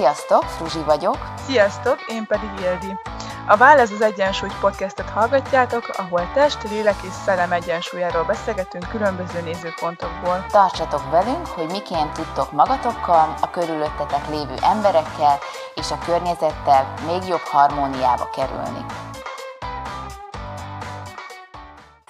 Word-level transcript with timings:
Sziasztok, 0.00 0.42
Fruzsi 0.42 0.82
vagyok. 0.82 1.16
Sziasztok, 1.36 1.98
én 2.08 2.26
pedig 2.26 2.50
Ildi. 2.60 2.96
A 3.46 3.56
Válasz 3.56 3.90
az 3.90 4.00
Egyensúly 4.00 4.48
podcastet 4.60 5.10
hallgatjátok, 5.10 5.88
ahol 5.88 6.30
test, 6.34 6.70
lélek 6.70 7.02
és 7.02 7.12
szellem 7.12 7.52
egyensúlyáról 7.52 8.24
beszélgetünk 8.24 8.88
különböző 8.88 9.40
nézőpontokból. 9.40 10.46
Tartsatok 10.48 11.10
velünk, 11.10 11.46
hogy 11.46 11.70
miként 11.70 12.12
tudtok 12.12 12.52
magatokkal, 12.52 13.34
a 13.40 13.50
körülöttetek 13.50 14.28
lévő 14.28 14.54
emberekkel 14.62 15.38
és 15.74 15.90
a 15.90 15.98
környezettel 16.04 16.94
még 17.06 17.28
jobb 17.28 17.44
harmóniába 17.44 18.30
kerülni. 18.30 18.84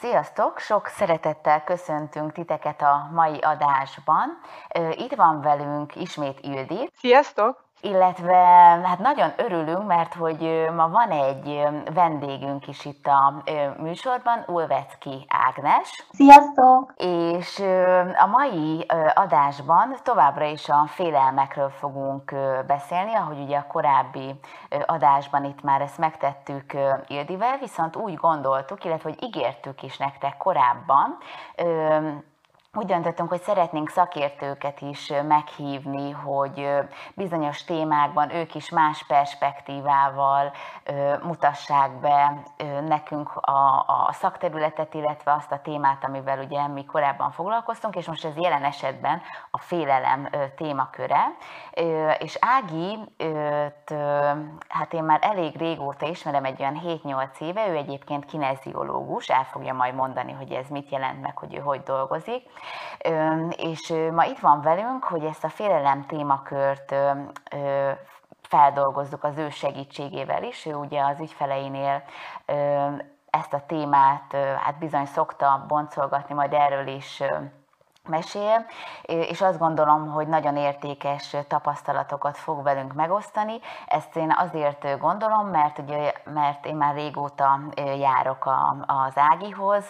Sziasztok! 0.01 0.59
Sok 0.59 0.87
szeretettel 0.87 1.65
köszöntünk 1.65 2.33
titeket 2.33 2.83
a 2.83 3.09
mai 3.13 3.39
adásban. 3.39 4.41
Itt 4.91 5.15
van 5.15 5.41
velünk 5.41 5.97
ismét 5.97 6.41
Ildi. 6.41 6.91
Sziasztok! 6.99 7.69
Illetve 7.81 8.37
hát 8.85 8.99
nagyon 8.99 9.33
örülünk, 9.37 9.87
mert 9.87 10.15
hogy 10.15 10.69
ma 10.77 10.89
van 10.89 11.11
egy 11.11 11.63
vendégünk 11.95 12.69
is 12.69 12.85
itt 12.85 13.07
a 13.07 13.43
műsorban, 13.79 14.45
Ulvecki 14.47 15.27
Ágnes. 15.29 16.07
Sziasztok! 16.13 16.95
És 16.97 17.59
a 18.19 18.27
mai 18.27 18.87
adásban 19.15 19.97
továbbra 20.03 20.45
is 20.45 20.69
a 20.69 20.87
félelmekről 20.87 21.71
fogunk 21.71 22.35
beszélni, 22.67 23.15
ahogy 23.15 23.39
ugye 23.39 23.57
a 23.57 23.67
korábbi 23.69 24.41
adásban 24.87 25.45
itt 25.45 25.63
már 25.63 25.81
ezt 25.81 25.99
megtettük 25.99 26.73
Ildivel, 27.07 27.59
viszont 27.59 27.97
úgy 27.97 28.15
gondoltuk, 28.15 28.85
illetve 28.85 29.09
hogy 29.11 29.23
ígértük 29.23 29.83
is 29.83 29.97
nektek 29.97 30.37
korábban, 30.37 31.19
úgy 32.79 32.87
döntöttünk, 32.87 33.29
hogy 33.29 33.41
szeretnénk 33.41 33.89
szakértőket 33.89 34.81
is 34.81 35.13
meghívni, 35.29 36.11
hogy 36.11 36.69
bizonyos 37.15 37.65
témákban 37.65 38.35
ők 38.35 38.55
is 38.55 38.71
más 38.71 39.05
perspektívával 39.07 40.53
mutassák 41.23 41.91
be 41.91 42.43
nekünk 42.87 43.37
a, 43.37 43.85
a 43.87 44.13
szakterületet, 44.13 44.95
illetve 44.95 45.33
azt 45.33 45.53
a 45.53 45.61
témát, 45.63 46.05
amivel 46.05 46.39
ugye 46.39 46.67
mi 46.67 46.85
korábban 46.85 47.31
foglalkoztunk, 47.31 47.97
és 47.97 48.07
most 48.07 48.25
ez 48.25 48.37
jelen 48.37 48.65
esetben 48.65 49.21
a 49.51 49.59
félelem 49.59 50.29
témaköre. 50.57 51.27
És 52.19 52.39
Ági, 52.41 52.99
hát 54.69 54.93
én 54.93 55.05
már 55.05 55.19
elég 55.23 55.57
régóta 55.57 56.07
ismerem, 56.07 56.45
egy 56.45 56.61
olyan 56.61 56.81
7-8 56.85 57.41
éve, 57.41 57.69
ő 57.69 57.77
egyébként 57.77 58.25
kineziológus, 58.25 59.29
el 59.29 59.45
fogja 59.45 59.75
majd 59.75 59.95
mondani, 59.95 60.33
hogy 60.33 60.53
ez 60.53 60.69
mit 60.69 60.91
jelent 60.91 61.21
meg, 61.21 61.39
hogy 61.39 61.55
ő 61.55 61.59
hogy 61.59 61.83
dolgozik 61.83 62.49
és 63.57 63.95
ma 64.13 64.25
itt 64.25 64.39
van 64.39 64.61
velünk, 64.61 65.05
hogy 65.05 65.25
ezt 65.25 65.45
a 65.45 65.49
félelem 65.49 66.07
témakört 66.07 66.95
feldolgozzuk 68.43 69.25
az 69.25 69.39
ő 69.39 69.51
segítségével 69.51 70.43
is. 70.43 70.67
Ő 70.67 70.75
ugye 70.75 71.05
az 71.05 71.21
ügyfeleinél 71.21 72.03
ezt 73.31 73.53
a 73.53 73.63
témát 73.67 74.37
hát 74.65 74.79
bizony 74.79 75.07
szokta 75.07 75.65
boncolgatni, 75.69 76.35
majd 76.35 76.53
erről 76.53 76.87
is 76.87 77.23
mesél, 78.09 78.67
és 79.03 79.41
azt 79.41 79.59
gondolom, 79.59 80.11
hogy 80.11 80.29
nagyon 80.29 80.57
értékes 80.57 81.37
tapasztalatokat 81.49 82.37
fog 82.39 82.63
velünk 82.63 82.93
megosztani. 82.93 83.61
Ezt 83.87 84.17
én 84.17 84.35
azért 84.39 84.99
gondolom, 84.99 85.47
mert, 85.49 85.79
ugye, 85.79 86.13
mert 86.25 86.67
én 86.67 86.77
már 86.77 86.95
régóta 86.95 87.61
járok 87.99 88.47
a, 88.47 88.77
az 88.87 89.13
Ágihoz, 89.15 89.85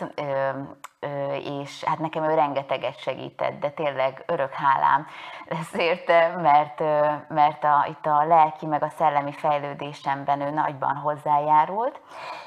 és 1.42 1.84
hát 1.84 1.98
nekem 1.98 2.24
ő 2.24 2.34
rengeteget 2.34 2.98
segített, 2.98 3.60
de 3.60 3.70
tényleg 3.70 4.22
örök 4.26 4.52
hálám 4.52 5.06
ezért, 5.46 6.06
mert, 6.42 6.80
mert 7.28 7.64
a, 7.64 7.86
itt 7.88 8.06
a 8.06 8.24
lelki 8.24 8.66
meg 8.66 8.82
a 8.82 8.88
szellemi 8.88 9.32
fejlődésemben 9.32 10.40
ő 10.40 10.50
nagyban 10.50 10.96
hozzájárult, 10.96 12.00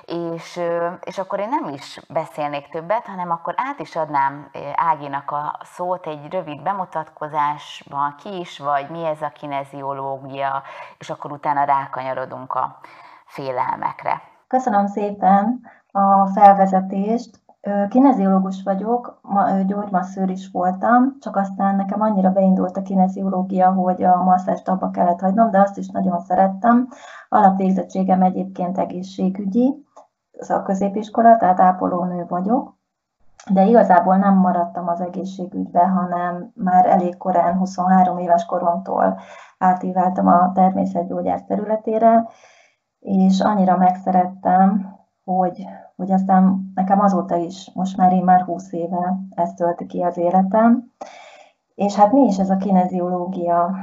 és, 0.05 0.59
és 1.03 1.17
akkor 1.17 1.39
én 1.39 1.49
nem 1.49 1.73
is 1.73 1.99
beszélnék 2.09 2.67
többet, 2.67 3.05
hanem 3.05 3.31
akkor 3.31 3.53
át 3.57 3.79
is 3.79 3.95
adnám 3.95 4.49
Áginak 4.75 5.31
a 5.31 5.59
szót 5.63 6.07
egy 6.07 6.31
rövid 6.31 6.61
bemutatkozásban, 6.61 8.15
ki 8.15 8.39
is 8.39 8.59
vagy, 8.59 8.89
mi 8.89 9.05
ez 9.05 9.21
a 9.21 9.29
kineziológia, 9.29 10.63
és 10.97 11.09
akkor 11.09 11.31
utána 11.31 11.63
rákanyarodunk 11.63 12.53
a 12.53 12.79
félelmekre. 13.25 14.21
Köszönöm 14.47 14.87
szépen 14.87 15.61
a 15.91 16.27
felvezetést. 16.27 17.42
Kineziológus 17.89 18.63
vagyok, 18.63 19.21
gyógymasszőr 19.65 20.29
is 20.29 20.49
voltam, 20.51 21.17
csak 21.19 21.35
aztán 21.35 21.75
nekem 21.75 22.01
annyira 22.01 22.29
beindult 22.29 22.77
a 22.77 22.81
kineziológia, 22.81 23.71
hogy 23.71 24.03
a 24.03 24.23
masszest 24.23 24.67
abba 24.67 24.89
kellett 24.89 25.19
hagynom, 25.19 25.51
de 25.51 25.59
azt 25.59 25.77
is 25.77 25.89
nagyon 25.89 26.19
szerettem. 26.19 26.87
Alapvégzettségem 27.29 28.21
egyébként 28.21 28.77
egészségügyi, 28.77 29.85
a 30.47 30.61
középiskola, 30.61 31.37
tehát 31.37 31.59
ápolónő 31.59 32.25
vagyok, 32.27 32.75
de 33.51 33.65
igazából 33.65 34.17
nem 34.17 34.35
maradtam 34.35 34.87
az 34.87 35.01
egészségügybe, 35.01 35.87
hanem 35.87 36.51
már 36.55 36.85
elég 36.85 37.17
korán, 37.17 37.57
23 37.57 38.17
éves 38.17 38.45
koromtól 38.45 39.19
átíveltem 39.57 40.27
a 40.27 40.51
természetgyógyász 40.51 41.45
területére, 41.47 42.27
és 42.99 43.39
annyira 43.39 43.77
megszerettem, 43.77 44.95
hogy, 45.23 45.67
hogy 45.95 46.11
aztán 46.11 46.71
nekem 46.75 46.99
azóta 46.99 47.35
is, 47.35 47.71
most 47.73 47.97
már 47.97 48.11
én 48.11 48.23
már 48.23 48.41
20 48.41 48.71
éve 48.71 49.17
ezt 49.29 49.55
tölti 49.55 49.85
ki 49.85 50.01
az 50.01 50.17
életem. 50.17 50.91
És 51.75 51.95
hát 51.95 52.11
mi 52.11 52.21
is 52.21 52.37
ez 52.37 52.49
a 52.49 52.57
kineziológia? 52.57 53.75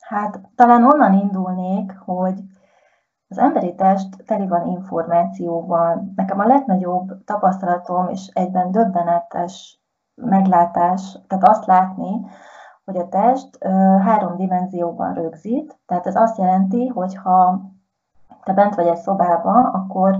Hát 0.00 0.40
talán 0.54 0.84
onnan 0.84 1.12
indulnék, 1.12 1.98
hogy 1.98 2.42
az 3.28 3.38
emberi 3.38 3.74
test 3.74 4.24
teli 4.26 4.46
van 4.46 4.66
információval. 4.66 6.12
Nekem 6.16 6.38
a 6.38 6.46
legnagyobb 6.46 7.24
tapasztalatom 7.24 8.08
és 8.08 8.30
egyben 8.32 8.70
döbbenetes 8.70 9.82
meglátás, 10.14 11.18
tehát 11.26 11.48
azt 11.48 11.66
látni, 11.66 12.26
hogy 12.84 12.96
a 12.96 13.08
test 13.08 13.64
három 14.00 14.36
dimenzióban 14.36 15.14
rögzít, 15.14 15.78
tehát 15.86 16.06
ez 16.06 16.16
azt 16.16 16.38
jelenti, 16.38 16.86
hogy 16.86 17.16
ha 17.16 17.60
te 18.44 18.52
bent 18.52 18.74
vagy 18.74 18.86
egy 18.86 18.96
szobában, 18.96 19.64
akkor 19.64 20.18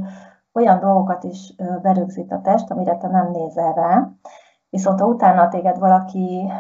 olyan 0.55 0.81
dolgokat 0.81 1.25
is 1.25 1.55
berögzít 1.83 2.33
a 2.33 2.41
test, 2.41 2.71
amire 2.71 2.97
te 2.97 3.09
nem 3.09 3.31
nézel 3.31 3.73
rá. 3.73 4.09
Viszont 4.71 5.01
ha 5.01 5.07
utána 5.07 5.49
téged 5.49 5.79
valaki 5.79 6.53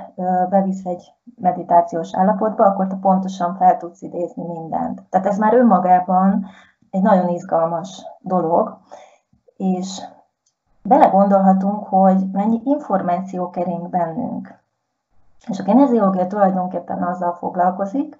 bevisz 0.49 0.84
egy 0.84 1.12
meditációs 1.37 2.16
állapotba, 2.16 2.65
akkor 2.65 2.87
te 2.87 2.97
pontosan 3.00 3.54
fel 3.56 3.77
tudsz 3.77 4.03
idézni 4.03 4.44
mindent. 4.47 5.03
Tehát 5.10 5.27
ez 5.27 5.38
már 5.38 5.54
önmagában 5.54 6.47
egy 6.91 7.03
nagyon 7.03 7.28
izgalmas 7.28 8.06
dolog, 8.21 8.78
és 9.56 10.03
belegondolhatunk, 10.83 11.87
hogy 11.87 12.31
mennyi 12.33 12.60
információ 12.65 13.50
kering 13.50 13.88
bennünk. 13.88 14.62
És 15.47 15.60
a 15.60 15.62
geneziológia 15.62 16.27
tulajdonképpen 16.27 17.03
azzal 17.03 17.33
foglalkozik, 17.33 18.16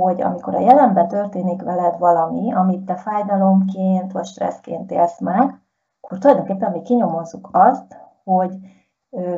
hogy 0.00 0.22
amikor 0.22 0.54
a 0.54 0.60
jelenben 0.60 1.08
történik 1.08 1.62
veled 1.62 1.98
valami, 1.98 2.52
amit 2.52 2.84
te 2.84 2.94
fájdalomként 2.94 4.12
vagy 4.12 4.24
stresszként 4.24 4.90
élsz 4.90 5.20
meg, 5.20 5.60
akkor 6.00 6.18
tulajdonképpen 6.18 6.70
mi 6.70 6.82
kinyomozzuk 6.82 7.48
azt, 7.52 7.96
hogy 8.24 8.56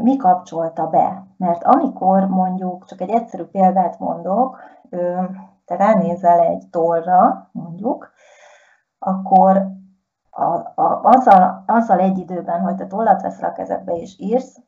mi 0.00 0.16
kapcsolta 0.16 0.86
be. 0.86 1.26
Mert 1.36 1.64
amikor 1.64 2.28
mondjuk, 2.28 2.84
csak 2.84 3.00
egy 3.00 3.10
egyszerű 3.10 3.42
példát 3.42 3.98
mondok, 3.98 4.60
te 5.64 5.76
ránézel 5.76 6.40
egy 6.40 6.64
tollra, 6.70 7.48
mondjuk, 7.52 8.10
akkor 8.98 9.66
a, 10.30 10.44
a, 10.82 11.00
azzal, 11.02 11.64
azzal 11.66 11.98
egy 11.98 12.18
időben, 12.18 12.60
hogy 12.60 12.74
te 12.74 12.86
tollat 12.86 13.22
veszel 13.22 13.48
a 13.48 13.52
kezedbe 13.52 13.92
és 13.92 14.18
írsz, 14.18 14.60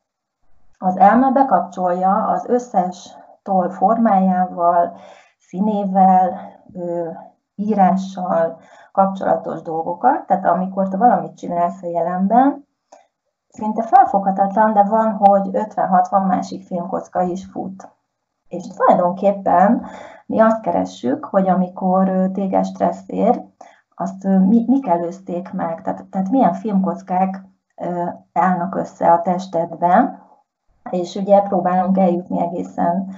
az 0.79 0.97
elme 0.97 1.31
bekapcsolja 1.31 2.27
az 2.27 2.47
összes 2.49 3.17
toll 3.43 3.71
formájával, 3.71 4.97
színével, 5.47 6.39
írással 7.55 8.59
kapcsolatos 8.93 9.63
dolgokat. 9.63 10.27
Tehát 10.27 10.47
amikor 10.47 10.89
te 10.89 10.97
valamit 10.97 11.37
csinálsz 11.37 11.83
a 11.83 11.87
jelenben, 11.87 12.67
szinte 13.49 13.83
felfoghatatlan, 13.83 14.73
de 14.73 14.83
van, 14.83 15.13
hogy 15.13 15.49
50-60 15.53 16.27
másik 16.27 16.63
filmkocka 16.63 17.23
is 17.23 17.45
fut. 17.45 17.89
És 18.49 18.67
tulajdonképpen 18.67 19.87
mi 20.27 20.41
azt 20.41 20.61
keressük, 20.61 21.25
hogy 21.25 21.49
amikor 21.49 22.31
téged 22.33 22.65
stressz 22.65 23.05
ér, 23.07 23.43
azt 23.95 24.25
mi, 24.25 24.65
mik 24.67 24.87
előzték 24.87 25.53
meg, 25.53 25.83
tehát, 25.83 26.05
tehát 26.05 26.31
milyen 26.31 26.53
filmkockák 26.53 27.45
állnak 28.33 28.75
össze 28.75 29.13
a 29.13 29.23
testedben, 29.23 30.23
és 30.91 31.15
ugye 31.15 31.41
próbálunk 31.41 31.99
eljutni 31.99 32.41
egészen 32.41 33.09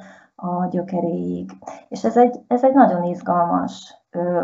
a 0.40 0.66
gyökeréig. 0.66 1.50
És 1.88 2.04
ez 2.04 2.16
egy, 2.16 2.40
ez 2.46 2.64
egy 2.64 2.74
nagyon 2.74 3.04
izgalmas 3.04 3.94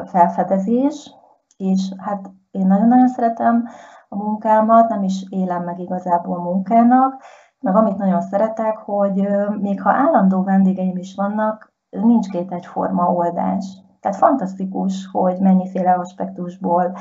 felfedezés, 0.04 1.10
és 1.56 1.92
hát 1.98 2.30
én 2.50 2.66
nagyon-nagyon 2.66 3.08
szeretem 3.08 3.68
a 4.08 4.16
munkámat, 4.16 4.88
nem 4.88 5.02
is 5.02 5.24
élem 5.28 5.64
meg 5.64 5.78
igazából 5.78 6.38
munkának, 6.38 7.22
meg 7.60 7.76
amit 7.76 7.96
nagyon 7.96 8.20
szeretek, 8.20 8.76
hogy 8.76 9.28
még 9.60 9.82
ha 9.82 9.90
állandó 9.90 10.42
vendégeim 10.42 10.96
is 10.96 11.14
vannak, 11.14 11.72
nincs 11.90 12.28
két 12.28 12.52
egyforma 12.52 13.12
oldás. 13.12 13.64
Tehát 14.00 14.16
fantasztikus, 14.16 15.08
hogy 15.12 15.38
mennyiféle 15.38 15.92
aspektusból 15.92 16.96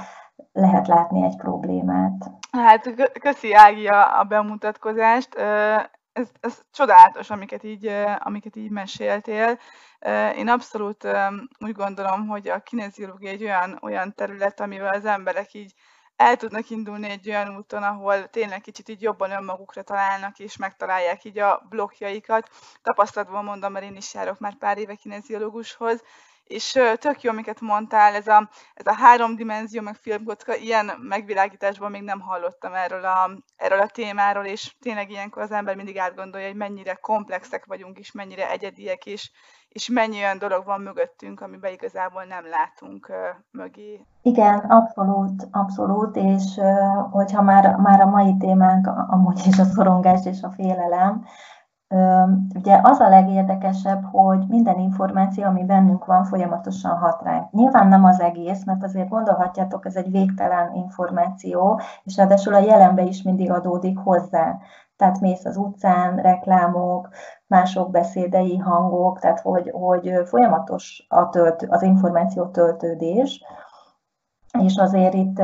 lehet 0.51 0.87
látni 0.87 1.23
egy 1.23 1.37
problémát. 1.37 2.31
Hát 2.51 3.11
köszi 3.21 3.53
Ági 3.53 3.87
a, 3.87 4.19
a 4.19 4.23
bemutatkozást. 4.23 5.35
Ez, 6.13 6.27
ez 6.39 6.61
csodálatos, 6.71 7.29
amiket 7.29 7.63
így, 7.63 7.87
amiket 8.17 8.55
így 8.55 8.69
meséltél. 8.69 9.59
Én 10.35 10.47
abszolút 10.47 11.07
úgy 11.59 11.71
gondolom, 11.71 12.27
hogy 12.27 12.47
a 12.47 12.59
kineziológia 12.59 13.29
egy 13.29 13.43
olyan, 13.43 13.79
olyan 13.81 14.13
terület, 14.15 14.59
amivel 14.59 14.93
az 14.93 15.05
emberek 15.05 15.53
így 15.53 15.73
el 16.15 16.35
tudnak 16.35 16.69
indulni 16.69 17.09
egy 17.09 17.29
olyan 17.29 17.55
úton, 17.55 17.83
ahol 17.83 18.29
tényleg 18.29 18.61
kicsit 18.61 18.89
így 18.89 19.01
jobban 19.01 19.31
önmagukra 19.31 19.81
találnak, 19.81 20.39
és 20.39 20.57
megtalálják 20.57 21.23
így 21.23 21.39
a 21.39 21.65
blokkjaikat. 21.69 22.49
Tapasztalatból 22.81 23.41
mondom, 23.41 23.71
mert 23.71 23.85
én 23.85 23.95
is 23.95 24.13
járok 24.13 24.39
már 24.39 24.57
pár 24.57 24.77
éve 24.77 24.95
kineziológushoz, 24.95 26.03
és 26.43 26.79
tök 26.99 27.21
jó, 27.21 27.31
amiket 27.31 27.61
mondtál, 27.61 28.13
ez 28.13 28.27
a, 28.27 28.49
ez 28.73 28.85
a 28.85 28.93
három 28.93 29.35
dimenzió, 29.35 29.81
meg 29.81 29.95
filmkocka, 29.95 30.55
ilyen 30.55 30.91
megvilágításban 30.99 31.91
még 31.91 32.01
nem 32.01 32.19
hallottam 32.19 32.73
erről 32.73 33.05
a, 33.05 33.29
erről 33.55 33.79
a 33.79 33.87
témáról, 33.87 34.45
és 34.45 34.75
tényleg 34.81 35.09
ilyenkor 35.09 35.41
az 35.41 35.51
ember 35.51 35.75
mindig 35.75 35.97
átgondolja, 35.97 36.47
hogy 36.47 36.55
mennyire 36.55 36.93
komplexek 36.93 37.65
vagyunk, 37.65 37.99
és 37.99 38.11
mennyire 38.11 38.49
egyediek, 38.49 39.05
és, 39.05 39.31
és 39.69 39.89
mennyi 39.89 40.17
olyan 40.17 40.37
dolog 40.37 40.65
van 40.65 40.81
mögöttünk, 40.81 41.41
amiben 41.41 41.71
igazából 41.71 42.23
nem 42.23 42.49
látunk 42.49 43.11
mögé. 43.51 44.05
Igen, 44.21 44.59
abszolút, 44.59 45.47
abszolút, 45.51 46.15
és 46.15 46.59
hogyha 47.11 47.41
már, 47.41 47.75
már 47.75 48.01
a 48.01 48.05
mai 48.05 48.37
témánk 48.37 48.87
amúgy 49.07 49.41
is 49.47 49.59
a 49.59 49.63
szorongás 49.63 50.25
és 50.25 50.41
a 50.41 50.51
félelem, 50.51 51.25
Ugye 52.55 52.79
az 52.83 52.99
a 52.99 53.09
legérdekesebb, 53.09 54.03
hogy 54.03 54.45
minden 54.47 54.79
információ, 54.79 55.43
ami 55.43 55.63
bennünk 55.63 56.05
van, 56.05 56.23
folyamatosan 56.23 56.97
hat 56.97 57.21
ránk. 57.21 57.51
Nyilván 57.51 57.87
nem 57.87 58.03
az 58.03 58.19
egész, 58.19 58.65
mert 58.65 58.83
azért 58.83 59.09
gondolhatjátok, 59.09 59.85
ez 59.85 59.95
egy 59.95 60.11
végtelen 60.11 60.75
információ, 60.75 61.79
és 62.03 62.17
ráadásul 62.17 62.53
a 62.53 62.59
jelenbe 62.59 63.01
is 63.01 63.21
mindig 63.21 63.51
adódik 63.51 63.97
hozzá. 63.97 64.57
Tehát 64.95 65.19
mész 65.19 65.45
az 65.45 65.57
utcán, 65.57 66.15
reklámok, 66.15 67.09
mások 67.47 67.91
beszédei, 67.91 68.57
hangok, 68.57 69.19
tehát 69.19 69.39
hogy, 69.39 69.71
hogy 69.73 70.11
folyamatos 70.25 71.05
a 71.09 71.29
tölt, 71.29 71.65
az 71.69 71.81
információ 71.81 72.45
töltődés, 72.45 73.43
és 74.59 74.77
azért 74.77 75.13
itt 75.13 75.37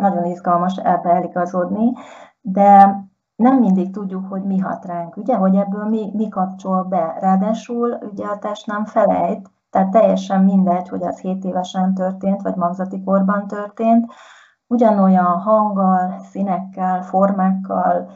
nagyon 0.00 0.24
izgalmas 0.24 0.76
ebbe 0.76 1.10
eligazodni, 1.10 1.92
de 2.40 2.98
nem 3.36 3.58
mindig 3.58 3.92
tudjuk, 3.92 4.26
hogy 4.28 4.42
mi 4.44 4.58
hat 4.58 4.84
ránk, 4.84 5.16
ugye, 5.16 5.36
hogy 5.36 5.56
ebből 5.56 5.84
mi, 5.84 6.10
mi 6.14 6.28
kapcsol 6.28 6.82
be. 6.84 7.16
Ráadásul 7.20 7.98
ugye 8.12 8.26
a 8.26 8.38
test 8.38 8.66
nem 8.66 8.84
felejt, 8.84 9.50
tehát 9.70 9.90
teljesen 9.90 10.44
mindegy, 10.44 10.88
hogy 10.88 11.02
az 11.02 11.18
7 11.18 11.44
évesen 11.44 11.94
történt, 11.94 12.42
vagy 12.42 12.54
magzati 12.54 13.02
korban 13.04 13.46
történt, 13.46 14.12
ugyanolyan 14.66 15.40
hanggal, 15.40 16.18
színekkel, 16.18 17.02
formákkal, 17.02 18.10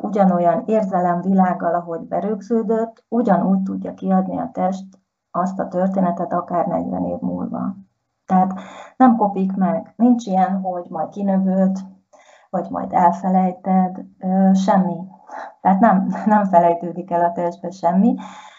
ugyanolyan 0.00 0.62
érzelemvilággal, 0.66 1.74
ahogy 1.74 2.00
berögződött, 2.00 3.04
ugyanúgy 3.08 3.62
tudja 3.62 3.94
kiadni 3.94 4.38
a 4.38 4.50
test 4.52 4.86
azt 5.30 5.58
a 5.58 5.68
történetet 5.68 6.32
akár 6.32 6.66
40 6.66 7.04
év 7.04 7.18
múlva. 7.18 7.74
Tehát 8.26 8.60
nem 8.96 9.16
kopik 9.16 9.56
meg, 9.56 9.92
nincs 9.96 10.26
ilyen, 10.26 10.60
hogy 10.60 10.86
majd 10.88 11.08
kinövőd, 11.08 11.78
vagy 12.50 12.70
majd 12.70 12.92
elfelejted, 12.92 14.04
semmi. 14.54 14.96
Tehát 15.60 15.80
nem, 15.80 16.14
nem 16.26 16.44
felejtődik 16.44 17.10
el 17.10 17.24
a 17.24 17.32
testbe 17.32 17.70
semmi. 17.70 18.14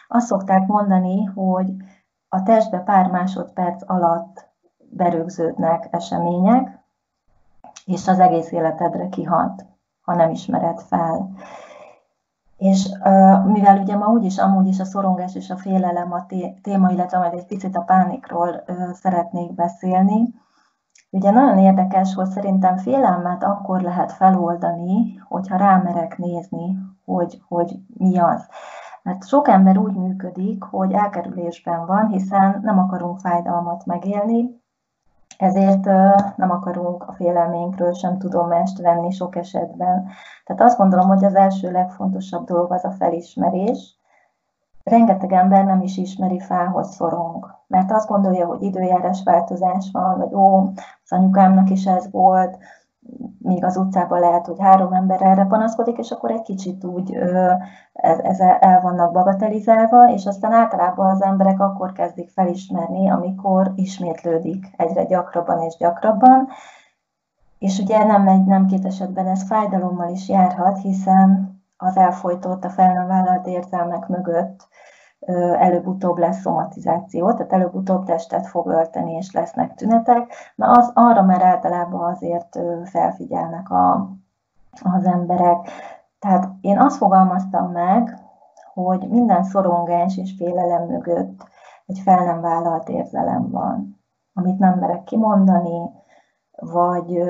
Azt 0.07 0.27
szokták 0.27 0.68
mondani, 0.68 1.24
hogy 1.25 1.74
a 2.30 2.44
testbe 2.44 2.77
pár 2.77 3.07
másodperc 3.07 3.89
alatt 3.89 4.50
berögződnek 4.89 5.88
események, 5.91 6.80
és 7.86 8.07
az 8.07 8.19
egész 8.19 8.51
életedre 8.51 9.09
kihat, 9.09 9.65
ha 10.01 10.15
nem 10.15 10.30
ismered 10.30 10.80
fel. 10.80 11.30
És 12.57 12.89
mivel 13.45 13.77
ugye 13.77 13.95
ma 13.95 14.07
úgyis, 14.07 14.38
amúgy 14.38 14.68
is 14.68 14.80
a 14.80 14.86
szorongás 14.86 15.36
és 15.36 15.50
a 15.50 15.57
félelem 15.57 16.13
a 16.13 16.25
téma, 16.62 16.91
illetve 16.91 17.18
majd 17.18 17.33
egy 17.33 17.45
picit 17.45 17.75
a 17.75 17.81
pánikról 17.81 18.63
szeretnék 18.94 19.53
beszélni, 19.53 20.33
Ugye 21.10 21.32
nagyon 21.32 21.58
érdekes, 21.58 22.14
hogy 22.14 22.30
szerintem 22.30 22.78
félelmet 22.78 23.44
akkor 23.44 23.82
lehet 23.82 24.12
feloldani, 24.12 25.18
hogyha 25.28 25.58
rámerek 25.58 26.18
nézni, 26.18 26.78
hogy, 27.06 27.42
hogy 27.48 27.80
mi 27.98 28.18
az. 28.20 28.48
Mert 29.04 29.28
sok 29.28 29.48
ember 29.48 29.78
úgy 29.78 29.94
működik, 29.96 30.64
hogy 30.64 30.92
elkerülésben 30.92 31.86
van, 31.86 32.08
hiszen 32.08 32.60
nem 32.64 32.80
akarunk 32.80 33.20
fájdalmat 33.20 33.86
megélni, 33.86 34.62
ezért 35.38 35.86
nem 36.36 36.52
akarunk 36.52 37.04
a 37.08 37.14
félelménkről 37.14 37.94
sem 37.94 38.18
tudomást 38.18 38.82
venni 38.82 39.12
sok 39.12 39.36
esetben. 39.36 40.08
Tehát 40.46 40.62
azt 40.62 40.78
gondolom, 40.78 41.08
hogy 41.08 41.24
az 41.24 41.36
első 41.36 41.72
legfontosabb 41.72 42.46
dolog 42.46 42.72
az 42.72 42.86
a 42.86 42.92
felismerés, 42.92 43.99
rengeteg 44.89 45.31
ember 45.31 45.65
nem 45.65 45.81
is 45.81 45.97
ismeri 45.97 46.39
fel, 46.39 46.68
hogy 46.68 46.83
szorong. 46.83 47.57
Mert 47.68 47.91
azt 47.91 48.07
gondolja, 48.07 48.45
hogy 48.45 48.62
időjárás 48.62 49.24
változás 49.24 49.89
van, 49.91 50.18
vagy 50.18 50.33
ó, 50.33 50.57
az 51.03 51.12
anyukámnak 51.12 51.69
is 51.69 51.86
ez 51.86 52.12
volt, 52.12 52.57
még 53.39 53.63
az 53.63 53.77
utcában 53.77 54.19
lehet, 54.19 54.45
hogy 54.45 54.59
három 54.59 54.94
ember 54.94 55.21
erre 55.21 55.45
panaszkodik, 55.45 55.97
és 55.97 56.12
akkor 56.12 56.31
egy 56.31 56.41
kicsit 56.41 56.83
úgy 56.83 57.13
ez, 57.94 58.19
ez 58.19 58.39
el 58.39 58.81
vannak 58.81 59.12
bagatelizálva, 59.12 60.12
és 60.12 60.25
aztán 60.25 60.51
általában 60.51 61.09
az 61.09 61.21
emberek 61.21 61.59
akkor 61.59 61.91
kezdik 61.91 62.30
felismerni, 62.30 63.09
amikor 63.09 63.71
ismétlődik 63.75 64.65
egyre 64.77 65.03
gyakrabban 65.03 65.62
és 65.62 65.75
gyakrabban, 65.77 66.47
és 67.59 67.80
ugye 67.80 68.03
nem 68.03 68.27
egy, 68.27 68.45
nem 68.45 68.65
két 68.65 68.86
esetben 68.86 69.27
ez 69.27 69.44
fájdalommal 69.44 70.09
is 70.09 70.30
járhat, 70.30 70.81
hiszen 70.81 71.59
az 71.81 71.98
elfolytott, 71.98 72.64
a 72.64 72.70
fel 72.70 72.94
nem 72.94 73.08
vállalt 73.08 73.48
érzelmek 73.48 74.08
mögött 74.08 74.68
előbb-utóbb 75.58 76.18
lesz 76.18 76.40
szomatizáció, 76.40 77.34
tehát 77.34 77.54
előbb-utóbb 77.54 78.06
testet 78.06 78.48
fog 78.48 78.68
ölteni, 78.68 79.14
és 79.14 79.31
lesznek 79.31 79.76
tünetek. 79.76 80.34
Na 80.56 80.72
az, 80.72 80.92
arra 80.94 81.22
már 81.22 81.42
általában 81.42 82.12
azért 82.12 82.60
felfigyelnek 82.84 83.70
a, 83.70 84.10
az 84.84 85.06
emberek. 85.06 85.70
Tehát 86.20 86.50
én 86.62 86.80
azt 86.80 86.98
fogalmaztam 86.98 87.72
meg, 87.72 88.18
hogy 88.74 89.10
minden 89.10 89.44
szorongás 89.44 90.18
és 90.18 90.34
félelem 90.38 90.88
mögött 90.88 91.48
egy 91.86 92.00
fel 92.00 92.25
nem 92.25 92.42
vállalt 92.42 92.89
érzelem 92.89 93.50
van, 93.51 94.00
amit 94.34 94.58
nem 94.58 94.80
merek 94.80 95.03
kimondani, 95.03 95.89
vagy 96.51 97.22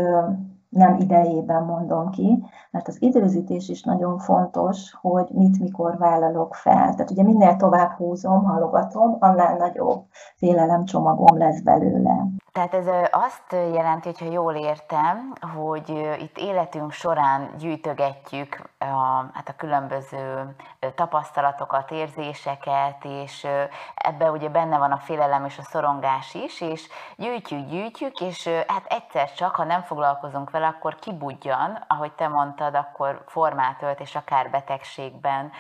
nem 0.69 0.95
idejében 0.95 1.63
mondom 1.63 2.09
ki, 2.09 2.43
mert 2.71 2.87
az 2.87 3.01
időzítés 3.01 3.69
is 3.69 3.83
nagyon 3.83 4.17
fontos, 4.17 4.93
hogy 5.01 5.27
mit 5.29 5.59
mikor 5.59 5.97
vállalok 5.97 6.55
fel. 6.55 6.93
Tehát 6.93 7.11
ugye 7.11 7.23
minél 7.23 7.55
tovább 7.55 7.91
húzom, 7.91 8.43
halogatom, 8.43 9.17
annál 9.19 9.57
nagyobb 9.57 10.05
félelemcsomagom 10.35 11.37
lesz 11.37 11.61
belőle. 11.61 12.27
Tehát 12.51 12.73
ez 12.73 12.85
azt 13.11 13.73
jelenti, 13.73 14.07
hogyha 14.07 14.31
jól 14.31 14.53
értem, 14.53 15.33
hogy 15.55 16.17
itt 16.19 16.37
életünk 16.37 16.91
során 16.91 17.49
gyűjtögetjük 17.57 18.69
a, 18.77 18.85
hát 19.33 19.49
a 19.49 19.55
különböző 19.57 20.55
tapasztalatokat, 20.95 21.91
érzéseket, 21.91 23.05
és 23.05 23.47
ebbe 23.95 24.31
ugye 24.31 24.49
benne 24.49 24.77
van 24.77 24.91
a 24.91 24.97
félelem 24.97 25.45
és 25.45 25.57
a 25.57 25.63
szorongás 25.63 26.33
is, 26.33 26.61
és 26.61 26.89
gyűjtjük, 27.17 27.69
gyűjtjük, 27.69 28.19
és 28.19 28.49
hát 28.67 28.85
egyszer 28.87 29.33
csak, 29.33 29.55
ha 29.55 29.63
nem 29.63 29.81
foglalkozunk 29.81 30.49
vele, 30.49 30.67
akkor 30.67 30.95
kibudjan, 30.95 31.85
ahogy 31.87 32.11
te 32.11 32.27
mondtad, 32.27 32.58
akkor 32.61 33.23
formát 33.27 33.81
ölt, 33.81 33.99
és 33.99 34.15
akár 34.15 34.49
betegségben, 34.49 35.51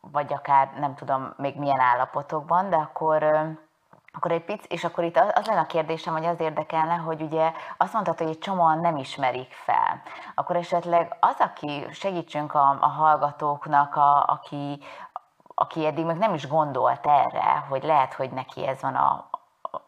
vagy 0.00 0.32
akár 0.32 0.72
nem 0.78 0.94
tudom 0.94 1.34
még 1.36 1.56
milyen 1.56 1.80
állapotokban, 1.80 2.70
de 2.70 2.76
akkor 2.76 3.22
akkor 4.14 4.30
egy 4.30 4.44
pic, 4.44 4.64
és 4.68 4.84
akkor 4.84 5.04
itt 5.04 5.16
az 5.16 5.46
lenne 5.46 5.60
a 5.60 5.66
kérdésem, 5.66 6.14
hogy 6.14 6.24
az 6.24 6.40
érdekelne, 6.40 6.94
hogy 6.94 7.22
ugye 7.22 7.52
azt 7.76 7.92
mondtad, 7.92 8.18
hogy 8.18 8.28
egy 8.28 8.38
csomóan 8.38 8.78
nem 8.78 8.96
ismerik 8.96 9.52
fel. 9.52 10.02
Akkor 10.34 10.56
esetleg 10.56 11.16
az, 11.20 11.36
aki 11.38 11.86
segítsünk 11.90 12.54
a, 12.54 12.76
a 12.80 12.88
hallgatóknak, 12.88 13.96
a, 13.96 14.24
aki, 14.24 14.80
aki 15.54 15.86
eddig 15.86 16.04
még 16.04 16.16
nem 16.16 16.34
is 16.34 16.48
gondolt 16.48 17.06
erre, 17.06 17.64
hogy 17.68 17.82
lehet, 17.82 18.14
hogy 18.14 18.30
neki 18.30 18.66
ez 18.66 18.80
van 18.80 18.94
a, 18.94 19.28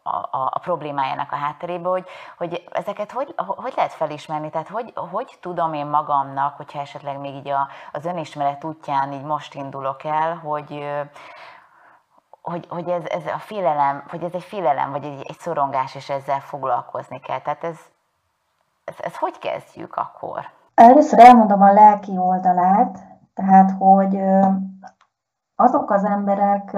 a, 0.06 0.28
a, 0.30 0.58
problémájának 0.58 1.32
a 1.32 1.36
hátterébe, 1.36 1.88
hogy, 1.88 2.06
hogy 2.38 2.64
ezeket 2.72 3.12
hogy, 3.12 3.34
hogy 3.36 3.72
lehet 3.76 3.92
felismerni, 3.92 4.50
tehát 4.50 4.68
hogy, 4.68 4.92
hogy 5.10 5.38
tudom 5.40 5.72
én 5.72 5.86
magamnak, 5.86 6.56
hogyha 6.56 6.80
esetleg 6.80 7.18
még 7.20 7.34
így 7.34 7.48
a, 7.48 7.68
az 7.92 8.04
önismeret 8.04 8.64
útján 8.64 9.12
így 9.12 9.22
most 9.22 9.54
indulok 9.54 10.04
el, 10.04 10.34
hogy, 10.36 10.86
hogy, 12.42 12.66
hogy 12.68 12.88
ez, 12.88 13.04
ez 13.04 13.26
a 13.26 13.38
félelem, 13.38 14.04
hogy 14.08 14.22
ez 14.22 14.32
egy 14.32 14.42
félelem, 14.42 14.90
vagy 14.90 15.04
egy, 15.04 15.26
egy 15.28 15.38
szorongás, 15.38 15.94
és 15.94 16.10
ezzel 16.10 16.40
foglalkozni 16.40 17.20
kell. 17.20 17.40
Tehát 17.40 17.64
ez, 17.64 17.78
ez, 18.84 18.96
ez 19.00 19.16
hogy 19.16 19.38
kezdjük 19.38 19.96
akkor? 19.96 20.48
Először 20.74 21.18
elmondom 21.18 21.62
a 21.62 21.72
lelki 21.72 22.16
oldalát, 22.18 22.98
tehát, 23.34 23.70
hogy 23.78 24.18
azok 25.56 25.90
az 25.90 26.04
emberek, 26.04 26.76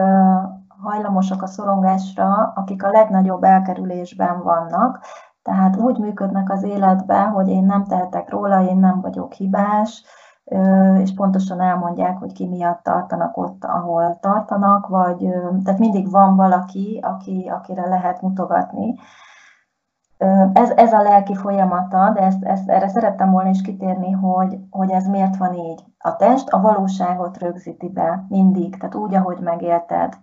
hajlamosak 0.82 1.42
a 1.42 1.46
szorongásra, 1.46 2.52
akik 2.54 2.84
a 2.84 2.90
legnagyobb 2.90 3.42
elkerülésben 3.42 4.42
vannak, 4.42 5.00
tehát 5.42 5.76
úgy 5.76 5.98
működnek 5.98 6.50
az 6.50 6.62
életben, 6.62 7.28
hogy 7.28 7.48
én 7.48 7.64
nem 7.64 7.84
tehetek 7.84 8.30
róla, 8.30 8.62
én 8.62 8.76
nem 8.76 9.00
vagyok 9.00 9.32
hibás, 9.32 10.04
és 10.98 11.14
pontosan 11.14 11.60
elmondják, 11.60 12.18
hogy 12.18 12.32
ki 12.32 12.46
miatt 12.46 12.82
tartanak 12.82 13.36
ott, 13.36 13.64
ahol 13.64 14.18
tartanak, 14.20 14.86
vagy 14.86 15.28
tehát 15.64 15.78
mindig 15.78 16.10
van 16.10 16.36
valaki, 16.36 17.00
aki, 17.02 17.50
akire 17.54 17.88
lehet 17.88 18.22
mutogatni. 18.22 18.94
Ez, 20.52 20.70
ez 20.70 20.92
a 20.92 21.02
lelki 21.02 21.34
folyamata, 21.34 22.10
de 22.10 22.20
ezt, 22.20 22.44
ezt, 22.44 22.68
erre 22.68 22.88
szerettem 22.88 23.30
volna 23.30 23.48
is 23.48 23.62
kitérni, 23.62 24.10
hogy, 24.10 24.58
hogy 24.70 24.90
ez 24.90 25.06
miért 25.06 25.36
van 25.36 25.54
így. 25.54 25.84
A 25.98 26.16
test 26.16 26.48
a 26.48 26.60
valóságot 26.60 27.38
rögzíti 27.38 27.88
be 27.88 28.24
mindig, 28.28 28.78
tehát 28.78 28.94
úgy, 28.94 29.14
ahogy 29.14 29.38
megélted. 29.40 30.14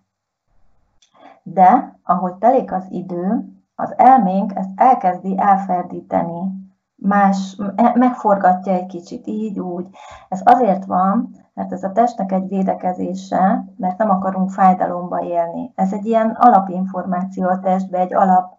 De, 1.43 1.99
ahogy 2.03 2.33
telik 2.33 2.71
az 2.71 2.85
idő, 2.89 3.53
az 3.75 3.93
elménk 3.97 4.55
ezt 4.55 4.69
elkezdi 4.75 5.35
elferdíteni, 5.39 6.63
más, 6.95 7.57
megforgatja 7.93 8.73
egy 8.73 8.85
kicsit 8.85 9.27
így, 9.27 9.59
úgy. 9.59 9.87
Ez 10.29 10.41
azért 10.43 10.85
van, 10.85 11.29
mert 11.53 11.71
ez 11.71 11.83
a 11.83 11.91
testnek 11.91 12.31
egy 12.31 12.47
védekezése, 12.47 13.65
mert 13.77 13.97
nem 13.97 14.09
akarunk 14.09 14.49
fájdalomba 14.49 15.21
élni. 15.23 15.71
Ez 15.75 15.93
egy 15.93 16.05
ilyen 16.05 16.29
alapinformáció 16.29 17.47
a 17.47 17.59
testbe, 17.59 17.99
egy 17.99 18.13
alap 18.13 18.53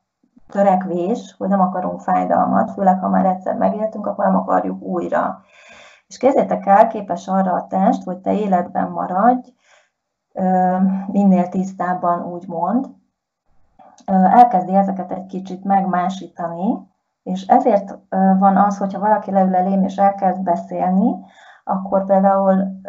törekvés, 0.49 1.35
hogy 1.39 1.49
nem 1.49 1.61
akarunk 1.61 2.01
fájdalmat, 2.01 2.71
főleg 2.71 3.01
ha 3.01 3.09
már 3.09 3.25
egyszer 3.25 3.57
megéltünk, 3.57 4.07
akkor 4.07 4.25
nem 4.25 4.37
akarjuk 4.37 4.83
újra. 4.83 5.43
És 6.07 6.17
kezdjétek 6.17 6.67
el, 6.67 6.87
képes 6.87 7.29
arra 7.29 7.53
a 7.53 7.67
test, 7.67 8.03
hogy 8.03 8.19
te 8.19 8.33
életben 8.33 8.91
maradj, 8.91 9.53
minél 11.07 11.49
tisztábban 11.49 12.23
úgymond, 12.23 12.89
elkezdi 14.07 14.75
ezeket 14.75 15.13
egy 15.13 15.27
kicsit 15.27 15.65
megmásítani, 15.65 16.93
és 17.23 17.47
ezért 17.47 17.99
van 18.39 18.57
az, 18.57 18.79
hogyha 18.79 19.01
valaki 19.01 19.31
leül 19.31 19.55
elém 19.55 19.83
és 19.83 19.97
elkezd 19.97 20.43
beszélni, 20.43 21.15
akkor 21.65 22.05
például 22.05 22.81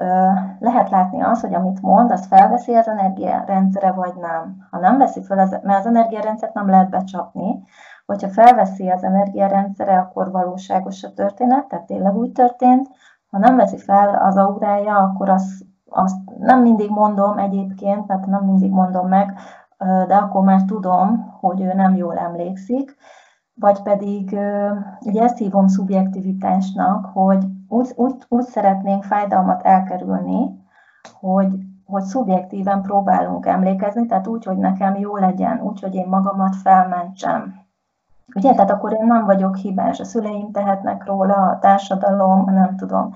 lehet 0.60 0.90
látni 0.90 1.22
azt, 1.22 1.42
hogy 1.42 1.54
amit 1.54 1.82
mond, 1.82 2.12
az 2.12 2.26
felveszi 2.26 2.74
az 2.74 2.88
energiarendszere, 2.88 3.92
vagy 3.92 4.14
nem. 4.16 4.68
Ha 4.72 4.80
nem 4.80 4.98
veszi 4.98 5.24
fel, 5.24 5.62
mert 5.64 5.80
az 5.80 5.86
energiarendszert 5.86 6.54
nem 6.54 6.70
lehet 6.70 6.90
becsapni, 6.90 7.64
hogyha 8.06 8.30
felveszi 8.30 8.90
az 8.90 9.04
energiarendszere, 9.04 9.98
akkor 9.98 10.32
valóságos 10.32 11.04
a 11.04 11.14
történet, 11.14 11.66
tehát 11.66 11.86
tényleg 11.86 12.16
úgy 12.16 12.32
történt. 12.32 12.90
Ha 13.30 13.38
nem 13.38 13.56
veszi 13.56 13.78
fel 13.78 14.16
az 14.16 14.38
aurája, 14.38 14.98
akkor 14.98 15.30
azt, 15.30 15.66
azt 15.90 16.18
nem 16.40 16.62
mindig 16.62 16.90
mondom 16.90 17.38
egyébként, 17.38 18.08
tehát 18.08 18.26
nem 18.26 18.44
mindig 18.44 18.72
mondom 18.72 19.08
meg, 19.08 19.38
de 20.08 20.16
akkor 20.16 20.44
már 20.44 20.64
tudom, 20.64 21.36
hogy 21.40 21.62
ő 21.62 21.74
nem 21.74 21.96
jól 21.96 22.18
emlékszik, 22.18 22.96
vagy 23.54 23.82
pedig, 23.82 24.40
ugye 25.02 25.24
ezt 25.24 25.38
hívom 25.38 25.68
szubjektivitásnak, 25.68 27.06
hogy 27.06 27.46
úgy, 27.68 27.92
úgy, 27.96 28.14
úgy 28.28 28.44
szeretnénk 28.44 29.04
fájdalmat 29.04 29.62
elkerülni, 29.66 30.64
hogy, 31.20 31.56
hogy 31.86 32.04
szubjektíven 32.04 32.82
próbálunk 32.82 33.46
emlékezni, 33.46 34.06
tehát 34.06 34.28
úgy, 34.28 34.44
hogy 34.44 34.58
nekem 34.58 34.96
jó 34.96 35.18
legyen, 35.18 35.62
úgy, 35.62 35.82
hogy 35.82 35.96
én 35.96 36.08
magamat 36.08 36.56
felmentsem. 36.56 37.64
Ugye, 38.36 38.52
tehát 38.54 38.72
akkor 38.72 38.94
én 38.94 39.06
nem 39.06 39.26
vagyok 39.26 39.56
hibás, 39.56 40.00
a 40.00 40.04
szüleim 40.04 40.52
tehetnek 40.52 41.06
róla, 41.06 41.36
a 41.36 41.60
társadalom, 41.60 42.54
nem 42.54 42.76
tudom. 42.76 43.14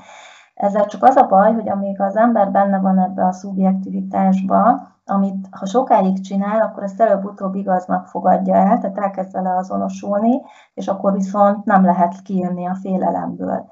Ezzel 0.59 0.85
csak 0.85 1.03
az 1.03 1.15
a 1.15 1.25
baj, 1.27 1.53
hogy 1.53 1.69
amíg 1.69 2.01
az 2.01 2.15
ember 2.15 2.51
benne 2.51 2.79
van 2.79 2.99
ebbe 2.99 3.25
a 3.25 3.31
szubjektivitásba, 3.31 4.87
amit 5.05 5.47
ha 5.51 5.65
sokáig 5.65 6.21
csinál, 6.21 6.61
akkor 6.61 6.83
ezt 6.83 7.01
előbb-utóbb 7.01 7.55
igaznak 7.55 8.07
fogadja 8.07 8.55
el, 8.55 8.79
tehát 8.79 8.97
elkezd 8.97 9.31
vele 9.31 9.55
azonosulni, 9.55 10.41
és 10.73 10.87
akkor 10.87 11.13
viszont 11.13 11.65
nem 11.65 11.85
lehet 11.85 12.21
kijönni 12.21 12.67
a 12.67 12.75
félelemből. 12.75 13.71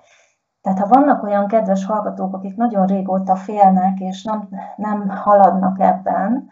Tehát 0.62 0.79
ha 0.79 0.88
vannak 0.88 1.24
olyan 1.24 1.48
kedves 1.48 1.86
hallgatók, 1.86 2.34
akik 2.34 2.56
nagyon 2.56 2.86
régóta 2.86 3.36
félnek, 3.36 4.00
és 4.00 4.24
nem, 4.24 4.50
nem 4.75 5.10
haladnak 5.10 5.79
ebben, 5.79 6.50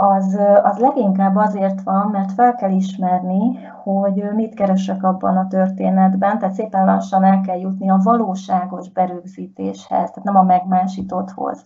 az, 0.00 0.38
az 0.62 0.78
leginkább 0.78 1.36
azért 1.36 1.82
van, 1.82 2.08
mert 2.12 2.32
fel 2.32 2.54
kell 2.54 2.70
ismerni, 2.70 3.58
hogy 3.82 4.30
mit 4.34 4.54
keresek 4.54 5.02
abban 5.02 5.36
a 5.36 5.46
történetben, 5.46 6.38
tehát 6.38 6.54
szépen 6.54 6.84
lassan 6.84 7.24
el 7.24 7.40
kell 7.40 7.58
jutni 7.58 7.90
a 7.90 8.00
valóságos 8.02 8.90
berögzítéshez, 8.90 9.88
tehát 9.88 10.22
nem 10.22 10.36
a 10.36 10.42
megmásítotthoz. 10.42 11.64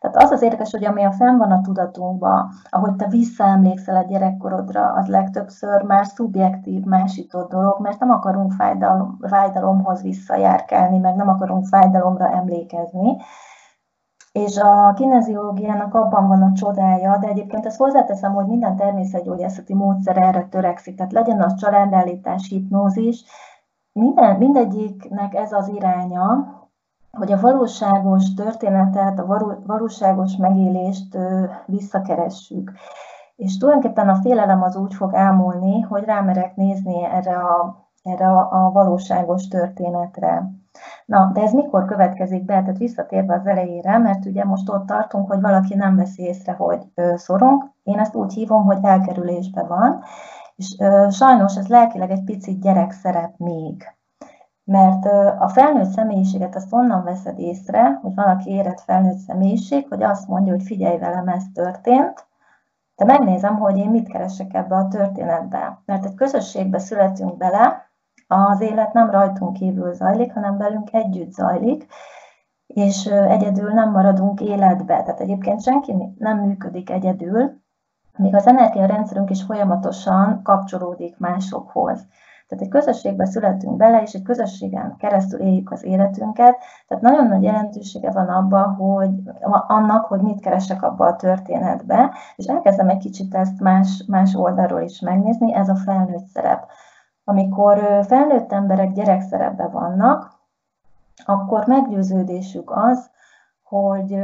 Tehát 0.00 0.16
az 0.16 0.30
az 0.30 0.42
érdekes, 0.42 0.70
hogy 0.70 0.84
ami 0.84 1.04
a 1.04 1.12
fenn 1.12 1.38
van 1.38 1.50
a 1.50 1.60
tudatunkban, 1.60 2.48
ahogy 2.70 2.96
te 2.96 3.08
visszaemlékszel 3.08 3.96
a 3.96 4.06
gyerekkorodra, 4.08 4.92
az 4.92 5.06
legtöbbször 5.06 5.82
már 5.82 6.06
szubjektív, 6.06 6.84
másított 6.84 7.50
dolog, 7.50 7.80
mert 7.80 7.98
nem 7.98 8.10
akarunk 8.10 8.52
fájdalom, 8.52 9.18
fájdalomhoz 9.28 10.02
visszajárkálni, 10.02 10.98
meg 10.98 11.14
nem 11.16 11.28
akarunk 11.28 11.66
fájdalomra 11.66 12.30
emlékezni. 12.30 13.16
És 14.32 14.58
a 14.58 14.92
kineziológiának 14.92 15.94
abban 15.94 16.28
van 16.28 16.42
a 16.42 16.52
csodája, 16.52 17.16
de 17.16 17.28
egyébként 17.28 17.66
ezt 17.66 17.78
hozzáteszem, 17.78 18.32
hogy 18.32 18.46
minden 18.46 18.76
természetgyógyászati 18.76 19.74
módszer 19.74 20.16
erre 20.16 20.46
törekszik, 20.50 20.96
tehát 20.96 21.12
legyen 21.12 21.42
az 21.42 21.54
családállítás, 21.54 22.48
hipnózis, 22.48 23.24
minden, 23.92 24.36
mindegyiknek 24.36 25.34
ez 25.34 25.52
az 25.52 25.68
iránya, 25.68 26.58
hogy 27.12 27.32
a 27.32 27.40
valóságos 27.40 28.34
történetet, 28.34 29.18
a 29.18 29.60
valóságos 29.66 30.36
megélést 30.36 31.18
visszakeressük. 31.66 32.72
És 33.36 33.56
tulajdonképpen 33.56 34.08
a 34.08 34.14
félelem 34.14 34.62
az 34.62 34.76
úgy 34.76 34.94
fog 34.94 35.14
elmúlni, 35.14 35.80
hogy 35.80 36.04
rámerek 36.04 36.56
nézni 36.56 37.04
erre 37.04 37.36
a, 37.36 37.76
erre 38.02 38.28
a 38.30 38.70
valóságos 38.72 39.48
történetre. 39.48 40.59
Na, 41.10 41.30
de 41.32 41.42
ez 41.42 41.52
mikor 41.52 41.84
következik 41.84 42.44
be? 42.44 42.60
Tehát 42.60 42.78
visszatérve 42.78 43.34
az 43.34 43.46
elejére, 43.46 43.98
mert 43.98 44.24
ugye 44.24 44.44
most 44.44 44.68
ott 44.68 44.86
tartunk, 44.86 45.28
hogy 45.30 45.40
valaki 45.40 45.74
nem 45.74 45.96
veszi 45.96 46.22
észre, 46.22 46.52
hogy 46.52 46.86
szorong. 47.14 47.70
Én 47.82 47.98
ezt 47.98 48.14
úgy 48.14 48.32
hívom, 48.32 48.64
hogy 48.64 48.78
elkerülésbe 48.82 49.62
van, 49.62 50.02
és 50.56 50.76
sajnos 51.10 51.56
ez 51.56 51.66
lelkileg 51.66 52.10
egy 52.10 52.24
picit 52.24 52.60
gyerekszerep 52.60 53.32
még. 53.36 53.94
Mert 54.64 55.04
a 55.38 55.48
felnőtt 55.48 55.90
személyiséget 55.90 56.56
azt 56.56 56.72
onnan 56.72 57.04
veszed 57.04 57.38
észre, 57.38 57.98
hogy 58.02 58.14
van, 58.14 58.26
aki 58.26 58.50
érett 58.50 58.80
felnőtt 58.80 59.18
személyiség, 59.18 59.86
hogy 59.88 60.02
azt 60.02 60.28
mondja, 60.28 60.52
hogy 60.52 60.62
figyelj 60.62 60.98
velem, 60.98 61.28
ez 61.28 61.44
történt, 61.54 62.26
de 62.96 63.04
megnézem, 63.04 63.56
hogy 63.56 63.76
én 63.78 63.90
mit 63.90 64.08
keresek 64.08 64.54
ebbe 64.54 64.74
a 64.74 64.88
történetbe. 64.88 65.78
Mert 65.84 66.04
egy 66.04 66.14
közösségbe 66.14 66.78
születünk 66.78 67.36
bele, 67.36 67.89
az 68.32 68.60
élet 68.60 68.92
nem 68.92 69.10
rajtunk 69.10 69.52
kívül 69.52 69.92
zajlik, 69.92 70.32
hanem 70.32 70.56
velünk 70.56 70.92
együtt 70.92 71.32
zajlik, 71.32 71.86
és 72.66 73.06
egyedül 73.06 73.70
nem 73.72 73.90
maradunk 73.90 74.40
életbe. 74.40 75.02
Tehát 75.02 75.20
egyébként 75.20 75.62
senki 75.62 75.94
nem 76.18 76.38
működik 76.38 76.90
egyedül, 76.90 77.60
még 78.16 78.34
az 78.34 78.46
energiarendszerünk 78.46 79.30
is 79.30 79.42
folyamatosan 79.42 80.42
kapcsolódik 80.42 81.18
másokhoz. 81.18 82.06
Tehát 82.48 82.64
egy 82.64 82.70
közösségbe 82.70 83.24
születünk 83.24 83.76
bele, 83.76 84.02
és 84.02 84.12
egy 84.12 84.22
közösségen 84.22 84.96
keresztül 84.98 85.40
éljük 85.40 85.70
az 85.70 85.84
életünket. 85.84 86.56
Tehát 86.88 87.02
nagyon 87.02 87.26
nagy 87.26 87.42
jelentősége 87.42 88.10
van 88.10 88.28
abban, 88.28 88.74
hogy 88.74 89.10
annak, 89.66 90.04
hogy 90.04 90.20
mit 90.20 90.40
keresek 90.40 90.82
abba 90.82 91.06
a 91.06 91.16
történetbe, 91.16 92.10
és 92.36 92.46
elkezdem 92.46 92.88
egy 92.88 92.98
kicsit 92.98 93.34
ezt 93.34 93.60
más, 93.60 94.04
más 94.08 94.34
oldalról 94.34 94.80
is 94.80 95.00
megnézni, 95.00 95.54
ez 95.54 95.68
a 95.68 95.76
felnőtt 95.76 96.26
szerep. 96.26 96.66
Amikor 97.30 98.04
felnőtt 98.06 98.52
emberek 98.52 98.92
gyerekszerepben 98.92 99.70
vannak, 99.70 100.30
akkor 101.24 101.66
meggyőződésük 101.66 102.70
az, 102.70 103.10
hogy 103.62 104.18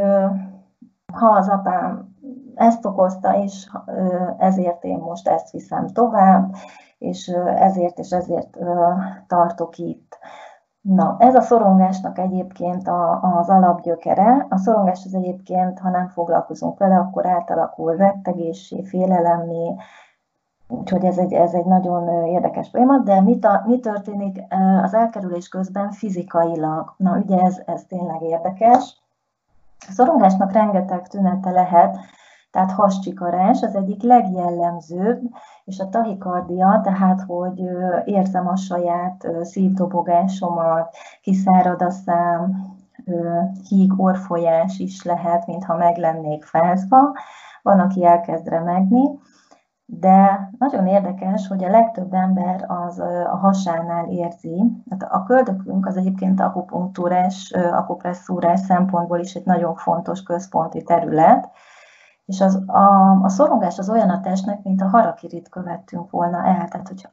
ha 1.12 1.26
az 1.26 1.48
apám 1.48 2.16
ezt 2.54 2.84
okozta, 2.84 3.36
és 3.36 3.70
ezért 4.38 4.84
én 4.84 4.98
most 4.98 5.28
ezt 5.28 5.50
viszem 5.50 5.86
tovább, 5.86 6.54
és 6.98 7.28
ezért 7.56 7.98
és 7.98 8.10
ezért 8.10 8.58
tartok 9.26 9.78
itt. 9.78 10.18
Na, 10.80 11.16
ez 11.18 11.34
a 11.34 11.40
szorongásnak 11.40 12.18
egyébként 12.18 12.88
a, 12.88 13.20
az 13.38 13.48
alapgyökere. 13.48 14.46
A 14.50 14.56
szorongás 14.56 15.04
az 15.04 15.14
egyébként, 15.14 15.78
ha 15.78 15.90
nem 15.90 16.08
foglalkozunk 16.08 16.78
vele, 16.78 16.96
akkor 16.96 17.26
átalakul 17.26 17.96
rettegésé, 17.96 18.82
félelemmé, 18.82 19.74
úgyhogy 20.68 21.04
ez 21.04 21.18
egy, 21.18 21.32
ez 21.32 21.52
egy 21.52 21.64
nagyon 21.64 22.26
érdekes 22.26 22.68
folyamat, 22.68 23.04
de 23.04 23.20
mi, 23.20 23.38
ta, 23.38 23.62
mi 23.66 23.80
történik 23.80 24.42
az 24.82 24.94
elkerülés 24.94 25.48
közben 25.48 25.90
fizikailag? 25.90 26.94
Na, 26.96 27.16
ugye 27.16 27.38
ez, 27.38 27.62
ez 27.66 27.84
tényleg 27.84 28.22
érdekes. 28.22 28.96
A 29.78 29.92
szorongásnak 29.92 30.52
rengeteg 30.52 31.08
tünete 31.08 31.50
lehet, 31.50 31.98
tehát 32.50 32.72
hascsikarás 32.72 33.62
az 33.62 33.74
egyik 33.74 34.02
legjellemzőbb, 34.02 35.20
és 35.64 35.78
a 35.78 35.88
tahikardia, 35.88 36.80
tehát 36.84 37.20
hogy 37.26 37.62
érzem 38.04 38.48
a 38.48 38.56
saját 38.56 39.26
szívdobogásomat, 39.42 40.94
kiszárad 41.22 41.82
a 41.82 41.90
szám, 41.90 42.74
híg, 43.68 43.92
orfolyás 43.96 44.78
is 44.78 45.02
lehet, 45.02 45.46
mintha 45.46 45.76
meg 45.76 45.96
lennék 45.96 46.44
fázva, 46.44 47.12
van, 47.62 47.80
aki 47.80 48.04
elkezd 48.04 48.48
remegni, 48.48 49.18
de 49.86 50.50
nagyon 50.58 50.86
érdekes, 50.86 51.48
hogy 51.48 51.64
a 51.64 51.70
legtöbb 51.70 52.14
ember 52.14 52.64
az 52.68 52.98
a 52.98 53.36
hasánál 53.36 54.08
érzi. 54.08 54.64
Hát 54.90 55.02
a 55.02 55.22
köldökünk 55.22 55.86
az 55.86 55.96
egyébként 55.96 56.40
akupunktúrás, 56.40 57.52
akupresszúrás 57.72 58.60
szempontból 58.60 59.18
is 59.18 59.34
egy 59.34 59.44
nagyon 59.44 59.74
fontos 59.74 60.22
központi 60.22 60.82
terület, 60.82 61.50
és 62.24 62.40
az, 62.40 62.62
a, 62.66 63.10
a 63.22 63.28
szorongás 63.28 63.78
az 63.78 63.90
olyan 63.90 64.10
a 64.10 64.20
testnek, 64.20 64.62
mint 64.62 64.82
a 64.82 64.88
harakirit 64.88 65.48
követtünk 65.48 66.10
volna 66.10 66.44
el, 66.44 66.68
tehát 66.68 66.88
hogy, 66.88 67.08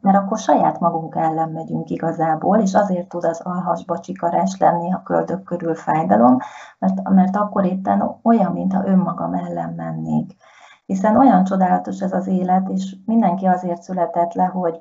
mert 0.00 0.16
akkor 0.16 0.38
saját 0.38 0.80
magunk 0.80 1.14
ellen 1.14 1.48
megyünk 1.48 1.90
igazából, 1.90 2.58
és 2.58 2.74
azért 2.74 3.08
tud 3.08 3.24
az 3.24 3.40
alhasba 3.40 3.98
csikarás 3.98 4.56
lenni 4.58 4.92
a 4.92 5.02
köldök 5.04 5.42
körül 5.42 5.74
fájdalom, 5.74 6.38
mert, 6.78 7.08
mert 7.08 7.36
akkor 7.36 7.64
éppen 7.64 8.18
olyan, 8.22 8.52
mintha 8.52 8.86
önmagam 8.86 9.34
ellen 9.34 9.72
mennék 9.72 10.36
hiszen 10.86 11.16
olyan 11.16 11.44
csodálatos 11.44 12.00
ez 12.00 12.12
az 12.12 12.26
élet, 12.26 12.68
és 12.68 12.96
mindenki 13.06 13.46
azért 13.46 13.82
született 13.82 14.32
le, 14.32 14.44
hogy 14.44 14.80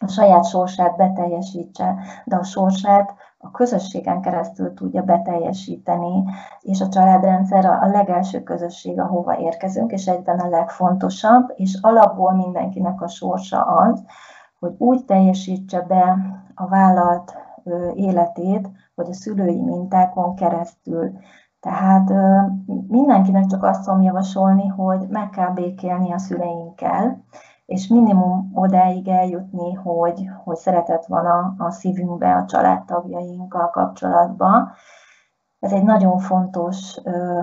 a 0.00 0.08
saját 0.08 0.44
sorsát 0.44 0.96
beteljesítse, 0.96 1.96
de 2.24 2.36
a 2.36 2.44
sorsát 2.44 3.14
a 3.38 3.50
közösségen 3.50 4.20
keresztül 4.20 4.74
tudja 4.74 5.02
beteljesíteni, 5.02 6.24
és 6.60 6.80
a 6.80 6.88
családrendszer 6.88 7.64
a 7.64 7.86
legelső 7.86 8.42
közösség, 8.42 9.00
ahova 9.00 9.38
érkezünk, 9.38 9.92
és 9.92 10.06
egyben 10.06 10.38
a 10.38 10.48
legfontosabb, 10.48 11.52
és 11.54 11.78
alapból 11.80 12.32
mindenkinek 12.32 13.00
a 13.00 13.08
sorsa 13.08 13.62
az, 13.62 14.04
hogy 14.58 14.74
úgy 14.78 15.04
teljesítse 15.04 15.80
be 15.80 16.16
a 16.54 16.66
vállalt 16.66 17.36
életét, 17.94 18.68
hogy 18.94 19.08
a 19.08 19.14
szülői 19.14 19.60
mintákon 19.60 20.34
keresztül 20.34 21.12
tehát 21.62 22.12
mindenkinek 22.88 23.46
csak 23.46 23.62
azt 23.62 23.84
tudom 23.84 24.02
javasolni, 24.02 24.66
hogy 24.66 25.06
meg 25.08 25.30
kell 25.30 25.50
békélni 25.50 26.12
a 26.12 26.18
szüleinkkel, 26.18 27.24
és 27.66 27.86
minimum 27.86 28.50
odáig 28.54 29.08
eljutni, 29.08 29.72
hogy, 29.72 30.28
hogy 30.44 30.56
szeretet 30.56 31.06
van 31.06 31.26
a, 31.26 31.54
a 31.58 31.70
szívünkbe, 31.70 32.34
a 32.34 32.44
családtagjainkkal 32.44 33.70
kapcsolatban. 33.70 34.70
Ez 35.60 35.72
egy 35.72 35.84
nagyon 35.84 36.18
fontos 36.18 37.00
ö, 37.04 37.40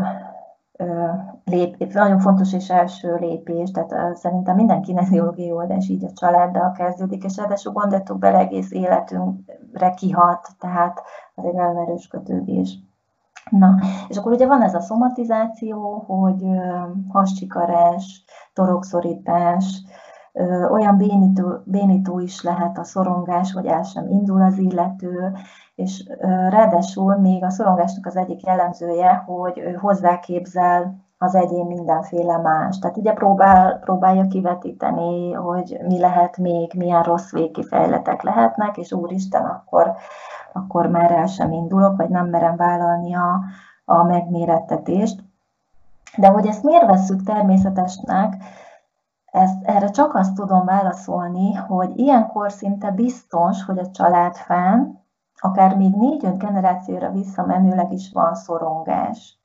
lép, 1.44 1.94
nagyon 1.94 2.20
fontos 2.20 2.54
és 2.54 2.70
első 2.70 3.16
lépés, 3.16 3.72
tehát 3.72 4.18
szerintem 4.18 4.56
minden 4.56 4.82
kineziológiai 4.82 5.52
oldás 5.52 5.88
így 5.88 6.06
a 6.06 6.12
családdal 6.14 6.72
kezdődik, 6.72 7.24
és 7.24 7.38
ráadásul 7.38 7.74
gondoltuk 7.74 8.18
bele 8.18 8.38
egész 8.38 8.72
életünkre 8.72 9.90
kihat, 9.90 10.48
tehát 10.60 11.02
ez 11.36 11.44
egy 11.44 11.54
nagyon 11.54 11.78
erős 11.78 12.08
kötődés. 12.08 12.89
Na, 13.50 13.76
és 14.08 14.18
akkor 14.18 14.32
ugye 14.32 14.48
van 14.48 14.62
ez 14.62 14.74
a 14.74 14.80
szomatizáció, 14.80 16.04
hogy 16.08 16.46
hascsikarás, 17.10 18.24
torokszorítás, 18.54 19.82
olyan 20.72 20.98
bénító, 20.98 21.62
bénító 21.66 22.20
is 22.20 22.44
lehet 22.44 22.78
a 22.78 22.84
szorongás, 22.84 23.54
hogy 23.54 23.66
el 23.66 23.84
sem 23.84 24.08
indul 24.08 24.42
az 24.42 24.58
illető, 24.58 25.32
és 25.76 26.10
ráadásul 26.50 27.16
még 27.16 27.44
a 27.44 27.50
szorongásnak 27.50 28.06
az 28.06 28.16
egyik 28.16 28.46
jellemzője, 28.46 29.24
hogy 29.26 29.62
hozzáképzel 29.82 31.08
az 31.18 31.36
egyén 31.36 31.66
mindenféle 31.66 32.38
más. 32.38 32.80
Tehát 32.80 32.98
ugye 32.98 33.14
próbál, 33.14 33.80
próbálja 33.80 34.28
kivetíteni, 34.28 35.32
hogy 35.32 35.80
mi 35.88 36.00
lehet 36.00 36.38
még, 36.38 36.74
milyen 36.78 37.04
rossz 37.04 37.32
végkifejletek 37.32 38.22
lehetnek, 38.22 38.78
és 38.78 38.92
úristen, 38.92 39.46
akkor 39.46 39.94
akkor 40.54 40.88
már 40.88 41.12
el 41.12 41.26
sem 41.26 41.52
indulok, 41.52 41.98
vagy 41.98 42.10
nem 42.10 42.28
merem 42.28 42.56
vállalni 42.56 43.16
a, 43.16 43.40
a 43.86 44.04
megmérettetést. 44.04 45.24
De 46.18 46.28
hogy 46.28 46.48
ezt 46.48 46.64
miért 46.64 46.86
vesszük 46.86 47.24
természetesnek, 47.24 48.44
ezt, 49.32 49.64
erre 49.64 49.90
csak 49.90 50.16
azt 50.16 50.34
tudom 50.34 50.66
válaszolni, 50.66 51.54
hogy 51.54 52.00
ilyenkor 52.00 52.52
szinte 52.52 52.92
biztos, 52.92 53.64
hogy 53.64 53.78
a 53.78 53.90
család 53.90 54.36
fenn, 54.36 54.98
akár 55.42 55.78
még 55.78 55.96
négy-öt 55.96 56.38
generációra 56.38 57.12
visszamenőleg 57.12 57.92
is 57.92 58.12
van 58.12 58.36
szorongás. 58.36 59.38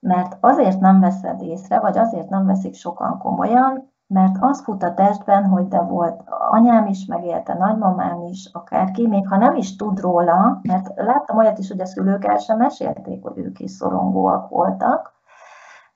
Mert 0.00 0.36
azért 0.40 0.80
nem 0.80 1.00
veszed 1.00 1.42
észre, 1.42 1.80
vagy 1.80 1.98
azért 1.98 2.28
nem 2.28 2.46
veszik 2.46 2.74
sokan 2.74 3.18
komolyan, 3.18 3.91
mert 4.12 4.36
az 4.40 4.62
fut 4.62 4.82
a 4.82 4.94
testben, 4.94 5.44
hogy 5.44 5.68
de 5.68 5.80
volt 5.80 6.22
anyám 6.50 6.86
is 6.86 7.04
megélte, 7.04 7.54
nagymamám 7.54 8.22
is, 8.22 8.50
akárki, 8.52 9.06
még 9.06 9.28
ha 9.28 9.36
nem 9.36 9.54
is 9.54 9.76
tud 9.76 10.00
róla, 10.00 10.60
mert 10.62 10.92
láttam 10.94 11.36
olyat 11.36 11.58
is, 11.58 11.68
hogy 11.68 11.80
a 11.80 11.86
szülők 11.86 12.24
el 12.24 12.38
sem 12.38 12.58
mesélték, 12.58 13.22
hogy 13.22 13.38
ők 13.38 13.60
is 13.60 13.70
szorongóak 13.70 14.48
voltak, 14.48 15.12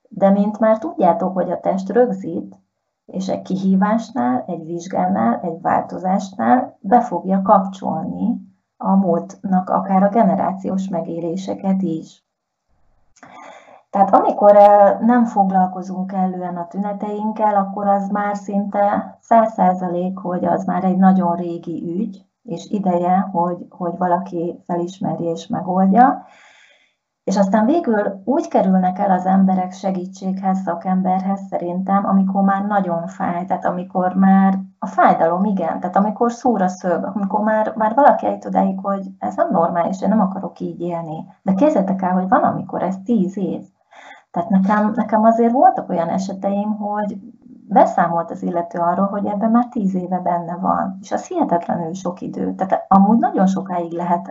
de 0.09 0.29
mint 0.29 0.59
már 0.59 0.77
tudjátok, 0.77 1.33
hogy 1.33 1.51
a 1.51 1.59
test 1.59 1.89
rögzít, 1.89 2.59
és 3.05 3.27
egy 3.27 3.41
kihívásnál, 3.41 4.43
egy 4.47 4.65
vizsgánál, 4.65 5.39
egy 5.41 5.61
változásnál 5.61 6.77
be 6.79 7.01
fogja 7.01 7.41
kapcsolni 7.41 8.47
a 8.77 8.95
múltnak 8.95 9.69
akár 9.69 10.03
a 10.03 10.09
generációs 10.09 10.87
megéléseket 10.87 11.81
is. 11.81 12.26
Tehát 13.89 14.15
amikor 14.15 14.53
nem 14.99 15.25
foglalkozunk 15.25 16.07
kellően 16.07 16.57
a 16.57 16.67
tüneteinkkel, 16.67 17.55
akkor 17.55 17.87
az 17.87 18.09
már 18.09 18.35
szinte 18.35 19.17
száz 19.21 19.53
százalék, 19.53 20.17
hogy 20.17 20.45
az 20.45 20.65
már 20.65 20.83
egy 20.83 20.97
nagyon 20.97 21.35
régi 21.35 21.83
ügy, 21.99 22.25
és 22.43 22.65
ideje, 22.69 23.29
hogy, 23.31 23.65
hogy 23.69 23.97
valaki 23.97 24.61
felismerje 24.65 25.31
és 25.31 25.47
megoldja. 25.47 26.25
És 27.23 27.37
aztán 27.37 27.65
végül 27.65 28.21
úgy 28.25 28.47
kerülnek 28.47 28.99
el 28.99 29.11
az 29.11 29.25
emberek 29.25 29.71
segítséghez, 29.71 30.61
szakemberhez 30.61 31.41
szerintem, 31.49 32.05
amikor 32.05 32.43
már 32.43 32.65
nagyon 32.65 33.07
fáj, 33.07 33.45
tehát 33.45 33.65
amikor 33.65 34.13
már 34.13 34.59
a 34.79 34.85
fájdalom, 34.85 35.43
igen, 35.43 35.79
tehát 35.79 35.95
amikor 35.95 36.31
szúr 36.31 36.61
a 36.61 36.67
szög, 36.67 37.03
amikor 37.03 37.39
már, 37.39 37.73
már 37.75 37.95
valaki 37.95 38.25
eljut 38.25 38.45
odáig, 38.45 38.79
hogy 38.81 39.07
ez 39.19 39.35
nem 39.35 39.51
normális, 39.51 40.01
én 40.01 40.09
nem 40.09 40.21
akarok 40.21 40.59
így 40.59 40.81
élni. 40.81 41.25
De 41.41 41.53
képzeljétek 41.53 42.01
el, 42.01 42.13
hogy 42.13 42.27
van, 42.27 42.43
amikor 42.43 42.83
ez 42.83 42.95
tíz 43.05 43.37
év. 43.37 43.61
Tehát 44.31 44.49
nekem, 44.49 44.91
nekem 44.95 45.23
azért 45.23 45.51
voltak 45.51 45.89
olyan 45.89 46.09
eseteim, 46.09 46.75
hogy 46.75 47.17
beszámolt 47.67 48.31
az 48.31 48.43
illető 48.43 48.79
arról, 48.79 49.05
hogy 49.05 49.25
ebben 49.25 49.51
már 49.51 49.67
tíz 49.67 49.95
éve 49.95 50.19
benne 50.19 50.55
van, 50.55 50.97
és 51.01 51.11
az 51.11 51.27
hihetetlenül 51.27 51.93
sok 51.93 52.21
idő. 52.21 52.55
Tehát 52.55 52.85
amúgy 52.87 53.17
nagyon 53.17 53.47
sokáig 53.47 53.91
lehet 53.91 54.29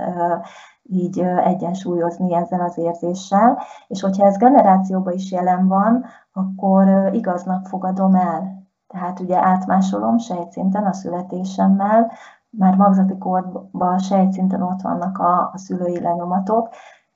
így 0.83 1.21
egyensúlyozni 1.45 2.35
ezzel 2.35 2.61
az 2.61 2.79
érzéssel, 2.79 3.59
és 3.87 4.01
hogyha 4.01 4.27
ez 4.27 4.37
generációban 4.37 5.13
is 5.13 5.33
jelen 5.33 5.69
van, 5.69 6.05
akkor 6.33 7.11
igaznak 7.13 7.67
fogadom 7.67 8.15
el. 8.15 8.65
Tehát 8.87 9.21
ugye 9.21 9.45
átmásolom 9.45 10.19
sejtszinten 10.19 10.85
a 10.85 10.93
születésemmel, 10.93 12.11
már 12.51 12.77
magzati 12.77 13.19
korban 13.19 13.99
sejtszinten 13.99 14.63
ott 14.63 14.81
vannak 14.81 15.19
a, 15.19 15.51
a 15.53 15.59
szülői 15.59 16.01
lenyomatok, 16.01 16.69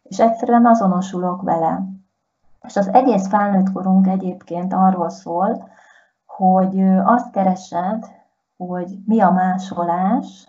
és 0.02 0.20
egyszerűen 0.20 0.66
azonosulok 0.66 1.42
vele. 1.42 1.82
És 2.66 2.76
az 2.76 2.88
egész 2.92 3.28
felnőtt 3.28 3.72
korunk 3.72 4.06
egyébként 4.06 4.72
arról 4.72 5.10
szól, 5.10 5.68
hogy 6.26 6.80
azt 7.04 7.30
keresed, 7.30 8.04
hogy 8.56 8.98
mi 9.06 9.20
a 9.20 9.30
másolás, 9.30 10.48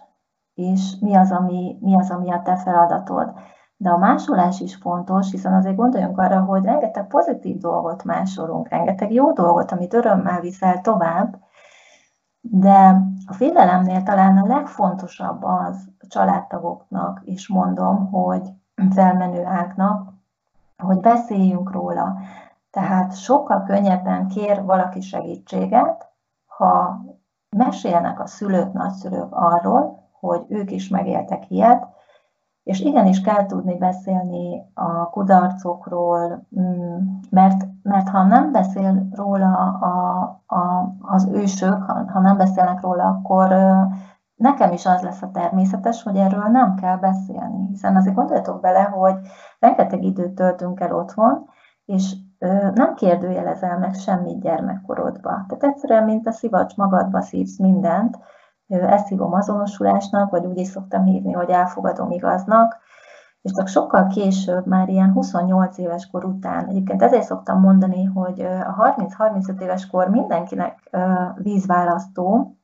és 0.54 0.95
mi 1.00 1.15
az, 1.15 1.32
ami, 1.32 1.78
mi 1.82 1.95
az, 1.95 2.12
ami 2.12 2.32
a 2.32 2.41
te 2.41 2.56
feladatod. 2.56 3.34
De 3.78 3.89
a 3.89 3.97
másolás 3.97 4.60
is 4.60 4.76
fontos, 4.76 5.32
hiszen 5.32 5.54
azért 5.54 5.76
gondoljunk 5.76 6.17
arra, 6.17 6.41
hogy 6.41 6.63
rengeteg 6.63 7.08
pozitív 7.08 7.58
dolgot 7.58 8.04
másolunk, 8.04 8.69
rengeteg 8.69 9.13
jó 9.13 9.34
dolgot, 9.34 9.71
amit 9.71 9.93
örömmel 9.93 10.39
viszel 10.39 10.82
tovább, 10.82 11.38
de 12.41 13.02
a 13.26 13.34
félelemnél 13.34 14.04
talán 14.04 14.38
a 14.38 14.47
legfontosabb 14.47 15.43
az 15.43 15.89
a 16.00 16.08
családtagoknak 16.08 17.21
is 17.24 17.47
mondom, 17.47 18.12
hogy 18.12 18.50
felmenő 18.89 19.45
ágnak, 19.45 20.11
hogy 20.82 21.00
beszéljünk 21.00 21.72
róla. 21.72 22.17
Tehát 22.72 23.17
sokkal 23.17 23.63
könnyebben 23.63 24.28
kér 24.28 24.63
valaki 24.65 25.02
segítséget, 25.02 26.10
ha 26.46 27.02
mesélnek 27.58 28.20
a 28.20 28.28
szülők, 28.28 28.74
nagyszülők 28.74 29.36
arról, 29.36 30.10
hogy 30.20 30.46
ők 30.48 30.72
is 30.72 30.89
megéltek 30.89 31.50
ilyet, 31.50 31.88
és 32.63 32.80
igenis 32.80 33.22
kell 33.22 33.46
tudni 33.46 33.78
beszélni 33.78 34.72
a 34.74 35.10
kudarcokról, 35.10 36.48
mm, 36.60 36.98
mert, 37.30 37.65
mert 37.84 38.10
ha 38.10 38.24
nem 38.24 38.52
beszél 38.52 39.08
róla 39.15 39.54
a, 39.80 40.20
a, 40.56 40.94
az 41.02 41.28
ősök, 41.28 41.84
ha, 41.84 42.12
ha 42.12 42.20
nem 42.20 42.38
beszélnek 42.38 42.82
róla, 42.82 43.04
akkor 43.04 43.56
nekem 44.41 44.71
is 44.71 44.86
az 44.86 45.01
lesz 45.01 45.21
a 45.21 45.32
természetes, 45.32 46.04
hogy 46.04 46.15
erről 46.15 46.43
nem 46.43 46.75
kell 46.75 46.97
beszélni. 46.97 47.67
Hiszen 47.67 47.95
azért 47.95 48.15
gondoljatok 48.15 48.62
bele, 48.62 48.82
hogy 48.82 49.15
rengeteg 49.60 50.04
időt 50.04 50.34
töltünk 50.34 50.80
el 50.80 50.95
otthon, 50.95 51.45
és 51.86 52.15
nem 52.73 52.93
kérdőjelezel 52.95 53.77
meg 53.77 53.93
semmit 53.93 54.41
gyermekkorodba. 54.41 55.30
Tehát 55.47 55.63
egyszerűen, 55.63 56.04
mint 56.04 56.27
a 56.27 56.32
szivacs 56.32 56.75
magadba 56.75 57.21
szívsz 57.21 57.58
mindent, 57.58 58.17
ezt 58.67 59.08
hívom 59.08 59.34
azonosulásnak, 59.34 60.30
vagy 60.30 60.45
úgy 60.45 60.58
is 60.58 60.67
szoktam 60.67 61.04
hívni, 61.04 61.32
hogy 61.32 61.49
elfogadom 61.49 62.12
igaznak, 62.12 62.77
és 63.41 63.51
csak 63.51 63.67
sokkal 63.67 64.08
később, 64.08 64.65
már 64.65 64.89
ilyen 64.89 65.12
28 65.12 65.77
éves 65.77 66.08
kor 66.08 66.25
után, 66.25 66.67
egyébként 66.67 67.01
ezért 67.01 67.23
szoktam 67.23 67.60
mondani, 67.60 68.04
hogy 68.04 68.41
a 68.41 68.93
30-35 68.97 69.62
éves 69.62 69.88
kor 69.88 70.10
mindenkinek 70.10 70.89
vízválasztó, 71.36 72.56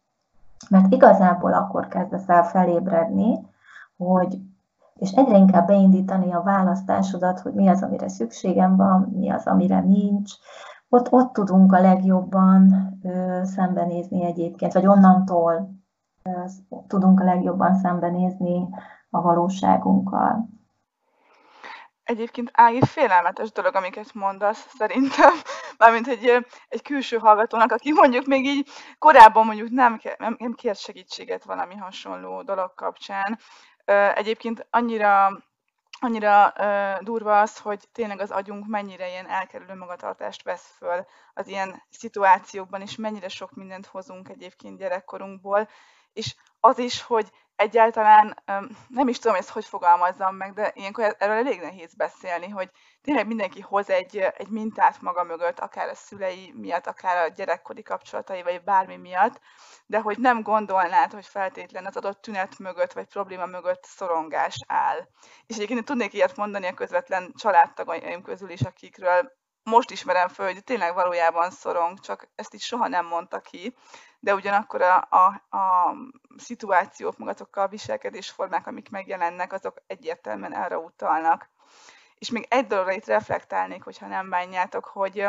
mert 0.70 0.94
igazából 0.94 1.54
akkor 1.54 1.88
kezdesz 1.88 2.30
el 2.30 2.44
felébredni, 2.44 3.46
hogy 3.98 4.40
és 4.98 5.12
egyre 5.12 5.38
inkább 5.38 5.68
beindítani 5.68 6.34
a 6.34 6.42
választásodat, 6.42 7.40
hogy 7.40 7.54
mi 7.54 7.68
az, 7.68 7.84
amire 7.84 8.10
szükségem 8.10 8.76
van, 8.76 9.14
mi 9.16 9.30
az, 9.30 9.48
amire 9.48 9.80
nincs. 9.80 10.32
Ott, 10.90 11.12
ott 11.12 11.34
tudunk 11.34 11.74
a 11.74 11.82
legjobban 11.82 12.74
ö, 13.04 13.42
szembenézni 13.44 14.26
egyébként, 14.26 14.74
vagy 14.74 14.88
onnantól 14.88 15.70
ö, 16.24 16.30
tudunk 16.88 17.20
a 17.20 17.24
legjobban 17.24 17.76
szembenézni 17.76 18.68
a 19.10 19.22
valóságunkkal. 19.22 20.50
Egyébként 22.08 22.50
Ági 22.54 22.86
félelmetes 22.86 23.52
dolog, 23.52 23.76
amiket 23.76 24.14
mondasz, 24.14 24.68
szerintem. 24.78 25.34
Mármint 25.78 26.08
egy, 26.08 26.46
egy 26.68 26.82
külső 26.82 27.18
hallgatónak, 27.18 27.72
aki 27.72 27.92
mondjuk 27.92 28.26
még 28.26 28.46
így 28.46 28.70
korábban 28.98 29.46
mondjuk 29.46 29.70
nem, 29.70 30.02
nem 30.18 30.54
kért 30.54 30.80
segítséget 30.80 31.44
valami 31.44 31.76
hasonló 31.76 32.42
dolog 32.42 32.74
kapcsán. 32.76 33.40
Egyébként 34.16 34.68
annyira 34.70 35.46
annyira 36.00 36.54
uh, 36.58 37.04
durva 37.04 37.40
az, 37.40 37.58
hogy 37.58 37.88
tényleg 37.92 38.20
az 38.20 38.32
agyunk 38.32 38.68
mennyire 38.68 39.08
ilyen 39.08 39.30
elkerülő 39.30 39.76
magatartást 39.76 40.44
vesz 40.44 40.74
föl 40.78 41.06
az 41.34 41.48
ilyen 41.48 41.84
szituációkban, 41.90 42.82
és 42.82 42.96
mennyire 42.96 43.28
sok 43.28 43.52
mindent 43.52 43.86
hozunk 43.86 44.30
egyébként 44.30 44.78
gyerekkorunkból, 44.78 45.70
és 46.14 46.36
az 46.60 46.78
is, 46.78 47.02
hogy 47.02 47.32
egyáltalán 47.58 48.44
nem 48.88 49.08
is 49.08 49.20
tudom, 49.20 49.38
ezt 49.38 49.50
hogy 49.50 49.66
fogalmazzam 49.66 50.36
meg, 50.36 50.54
de 50.54 50.72
ilyenkor 50.76 51.16
erről 51.20 51.36
elég 51.36 51.60
nehéz 51.60 51.96
beszélni, 51.96 52.50
hogy 52.50 52.70
tényleg 53.02 53.28
mindenki 53.28 53.62
hoz 53.62 53.90
egy, 53.90 54.18
egy 54.18 54.50
mintát 54.50 55.02
maga 55.02 55.24
mögött, 55.24 55.60
akár 55.60 55.90
a 55.90 55.96
szülei 55.96 56.54
miatt, 56.56 56.88
akár 56.88 57.26
a 57.26 57.34
gyerekkori 57.34 57.84
kapcsolatai, 57.84 58.44
vagy 58.44 58.64
bármi 58.64 58.96
miatt, 58.96 59.40
de 59.86 60.00
hogy 60.00 60.18
nem 60.20 60.42
gondolnád, 60.42 61.14
hogy 61.14 61.26
feltétlen 61.26 61.86
az 61.86 61.98
adott 61.98 62.22
tünet 62.22 62.60
mögött, 62.60 62.94
vagy 62.94 63.06
probléma 63.06 63.46
mögött 63.46 63.84
szorongás 63.84 64.56
áll. 64.68 65.08
És 65.48 65.56
egyébként 65.56 65.86
tudnék 65.86 66.14
ilyet 66.14 66.36
mondani 66.36 66.68
a 66.68 66.74
közvetlen 66.74 67.34
családtagaim 67.38 68.22
közül 68.22 68.50
is, 68.50 68.62
akikről 68.62 69.32
most 69.64 69.92
ismerem 69.92 70.28
föl, 70.28 70.46
hogy 70.46 70.64
tényleg 70.64 70.94
valójában 70.94 71.52
szorong, 71.52 72.00
csak 72.00 72.30
ezt 72.36 72.54
is 72.54 72.66
soha 72.66 72.88
nem 72.88 73.06
mondta 73.06 73.40
ki, 73.40 73.76
de 74.28 74.34
ugyanakkor 74.34 74.82
a, 74.82 75.08
a, 75.10 75.58
a 75.58 75.96
szituációk, 76.38 77.18
magatokkal 77.18 77.64
a 77.64 77.68
viselkedésformák, 77.68 78.68
amik 78.68 78.90
megjelennek, 78.90 79.54
azok 79.54 79.82
egyértelműen 79.86 80.56
erre 80.56 80.78
utalnak. 80.78 81.50
És 82.18 82.30
még 82.30 82.46
egy 82.50 82.68
dologra 82.68 82.92
itt 82.92 83.06
reflektálnék, 83.06 83.84
hogyha 83.84 84.08
nem 84.08 84.30
bánjátok, 84.30 84.86
hogy 84.86 85.28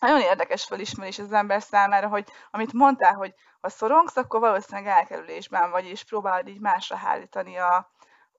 nagyon 0.00 0.20
érdekes 0.20 0.64
felismerés 0.64 1.18
az 1.18 1.32
ember 1.32 1.62
számára, 1.62 2.08
hogy 2.08 2.28
amit 2.50 2.72
mondtál, 2.72 3.14
hogy 3.14 3.34
ha 3.60 3.68
szorongsz, 3.68 4.16
akkor 4.16 4.40
valószínűleg 4.40 4.96
elkerülésben 4.96 5.70
vagy, 5.70 5.86
és 5.86 6.04
próbálod 6.04 6.48
így 6.48 6.60
másra 6.60 6.96
hárítani 6.96 7.56
a, 7.56 7.90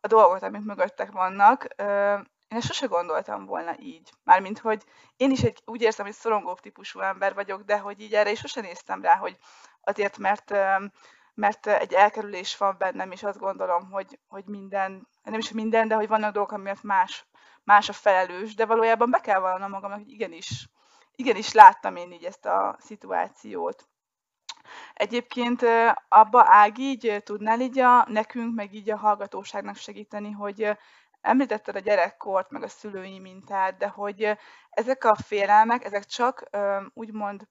a 0.01 0.07
dolgot, 0.07 0.43
amik 0.43 0.61
mögöttek 0.61 1.11
vannak. 1.11 1.67
Én 2.49 2.57
ezt 2.57 2.67
sose 2.67 2.85
gondoltam 2.85 3.45
volna 3.45 3.75
így. 3.79 4.09
Mármint, 4.23 4.59
hogy 4.59 4.83
én 5.17 5.31
is 5.31 5.43
egy, 5.43 5.61
úgy 5.65 5.81
érzem, 5.81 6.05
hogy 6.05 6.15
szorongóbb 6.15 6.59
típusú 6.59 6.99
ember 6.99 7.33
vagyok, 7.33 7.61
de 7.61 7.79
hogy 7.79 8.01
így 8.01 8.13
erre 8.13 8.31
is 8.31 8.39
sose 8.39 8.61
néztem 8.61 9.01
rá, 9.01 9.15
hogy 9.15 9.37
azért, 9.85 10.17
mert, 10.17 10.53
mert 11.33 11.67
egy 11.67 11.93
elkerülés 11.93 12.57
van 12.57 12.75
bennem, 12.77 13.11
és 13.11 13.23
azt 13.23 13.39
gondolom, 13.39 13.91
hogy, 13.91 14.19
hogy 14.27 14.45
minden, 14.45 15.07
nem 15.23 15.39
is 15.39 15.51
minden, 15.51 15.87
de 15.87 15.95
hogy 15.95 16.07
vannak 16.07 16.33
dolgok, 16.33 16.51
amiért 16.51 16.83
más, 16.83 17.25
más 17.63 17.89
a 17.89 17.93
felelős, 17.93 18.55
de 18.55 18.65
valójában 18.65 19.09
be 19.09 19.19
kell 19.19 19.39
vallanom 19.39 19.71
magamnak, 19.71 19.97
hogy 19.97 20.11
igenis, 20.11 20.69
igenis 21.15 21.51
láttam 21.51 21.95
én 21.95 22.11
így 22.11 22.25
ezt 22.25 22.45
a 22.45 22.75
szituációt. 22.79 23.87
Egyébként 24.93 25.65
abba 26.07 26.43
Ági, 26.47 26.83
így 26.83 27.21
tudnál 27.23 27.61
így 27.61 27.79
a, 27.79 28.05
nekünk, 28.09 28.55
meg 28.55 28.73
így 28.73 28.89
a 28.89 28.97
hallgatóságnak 28.97 29.75
segíteni, 29.75 30.31
hogy 30.31 30.77
említetted 31.21 31.75
a 31.75 31.79
gyerekkort, 31.79 32.49
meg 32.49 32.63
a 32.63 32.67
szülői 32.67 33.19
mintát, 33.19 33.77
de 33.77 33.87
hogy 33.87 34.37
ezek 34.69 35.03
a 35.03 35.15
félelmek, 35.15 35.83
ezek 35.83 36.05
csak 36.05 36.49
úgymond 36.93 37.47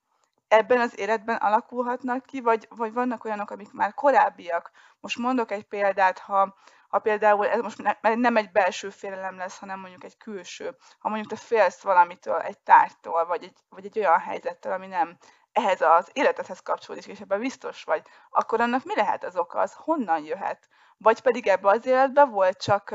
ebben 0.54 0.80
az 0.80 0.98
életben 0.98 1.36
alakulhatnak 1.36 2.26
ki, 2.26 2.40
vagy, 2.40 2.66
vagy 2.70 2.92
vannak 2.92 3.24
olyanok, 3.24 3.50
amik 3.50 3.72
már 3.72 3.94
korábbiak. 3.94 4.70
Most 5.00 5.18
mondok 5.18 5.50
egy 5.50 5.64
példát, 5.64 6.18
ha, 6.18 6.54
ha 6.88 6.98
például 6.98 7.48
ez 7.48 7.60
most 7.60 7.96
nem 8.00 8.36
egy 8.36 8.50
belső 8.52 8.90
félelem 8.90 9.36
lesz, 9.36 9.58
hanem 9.58 9.80
mondjuk 9.80 10.04
egy 10.04 10.16
külső. 10.16 10.76
Ha 10.98 11.08
mondjuk 11.08 11.30
te 11.30 11.36
félsz 11.36 11.82
valamitől, 11.82 12.38
egy 12.38 12.58
tárgytól, 12.58 13.26
vagy 13.26 13.44
egy, 13.44 13.56
vagy 13.68 13.84
egy 13.84 13.98
olyan 13.98 14.18
helyzettől, 14.18 14.72
ami 14.72 14.86
nem 14.86 15.16
ehhez 15.52 15.80
az 15.80 16.10
életedhez 16.12 16.60
kapcsolódik, 16.60 17.06
és 17.06 17.20
ebben 17.20 17.40
biztos 17.40 17.84
vagy, 17.84 18.02
akkor 18.30 18.60
annak 18.60 18.84
mi 18.84 18.94
lehet 18.94 19.24
az 19.24 19.36
oka, 19.36 19.58
az 19.58 19.74
honnan 19.74 20.24
jöhet? 20.24 20.68
Vagy 20.98 21.20
pedig 21.20 21.46
ebbe 21.46 21.68
az 21.68 21.86
életben 21.86 22.30
volt, 22.30 22.62
csak 22.62 22.90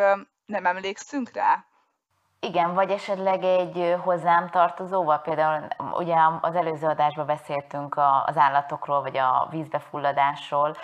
nem 0.46 0.66
emlékszünk 0.66 1.32
rá? 1.34 1.66
Igen, 2.42 2.74
vagy 2.74 2.90
esetleg 2.90 3.44
egy 3.44 3.96
hozzám 4.04 4.50
tartozóval, 4.50 5.18
például 5.18 5.68
ugye 5.98 6.16
az 6.42 6.56
előző 6.56 6.88
adásban 6.88 7.26
beszéltünk 7.26 8.00
az 8.26 8.38
állatokról, 8.38 9.02
vagy 9.02 9.18
a 9.18 9.48
vízbefulladásról, 9.52 10.76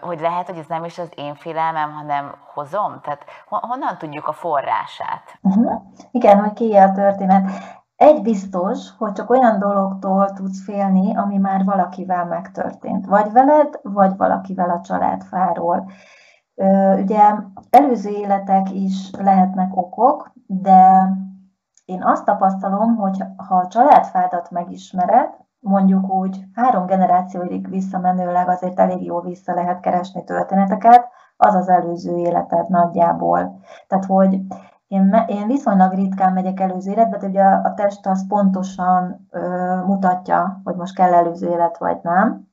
hogy 0.00 0.20
lehet, 0.20 0.46
hogy 0.46 0.58
ez 0.58 0.66
nem 0.66 0.84
is 0.84 0.98
az 0.98 1.08
én 1.14 1.34
félelmem, 1.34 1.92
hanem 1.92 2.34
hozom? 2.54 3.00
Tehát 3.02 3.24
honnan 3.46 3.98
tudjuk 3.98 4.28
a 4.28 4.32
forrását? 4.32 5.38
Uh-huh. 5.40 5.82
Igen, 6.10 6.40
hogy 6.40 6.52
ki 6.52 6.76
a 6.76 6.92
történet. 6.92 7.50
Egy 7.96 8.22
biztos, 8.22 8.78
hogy 8.98 9.12
csak 9.12 9.30
olyan 9.30 9.58
dologtól 9.58 10.32
tudsz 10.32 10.64
félni, 10.64 11.16
ami 11.16 11.36
már 11.36 11.64
valakivel 11.64 12.24
megtörtént. 12.24 13.06
Vagy 13.06 13.32
veled, 13.32 13.78
vagy 13.82 14.16
valakivel 14.16 14.70
a 14.70 14.80
családfáról. 14.80 15.90
Ugye 16.98 17.34
előző 17.70 18.10
életek 18.10 18.72
is 18.72 19.10
lehetnek 19.18 19.76
okok, 19.76 20.32
de 20.46 21.08
én 21.84 22.02
azt 22.02 22.24
tapasztalom, 22.24 22.96
hogy 22.96 23.24
ha 23.36 23.56
a 23.56 23.66
családfádat 23.66 24.50
megismered, 24.50 25.28
mondjuk 25.60 26.12
úgy 26.12 26.44
három 26.54 26.86
generációig 26.86 27.68
visszamenőleg 27.68 28.48
azért 28.48 28.80
elég 28.80 29.04
jól 29.04 29.22
vissza 29.22 29.54
lehet 29.54 29.80
keresni 29.80 30.24
történeteket, 30.24 31.08
az 31.36 31.54
az 31.54 31.68
előző 31.68 32.16
életed 32.16 32.68
nagyjából. 32.68 33.60
Tehát, 33.86 34.04
hogy 34.04 34.40
én, 34.86 35.24
én 35.26 35.46
viszonylag 35.46 35.92
ritkán 35.92 36.32
megyek 36.32 36.60
előző 36.60 36.90
életbe, 36.90 37.16
de 37.16 37.26
ugye 37.26 37.42
a 37.42 37.74
test 37.74 38.06
az 38.06 38.26
pontosan 38.26 39.26
ö, 39.30 39.40
mutatja, 39.86 40.60
hogy 40.64 40.76
most 40.76 40.94
kell 40.94 41.14
előző 41.14 41.48
élet 41.48 41.78
vagy 41.78 41.98
nem. 42.02 42.47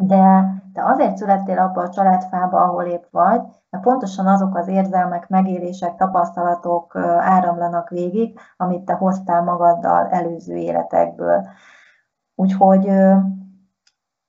De 0.00 0.54
te 0.72 0.84
azért 0.84 1.16
születtél 1.16 1.58
abba 1.58 1.82
a 1.82 1.88
családfába, 1.88 2.60
ahol 2.60 2.84
épp 2.84 3.04
vagy, 3.10 3.40
mert 3.70 3.84
pontosan 3.84 4.26
azok 4.26 4.56
az 4.56 4.68
érzelmek, 4.68 5.28
megélések, 5.28 5.96
tapasztalatok 5.96 6.96
áramlanak 7.18 7.88
végig, 7.88 8.38
amit 8.56 8.84
te 8.84 8.92
hoztál 8.92 9.42
magaddal 9.42 10.06
előző 10.06 10.56
életekből. 10.56 11.48
Úgyhogy 12.34 12.88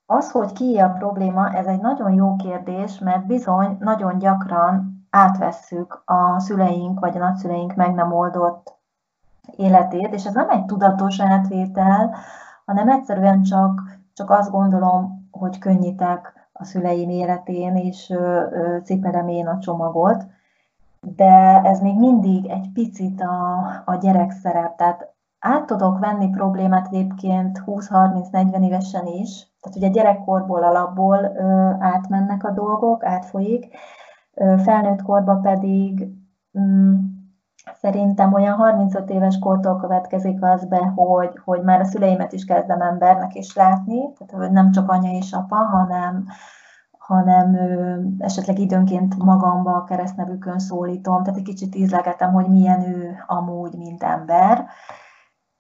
az, 0.05 0.31
hogy 0.31 0.51
ki 0.51 0.77
a 0.77 0.89
probléma, 0.89 1.49
ez 1.53 1.65
egy 1.65 1.81
nagyon 1.81 2.13
jó 2.13 2.35
kérdés, 2.35 2.99
mert 2.99 3.25
bizony 3.25 3.77
nagyon 3.79 4.17
gyakran 4.17 5.05
átvesszük 5.09 6.01
a 6.05 6.39
szüleink 6.39 6.99
vagy 6.99 7.15
a 7.15 7.19
nagyszüleink 7.19 7.75
meg 7.75 7.93
nem 7.93 8.13
oldott 8.13 8.75
életét, 9.55 10.13
és 10.13 10.25
ez 10.25 10.33
nem 10.33 10.49
egy 10.49 10.65
tudatos 10.65 11.21
átvétel, 11.21 12.15
hanem 12.65 12.89
egyszerűen 12.89 13.43
csak, 13.43 13.81
csak 14.13 14.29
azt 14.29 14.51
gondolom, 14.51 15.16
hogy 15.31 15.57
könnyítek 15.57 16.49
a 16.53 16.63
szüleim 16.63 17.09
életén, 17.09 17.75
és 17.75 18.13
cipelem 18.83 19.27
én 19.27 19.47
a 19.47 19.59
csomagot, 19.59 20.25
de 21.15 21.61
ez 21.63 21.79
még 21.79 21.97
mindig 21.97 22.45
egy 22.45 22.69
picit 22.73 23.21
a, 23.21 23.65
a 23.85 23.95
gyerek 23.95 24.31
szerep, 24.31 24.75
tehát 24.75 25.15
át 25.39 25.65
tudok 25.65 25.99
venni 25.99 26.29
problémát 26.29 26.87
egyébként 26.91 27.63
20-30-40 27.65 28.65
évesen 28.65 29.05
is, 29.05 29.47
tehát 29.61 29.77
ugye 29.77 29.89
gyerekkorból, 29.89 30.63
alapból 30.63 31.17
ö, 31.35 31.43
átmennek 31.79 32.43
a 32.43 32.51
dolgok, 32.51 33.05
átfolyik, 33.05 33.75
ö, 34.33 34.55
felnőtt 34.57 35.01
korba 35.01 35.35
pedig 35.35 36.07
mm, 36.59 36.95
szerintem 37.73 38.33
olyan 38.33 38.55
35 38.55 39.09
éves 39.09 39.39
kortól 39.39 39.79
következik 39.79 40.43
az 40.43 40.65
be, 40.65 40.91
hogy, 40.95 41.39
hogy 41.43 41.61
már 41.61 41.79
a 41.79 41.85
szüleimet 41.85 42.33
is 42.33 42.45
kezdem 42.45 42.81
embernek 42.81 43.35
is 43.35 43.55
látni, 43.55 44.13
tehát 44.13 44.45
hogy 44.45 44.51
nem 44.51 44.71
csak 44.71 44.91
anya 44.91 45.11
és 45.11 45.33
apa, 45.33 45.55
hanem, 45.55 46.25
hanem 46.97 47.55
ö, 47.55 47.99
esetleg 48.17 48.59
időnként 48.59 49.17
magamba 49.17 49.71
a 49.75 49.83
keresztnevükön 49.83 50.59
szólítom, 50.59 51.23
tehát 51.23 51.39
egy 51.39 51.45
kicsit 51.45 51.75
ízlegetem, 51.75 52.33
hogy 52.33 52.47
milyen 52.47 52.81
ő 52.81 53.23
amúgy, 53.27 53.77
mint 53.77 54.03
ember. 54.03 54.65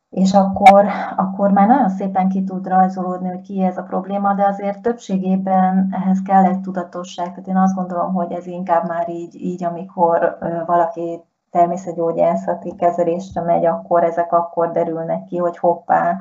és 0.09 0.33
akkor, 0.33 0.85
akkor 1.15 1.51
már 1.51 1.67
nagyon 1.67 1.89
szépen 1.89 2.29
ki 2.29 2.43
tud 2.43 2.67
rajzolódni, 2.67 3.27
hogy 3.27 3.41
ki 3.41 3.63
ez 3.63 3.77
a 3.77 3.83
probléma, 3.83 4.33
de 4.33 4.45
azért 4.45 4.81
többségében 4.81 5.87
ehhez 5.91 6.21
kell 6.21 6.45
egy 6.45 6.59
tudatosság. 6.61 7.29
Tehát 7.29 7.47
én 7.47 7.57
azt 7.57 7.75
gondolom, 7.75 8.13
hogy 8.13 8.31
ez 8.31 8.45
inkább 8.45 8.87
már 8.87 9.09
így, 9.09 9.35
így 9.35 9.63
amikor 9.63 10.37
valaki 10.65 11.23
természetgyógyászati 11.57 12.75
kezelésre 12.75 13.41
megy, 13.41 13.65
akkor 13.65 14.03
ezek 14.03 14.33
akkor 14.33 14.71
derülnek 14.71 15.23
ki, 15.23 15.37
hogy 15.37 15.57
hoppá, 15.57 16.17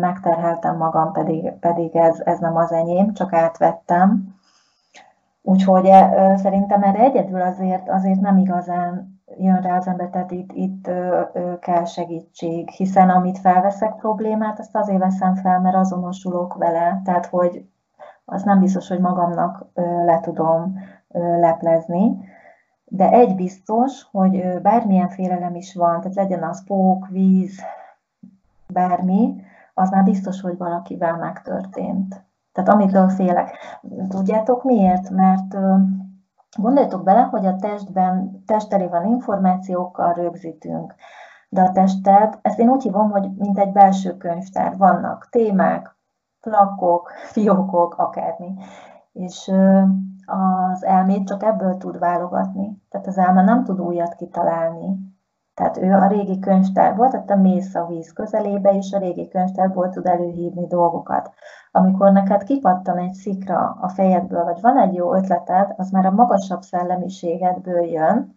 megterheltem 0.00 0.76
magam, 0.76 1.12
pedig, 1.12 1.52
pedig 1.60 1.96
ez, 1.96 2.20
ez 2.24 2.38
nem 2.38 2.56
az 2.56 2.72
enyém, 2.72 3.12
csak 3.12 3.32
átvettem. 3.32 4.34
Úgyhogy 5.42 5.90
szerintem 6.36 6.82
erre 6.82 6.98
egyedül 6.98 7.40
azért, 7.40 7.88
azért 7.88 8.20
nem 8.20 8.38
igazán 8.38 9.20
jön 9.38 9.60
rá 9.60 9.76
az 9.76 9.86
ember, 9.86 10.08
tehát 10.08 10.30
itt, 10.30 10.52
itt 10.52 10.90
kell 11.60 11.84
segítség, 11.84 12.68
hiszen 12.68 13.10
amit 13.10 13.38
felveszek 13.38 13.94
problémát, 13.94 14.58
azt 14.58 14.76
azért 14.76 14.98
veszem 14.98 15.34
fel, 15.34 15.60
mert 15.60 15.76
azonosulok 15.76 16.54
vele, 16.54 17.00
tehát 17.04 17.26
hogy 17.26 17.64
az 18.24 18.42
nem 18.42 18.58
biztos, 18.58 18.88
hogy 18.88 19.00
magamnak 19.00 19.66
ö, 19.74 20.04
le 20.04 20.20
tudom 20.20 20.74
leplezni, 21.40 22.30
de 22.94 23.10
egy 23.10 23.34
biztos, 23.34 24.08
hogy 24.10 24.60
bármilyen 24.62 25.08
félelem 25.08 25.54
is 25.54 25.74
van, 25.74 26.00
tehát 26.00 26.16
legyen 26.16 26.42
az 26.42 26.64
pók, 26.64 27.08
víz, 27.08 27.60
bármi, 28.72 29.42
az 29.74 29.90
már 29.90 30.04
biztos, 30.04 30.40
hogy 30.40 30.56
valakivel 30.56 31.16
megtörtént. 31.16 32.24
Tehát 32.52 32.70
amitől 32.70 33.08
félek. 33.08 33.56
Tudjátok 34.08 34.64
miért? 34.64 35.10
Mert 35.10 35.56
Gondoljatok 36.56 37.02
bele, 37.02 37.20
hogy 37.20 37.46
a 37.46 37.56
testben, 37.56 38.42
testeli 38.46 38.86
van 38.88 39.06
információkkal 39.06 40.12
rögzítünk, 40.12 40.94
de 41.48 41.60
a 41.60 41.72
tested, 41.72 42.38
ezt 42.42 42.58
én 42.58 42.68
úgy 42.68 42.82
hívom, 42.82 43.10
hogy 43.10 43.30
mint 43.36 43.58
egy 43.58 43.72
belső 43.72 44.16
könyvtár, 44.16 44.76
vannak 44.76 45.28
témák, 45.30 45.96
plakok, 46.40 47.10
fiókok, 47.10 47.94
akármi. 47.98 48.54
És 49.12 49.50
az 50.32 50.84
elmét 50.84 51.26
csak 51.26 51.42
ebből 51.42 51.76
tud 51.76 51.98
válogatni. 51.98 52.82
Tehát 52.90 53.06
az 53.06 53.18
elme 53.18 53.42
nem 53.42 53.64
tud 53.64 53.80
újat 53.80 54.14
kitalálni. 54.14 55.10
Tehát 55.54 55.76
ő 55.76 55.92
a 55.92 56.06
régi 56.06 56.38
könyvtárból, 56.38 57.08
tehát 57.08 57.26
te 57.26 57.36
mész 57.36 57.74
a 57.74 57.86
víz 57.86 58.12
közelébe, 58.12 58.70
és 58.76 58.92
a 58.92 58.98
régi 58.98 59.28
könyvtárból 59.28 59.88
tud 59.88 60.06
előhívni 60.06 60.66
dolgokat. 60.66 61.30
Amikor 61.72 62.12
neked 62.12 62.42
kipattan 62.42 62.98
egy 62.98 63.12
szikra 63.12 63.78
a 63.80 63.88
fejedből, 63.88 64.44
vagy 64.44 64.60
van 64.60 64.78
egy 64.78 64.94
jó 64.94 65.14
ötleted, 65.14 65.74
az 65.76 65.90
már 65.90 66.06
a 66.06 66.10
magasabb 66.10 66.62
szellemiségedből 66.62 67.84
jön, 67.84 68.36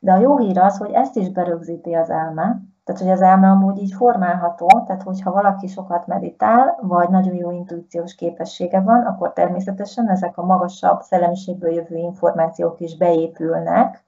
de 0.00 0.12
a 0.12 0.18
jó 0.18 0.38
hír 0.38 0.58
az, 0.58 0.78
hogy 0.78 0.90
ezt 0.90 1.16
is 1.16 1.30
berögzíti 1.30 1.94
az 1.94 2.10
elme, 2.10 2.60
tehát, 2.84 3.00
hogy 3.00 3.10
az 3.10 3.20
elme 3.20 3.48
amúgy 3.48 3.78
így 3.78 3.92
formálható, 3.92 4.66
tehát 4.86 5.02
hogyha 5.02 5.32
valaki 5.32 5.66
sokat 5.66 6.06
meditál, 6.06 6.78
vagy 6.80 7.08
nagyon 7.08 7.34
jó 7.34 7.50
intuíciós 7.50 8.14
képessége 8.14 8.80
van, 8.80 9.02
akkor 9.02 9.32
természetesen 9.32 10.08
ezek 10.10 10.38
a 10.38 10.44
magasabb 10.44 11.00
szellemiségből 11.00 11.72
jövő 11.72 11.96
információk 11.96 12.80
is 12.80 12.96
beépülnek, 12.96 14.04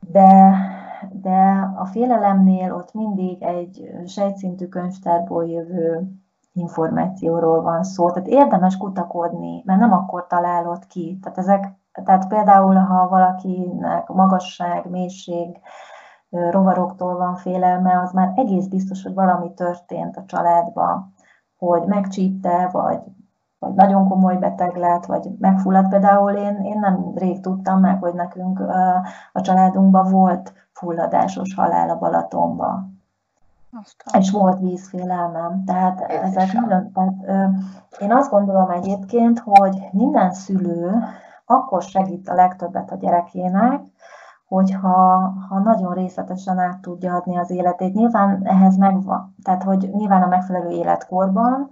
de 0.00 0.54
de 1.08 1.70
a 1.76 1.84
félelemnél 1.84 2.74
ott 2.74 2.94
mindig 2.94 3.42
egy 3.42 3.90
sejtszintű 4.06 4.66
könyvtárból 4.66 5.46
jövő 5.46 6.08
információról 6.52 7.62
van 7.62 7.82
szó. 7.82 8.10
Tehát 8.10 8.28
érdemes 8.28 8.76
kutakodni, 8.76 9.62
mert 9.64 9.80
nem 9.80 9.92
akkor 9.92 10.26
találod 10.26 10.86
ki. 10.86 11.18
Tehát, 11.22 11.38
ezek, 11.38 11.72
tehát 12.04 12.28
például, 12.28 12.74
ha 12.74 13.08
valakinek 13.08 14.08
magasság, 14.08 14.90
mélység, 14.90 15.60
rovaroktól 16.30 17.16
van 17.16 17.36
félelme, 17.36 18.00
az 18.00 18.12
már 18.12 18.32
egész 18.36 18.66
biztos, 18.66 19.02
hogy 19.02 19.14
valami 19.14 19.54
történt 19.54 20.16
a 20.16 20.24
családban, 20.26 21.14
hogy 21.58 21.82
megcsípte, 21.86 22.68
vagy, 22.72 23.00
vagy 23.58 23.74
nagyon 23.74 24.08
komoly 24.08 24.36
beteg 24.36 24.76
lett, 24.76 25.06
vagy 25.06 25.30
megfulladt. 25.38 25.88
Például 25.88 26.32
én, 26.32 26.60
én 26.62 26.78
nem 26.78 27.12
rég 27.14 27.40
tudtam 27.40 27.80
meg, 27.80 28.00
hogy 28.00 28.14
nekünk 28.14 28.60
a 29.32 29.40
családunkban 29.40 30.10
volt 30.10 30.52
fulladásos 30.72 31.54
halál 31.54 31.90
a 31.90 31.98
Balatonba. 31.98 32.88
Aztán. 33.82 34.20
És 34.20 34.30
volt 34.30 34.58
vízfélelmem. 34.58 35.64
Tehát 35.64 36.00
Ez 36.00 36.36
ezek 36.36 36.52
nagyon, 36.52 36.92
tehát, 36.92 37.14
ö, 37.26 37.44
én 38.04 38.12
azt 38.12 38.30
gondolom 38.30 38.70
egyébként, 38.70 39.38
hogy 39.38 39.88
minden 39.92 40.32
szülő 40.32 41.02
akkor 41.46 41.82
segít 41.82 42.28
a 42.28 42.34
legtöbbet 42.34 42.90
a 42.90 42.96
gyerekének, 42.96 43.80
hogyha 44.50 45.32
ha 45.48 45.58
nagyon 45.58 45.94
részletesen 45.94 46.58
át 46.58 46.80
tudja 46.80 47.14
adni 47.14 47.36
az 47.36 47.50
életét. 47.50 47.94
Nyilván 47.94 48.40
ehhez 48.46 48.76
megvan, 48.76 49.34
tehát 49.42 49.62
hogy 49.62 49.90
nyilván 49.92 50.22
a 50.22 50.26
megfelelő 50.26 50.68
életkorban, 50.68 51.70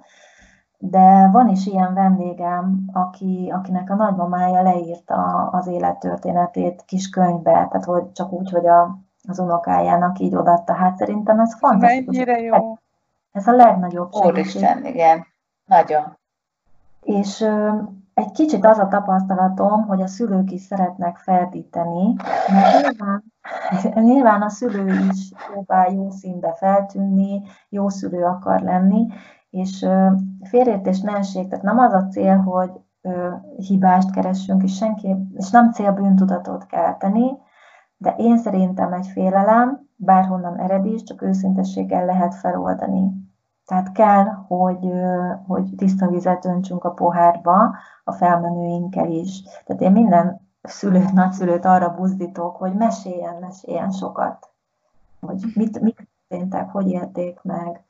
de 0.79 1.29
van 1.33 1.49
is 1.49 1.67
ilyen 1.67 1.95
vendégem, 1.95 2.85
aki, 2.93 3.53
akinek 3.55 3.91
a 3.91 3.95
nagymamája 3.95 4.63
leírta 4.63 5.49
az 5.53 5.67
élettörténetét 5.67 6.83
kis 6.87 7.09
könyvbe, 7.09 7.53
tehát 7.53 7.85
hogy 7.85 8.13
csak 8.13 8.33
úgy, 8.33 8.51
hogy 8.51 8.67
a, 8.67 8.99
az 9.29 9.39
unokájának 9.39 10.19
így 10.19 10.35
odatta. 10.35 10.73
Hát 10.75 10.97
szerintem 10.97 11.41
ez 11.41 11.55
fantasztikus. 11.55 12.17
Mennyire 12.17 12.41
jó. 12.41 12.79
Ez 13.33 13.47
a 13.47 13.53
legnagyobb 13.53 14.13
segítség. 14.13 14.33
Úristen, 14.33 14.85
igen. 14.85 15.27
Nagyon. 15.65 16.17
És 17.03 17.49
egy 18.19 18.31
kicsit 18.31 18.65
az 18.67 18.79
a 18.79 18.89
tapasztalatom, 18.89 19.87
hogy 19.87 20.03
a 20.03 20.07
szülők 20.07 20.51
is 20.51 20.61
szeretnek 20.61 21.17
ferdíteni, 21.17 22.15
mert 22.53 22.83
nyilván, 22.83 23.25
nyilván 23.95 24.43
a 24.43 24.49
szülő 24.49 24.87
is 25.11 25.33
próbál 25.51 25.93
jó 25.93 26.11
színbe 26.11 26.55
feltűnni, 26.55 27.43
jó 27.69 27.89
szülő 27.89 28.25
akar 28.25 28.61
lenni, 28.61 29.07
és 29.51 29.87
félreértés 30.43 31.01
ne 31.01 31.13
essék, 31.13 31.49
tehát 31.49 31.65
nem 31.65 31.79
az 31.79 31.93
a 31.93 32.07
cél, 32.07 32.37
hogy 32.37 32.71
hibást 33.57 34.11
keressünk, 34.11 34.63
és, 34.63 34.77
senki, 34.77 35.17
és 35.35 35.51
nem 35.51 35.73
cél 35.73 35.93
bűntudatot 35.93 36.67
kelteni, 36.67 37.39
de 37.97 38.15
én 38.17 38.39
szerintem 38.39 38.93
egy 38.93 39.07
félelem, 39.07 39.87
bárhonnan 39.97 40.59
ered 40.61 40.87
is, 40.87 41.03
csak 41.03 41.23
őszintességgel 41.23 42.05
lehet 42.05 42.35
feloldani. 42.35 43.28
Tehát 43.69 43.93
kell, 43.93 44.25
hogy, 44.25 44.93
hogy 45.47 45.75
tiszta 45.77 46.07
vizet 46.07 46.45
öntsünk 46.45 46.85
a 46.85 46.91
pohárba 46.91 47.75
a 48.05 48.13
felmenőinkkel 48.13 49.11
is. 49.11 49.43
Tehát 49.65 49.83
én 49.83 49.93
minden 49.93 50.41
szülőt, 50.63 51.13
nagyszülőt 51.13 51.65
arra 51.65 51.95
buzdítok, 51.95 52.57
hogy 52.57 52.75
meséljen, 52.75 53.37
meséljen 53.41 53.91
sokat. 53.91 54.51
Hogy 55.21 55.45
mit, 55.55 55.81
mit 55.81 56.09
történtek, 56.29 56.71
hogy 56.71 56.91
élték 56.91 57.43
meg, 57.43 57.85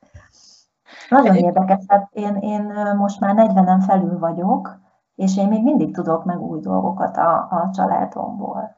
nagyon 1.09 1.35
érdekes, 1.35 1.83
hát 1.87 2.09
én, 2.11 2.35
én 2.35 2.73
most 2.97 3.19
már 3.19 3.35
40-en 3.37 3.83
felül 3.85 4.19
vagyok, 4.19 4.79
és 5.15 5.37
én 5.37 5.47
még 5.47 5.63
mindig 5.63 5.93
tudok 5.93 6.25
meg 6.25 6.41
új 6.41 6.59
dolgokat 6.59 7.17
a, 7.17 7.35
a 7.35 7.69
családomból. 7.73 8.75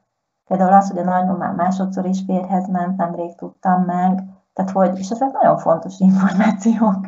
Például 0.48 0.74
az, 0.74 0.90
hogy 0.90 1.00
a 1.00 1.04
nagymamám 1.04 1.56
másodszor 1.56 2.06
is 2.06 2.22
férhez 2.26 2.68
ment, 2.68 2.98
nemrég 2.98 3.36
tudtam 3.36 3.84
meg, 3.84 4.24
tehát 4.54 4.72
hogy, 4.72 4.98
és 4.98 5.10
ezek 5.10 5.32
nagyon 5.32 5.58
fontos 5.58 6.00
információk. 6.00 7.06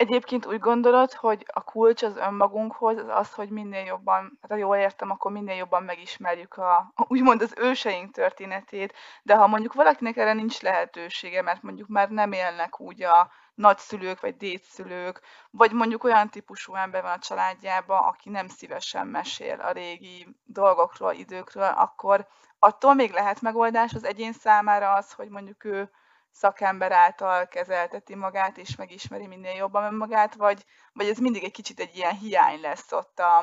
Egyébként 0.00 0.46
úgy 0.46 0.58
gondolod, 0.58 1.12
hogy 1.12 1.46
a 1.52 1.64
kulcs 1.64 2.02
az 2.02 2.16
önmagunkhoz 2.16 2.96
az 2.98 3.08
az, 3.08 3.32
hogy 3.32 3.48
minél 3.48 3.84
jobban, 3.84 4.38
hát 4.40 4.50
ha 4.50 4.56
jól 4.56 4.76
értem, 4.76 5.10
akkor 5.10 5.32
minél 5.32 5.56
jobban 5.56 5.82
megismerjük 5.82 6.54
a, 6.54 6.92
úgymond 7.08 7.42
az 7.42 7.54
őseink 7.56 8.14
történetét, 8.14 8.94
de 9.22 9.34
ha 9.34 9.46
mondjuk 9.46 9.72
valakinek 9.72 10.16
erre 10.16 10.32
nincs 10.32 10.60
lehetősége, 10.60 11.42
mert 11.42 11.62
mondjuk 11.62 11.88
már 11.88 12.08
nem 12.08 12.32
élnek 12.32 12.80
úgy 12.80 13.02
a 13.02 13.30
nagyszülők 13.54 14.20
vagy 14.20 14.36
dédszülők, 14.36 15.20
vagy 15.50 15.72
mondjuk 15.72 16.04
olyan 16.04 16.28
típusú 16.28 16.74
ember 16.74 17.02
van 17.02 17.12
a 17.12 17.18
családjában, 17.18 17.98
aki 17.98 18.30
nem 18.30 18.48
szívesen 18.48 19.06
mesél 19.06 19.60
a 19.60 19.72
régi 19.72 20.36
dolgokról, 20.44 21.12
időkről, 21.12 21.72
akkor 21.76 22.26
attól 22.62 22.94
még 22.94 23.12
lehet 23.12 23.40
megoldás 23.40 23.92
az 23.94 24.04
egyén 24.04 24.32
számára 24.32 24.92
az, 24.92 25.12
hogy 25.12 25.28
mondjuk 25.28 25.64
ő 25.64 25.90
szakember 26.30 26.92
által 26.92 27.48
kezelteti 27.48 28.14
magát, 28.14 28.58
és 28.58 28.76
megismeri 28.76 29.26
minél 29.26 29.54
jobban 29.54 29.84
önmagát, 29.84 30.34
vagy, 30.34 30.64
vagy 30.92 31.08
ez 31.08 31.18
mindig 31.18 31.44
egy 31.44 31.52
kicsit 31.52 31.80
egy 31.80 31.96
ilyen 31.96 32.16
hiány 32.16 32.60
lesz 32.60 32.92
ott 32.92 33.18
a, 33.18 33.38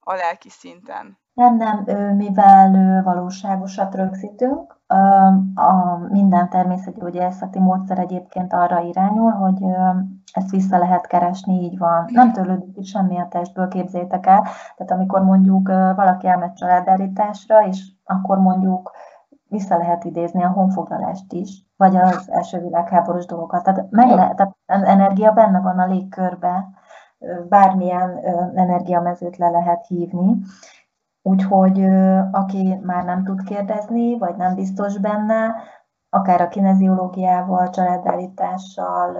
a 0.00 0.14
lelki 0.14 0.50
szinten? 0.50 1.21
Nem, 1.34 1.56
nem, 1.56 1.84
mivel 2.16 3.02
valóságosat 3.02 3.94
rögzítünk, 3.94 4.80
a 5.54 5.96
minden 6.08 6.48
természetgyógyászati 6.48 7.58
módszer 7.58 7.98
egyébként 7.98 8.52
arra 8.52 8.80
irányul, 8.80 9.30
hogy 9.30 9.62
ezt 10.32 10.50
vissza 10.50 10.78
lehet 10.78 11.06
keresni, 11.06 11.54
így 11.54 11.78
van. 11.78 12.04
Nem 12.08 12.32
törlődik 12.32 12.84
semmi 12.84 13.18
a 13.18 13.26
testből, 13.30 13.68
képzétek 13.68 14.26
el. 14.26 14.42
Tehát 14.76 14.92
amikor 14.92 15.22
mondjuk 15.22 15.68
valaki 15.68 16.26
elmegy 16.26 16.52
családállításra, 16.52 17.66
és 17.66 17.92
akkor 18.04 18.38
mondjuk 18.38 18.90
vissza 19.48 19.76
lehet 19.76 20.04
idézni 20.04 20.42
a 20.42 20.48
honfoglalást 20.48 21.32
is, 21.32 21.66
vagy 21.76 21.96
az 21.96 22.30
első 22.30 22.60
világháborús 22.60 23.26
dolgokat. 23.26 23.62
Tehát, 23.62 23.90
meg 23.90 24.10
lehet, 24.10 24.36
tehát 24.36 24.54
energia 24.66 25.32
benne 25.32 25.60
van 25.60 25.78
a 25.78 25.86
légkörbe, 25.86 26.68
bármilyen 27.48 28.18
energiamezőt 28.54 29.36
le 29.36 29.48
lehet 29.48 29.86
hívni. 29.86 30.36
Úgyhogy 31.22 31.84
aki 32.30 32.80
már 32.82 33.04
nem 33.04 33.24
tud 33.24 33.42
kérdezni, 33.42 34.18
vagy 34.18 34.36
nem 34.36 34.54
biztos 34.54 34.98
benne, 34.98 35.54
akár 36.10 36.40
a 36.40 36.48
kineziológiával, 36.48 37.70
családállítással, 37.70 39.16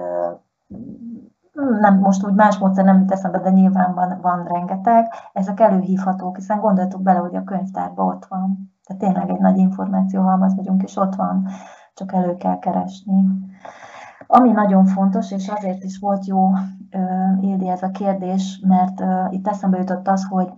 nem, 1.80 1.98
most 1.98 2.24
úgy 2.24 2.34
más 2.34 2.58
módszer 2.58 2.84
nem 2.84 2.98
jut 2.98 3.10
eszembe, 3.10 3.38
de 3.38 3.50
nyilván 3.50 3.94
van, 3.94 4.18
van 4.22 4.44
rengeteg. 4.44 5.12
Ezek 5.32 5.60
előhívhatók, 5.60 6.36
hiszen 6.36 6.60
gondoltuk 6.60 7.02
bele, 7.02 7.18
hogy 7.18 7.34
a 7.34 7.44
könyvtárban 7.44 8.06
ott 8.06 8.26
van. 8.26 8.72
Tehát 8.84 9.02
tényleg 9.02 9.30
egy 9.30 9.40
nagy 9.40 9.58
információhalmaz 9.58 10.56
vagyunk, 10.56 10.82
és 10.82 10.96
ott 10.96 11.14
van, 11.14 11.46
csak 11.94 12.12
elő 12.12 12.36
kell 12.36 12.58
keresni. 12.58 13.24
Ami 14.26 14.50
nagyon 14.50 14.84
fontos, 14.84 15.30
és 15.30 15.48
azért 15.48 15.82
is 15.82 15.98
volt 15.98 16.26
jó, 16.26 16.50
Ildi, 17.40 17.68
ez 17.68 17.82
a 17.82 17.90
kérdés, 17.90 18.64
mert 18.68 19.02
itt 19.32 19.48
eszembe 19.48 19.78
jutott 19.78 20.08
az, 20.08 20.26
hogy 20.30 20.52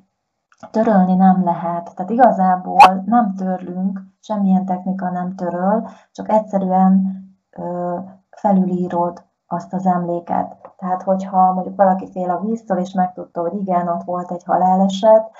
törölni 0.70 1.14
nem 1.14 1.44
lehet. 1.44 1.94
Tehát 1.94 2.10
igazából 2.10 3.02
nem 3.06 3.34
törlünk, 3.34 4.02
semmilyen 4.20 4.64
technika 4.64 5.10
nem 5.10 5.34
töröl, 5.34 5.88
csak 6.12 6.28
egyszerűen 6.28 7.22
felülírod 8.30 9.22
azt 9.46 9.72
az 9.72 9.86
emléket. 9.86 10.56
Tehát, 10.76 11.02
hogyha 11.02 11.52
mondjuk 11.52 11.76
valaki 11.76 12.10
fél 12.10 12.30
a 12.30 12.40
víztől, 12.40 12.78
és 12.78 12.92
megtudta, 12.92 13.40
hogy 13.40 13.54
igen, 13.54 13.88
ott 13.88 14.02
volt 14.02 14.30
egy 14.30 14.44
haláleset, 14.44 15.30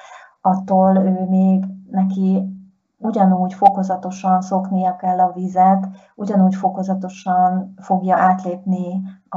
attól 0.41 0.97
ő 0.97 1.27
még 1.29 1.65
neki 1.91 2.55
ugyanúgy 2.99 3.55
fokozatosan 3.55 4.41
szoknia 4.41 4.97
kell 4.97 5.19
a 5.21 5.33
vizet, 5.33 5.89
ugyanúgy 6.15 6.55
fokozatosan 6.55 7.75
fogja 7.81 8.17
átlépni 8.17 9.03
a, 9.29 9.37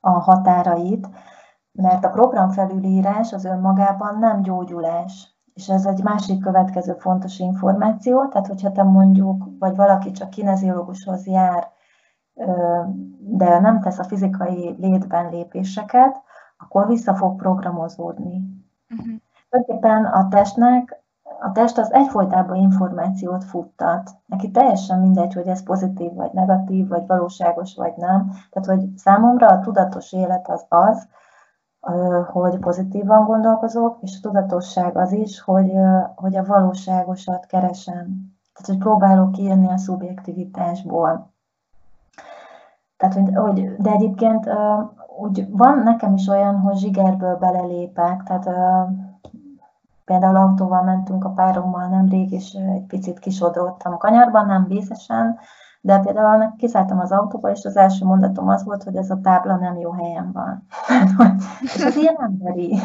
a 0.00 0.10
határait, 0.10 1.08
mert 1.82 2.04
a 2.04 2.10
programfelülírás 2.10 3.32
az 3.32 3.44
önmagában 3.44 4.18
nem 4.18 4.42
gyógyulás. 4.42 5.36
És 5.54 5.68
ez 5.68 5.86
egy 5.86 6.02
másik 6.02 6.42
következő 6.42 6.92
fontos 6.92 7.38
információ, 7.38 8.28
tehát 8.28 8.46
hogyha 8.46 8.72
te 8.72 8.82
mondjuk, 8.82 9.44
vagy 9.58 9.76
valaki 9.76 10.10
csak 10.10 10.30
kineziológushoz 10.30 11.26
jár, 11.26 11.68
de 13.18 13.58
nem 13.58 13.80
tesz 13.80 13.98
a 13.98 14.04
fizikai 14.04 14.76
létben 14.78 15.30
lépéseket, 15.30 16.22
akkor 16.56 16.86
vissza 16.86 17.14
fog 17.14 17.36
programozódni. 17.36 18.42
Uh-huh. 18.90 19.14
Tulajdonképpen 19.50 20.04
a 20.04 20.28
testnek, 20.28 21.02
a 21.40 21.52
test 21.52 21.78
az 21.78 21.92
egyfolytában 21.92 22.56
információt 22.56 23.44
futtat. 23.44 24.10
Neki 24.26 24.50
teljesen 24.50 25.00
mindegy, 25.00 25.34
hogy 25.34 25.46
ez 25.46 25.62
pozitív 25.62 26.14
vagy 26.14 26.32
negatív, 26.32 26.88
vagy 26.88 27.06
valóságos 27.06 27.74
vagy 27.74 27.92
nem. 27.96 28.30
Tehát, 28.50 28.68
hogy 28.80 28.96
számomra 28.96 29.46
a 29.46 29.60
tudatos 29.60 30.12
élet 30.12 30.48
az 30.48 30.64
az, 30.68 31.08
hogy 32.32 32.58
pozitívan 32.58 33.24
gondolkozok, 33.24 33.98
és 34.00 34.16
a 34.16 34.28
tudatosság 34.28 34.96
az 34.96 35.12
is, 35.12 35.40
hogy, 35.40 35.72
hogy 36.14 36.36
a 36.36 36.44
valóságosat 36.44 37.46
keresem. 37.46 38.36
Tehát, 38.52 38.66
hogy 38.66 38.78
próbálok 38.78 39.38
írni 39.38 39.68
a 39.68 39.76
szubjektivitásból. 39.76 41.32
Tehát, 42.96 43.28
hogy, 43.34 43.76
de 43.76 43.90
egyébként 43.90 44.50
úgy 45.18 45.46
van 45.50 45.78
nekem 45.78 46.14
is 46.14 46.28
olyan, 46.28 46.58
hogy 46.58 46.76
zsigerből 46.76 47.36
belelépek, 47.36 48.22
tehát 48.22 48.50
például 50.04 50.36
autóval 50.36 50.82
mentünk 50.82 51.24
a 51.24 51.30
párommal 51.30 51.88
nemrég, 51.88 52.32
és 52.32 52.52
egy 52.52 52.86
picit 52.86 53.18
kisodródtam 53.18 53.96
kanyarban, 53.96 54.46
nem 54.46 54.66
vészesen, 54.66 55.38
de 55.80 55.98
például 55.98 56.26
annak 56.26 56.56
kiszálltam 56.56 56.98
az 56.98 57.12
autóba, 57.12 57.50
és 57.50 57.64
az 57.64 57.76
első 57.76 58.04
mondatom 58.04 58.48
az 58.48 58.64
volt, 58.64 58.82
hogy 58.82 58.96
ez 58.96 59.10
a 59.10 59.20
tábla 59.22 59.56
nem 59.56 59.78
jó 59.78 59.92
helyen 59.92 60.32
van. 60.32 60.66
és 61.74 61.84
az 61.84 61.96
ilyen 61.96 62.16
emberi. 62.20 62.78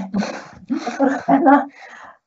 Akkor 0.88 1.08
utána 1.08 1.66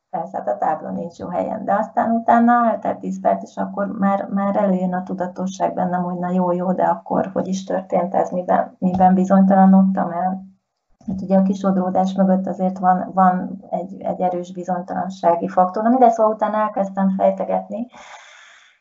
persze 0.09 0.37
hát 0.37 0.47
a 0.47 0.57
tábla 0.57 0.91
nincs 0.91 1.17
jó 1.17 1.27
helyen, 1.27 1.65
de 1.65 1.73
aztán 1.73 2.11
utána 2.11 2.69
eltelt 2.71 2.99
10 2.99 3.21
perc, 3.21 3.43
és 3.43 3.57
akkor 3.57 3.87
már, 3.87 4.27
már 4.29 4.55
előjön 4.55 4.93
a 4.93 5.03
tudatosság 5.03 5.73
bennem, 5.73 6.03
hogy 6.03 6.17
na 6.17 6.31
jó, 6.31 6.51
jó, 6.51 6.71
de 6.71 6.83
akkor 6.83 7.29
hogy 7.33 7.47
is 7.47 7.63
történt 7.63 8.15
ez, 8.15 8.29
miben, 8.29 8.75
miben 8.79 9.13
bizonytalanodtam 9.13 10.11
el. 10.11 10.45
Hát 11.07 11.21
ugye 11.21 11.37
a 11.37 11.41
kisodródás 11.41 12.13
mögött 12.13 12.47
azért 12.47 12.77
van, 12.77 13.11
van 13.13 13.65
egy, 13.69 14.01
egy 14.01 14.21
erős 14.21 14.53
bizonytalansági 14.53 15.47
faktor, 15.47 15.83
Na, 15.83 15.97
de 15.97 16.09
szóval 16.09 16.33
utána 16.33 16.57
elkezdtem 16.57 17.09
fejtegetni, 17.09 17.87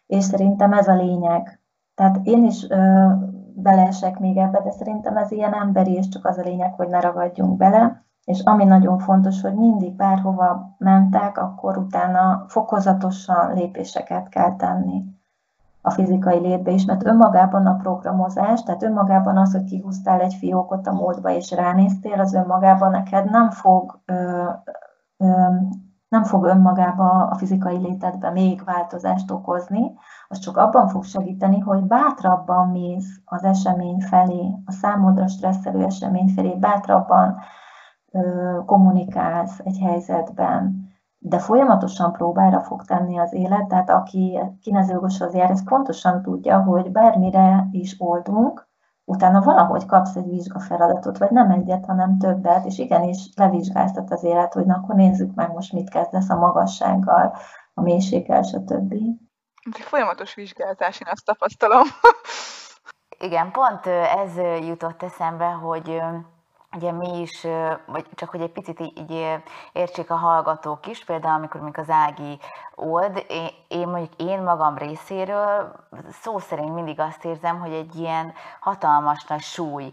és 0.07 0.25
szerintem 0.25 0.73
ez 0.73 0.89
a 0.89 0.95
lényeg. 0.95 1.61
Tehát 1.97 2.21
én 2.23 2.45
is 2.45 2.67
ö, 2.69 3.07
beleesek 3.55 4.19
még 4.19 4.37
ebbe, 4.37 4.61
de 4.61 4.71
szerintem 4.71 5.17
ez 5.17 5.31
ilyen 5.31 5.55
emberi, 5.55 5.93
és 5.93 6.09
csak 6.09 6.25
az 6.25 6.39
a 6.39 6.43
lényeg, 6.43 6.75
hogy 6.75 6.89
ne 6.89 7.01
ragadjunk 7.01 7.57
bele. 7.57 8.05
És 8.25 8.41
ami 8.45 8.65
nagyon 8.65 8.99
fontos, 8.99 9.41
hogy 9.41 9.55
mindig 9.55 9.97
bárhova 9.97 10.75
mentek, 10.79 11.39
akkor 11.39 11.77
utána 11.77 12.45
fokozatosan 12.49 13.55
lépéseket 13.55 14.29
kell 14.29 14.57
tenni 14.57 15.05
a 15.81 15.91
fizikai 15.91 16.39
létbe 16.39 16.71
is, 16.71 16.85
mert 16.85 17.07
önmagában 17.07 17.67
a 17.67 17.77
programozás, 17.77 18.63
tehát 18.63 18.83
önmagában 18.83 19.37
az, 19.37 19.53
hogy 19.53 19.65
kihúztál 19.65 20.21
egy 20.21 20.35
fiókot 20.35 20.87
a 20.87 20.93
módba 20.93 21.31
és 21.31 21.51
ránéztél, 21.51 22.21
az 22.21 22.35
önmagában 22.35 22.91
neked 22.91 23.31
nem 23.31 23.51
fog, 23.51 24.01
ö, 24.05 24.45
ö, 25.17 25.27
nem 26.09 26.25
fog 26.25 26.45
önmagába 26.45 27.27
a 27.27 27.35
fizikai 27.35 27.77
létedbe 27.77 28.31
még 28.31 28.65
változást 28.65 29.31
okozni, 29.31 29.93
az 30.29 30.39
csak 30.39 30.57
abban 30.57 30.89
fog 30.89 31.05
segíteni, 31.05 31.59
hogy 31.59 31.83
bátrabban 31.83 32.69
mész 32.69 33.21
az 33.25 33.45
esemény 33.45 34.01
felé, 34.01 34.55
a 34.65 34.73
számodra 34.73 35.27
stresszelő 35.27 35.85
esemény 35.85 36.29
felé, 36.29 36.55
bátrabban 36.55 37.39
kommunikálsz 38.67 39.61
egy 39.65 39.79
helyzetben, 39.79 40.85
de 41.19 41.39
folyamatosan 41.39 42.13
próbára 42.13 42.61
fog 42.61 42.85
tenni 42.85 43.19
az 43.19 43.33
élet, 43.33 43.67
tehát 43.67 43.91
aki 43.91 44.39
kineziológushoz 44.61 45.35
jár, 45.35 45.51
ez 45.51 45.65
pontosan 45.65 46.23
tudja, 46.23 46.63
hogy 46.63 46.93
bármire 46.93 47.69
is 47.71 47.97
oldunk, 47.99 48.69
utána 49.05 49.41
valahogy 49.41 49.87
kapsz 49.87 50.17
egy 50.17 50.29
vizsgafeladatot, 50.29 51.19
vagy 51.19 51.31
nem 51.31 51.51
egyet, 51.51 51.87
hanem 51.87 52.19
többet, 52.19 52.65
és 52.65 52.79
igenis 52.79 53.33
levizsgáztat 53.37 54.11
az 54.11 54.25
élet, 54.25 54.55
hogy 54.55 54.67
na 54.67 54.75
akkor 54.75 54.95
nézzük 54.95 55.35
meg 55.35 55.53
most 55.53 55.73
mit 55.73 55.91
kezdesz 55.91 56.31
a 56.31 56.39
magassággal, 56.39 57.35
a 57.75 57.83
mélységgel, 57.83 58.43
stb. 58.43 58.95
Folyamatos 59.73 60.35
vizsgázás, 60.35 61.01
én 61.01 61.09
azt 61.11 61.25
tapasztalom. 61.25 61.83
Igen, 63.19 63.51
pont 63.51 63.87
ez 63.87 64.37
jutott 64.67 65.03
eszembe, 65.03 65.47
hogy 65.47 66.01
ugye 66.77 66.93
mi 66.93 67.21
is, 67.21 67.47
vagy 67.87 68.07
csak 68.15 68.31
hogy 68.31 68.41
egy 68.41 68.53
picit 68.53 68.81
így 68.81 69.39
értsék 69.73 70.11
a 70.11 70.17
hallgatók 70.17 70.87
is, 70.87 71.05
például 71.05 71.35
amikor, 71.35 71.61
amikor 71.61 71.83
az 71.83 71.91
Ági 71.91 72.39
old, 72.75 73.25
én, 73.29 73.49
én 73.69 73.89
mondjuk 73.89 74.13
én 74.17 74.43
magam 74.43 74.77
részéről 74.79 75.73
szó 76.23 76.39
szerint 76.39 76.75
mindig 76.75 77.01
azt 77.01 77.25
érzem, 77.25 77.61
hogy 77.61 77.73
egy 77.73 77.95
ilyen 77.95 78.35
hatalmas 78.61 79.25
nagy 79.25 79.41
súly 79.41 79.93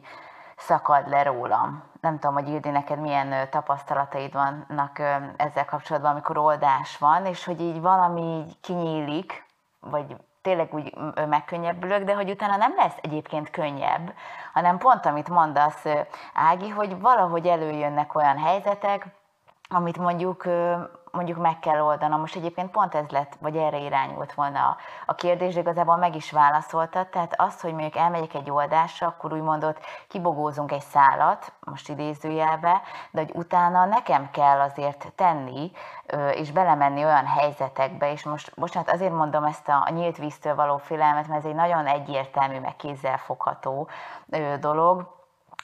szakad 0.58 1.10
le 1.10 1.24
rólam. 1.24 1.84
Nem 2.02 2.20
tudom, 2.20 2.36
hogy 2.36 2.48
Ildi, 2.48 2.70
neked 2.70 3.00
milyen 3.00 3.50
tapasztalataid 3.50 4.34
vannak 4.34 5.00
ezzel 5.38 5.66
kapcsolatban, 5.66 6.12
amikor 6.12 6.38
oldás 6.38 6.98
van, 6.98 7.26
és 7.26 7.46
hogy 7.46 7.62
így 7.62 7.82
valami 7.82 8.22
így 8.22 8.60
kinyílik, 8.62 9.43
vagy 9.84 10.15
tényleg 10.41 10.74
úgy 10.74 10.93
megkönnyebbülök, 11.30 12.04
de 12.04 12.13
hogy 12.15 12.30
utána 12.30 12.56
nem 12.56 12.74
lesz 12.76 12.98
egyébként 13.02 13.50
könnyebb, 13.50 14.13
hanem 14.54 14.78
pont 14.78 15.06
amit 15.06 15.30
mondasz, 15.30 15.86
Ági, 16.34 16.69
hogy 16.69 17.00
valahogy 17.00 17.48
előjönnek 17.48 18.15
olyan 18.15 18.38
helyzetek, 18.38 19.06
amit 19.69 19.98
mondjuk 19.98 20.46
mondjuk 21.13 21.38
meg 21.38 21.60
kell 21.60 21.82
oldanom. 21.82 22.19
Most 22.19 22.36
egyébként 22.36 22.71
pont 22.71 22.95
ez 22.95 23.10
lett, 23.10 23.38
vagy 23.39 23.58
erre 23.58 23.78
irányult 23.78 24.34
volna 24.34 24.60
a, 24.60 24.78
a 25.06 25.15
kérdés, 25.15 25.54
de 25.54 25.60
igazából 25.60 25.95
meg 25.95 26.15
is 26.15 26.32
válaszoltad. 26.32 27.08
Tehát 27.08 27.34
az, 27.38 27.62
hogy 27.62 27.71
mondjuk 27.71 27.95
elmegyek 27.95 28.34
egy 28.34 28.49
oldásra, 28.49 29.08
akkor 29.08 29.34
úgy 29.34 29.41
mondott, 29.41 29.80
kibogózunk 30.08 30.71
egy 30.71 30.82
szálat, 30.82 31.54
most 31.60 31.89
idézőjelbe, 31.89 32.82
de 33.12 33.21
hogy 33.21 33.32
utána 33.34 33.86
nekem 33.86 34.30
kell 34.32 34.60
azért 34.60 35.12
tenni, 35.15 35.71
és 36.34 36.52
belemenni 36.52 37.04
olyan 37.04 37.26
helyzetekbe, 37.26 38.12
és 38.12 38.23
most 38.23 38.52
bocsánat, 38.56 38.91
azért 38.91 39.13
mondom 39.13 39.43
ezt 39.43 39.67
a, 39.67 39.84
a 39.86 39.91
nyílt 39.91 40.17
víztől 40.17 40.56
való 40.56 40.78
félelmet, 40.78 41.28
mert 41.28 41.43
ez 41.43 41.49
egy 41.49 41.56
nagyon 41.56 41.86
egyértelmű, 41.86 42.60
meg 42.60 42.76
kézzelfogható 42.76 43.88
dolog, 44.60 45.08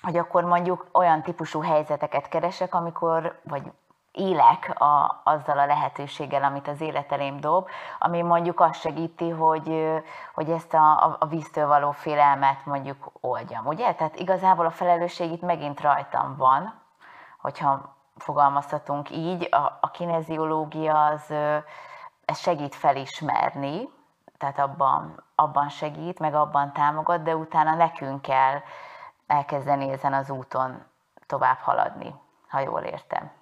hogy 0.02 0.18
akkor 0.18 0.44
mondjuk 0.44 0.88
olyan 0.92 1.22
típusú 1.22 1.62
helyzeteket 1.62 2.30
keresek, 2.30 2.76
amikor, 2.76 3.40
vagy 3.44 3.72
élek 4.12 4.82
a, 4.82 5.22
azzal 5.24 5.60
a 5.60 5.66
lehetőséggel, 5.66 6.44
amit 6.44 6.68
az 6.68 6.82
élet 6.82 7.12
elém 7.12 7.40
dob, 7.40 7.68
ami 8.00 8.22
mondjuk 8.22 8.60
azt 8.60 8.80
segíti, 8.80 9.30
hogy, 9.30 10.02
hogy 10.34 10.50
ezt 10.50 10.74
a, 10.74 11.18
a 11.20 11.26
víztől 11.26 11.68
való 11.68 11.92
félelmet 11.92 12.66
mondjuk 12.66 13.12
oldjam, 13.20 13.66
ugye? 13.66 13.94
Tehát 13.94 14.16
igazából 14.16 14.66
a 14.66 14.72
felelősség 14.72 15.32
itt 15.32 15.42
megint 15.42 15.82
rajtam 15.82 16.36
van, 16.38 16.74
hogyha 17.38 17.96
fogalmazhatunk 18.18 19.10
így, 19.10 19.48
a, 19.52 19.78
a 19.82 19.92
kineziológia 19.92 21.06
az 21.06 21.34
ez 22.26 22.38
segít 22.38 22.76
felismerni, 22.76 23.90
tehát 24.38 24.60
abban, 24.60 25.24
abban 25.36 25.70
segít, 25.70 26.20
meg 26.20 26.34
abban 26.36 26.74
támogat, 26.74 27.24
de 27.24 27.36
utána 27.36 27.74
nekünk 27.74 28.22
kell 28.22 28.60
elkezdeni 29.28 29.90
ezen 29.92 30.14
az 30.14 30.30
úton 30.30 30.86
tovább 31.28 31.58
haladni, 31.58 32.16
ha 32.48 32.60
jól 32.60 32.82
értem. 32.82 33.39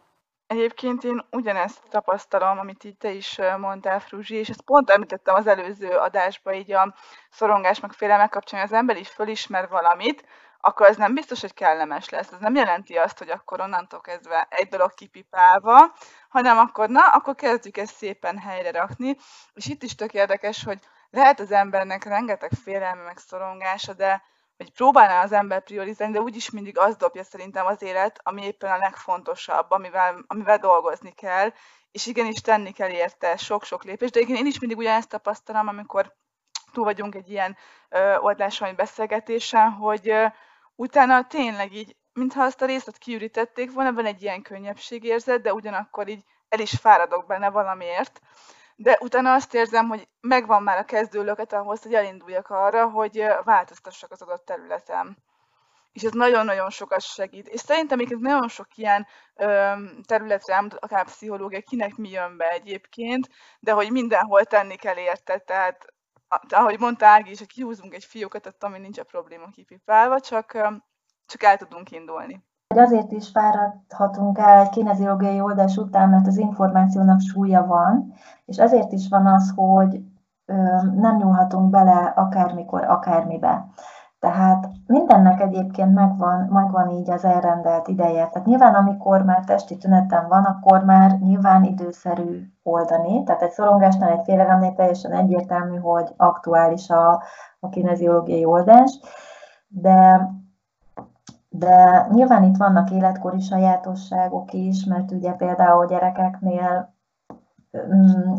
Egyébként 0.47 1.03
én 1.03 1.25
ugyanezt 1.31 1.81
tapasztalom, 1.89 2.59
amit 2.59 2.83
így 2.83 2.97
te 2.97 3.11
is 3.11 3.39
mondtál, 3.57 3.99
Fruzsi, 3.99 4.35
és 4.35 4.49
ezt 4.49 4.61
pont 4.61 4.89
említettem 4.89 5.35
az 5.35 5.47
előző 5.47 5.89
adásban, 5.89 6.53
így 6.53 6.71
a 6.71 6.95
szorongás 7.29 7.79
meg 7.79 7.91
félelmek 7.91 8.29
kapcsán, 8.29 8.61
az 8.61 8.73
ember 8.73 8.97
is 8.97 9.09
fölismer 9.09 9.69
valamit, 9.69 10.25
akkor 10.59 10.87
ez 10.87 10.97
nem 10.97 11.13
biztos, 11.13 11.41
hogy 11.41 11.53
kellemes 11.53 12.09
lesz. 12.09 12.31
Ez 12.31 12.39
nem 12.39 12.55
jelenti 12.55 12.95
azt, 12.95 13.17
hogy 13.17 13.29
akkor 13.29 13.61
onnantól 13.61 14.01
kezdve 14.01 14.47
egy 14.49 14.67
dolog 14.67 14.93
kipipálva, 14.93 15.93
hanem 16.29 16.57
akkor 16.57 16.89
na, 16.89 17.05
akkor 17.05 17.35
kezdjük 17.35 17.77
ezt 17.77 17.95
szépen 17.95 18.37
helyre 18.37 18.71
rakni. 18.71 19.17
És 19.53 19.65
itt 19.65 19.83
is 19.83 19.95
tök 19.95 20.13
érdekes, 20.13 20.63
hogy 20.63 20.79
lehet 21.09 21.39
az 21.39 21.51
embernek 21.51 22.03
rengeteg 22.03 22.51
félelme 22.63 23.03
meg 23.03 23.17
szorongása, 23.17 23.93
de 23.93 24.23
hogy 24.57 24.71
próbálná 24.71 25.23
az 25.23 25.31
ember 25.31 25.63
priorizálni, 25.63 26.13
de 26.13 26.21
úgyis 26.21 26.49
mindig 26.49 26.77
az 26.77 26.95
dobja 26.95 27.23
szerintem 27.23 27.65
az 27.65 27.81
élet, 27.81 28.19
ami 28.23 28.43
éppen 28.43 28.71
a 28.71 28.77
legfontosabb, 28.77 29.71
amivel, 29.71 30.23
amivel 30.27 30.57
dolgozni 30.57 31.11
kell, 31.11 31.53
és 31.91 32.05
igenis 32.05 32.41
tenni 32.41 32.71
kell 32.71 32.89
érte 32.89 33.37
sok-sok 33.37 33.83
lépést, 33.83 34.13
de 34.13 34.19
igen, 34.19 34.35
én 34.35 34.45
is 34.45 34.59
mindig 34.59 34.77
ugyanezt 34.77 35.09
tapasztalom, 35.09 35.67
amikor 35.67 36.15
túl 36.71 36.83
vagyunk 36.83 37.15
egy 37.15 37.29
ilyen 37.29 37.57
ö, 37.89 38.17
oldáson, 38.17 38.75
beszélgetésen, 38.75 39.71
hogy 39.71 40.13
utána 40.75 41.27
tényleg 41.27 41.73
így, 41.73 41.95
mintha 42.13 42.43
azt 42.43 42.61
a 42.61 42.65
részlet 42.65 42.97
kiürítették 42.97 43.73
volna, 43.73 43.93
van 43.93 44.05
egy 44.05 44.21
ilyen 44.21 44.41
könnyebbségérzet, 44.41 45.41
de 45.41 45.53
ugyanakkor 45.53 46.07
így 46.07 46.23
el 46.49 46.59
is 46.59 46.71
fáradok 46.71 47.25
benne 47.25 47.49
valamiért, 47.49 48.21
de 48.79 48.97
utána 49.01 49.33
azt 49.33 49.53
érzem, 49.53 49.87
hogy 49.87 50.07
megvan 50.21 50.63
már 50.63 50.77
a 50.77 50.85
kezdőlöket 50.85 51.53
ahhoz, 51.53 51.81
hogy 51.81 51.93
elinduljak 51.93 52.49
arra, 52.49 52.89
hogy 52.89 53.23
változtassak 53.43 54.11
az 54.11 54.21
adott 54.21 54.45
területem. 54.45 55.17
És 55.91 56.03
ez 56.03 56.11
nagyon-nagyon 56.11 56.69
sokat 56.69 57.01
segít. 57.01 57.47
És 57.47 57.59
szerintem 57.59 57.97
még 57.97 58.15
nagyon 58.19 58.47
sok 58.47 58.67
ilyen 58.75 59.07
ö, 59.35 59.73
területre 60.05 60.57
akár 60.79 61.05
pszichológia, 61.05 61.61
kinek 61.61 61.95
mi 61.95 62.09
jön 62.09 62.37
be 62.37 62.49
egyébként, 62.49 63.29
de 63.59 63.71
hogy 63.71 63.91
mindenhol 63.91 64.43
tenni 64.43 64.75
kell 64.75 64.97
érte, 64.97 65.37
tehát 65.37 65.93
ahogy 66.49 66.79
mondta 66.79 67.05
Ági 67.05 67.31
is, 67.31 67.37
hogy 67.37 67.47
kihúzunk 67.47 67.93
egy 67.93 68.05
fiókat, 68.05 68.45
ott 68.45 68.63
ami 68.63 68.79
nincs 68.79 68.99
a 68.99 69.03
probléma 69.03 69.49
kipipálva, 69.49 70.19
csak, 70.19 70.51
csak 71.25 71.43
el 71.43 71.57
tudunk 71.57 71.91
indulni. 71.91 72.43
Azért 72.75 73.11
is 73.11 73.29
fáradhatunk 73.29 74.37
el 74.37 74.59
egy 74.59 74.69
kineziológiai 74.69 75.41
oldás 75.41 75.77
után, 75.77 76.09
mert 76.09 76.27
az 76.27 76.37
információnak 76.37 77.19
súlya 77.19 77.65
van, 77.65 78.13
és 78.45 78.57
ezért 78.57 78.91
is 78.91 79.09
van 79.09 79.25
az, 79.25 79.53
hogy 79.55 80.01
nem 80.95 81.17
nyúlhatunk 81.17 81.69
bele 81.69 82.13
akármikor, 82.15 82.83
akármibe. 82.83 83.65
Tehát 84.19 84.67
mindennek 84.87 85.41
egyébként 85.41 85.93
megvan, 85.93 86.47
megvan 86.49 86.89
így 86.89 87.09
az 87.09 87.25
elrendelt 87.25 87.87
ideje. 87.87 88.27
Tehát 88.27 88.47
nyilván, 88.47 88.73
amikor 88.73 89.23
már 89.23 89.43
testi 89.45 89.77
tünetem 89.77 90.27
van, 90.27 90.43
akkor 90.43 90.83
már 90.83 91.19
nyilván 91.19 91.63
időszerű 91.63 92.41
oldani. 92.63 93.23
Tehát 93.23 93.41
egy 93.41 93.51
szorongásnál, 93.51 94.11
egy 94.11 94.23
félelemnél 94.23 94.73
teljesen 94.73 95.11
egyértelmű, 95.11 95.77
hogy 95.77 96.13
aktuális 96.17 96.89
a, 96.89 97.23
a 97.59 97.69
kineziológiai 97.69 98.45
oldás. 98.45 98.99
De 99.67 100.29
de 101.57 102.07
nyilván 102.11 102.43
itt 102.43 102.57
vannak 102.57 102.91
életkori 102.91 103.39
sajátosságok 103.39 104.53
is, 104.53 104.85
mert 104.85 105.11
ugye 105.11 105.31
például 105.31 105.85
gyerekeknél 105.85 106.93
mm, 107.93 108.33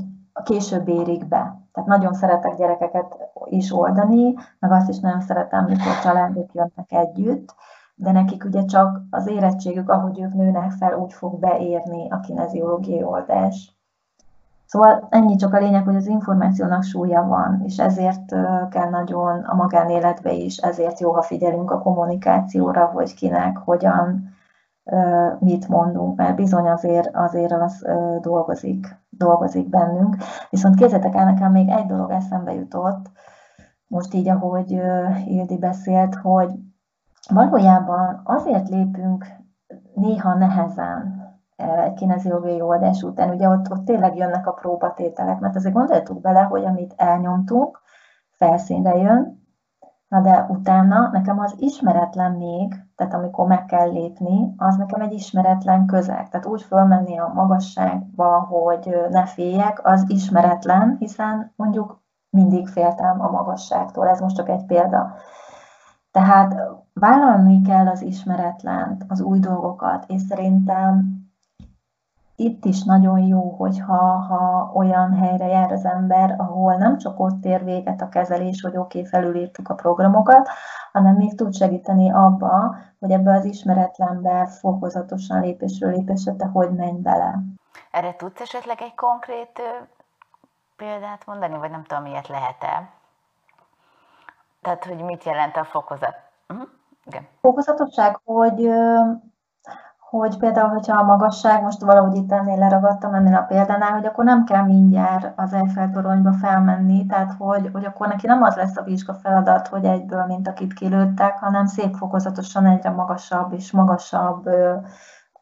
később 0.45 0.89
érik 0.89 1.29
be. 1.29 1.61
Tehát 1.73 1.89
nagyon 1.89 2.15
szeretek 2.15 2.57
gyerekeket 2.57 3.17
is 3.45 3.73
oldani, 3.73 4.35
meg 4.59 4.73
azt 4.73 4.89
is 4.89 4.99
nagyon 4.99 5.21
szeretem, 5.21 5.65
mikor 5.65 5.99
családok 6.03 6.55
jönnek 6.55 6.93
együtt, 6.93 7.55
de 7.95 8.13
nekik 8.13 8.45
ugye 8.45 8.65
csak 8.65 9.01
az 9.11 9.27
érettségük, 9.29 9.91
ahogy 9.91 10.21
ők 10.21 10.33
nőnek 10.33 10.71
fel, 10.71 10.95
úgy 10.95 11.13
fog 11.13 11.39
beérni 11.39 12.11
a 12.11 12.21
kineziológiai 12.21 13.03
oldás. 13.03 13.78
Szóval 14.69 15.07
ennyi 15.11 15.37
csak 15.37 15.55
a 15.55 15.59
lényeg, 15.59 15.85
hogy 15.85 15.97
az 15.97 16.07
információnak 16.07 16.83
súlya 16.83 17.23
van, 17.23 17.63
és 17.65 17.79
ezért 17.79 18.35
kell 18.71 18.89
nagyon 18.91 19.41
a 19.41 19.55
magánéletbe 19.55 20.33
is, 20.33 20.57
ezért 20.57 21.01
jó, 21.01 21.13
ha 21.13 21.23
figyelünk 21.23 21.71
a 21.71 21.79
kommunikációra, 21.81 22.85
hogy 22.85 23.15
kinek, 23.15 23.57
hogyan, 23.57 24.37
mit 25.39 25.69
mondunk, 25.69 26.17
mert 26.17 26.37
bizony 26.37 26.69
azért, 26.69 27.17
azért 27.17 27.53
az 27.53 27.87
dolgozik, 28.21 28.97
dolgozik 29.11 29.69
bennünk. 29.69 30.17
Viszont 30.51 30.75
képzeljétek 30.75 31.15
el, 31.15 31.25
nekem 31.25 31.53
még 31.53 31.69
egy 31.69 31.87
dolog 31.87 32.11
eszembe 32.11 32.55
jutott, 32.55 33.11
most 33.87 34.15
így, 34.15 34.29
ahogy 34.29 34.71
Ildi 35.27 35.59
beszélt, 35.59 36.15
hogy 36.15 36.51
valójában 37.31 38.21
azért 38.25 38.69
lépünk 38.69 39.27
néha 39.95 40.35
nehezen 40.35 41.18
egy 41.59 41.95
kineziológiai 41.95 42.61
oldás 42.61 43.03
után, 43.03 43.31
ugye 43.31 43.49
ott, 43.49 43.71
ott 43.71 43.85
tényleg 43.85 44.17
jönnek 44.17 44.47
a 44.47 44.53
próbatételek, 44.53 45.39
mert 45.39 45.57
azért 45.57 45.75
gondoltuk 45.75 46.21
bele, 46.21 46.41
hogy 46.41 46.65
amit 46.65 46.95
elnyomtunk, 46.97 47.81
felszínre 48.31 48.97
jön, 48.97 49.47
na 50.09 50.21
de 50.21 50.47
utána 50.49 51.09
nekem 51.13 51.39
az 51.39 51.55
ismeretlen 51.59 52.33
még, 52.33 52.85
tehát 52.97 53.15
amikor 53.15 53.47
meg 53.47 53.65
kell 53.65 53.91
lépni, 53.91 54.55
az 54.57 54.77
nekem 54.77 55.01
egy 55.01 55.13
ismeretlen 55.13 55.87
közeg. 55.87 56.29
Tehát 56.29 56.47
úgy 56.47 56.63
fölmenni 56.63 57.19
a 57.19 57.31
magasságba, 57.35 58.41
hogy 58.41 58.97
ne 59.11 59.27
féljek, 59.27 59.87
az 59.87 60.05
ismeretlen, 60.07 60.97
hiszen 60.99 61.53
mondjuk 61.57 62.03
mindig 62.31 62.69
féltem 62.69 63.21
a 63.21 63.31
magasságtól. 63.31 64.09
Ez 64.09 64.21
most 64.21 64.37
csak 64.37 64.49
egy 64.49 64.65
példa. 64.65 65.15
Tehát 66.11 66.55
vállalni 66.93 67.63
kell 67.63 67.87
az 67.87 68.03
ismeretlent, 68.03 69.05
az 69.09 69.21
új 69.21 69.39
dolgokat, 69.39 70.05
és 70.09 70.21
szerintem 70.21 71.18
itt 72.41 72.65
is 72.65 72.83
nagyon 72.83 73.19
jó, 73.19 73.51
hogyha 73.51 73.97
ha 73.97 74.71
olyan 74.75 75.15
helyre 75.15 75.47
jár 75.47 75.73
az 75.73 75.85
ember, 75.85 76.35
ahol 76.39 76.75
nem 76.75 76.99
csak 76.99 77.21
ott 77.21 77.45
ér 77.45 77.65
véget 77.65 78.01
a 78.01 78.09
kezelés, 78.09 78.61
hogy 78.61 78.77
oké, 78.77 78.99
okay, 78.99 79.11
felülírtuk 79.11 79.69
a 79.69 79.75
programokat, 79.75 80.49
hanem 80.93 81.15
még 81.17 81.35
tud 81.35 81.55
segíteni 81.55 82.13
abba, 82.13 82.77
hogy 82.99 83.11
ebbe 83.11 83.35
az 83.35 83.45
ismeretlenbe 83.45 84.47
fokozatosan 84.47 85.41
lépésről 85.41 85.91
lépésre 85.91 86.33
te 86.33 86.47
hogy 86.47 86.75
menj 86.75 86.99
bele. 86.99 87.39
Erre 87.91 88.15
tudsz 88.17 88.41
esetleg 88.41 88.81
egy 88.81 88.95
konkrét 88.95 89.61
példát 90.77 91.27
mondani, 91.27 91.59
vagy 91.59 91.71
nem 91.71 91.85
tudom, 91.85 92.03
miért 92.03 92.29
lehet-e? 92.29 92.91
Tehát, 94.63 94.85
hogy 94.85 95.03
mit 95.03 95.25
jelent 95.25 95.57
a 95.57 95.65
fokozat? 95.65 96.15
Uh-huh. 96.49 96.69
Igen. 97.05 97.27
Fokozatosság, 97.41 98.21
hogy 98.25 98.69
hogy 100.11 100.39
például, 100.39 100.69
hogyha 100.69 100.99
a 100.99 101.05
magasság, 101.05 101.63
most 101.63 101.81
valahogy 101.81 102.17
itt 102.17 102.33
ennél 102.33 102.59
leragadtam 102.59 103.15
ennél 103.15 103.35
a 103.35 103.43
példánál, 103.43 103.93
hogy 103.93 104.07
akkor 104.07 104.25
nem 104.25 104.45
kell 104.45 104.63
mindjárt 104.63 105.33
az 105.37 105.53
Eiffel 105.53 105.91
toronyba 105.91 106.33
felmenni, 106.33 107.07
tehát 107.07 107.33
hogy, 107.39 107.71
hogy 107.73 107.85
akkor 107.85 108.09
neki 108.09 108.27
nem 108.27 108.43
az 108.43 108.55
lesz 108.55 108.77
a 108.77 108.83
vizsga 108.83 109.15
feladat, 109.15 109.69
hogy 109.69 109.85
egyből, 109.85 110.25
mint 110.27 110.49
akit 110.49 110.73
kilőttek, 110.73 111.39
hanem 111.39 111.67
szép 111.67 111.95
fokozatosan 111.95 112.67
egyre 112.67 112.91
magasabb 112.91 113.53
és 113.53 113.73
magasabb 113.73 114.47
ö, 114.47 114.75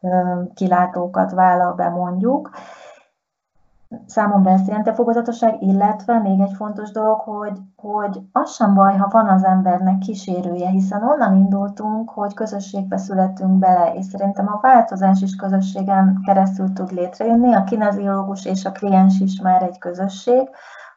ö, 0.01 0.41
kilátókat 0.53 1.31
vállal 1.31 1.73
be 1.73 1.89
mondjuk 1.89 2.49
számomra 4.05 4.49
ezt 4.49 4.67
jelenti 4.67 4.89
a 4.89 4.93
fokozatosság, 4.93 5.61
illetve 5.61 6.19
még 6.19 6.39
egy 6.39 6.53
fontos 6.53 6.91
dolog, 6.91 7.19
hogy, 7.19 7.59
hogy 7.75 8.21
az 8.31 8.51
sem 8.51 8.73
baj, 8.73 8.97
ha 8.97 9.07
van 9.11 9.27
az 9.27 9.43
embernek 9.43 9.97
kísérője, 9.97 10.69
hiszen 10.69 11.03
onnan 11.03 11.35
indultunk, 11.35 12.09
hogy 12.09 12.33
közösségbe 12.33 12.97
születünk 12.97 13.59
bele, 13.59 13.93
és 13.93 14.05
szerintem 14.05 14.47
a 14.47 14.59
változás 14.61 15.21
is 15.21 15.35
közösségen 15.35 16.21
keresztül 16.25 16.73
tud 16.73 16.91
létrejönni, 16.91 17.53
a 17.53 17.63
kineziológus 17.63 18.45
és 18.45 18.65
a 18.65 18.71
kliens 18.71 19.19
is 19.19 19.41
már 19.41 19.63
egy 19.63 19.77
közösség. 19.77 20.49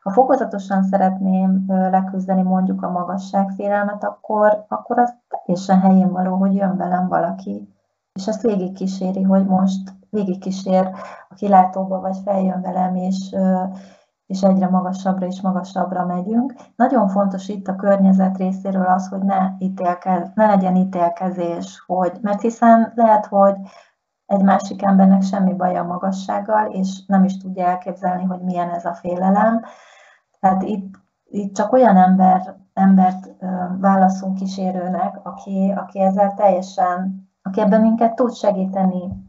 Ha 0.02 0.10
fokozatosan 0.10 0.82
szeretném 0.82 1.64
leküzdeni 1.66 2.42
mondjuk 2.42 2.82
a 2.82 2.90
magasságfélelmet, 2.90 4.04
akkor, 4.04 4.64
akkor 4.68 4.98
az 4.98 5.14
teljesen 5.28 5.80
helyén 5.80 6.12
való, 6.12 6.36
hogy 6.36 6.54
jön 6.54 6.76
velem 6.76 7.08
valaki, 7.08 7.74
és 8.12 8.26
ezt 8.26 8.42
végig 8.42 8.72
kíséri, 8.72 9.22
hogy 9.22 9.46
most 9.46 9.99
végigkísér 10.10 10.90
a 11.28 11.34
kilátóba, 11.34 12.00
vagy 12.00 12.16
feljön 12.24 12.60
velem, 12.60 12.94
és, 12.94 13.34
és 14.26 14.42
egyre 14.42 14.68
magasabbra 14.68 15.26
és 15.26 15.40
magasabbra 15.40 16.04
megyünk. 16.04 16.54
Nagyon 16.76 17.08
fontos 17.08 17.48
itt 17.48 17.68
a 17.68 17.76
környezet 17.76 18.36
részéről 18.36 18.86
az, 18.86 19.08
hogy 19.08 19.22
ne, 19.22 19.50
ítélkez, 19.58 20.30
ne 20.34 20.46
legyen 20.46 20.76
ítélkezés, 20.76 21.82
hogy, 21.86 22.18
mert 22.20 22.40
hiszen 22.40 22.92
lehet, 22.94 23.26
hogy 23.26 23.54
egy 24.26 24.42
másik 24.42 24.82
embernek 24.82 25.22
semmi 25.22 25.54
baja 25.54 25.80
a 25.80 25.86
magassággal, 25.86 26.70
és 26.70 27.06
nem 27.06 27.24
is 27.24 27.36
tudja 27.36 27.66
elképzelni, 27.66 28.24
hogy 28.24 28.40
milyen 28.40 28.70
ez 28.70 28.84
a 28.84 28.94
félelem. 28.94 29.62
Tehát 30.40 30.62
itt, 30.62 30.94
itt 31.24 31.54
csak 31.54 31.72
olyan 31.72 31.96
ember, 31.96 32.56
embert 32.74 33.34
válaszunk 33.80 34.36
kísérőnek, 34.36 35.20
aki, 35.22 35.74
aki 35.76 36.00
ezzel 36.00 36.34
teljesen, 36.34 37.28
aki 37.42 37.60
ebben 37.60 37.80
minket 37.80 38.14
tud 38.14 38.34
segíteni, 38.34 39.19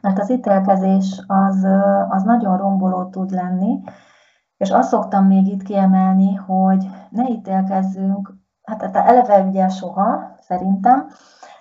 mert 0.00 0.18
az 0.18 0.30
ítélkezés 0.30 1.22
az, 1.26 1.66
az 2.08 2.22
nagyon 2.22 2.56
romboló 2.56 3.04
tud 3.04 3.30
lenni, 3.30 3.80
és 4.56 4.70
azt 4.70 4.88
szoktam 4.88 5.26
még 5.26 5.46
itt 5.46 5.62
kiemelni, 5.62 6.34
hogy 6.34 6.90
ne 7.10 7.28
ítélkezzünk, 7.28 8.34
hát, 8.62 8.82
hát 8.82 8.96
eleve 8.96 9.40
ugye 9.40 9.68
soha, 9.68 10.36
szerintem, 10.40 11.06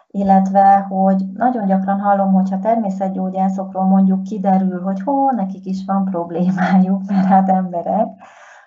illetve, 0.07 0.85
hogy 0.89 1.25
nagyon 1.33 1.65
gyakran 1.65 1.99
hallom, 1.99 2.33
hogyha 2.33 2.59
természetgyógyászokról 2.59 3.83
mondjuk 3.83 4.23
kiderül, 4.23 4.81
hogy 4.81 5.01
hó, 5.01 5.31
nekik 5.31 5.65
is 5.65 5.85
van 5.85 6.05
problémájuk, 6.05 7.01
mert 7.07 7.25
hát 7.25 7.49
emberek, 7.49 8.07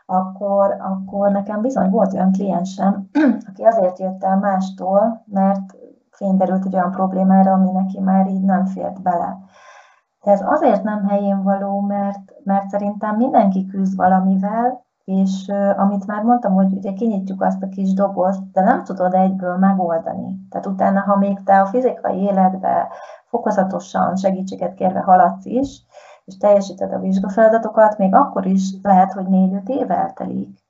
akkor, 0.06 0.76
akkor 0.78 1.30
nekem 1.30 1.60
bizony 1.60 1.90
volt 1.90 2.12
olyan 2.12 2.32
kliensem, 2.32 3.08
aki 3.48 3.62
azért 3.62 3.98
jött 3.98 4.24
el 4.24 4.36
mástól, 4.36 5.24
mert 5.26 5.74
fényderült 6.22 6.64
egy 6.64 6.74
olyan 6.74 6.90
problémára, 6.90 7.52
ami 7.52 7.70
neki 7.70 8.00
már 8.00 8.26
így 8.26 8.42
nem 8.42 8.64
fért 8.64 9.02
bele. 9.02 9.38
De 10.24 10.30
ez 10.30 10.42
azért 10.46 10.82
nem 10.82 11.08
helyén 11.08 11.42
való, 11.42 11.80
mert, 11.80 12.32
mert 12.44 12.68
szerintem 12.68 13.16
mindenki 13.16 13.66
küzd 13.66 13.96
valamivel, 13.96 14.84
és 15.04 15.48
amit 15.76 16.06
már 16.06 16.22
mondtam, 16.22 16.54
hogy 16.54 16.72
ugye 16.72 16.92
kinyitjuk 16.92 17.42
azt 17.42 17.62
a 17.62 17.68
kis 17.68 17.92
dobozt, 17.92 18.50
de 18.52 18.60
nem 18.60 18.84
tudod 18.84 19.14
egyből 19.14 19.56
megoldani. 19.56 20.38
Tehát 20.50 20.66
utána, 20.66 21.00
ha 21.00 21.16
még 21.16 21.42
te 21.42 21.60
a 21.60 21.66
fizikai 21.66 22.18
életbe 22.18 22.88
fokozatosan 23.26 24.16
segítséget 24.16 24.74
kérve 24.74 25.00
haladsz 25.00 25.44
is, 25.44 25.84
és 26.24 26.36
teljesíted 26.36 26.92
a 26.92 26.98
vizsgafeladatokat, 26.98 27.98
még 27.98 28.14
akkor 28.14 28.46
is 28.46 28.74
lehet, 28.82 29.12
hogy 29.12 29.26
négy-öt 29.26 29.68
év 29.68 29.90
eltelik. 29.90 30.61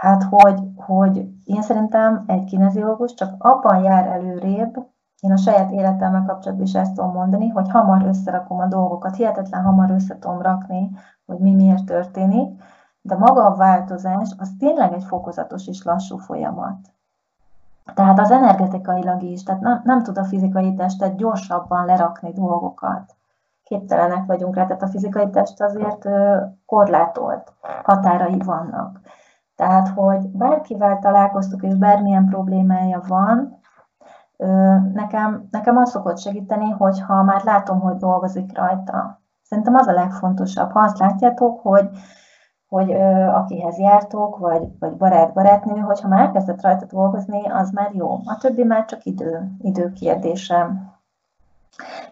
Tehát, 0.00 0.22
hogy, 0.30 0.62
hogy 0.76 1.28
én 1.44 1.62
szerintem 1.62 2.24
egy 2.26 2.44
kineziológus 2.44 3.14
csak 3.14 3.34
abban 3.38 3.82
jár 3.82 4.06
előrébb, 4.06 4.86
én 5.20 5.32
a 5.32 5.36
saját 5.36 5.70
életemmel 5.70 6.24
kapcsolatban 6.26 6.66
is 6.66 6.74
ezt 6.74 6.94
tudom 6.94 7.12
mondani, 7.12 7.48
hogy 7.48 7.70
hamar 7.70 8.02
összerakom 8.02 8.58
a 8.58 8.66
dolgokat, 8.66 9.16
hihetetlen 9.16 9.62
hamar 9.62 9.90
össze 9.90 10.18
tudom 10.18 10.42
rakni, 10.42 10.90
hogy 11.26 11.38
mi 11.38 11.54
miért 11.54 11.84
történik, 11.84 12.62
de 13.00 13.16
maga 13.16 13.44
a 13.44 13.54
változás 13.54 14.34
az 14.38 14.50
tényleg 14.58 14.92
egy 14.92 15.04
fokozatos 15.04 15.66
és 15.66 15.84
lassú 15.84 16.16
folyamat. 16.16 16.76
Tehát 17.94 18.18
az 18.18 18.30
energetikailag 18.30 19.22
is, 19.22 19.42
tehát 19.42 19.60
nem, 19.60 19.80
nem 19.84 20.02
tud 20.02 20.18
a 20.18 20.24
fizikai 20.24 20.74
testet 20.74 21.16
gyorsabban 21.16 21.84
lerakni 21.84 22.32
dolgokat. 22.32 23.14
Képtelenek 23.64 24.26
vagyunk 24.26 24.54
rá, 24.54 24.66
tehát 24.66 24.82
a 24.82 24.88
fizikai 24.88 25.30
test 25.30 25.62
azért 25.62 26.08
korlátolt 26.66 27.52
határai 27.82 28.38
vannak. 28.38 29.00
Tehát, 29.56 29.88
hogy 29.88 30.28
bárkivel 30.28 30.98
találkoztuk, 30.98 31.62
és 31.62 31.74
bármilyen 31.74 32.24
problémája 32.24 33.02
van, 33.08 33.58
nekem, 34.92 35.48
nekem 35.50 35.76
az 35.76 35.90
szokott 35.90 36.18
segíteni, 36.18 36.70
hogyha 36.70 37.22
már 37.22 37.44
látom, 37.44 37.80
hogy 37.80 37.96
dolgozik 37.96 38.56
rajta. 38.56 39.20
Szerintem 39.42 39.74
az 39.74 39.86
a 39.86 39.92
legfontosabb, 39.92 40.70
ha 40.70 40.80
azt 40.80 40.98
látjátok, 40.98 41.60
hogy 41.60 41.88
hogy 42.68 42.92
akihez 43.32 43.78
jártok, 43.78 44.38
vagy, 44.38 44.62
vagy 44.78 44.96
barát-barátnő, 44.96 45.80
hogyha 45.80 46.08
már 46.08 46.20
elkezdett 46.20 46.62
rajta 46.62 46.86
dolgozni, 46.86 47.48
az 47.48 47.70
már 47.70 47.90
jó. 47.94 48.12
A 48.24 48.36
többi 48.40 48.64
már 48.64 48.84
csak 48.84 49.04
idő, 49.04 49.50
idő 49.58 49.92
kérdése. 49.92 50.70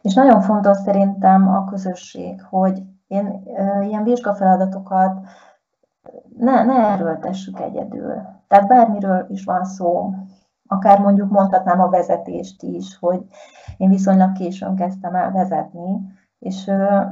És 0.03 0.15
nagyon 0.15 0.41
fontos 0.41 0.77
szerintem 0.77 1.49
a 1.49 1.65
közösség, 1.65 2.43
hogy 2.51 2.83
én 3.07 3.43
ilyen 3.83 4.03
vizsgafeladatokat 4.03 5.27
ne, 6.39 6.63
ne 6.63 6.75
erőltessük 6.75 7.61
egyedül. 7.61 8.15
Tehát 8.49 8.69
bármiről 8.69 9.27
is 9.29 9.45
van 9.45 9.65
szó, 9.65 10.11
akár 10.67 11.01
mondjuk 11.01 11.31
mondhatnám 11.31 11.81
a 11.81 11.89
vezetést 11.89 12.63
is, 12.63 12.99
hogy 12.99 13.25
én 13.77 13.89
viszonylag 13.89 14.33
későn 14.33 14.75
kezdtem 14.75 15.15
el 15.15 15.33
vezetni, 15.33 16.01
és 16.39 16.67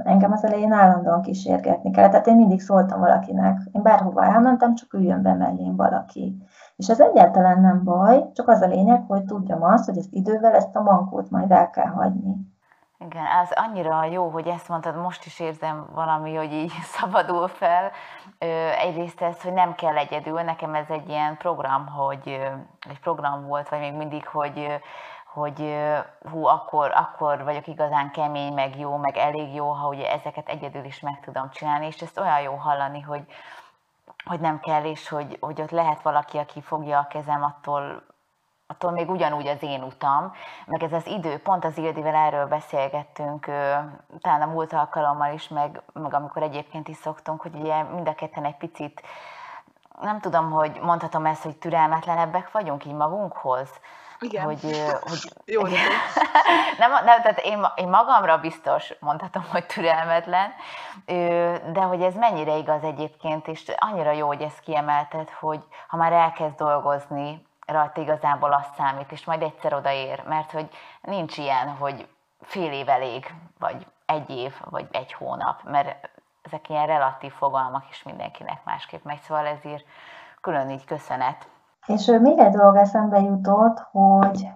engem 0.05 0.33
az 0.33 0.45
elején 0.45 0.73
állandóan 0.73 1.23
kísérgetni 1.23 1.91
kellett. 1.91 2.11
Tehát 2.11 2.27
én 2.27 2.37
mindig 2.37 2.61
szóltam 2.61 3.01
valakinek, 3.01 3.61
én 3.73 3.83
bárhova 3.83 4.25
elmentem, 4.25 4.75
csak 4.75 4.93
üljön 4.93 5.23
be 5.23 5.35
mellém 5.35 5.77
valaki. 5.77 6.37
És 6.77 6.89
ez 6.89 7.01
egyáltalán 7.01 7.61
nem 7.61 7.85
baj, 7.85 8.31
csak 8.33 8.49
az 8.49 8.61
a 8.61 8.67
lényeg, 8.67 9.05
hogy 9.07 9.25
tudjam 9.25 9.63
azt, 9.63 9.85
hogy 9.85 9.99
ezt 9.99 10.13
idővel 10.13 10.55
ezt 10.55 10.77
a 10.77 10.83
mankót 10.83 11.31
majd 11.31 11.51
el 11.51 11.71
kell 11.71 11.87
hagyni. 11.87 12.52
Igen, 13.07 13.27
az 13.43 13.53
annyira 13.55 14.05
jó, 14.05 14.29
hogy 14.29 14.47
ezt 14.47 14.69
mondtad, 14.69 14.97
most 14.97 15.25
is 15.25 15.41
érzem 15.41 15.87
valami, 15.93 16.35
hogy 16.35 16.53
így 16.53 16.73
szabadul 16.99 17.49
fel. 17.49 17.91
Egyrészt 18.79 19.23
ez, 19.23 19.43
hogy 19.43 19.53
nem 19.53 19.75
kell 19.75 19.97
egyedül, 19.97 20.41
nekem 20.41 20.75
ez 20.75 20.89
egy 20.89 21.09
ilyen 21.09 21.37
program, 21.37 21.87
hogy 21.87 22.29
egy 22.89 22.99
program 23.01 23.47
volt, 23.47 23.69
vagy 23.69 23.79
még 23.79 23.93
mindig, 23.93 24.27
hogy 24.27 24.81
hogy 25.33 25.77
hú, 26.31 26.47
akkor, 26.47 26.93
akkor 26.95 27.45
vagyok 27.45 27.67
igazán 27.67 28.11
kemény, 28.11 28.53
meg 28.53 28.79
jó, 28.79 28.97
meg 28.97 29.17
elég 29.17 29.55
jó, 29.55 29.71
ha 29.71 29.89
ugye 29.89 30.13
ezeket 30.13 30.49
egyedül 30.49 30.85
is 30.85 31.01
meg 31.01 31.21
tudom 31.21 31.51
csinálni, 31.51 31.87
és 31.87 32.03
ezt 32.03 32.19
olyan 32.19 32.41
jó 32.41 32.55
hallani, 32.55 33.01
hogy, 33.01 33.25
hogy 34.25 34.41
nem 34.41 34.61
kell, 34.61 34.85
és 34.85 35.09
hogy, 35.09 35.37
hogy 35.41 35.61
ott 35.61 35.71
lehet 35.71 36.03
valaki, 36.03 36.39
aki 36.39 36.61
fogja 36.61 36.99
a 36.99 37.07
kezem, 37.07 37.43
attól, 37.43 38.03
attól 38.67 38.91
még 38.91 39.11
ugyanúgy 39.11 39.47
az 39.47 39.63
én 39.63 39.83
utam, 39.83 40.33
meg 40.67 40.83
ez 40.83 40.93
az 40.93 41.07
idő, 41.07 41.39
pont 41.39 41.65
az 41.65 41.79
Ildivel 41.79 42.15
erről 42.15 42.47
beszélgettünk, 42.47 43.45
talán 44.21 44.43
a 44.43 44.47
múlt 44.47 44.73
alkalommal 44.73 45.33
is, 45.33 45.49
meg, 45.49 45.83
meg 45.93 46.15
amikor 46.15 46.43
egyébként 46.43 46.89
is 46.89 46.97
szoktunk, 46.97 47.41
hogy 47.41 47.55
ugye 47.55 47.83
mind 47.83 48.09
a 48.09 48.15
ketten 48.15 48.45
egy 48.45 48.57
picit, 48.57 49.03
nem 50.01 50.21
tudom, 50.21 50.51
hogy 50.51 50.79
mondhatom 50.83 51.27
ezt, 51.27 51.43
hogy 51.43 51.57
türelmetlenebbek 51.57 52.51
vagyunk 52.51 52.85
így 52.85 52.95
magunkhoz, 52.95 53.71
igen. 54.23 54.45
Hogy, 54.45 54.61
hogy 55.01 55.33
Jó, 55.55 55.63
nem, 56.79 56.91
nem, 57.05 57.23
tehát 57.23 57.39
én, 57.39 57.67
én 57.75 57.89
magamra 57.89 58.39
biztos 58.39 58.95
mondhatom, 59.01 59.45
hogy 59.51 59.67
türelmetlen, 59.67 60.53
de 61.73 61.81
hogy 61.81 62.03
ez 62.03 62.15
mennyire 62.15 62.57
igaz 62.57 62.83
egyébként, 62.83 63.49
és 63.49 63.73
annyira 63.77 64.11
jó, 64.11 64.27
hogy 64.27 64.43
ezt 64.43 64.61
kiemelted, 64.61 65.31
hogy 65.31 65.65
ha 65.89 65.97
már 65.97 66.13
elkezd 66.13 66.57
dolgozni, 66.57 67.47
rajta 67.67 68.01
igazából 68.01 68.53
azt 68.53 68.75
számít, 68.75 69.13
és 69.13 69.25
majd 69.25 69.43
egyszer 69.43 69.75
odaér, 69.75 70.23
mert 70.27 70.51
hogy 70.51 70.69
nincs 71.01 71.39
ilyen, 71.39 71.69
hogy 71.69 72.09
fél 72.41 72.73
év 72.73 72.89
elég, 72.89 73.35
vagy 73.59 73.87
egy 74.07 74.31
év, 74.31 74.55
vagy 74.71 74.89
egy 74.93 75.13
hónap, 75.13 75.63
mert 75.65 76.11
ezek 76.43 76.69
ilyen 76.69 76.87
relatív 76.87 77.33
fogalmak, 77.33 77.85
és 77.91 78.03
mindenkinek 78.03 78.65
másképp 78.65 79.05
megy, 79.05 79.21
szóval 79.21 79.47
ezért 79.47 79.85
külön 80.41 80.71
így 80.71 80.85
köszönet 80.85 81.47
és 81.87 82.07
még 82.21 82.39
egy 82.39 82.53
dolog 82.53 82.77
eszembe 82.77 83.21
jutott, 83.21 83.79
hogy 83.91 84.49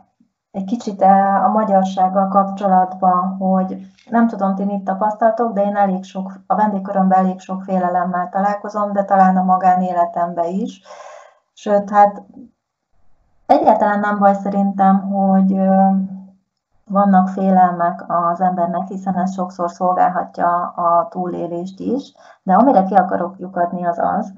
egy 0.50 0.64
kicsit 0.64 1.02
a 1.02 1.48
magyarsággal 1.52 2.28
kapcsolatban, 2.28 3.36
hogy 3.36 3.86
nem 4.10 4.26
tudom, 4.26 4.54
ti 4.54 4.64
mit 4.64 4.84
tapasztaltok, 4.84 5.52
de 5.52 5.62
én 5.62 5.76
elég 5.76 6.04
sok, 6.04 6.32
a 6.46 6.54
vendégkörömben 6.54 7.18
elég 7.18 7.40
sok 7.40 7.62
félelemmel 7.62 8.28
találkozom, 8.28 8.92
de 8.92 9.04
talán 9.04 9.36
a 9.36 9.42
magánéletemben 9.42 10.48
is. 10.48 10.80
Sőt, 11.52 11.90
hát 11.90 12.22
egyáltalán 13.46 14.00
nem 14.00 14.18
baj 14.18 14.34
szerintem, 14.34 15.00
hogy 15.00 15.56
vannak 16.90 17.28
félelmek 17.28 18.04
az 18.06 18.40
embernek, 18.40 18.88
hiszen 18.88 19.14
ez 19.14 19.32
sokszor 19.32 19.70
szolgálhatja 19.70 20.66
a 20.66 21.08
túlélést 21.08 21.80
is, 21.80 22.14
de 22.42 22.54
amire 22.54 22.82
ki 22.82 22.94
akarok 22.94 23.38
lyukadni 23.38 23.86
az 23.86 23.98
az, 23.98 24.32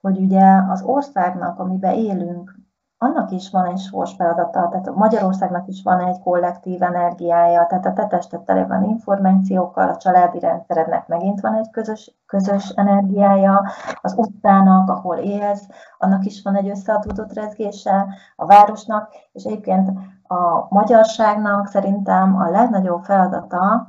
hogy 0.00 0.18
ugye 0.18 0.60
az 0.68 0.82
országnak, 0.82 1.58
amiben 1.58 1.94
élünk, 1.94 2.61
annak 3.02 3.30
is 3.30 3.50
van 3.50 3.64
egy 3.64 3.78
sors 3.78 4.14
feladata, 4.14 4.68
tehát 4.68 4.94
Magyarországnak 4.94 5.68
is 5.68 5.82
van 5.82 6.00
egy 6.00 6.20
kollektív 6.20 6.82
energiája, 6.82 7.66
tehát 7.66 7.86
a 7.86 7.92
te 7.92 8.06
tested 8.06 8.40
tele 8.40 8.64
van 8.64 8.84
információkkal, 8.84 9.88
a 9.88 9.96
családi 9.96 10.38
rendszerednek 10.38 11.06
megint 11.06 11.40
van 11.40 11.54
egy 11.54 11.70
közös, 11.70 12.14
közös 12.26 12.68
energiája, 12.68 13.64
az 14.02 14.14
utcának, 14.16 14.88
ahol 14.88 15.16
élsz, 15.16 15.66
annak 15.98 16.24
is 16.24 16.42
van 16.42 16.56
egy 16.56 16.68
összeadódott 16.68 17.32
rezgése, 17.32 18.06
a 18.36 18.46
városnak, 18.46 19.10
és 19.32 19.44
egyébként 19.44 19.88
a 20.22 20.66
magyarságnak 20.68 21.66
szerintem 21.66 22.36
a 22.36 22.50
legnagyobb 22.50 23.04
feladata, 23.04 23.86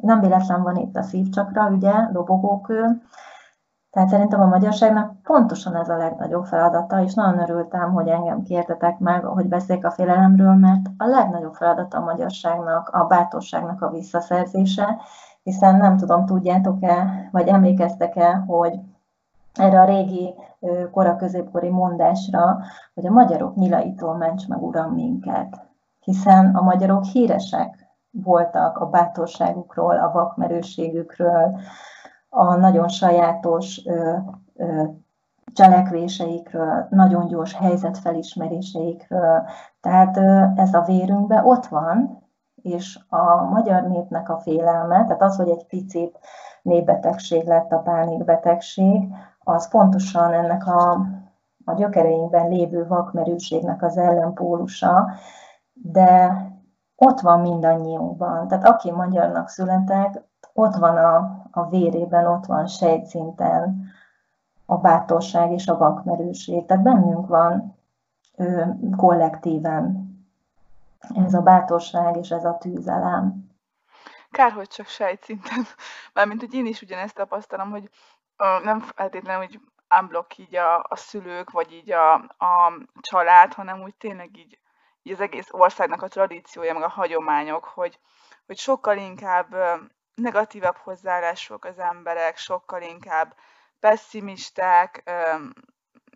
nem 0.00 0.20
véletlen 0.20 0.62
van 0.62 0.76
itt 0.76 0.96
a 0.96 1.02
szívcsakra, 1.02 1.68
ugye, 1.68 1.92
dobogókő, 2.12 3.02
tehát 3.94 4.08
szerintem 4.08 4.40
a 4.40 4.46
magyarságnak 4.46 5.22
pontosan 5.22 5.76
ez 5.76 5.88
a 5.88 5.96
legnagyobb 5.96 6.44
feladata, 6.44 7.02
és 7.02 7.14
nagyon 7.14 7.38
örültem, 7.38 7.92
hogy 7.92 8.08
engem 8.08 8.42
kértetek 8.42 8.98
meg, 8.98 9.24
hogy 9.24 9.46
beszéljek 9.46 9.84
a 9.84 9.90
félelemről, 9.90 10.54
mert 10.54 10.86
a 10.96 11.06
legnagyobb 11.06 11.54
feladata 11.54 11.98
a 11.98 12.04
magyarságnak, 12.04 12.88
a 12.88 13.04
bátorságnak 13.04 13.82
a 13.82 13.90
visszaszerzése, 13.90 14.96
hiszen 15.42 15.76
nem 15.76 15.96
tudom, 15.96 16.26
tudjátok-e, 16.26 17.28
vagy 17.32 17.48
emlékeztek-e, 17.48 18.44
hogy 18.46 18.80
erre 19.54 19.80
a 19.80 19.84
régi 19.84 20.34
kora 20.90 21.16
középkori 21.16 21.68
mondásra, 21.68 22.58
hogy 22.94 23.06
a 23.06 23.12
magyarok 23.12 23.54
nyilaitól 23.54 24.16
ments 24.16 24.48
meg 24.48 24.62
uram 24.62 24.92
minket. 24.92 25.60
Hiszen 26.00 26.54
a 26.54 26.62
magyarok 26.62 27.04
híresek 27.04 27.86
voltak 28.10 28.78
a 28.78 28.86
bátorságukról, 28.86 29.98
a 29.98 30.10
vakmerőségükről, 30.12 31.60
a 32.34 32.54
nagyon 32.54 32.88
sajátos 32.88 33.82
cselekvéseikről, 35.52 36.86
nagyon 36.90 37.26
gyors 37.26 37.54
helyzetfelismeréseikről. 37.54 39.42
Tehát 39.80 40.16
ez 40.58 40.74
a 40.74 40.82
vérünkben 40.82 41.44
ott 41.44 41.66
van, 41.66 42.22
és 42.62 42.98
a 43.08 43.42
magyar 43.42 43.82
népnek 43.82 44.28
a 44.28 44.38
félelme, 44.38 45.04
tehát 45.04 45.22
az, 45.22 45.36
hogy 45.36 45.48
egy 45.48 45.66
picit 45.66 46.18
népbetegség 46.62 47.46
lett 47.46 47.72
a 47.72 47.78
pánikbetegség, 47.78 49.08
az 49.38 49.68
pontosan 49.68 50.32
ennek 50.32 50.66
a, 50.66 50.90
a 51.64 51.72
gyökereinkben 51.74 52.48
lévő 52.48 52.86
vakmerőségnek 52.86 53.82
az 53.82 53.96
ellenpólusa, 53.96 55.10
de 55.72 56.36
ott 56.96 57.20
van 57.20 57.40
mindannyiunkban. 57.40 58.48
Tehát 58.48 58.64
aki 58.64 58.90
magyarnak 58.90 59.48
születek, 59.48 60.22
ott 60.52 60.74
van 60.74 60.96
a, 60.96 61.43
a 61.54 61.68
vérében, 61.68 62.26
ott 62.26 62.44
van 62.44 62.66
sejtszinten 62.66 63.92
a 64.66 64.76
bátorság 64.76 65.52
és 65.52 65.66
a 65.68 65.76
vakmerőség. 65.76 66.66
Tehát 66.66 66.82
bennünk 66.82 67.26
van 67.26 67.76
ö, 68.36 68.64
kollektíven 68.96 70.12
ez 71.24 71.34
a 71.34 71.40
bátorság 71.40 72.16
és 72.16 72.30
ez 72.30 72.44
a 72.44 72.58
tűzelem. 72.58 73.52
Kár, 74.30 74.52
hogy 74.52 74.68
csak 74.68 74.86
sejtszinten. 74.86 75.64
Mármint, 76.14 76.40
hogy 76.40 76.54
én 76.54 76.66
is 76.66 76.82
ugyanezt 76.82 77.14
tapasztalom, 77.14 77.70
hogy 77.70 77.90
uh, 78.38 78.64
nem 78.64 78.80
feltétlenül, 78.80 79.46
hogy 79.46 79.60
unblock 80.00 80.38
így 80.38 80.56
a, 80.56 80.78
a 80.88 80.96
szülők, 80.96 81.50
vagy 81.50 81.72
így 81.72 81.92
a, 81.92 82.14
a 82.14 82.72
család, 83.00 83.52
hanem 83.52 83.82
úgy 83.82 83.94
tényleg 83.94 84.36
így, 84.36 84.58
így 85.02 85.12
az 85.12 85.20
egész 85.20 85.48
országnak 85.50 86.02
a 86.02 86.08
tradíciója, 86.08 86.72
meg 86.72 86.82
a 86.82 86.88
hagyományok, 86.88 87.64
hogy, 87.64 87.98
hogy 88.46 88.56
sokkal 88.56 88.96
inkább 88.96 89.54
negatívabb 90.14 90.76
hozzáállások 90.76 91.64
az 91.64 91.78
emberek, 91.78 92.36
sokkal 92.36 92.82
inkább 92.82 93.36
pessimisták, 93.80 95.10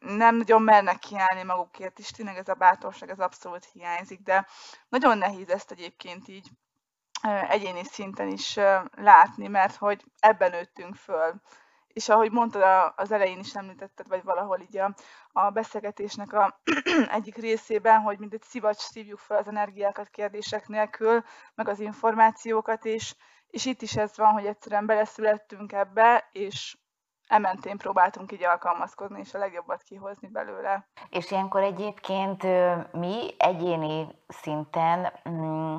nem 0.01 0.37
nagyon 0.37 0.63
mernek 0.63 0.99
kiállni 0.99 1.43
magukért 1.43 1.99
is, 1.99 2.11
tényleg 2.11 2.37
ez 2.37 2.49
a 2.49 2.55
bátorság, 2.55 3.11
ez 3.11 3.19
abszolút 3.19 3.65
hiányzik, 3.73 4.21
de 4.21 4.47
nagyon 4.89 5.19
nehéz 5.19 5.49
ezt 5.49 5.71
egyébként 5.71 6.29
így 6.29 6.49
egyéni 7.49 7.85
szinten 7.85 8.29
is 8.29 8.59
látni, 8.97 9.49
mert 9.49 9.77
hogy 9.77 10.05
ebben 10.19 10.51
nőttünk 10.51 10.95
föl. 10.95 11.35
És 11.89 12.09
ahogy 12.09 12.31
mondtad 12.31 12.93
az 12.97 13.13
elején 13.13 13.39
is 13.39 13.55
említetted, 13.55 14.09
vagy 14.09 14.23
valahol 14.23 14.61
így 14.61 14.79
a, 14.79 14.95
a 15.33 15.51
beszélgetésnek 15.51 16.33
a 16.33 16.61
egyik 17.19 17.37
részében, 17.37 18.01
hogy 18.01 18.19
mint 18.19 18.35
egy 18.35 18.43
szivacs 18.43 18.77
szívjuk 18.77 19.19
fel 19.19 19.39
az 19.39 19.49
energiákat 19.49 20.09
kérdések 20.09 20.69
nélkül, 20.69 21.25
meg 21.55 21.69
az 21.69 21.81
információkat, 21.81 22.85
és, 22.85 23.15
és 23.51 23.67
itt 23.67 23.83
is 23.83 23.97
ez 23.97 24.17
van, 24.17 24.33
hogy 24.33 24.47
egyszerűen 24.47 24.87
beleszülettünk 24.87 25.73
ebbe, 25.73 26.29
és 26.33 26.79
ementén 27.29 27.77
próbáltunk 27.77 28.33
így 28.33 28.45
alkalmazkodni, 28.45 29.19
és 29.21 29.35
a 29.35 29.39
legjobbat 29.39 29.83
kihozni 29.83 30.29
belőle. 30.29 30.89
És 31.11 31.31
ilyenkor 31.31 31.63
egyébként 31.63 32.43
mi 32.93 33.35
egyéni 33.39 34.09
szinten 34.29 35.13
mm, 35.29 35.77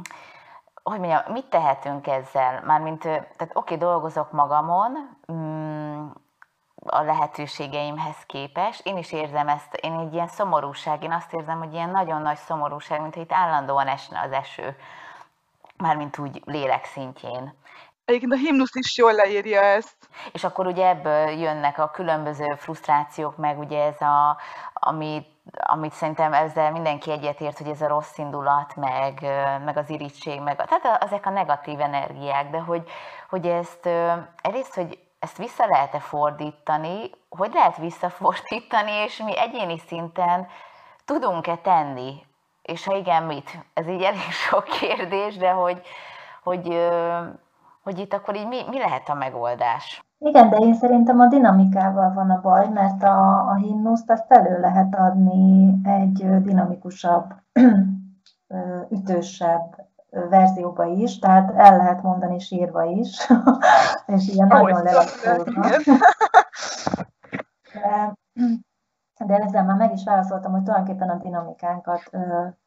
hogy 0.84 0.99
mondjam, 0.99 1.32
mit 1.32 1.45
tehetünk 1.45 2.07
ezzel? 2.07 2.61
Mármint, 2.65 3.01
tehát 3.01 3.49
oké, 3.53 3.76
dolgozok 3.76 4.32
magamon, 4.32 4.91
mm, 5.32 6.07
a 6.86 7.01
lehetőségeimhez 7.01 8.24
képest. 8.26 8.86
Én 8.86 8.97
is 8.97 9.11
érzem 9.11 9.47
ezt, 9.47 9.76
én 9.76 9.93
egy 9.93 10.13
ilyen 10.13 10.28
szomorúság, 10.28 11.03
én 11.03 11.11
azt 11.11 11.34
érzem, 11.34 11.57
hogy 11.57 11.74
ilyen 11.74 11.89
nagyon 11.89 12.22
nagy 12.22 12.38
szomorúság, 12.38 13.01
mint 13.01 13.13
hogy 13.13 13.24
itt 13.24 13.32
állandóan 13.32 13.88
esne 13.88 14.22
az 14.22 14.32
eső, 14.32 14.76
mármint 15.82 16.17
úgy 16.17 16.41
lélek 16.45 16.86
szintjén. 16.86 17.53
Egyébként 18.05 18.34
a 18.34 18.36
himnusz 18.36 18.75
is 18.75 18.97
jól 18.97 19.13
leírja 19.13 19.61
ezt. 19.61 19.95
És 20.32 20.43
akkor 20.43 20.67
ugye 20.67 20.88
ebből 20.88 21.30
jönnek 21.30 21.77
a 21.77 21.89
különböző 21.89 22.55
frusztrációk, 22.57 23.38
meg 23.38 23.59
ugye 23.59 23.84
ez 23.84 24.01
a, 24.01 24.38
ami, 24.73 25.25
amit 25.51 25.93
szerintem 25.93 26.34
ezzel 26.34 26.71
mindenki 26.71 27.11
egyetért, 27.11 27.57
hogy 27.57 27.67
ez 27.67 27.82
a 27.82 27.88
rossz 27.88 28.17
indulat, 28.17 28.75
meg, 28.75 29.19
meg 29.65 29.77
az 29.77 29.89
irítség, 29.89 30.41
meg 30.41 30.55
tehát 30.55 31.03
ezek 31.03 31.25
a 31.25 31.30
negatív 31.30 31.80
energiák, 31.80 32.49
de 32.49 32.59
hogy, 32.59 32.89
hogy 33.30 33.45
ezt 33.45 33.89
egyrészt, 34.41 34.75
hogy 34.75 34.99
ezt 35.19 35.38
vissza 35.38 35.65
lehet-e 35.65 35.99
fordítani, 35.99 37.09
hogy 37.30 37.53
lehet 37.53 37.77
visszafordítani, 37.77 38.91
és 38.91 39.17
mi 39.17 39.38
egyéni 39.38 39.77
szinten 39.88 40.47
tudunk-e 41.05 41.55
tenni, 41.55 42.25
és 42.70 42.86
ha 42.86 42.95
igen, 42.95 43.24
mit? 43.24 43.65
Ez 43.74 43.88
így 43.88 44.01
elég 44.01 44.32
sok 44.49 44.63
kérdés, 44.63 45.38
de 45.38 45.49
hogy, 45.49 45.82
hogy 46.43 46.89
hogy 47.84 47.99
itt 47.99 48.13
akkor 48.13 48.36
így 48.36 48.47
mi, 48.47 48.57
mi 48.70 48.78
lehet 48.78 49.09
a 49.09 49.13
megoldás? 49.13 50.03
Igen, 50.17 50.49
de 50.49 50.57
én 50.57 50.74
szerintem 50.74 51.20
a 51.20 51.28
dinamikával 51.28 52.13
van 52.13 52.30
a 52.30 52.41
baj, 52.41 52.67
mert 52.67 53.03
a, 53.03 53.47
a 53.49 53.55
himnuszt 53.55 54.09
azt 54.09 54.32
elő 54.32 54.59
lehet 54.59 54.95
adni 54.95 55.74
egy 55.84 56.41
dinamikusabb, 56.41 57.34
ütősebb 58.91 59.88
verzióba 60.09 60.86
is, 60.86 61.20
tehát 61.20 61.53
el 61.55 61.78
lehet 61.78 62.01
mondani 62.01 62.39
sírva 62.39 62.84
is, 62.84 63.28
és 64.15 64.28
ilyen 64.28 64.51
oh, 64.51 64.61
nagyon 64.61 64.84
le 64.84 65.05
de, 69.26 69.36
ezzel 69.36 69.63
már 69.63 69.78
meg 69.78 69.93
is 69.93 70.03
válaszoltam, 70.03 70.51
hogy 70.51 70.63
tulajdonképpen 70.63 71.09
a 71.09 71.17
dinamikánkat 71.17 72.01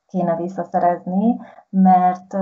kéne 0.07 0.37
visszaszerezni, 0.37 1.41
mert 1.69 2.37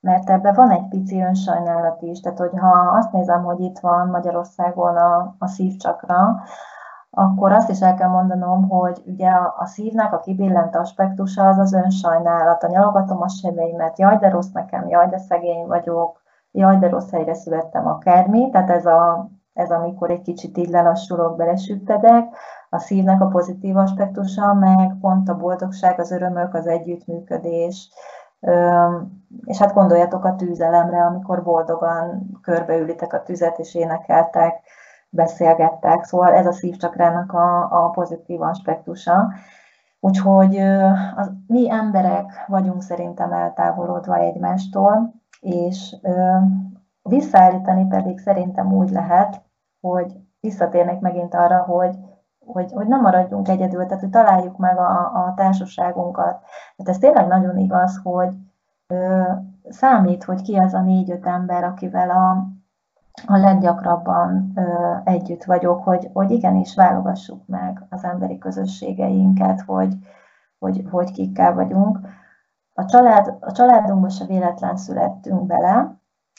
mert 0.00 0.30
ebben 0.30 0.54
van 0.54 0.70
egy 0.70 0.88
pici 0.88 1.22
önsajnálat 1.22 2.02
is. 2.02 2.20
Tehát, 2.20 2.38
hogyha 2.38 2.68
azt 2.96 3.12
nézem, 3.12 3.44
hogy 3.44 3.60
itt 3.60 3.78
van 3.78 4.08
Magyarországon 4.08 4.96
a, 4.96 5.34
a 5.38 5.46
szívcsakra, 5.46 6.42
akkor 7.10 7.52
azt 7.52 7.70
is 7.70 7.80
el 7.80 7.94
kell 7.94 8.08
mondanom, 8.08 8.68
hogy 8.68 9.02
ugye 9.06 9.30
a 9.56 9.66
szívnek 9.66 10.12
a 10.12 10.18
kibillent 10.18 10.76
aspektusa 10.76 11.48
az 11.48 11.58
az 11.58 11.72
önsajnálat. 11.72 12.62
A 12.62 12.68
nyalogatom 12.68 13.22
a 13.22 13.28
sebeimet, 13.28 13.98
jaj, 13.98 14.16
de 14.16 14.28
rossz 14.28 14.52
nekem, 14.52 14.88
jaj, 14.88 15.08
de 15.08 15.18
szegény 15.18 15.66
vagyok, 15.66 16.22
jaj, 16.50 16.76
de 16.76 16.88
rossz 16.88 17.10
helyre 17.10 17.34
születtem 17.34 17.86
akármi. 17.86 18.50
Tehát 18.50 18.70
ez, 18.70 18.86
a, 18.86 19.28
ez 19.52 19.70
amikor 19.70 20.10
egy 20.10 20.22
kicsit 20.22 20.58
így 20.58 20.68
lelassulok, 20.68 21.36
belesüttedek. 21.36 22.34
A 22.70 22.78
szívnek 22.78 23.20
a 23.20 23.26
pozitív 23.26 23.76
aspektusa, 23.76 24.54
meg 24.54 24.96
pont 25.00 25.28
a 25.28 25.36
boldogság, 25.36 26.00
az 26.00 26.10
örömök, 26.10 26.54
az 26.54 26.66
együttműködés, 26.66 27.90
és 29.44 29.58
hát 29.58 29.74
gondoljatok 29.74 30.24
a 30.24 30.34
tűzelemre, 30.34 31.04
amikor 31.04 31.42
boldogan 31.42 32.38
körbeülitek 32.42 33.12
a 33.12 33.22
tüzet, 33.22 33.58
és 33.58 33.74
énekeltek, 33.74 34.60
beszélgettek. 35.10 36.04
Szóval 36.04 36.32
ez 36.32 36.46
a 36.46 36.52
szívcsakrának 36.52 37.32
a, 37.32 37.84
a 37.84 37.90
pozitív 37.90 38.40
aspektusa. 38.40 39.32
Úgyhogy 40.00 40.56
az, 41.16 41.30
mi 41.46 41.70
emberek 41.70 42.44
vagyunk 42.46 42.82
szerintem 42.82 43.32
eltávolodva 43.32 44.16
egymástól, 44.16 45.14
és 45.40 45.96
visszaállítani 47.02 47.86
pedig 47.86 48.18
szerintem 48.18 48.72
úgy 48.72 48.90
lehet, 48.90 49.42
hogy 49.80 50.16
visszatérnek 50.40 51.00
megint 51.00 51.34
arra, 51.34 51.62
hogy 51.62 51.98
hogy, 52.52 52.72
hogy 52.72 52.86
nem 52.86 53.00
maradjunk 53.00 53.48
egyedül, 53.48 53.86
tehát 53.86 54.00
hogy 54.00 54.10
találjuk 54.10 54.56
meg 54.56 54.78
a, 54.78 55.00
a 55.14 55.32
társaságunkat. 55.36 56.40
Tehát 56.76 56.92
ez 56.92 56.98
tényleg 56.98 57.26
nagyon 57.26 57.58
igaz, 57.58 58.00
hogy 58.02 58.34
ö, 58.86 59.22
számít, 59.68 60.24
hogy 60.24 60.42
ki 60.42 60.56
az 60.56 60.74
a 60.74 60.80
négy-öt 60.80 61.26
ember, 61.26 61.64
akivel 61.64 62.10
a, 62.10 62.46
a 63.26 63.36
leggyakrabban 63.36 64.52
ö, 64.54 64.94
együtt 65.04 65.44
vagyok, 65.44 65.84
hogy, 65.84 66.10
hogy 66.12 66.30
igenis 66.30 66.74
válogassuk 66.74 67.46
meg 67.46 67.86
az 67.90 68.04
emberi 68.04 68.38
közösségeinket, 68.38 69.60
hogy, 69.60 69.94
hogy, 70.58 70.84
hogy 70.90 71.12
kikkel 71.12 71.54
vagyunk. 71.54 71.98
A, 72.74 72.84
család, 72.84 73.36
a 73.40 73.52
családunkba 73.52 74.08
se 74.08 74.24
véletlen 74.24 74.76
születtünk 74.76 75.46
bele, 75.46 75.97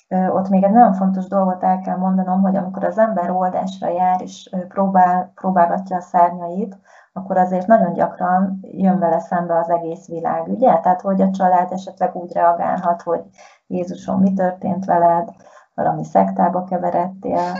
ott 0.10 0.50
még 0.50 0.64
egy 0.64 0.72
nagyon 0.72 0.94
fontos 0.94 1.28
dolgot 1.28 1.64
el 1.64 1.80
kell 1.80 1.98
mondanom, 1.98 2.42
hogy 2.42 2.56
amikor 2.56 2.84
az 2.84 2.98
ember 2.98 3.32
oldásra 3.32 3.90
jár 3.90 4.22
és 4.22 4.50
próbál, 4.68 5.32
próbálgatja 5.36 5.96
a 5.98 6.02
szárnyait, 6.02 6.78
akkor 7.14 7.38
azért 7.38 7.68
nagyon 7.68 7.94
gyakran 7.94 8.60
jön 8.62 9.00
vele 9.00 9.20
szembe 9.20 9.58
az 9.58 9.70
egész 9.70 10.08
világ, 10.08 10.48
ugye? 10.48 10.80
Tehát, 10.80 11.02
hogy 11.02 11.22
a 11.22 11.32
család 11.32 11.72
esetleg 11.72 12.16
úgy 12.16 12.34
reagálhat, 12.34 13.02
hogy 13.02 13.22
Jézusom, 13.68 14.20
mi 14.20 14.34
történt 14.34 14.86
veled, 14.86 15.30
valami 15.74 16.04
szektába 16.04 16.64
keveredtél, 16.64 17.54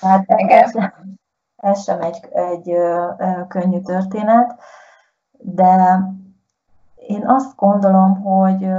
Tehát 0.00 0.24
ez, 0.26 0.72
ez 1.56 1.82
sem 1.82 2.00
egy, 2.00 2.28
egy 2.32 2.76
könnyű 3.48 3.80
történet, 3.80 4.54
de 5.38 6.00
én 7.06 7.26
azt 7.26 7.56
gondolom, 7.56 8.22
hogy 8.22 8.70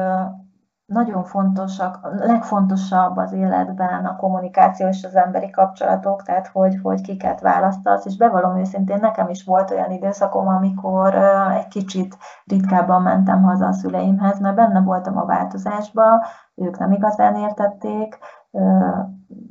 nagyon 0.86 1.24
fontosak, 1.24 2.00
legfontosabb 2.18 3.18
az 3.18 3.32
életben 3.32 4.06
a 4.06 4.16
kommunikáció 4.16 4.88
és 4.88 5.04
az 5.04 5.16
emberi 5.16 5.50
kapcsolatok, 5.50 6.24
tehát 6.24 6.48
hogy, 6.48 6.80
hogy 6.84 7.02
kiket 7.02 7.42
választasz, 7.42 8.06
és 8.06 8.18
bevallom 8.18 8.58
őszintén, 8.58 8.98
nekem 9.02 9.30
is 9.30 9.44
volt 9.44 9.72
olyan 9.72 9.92
időszakom, 9.92 10.48
amikor 10.48 11.16
egy 11.54 11.68
kicsit 11.68 12.18
ritkábban 12.46 13.02
mentem 13.02 13.44
haza 13.44 13.66
a 13.66 13.72
szüleimhez, 13.72 14.40
mert 14.40 14.56
benne 14.56 14.82
voltam 14.82 15.18
a 15.18 15.26
változásba, 15.26 16.26
ők 16.56 16.80
nem 16.80 16.92
igazán 16.92 17.36
értették, 17.36 18.18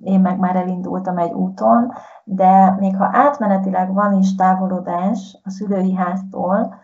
én 0.00 0.20
meg 0.20 0.38
már 0.38 0.56
elindultam 0.56 1.18
egy 1.18 1.32
úton, 1.32 1.92
de 2.24 2.74
még 2.78 2.96
ha 2.96 3.08
átmenetileg 3.12 3.92
van 3.92 4.12
is 4.12 4.34
távolodás 4.34 5.40
a 5.44 5.50
szülői 5.50 5.94
háztól, 5.94 6.74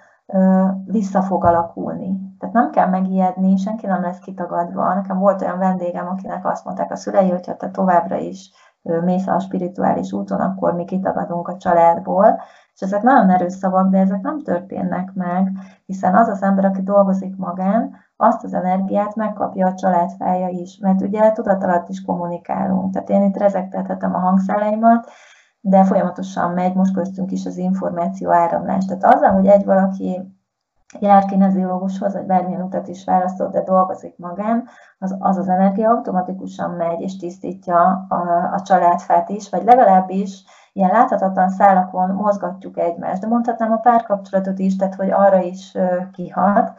vissza 0.85 1.23
fog 1.23 1.45
alakulni. 1.45 2.35
Tehát 2.39 2.55
nem 2.55 2.71
kell 2.71 2.89
megijedni, 2.89 3.57
senki 3.57 3.87
nem 3.87 4.03
lesz 4.03 4.19
kitagadva. 4.19 4.95
Nekem 4.95 5.19
volt 5.19 5.43
olyan 5.43 5.59
vendégem, 5.59 6.09
akinek 6.09 6.47
azt 6.47 6.65
mondták 6.65 6.91
a 6.91 6.97
szülei, 6.97 7.31
hogyha 7.31 7.57
te 7.57 7.71
továbbra 7.71 8.17
is 8.17 8.51
mész 8.83 9.27
a 9.27 9.39
spirituális 9.39 10.13
úton, 10.13 10.41
akkor 10.41 10.75
mi 10.75 10.85
kitagadunk 10.85 11.49
a 11.49 11.57
családból, 11.57 12.41
és 12.75 12.81
ezek 12.81 13.03
nagyon 13.03 13.31
erős 13.31 13.53
szavak, 13.53 13.91
de 13.91 13.99
ezek 13.99 14.21
nem 14.21 14.43
történnek 14.43 15.13
meg, 15.15 15.51
hiszen 15.87 16.15
az 16.15 16.29
az 16.29 16.43
ember, 16.43 16.65
aki 16.65 16.83
dolgozik 16.83 17.37
magán, 17.37 17.91
azt 18.17 18.45
az 18.45 18.55
energiát 18.55 19.15
megkapja 19.15 19.67
a 19.67 19.75
családfája 19.75 20.49
is, 20.49 20.79
mert 20.79 21.01
ugye 21.01 21.33
tudat 21.33 21.65
alatt 21.65 21.89
is 21.89 22.05
kommunikálunk. 22.05 22.93
Tehát 22.93 23.11
én 23.11 23.23
itt 23.23 23.37
rezektethetem 23.37 24.15
a 24.15 24.19
hangszáleimat, 24.19 25.11
de 25.65 25.85
folyamatosan 25.85 26.51
megy 26.51 26.75
most 26.75 26.95
köztünk 26.95 27.31
is 27.31 27.47
az 27.47 27.57
információ 27.57 28.31
áramlás. 28.31 28.85
Tehát 28.85 29.15
azzal, 29.15 29.31
hogy 29.31 29.47
egy 29.47 29.65
valaki 29.65 30.21
jár 31.01 31.25
kineziológushoz, 31.25 32.13
vagy 32.13 32.27
bármilyen 32.27 32.63
utat 32.63 32.89
is 32.89 33.05
választott, 33.05 33.53
de 33.53 33.63
dolgozik 33.63 34.19
magán, 34.19 34.69
az, 34.99 35.17
az 35.19 35.37
az 35.37 35.49
energia 35.49 35.89
automatikusan 35.89 36.71
megy 36.71 37.01
és 37.01 37.17
tisztítja 37.17 38.07
a, 38.09 38.53
a 38.55 38.63
családfát 38.63 39.29
is, 39.29 39.51
vagy 39.51 39.65
legalábbis 39.65 40.45
ilyen 40.73 40.91
láthatatlan 40.91 41.49
szálakon 41.49 42.11
mozgatjuk 42.11 42.79
egymást, 42.79 43.21
de 43.21 43.27
mondhatnám 43.27 43.73
a 43.73 43.77
párkapcsolatot 43.77 44.59
is, 44.59 44.77
tehát 44.77 44.95
hogy 44.95 45.11
arra 45.11 45.41
is 45.41 45.77
kihat. 46.13 46.73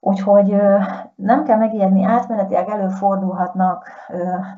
Úgyhogy 0.00 0.56
nem 1.14 1.44
kell 1.44 1.58
megijedni, 1.58 2.04
átmenetileg 2.04 2.68
előfordulhatnak 2.68 3.88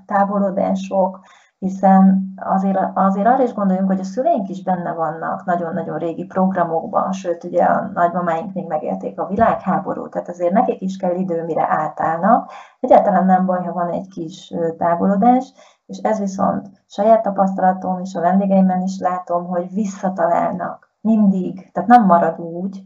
távolodások, 0.06 1.20
hiszen 1.58 2.32
azért, 2.36 2.78
azért 2.94 3.26
arra 3.26 3.42
is 3.42 3.52
gondoljunk, 3.52 3.88
hogy 3.88 4.00
a 4.00 4.04
szüleink 4.04 4.48
is 4.48 4.62
benne 4.62 4.92
vannak 4.92 5.44
nagyon-nagyon 5.44 5.98
régi 5.98 6.24
programokban, 6.24 7.12
sőt, 7.12 7.44
ugye 7.44 7.64
a 7.64 7.90
nagymamáink 7.94 8.54
még 8.54 8.66
megélték 8.66 9.20
a 9.20 9.26
világháborút, 9.26 10.10
tehát 10.10 10.28
azért 10.28 10.52
nekik 10.52 10.80
is 10.80 10.96
kell 10.96 11.14
idő, 11.14 11.44
mire 11.44 11.66
átállnak. 11.68 12.50
Egyáltalán 12.80 13.26
nem 13.26 13.46
baj, 13.46 13.64
ha 13.64 13.72
van 13.72 13.90
egy 13.90 14.08
kis 14.08 14.54
távolodás, 14.78 15.52
és 15.86 15.98
ez 15.98 16.18
viszont 16.18 16.68
saját 16.86 17.22
tapasztalatom, 17.22 18.00
és 18.00 18.14
a 18.14 18.20
vendégeimben 18.20 18.82
is 18.82 18.98
látom, 18.98 19.46
hogy 19.46 19.72
visszatalálnak 19.72 20.92
mindig, 21.00 21.70
tehát 21.72 21.88
nem 21.88 22.04
marad 22.04 22.40
úgy, 22.40 22.82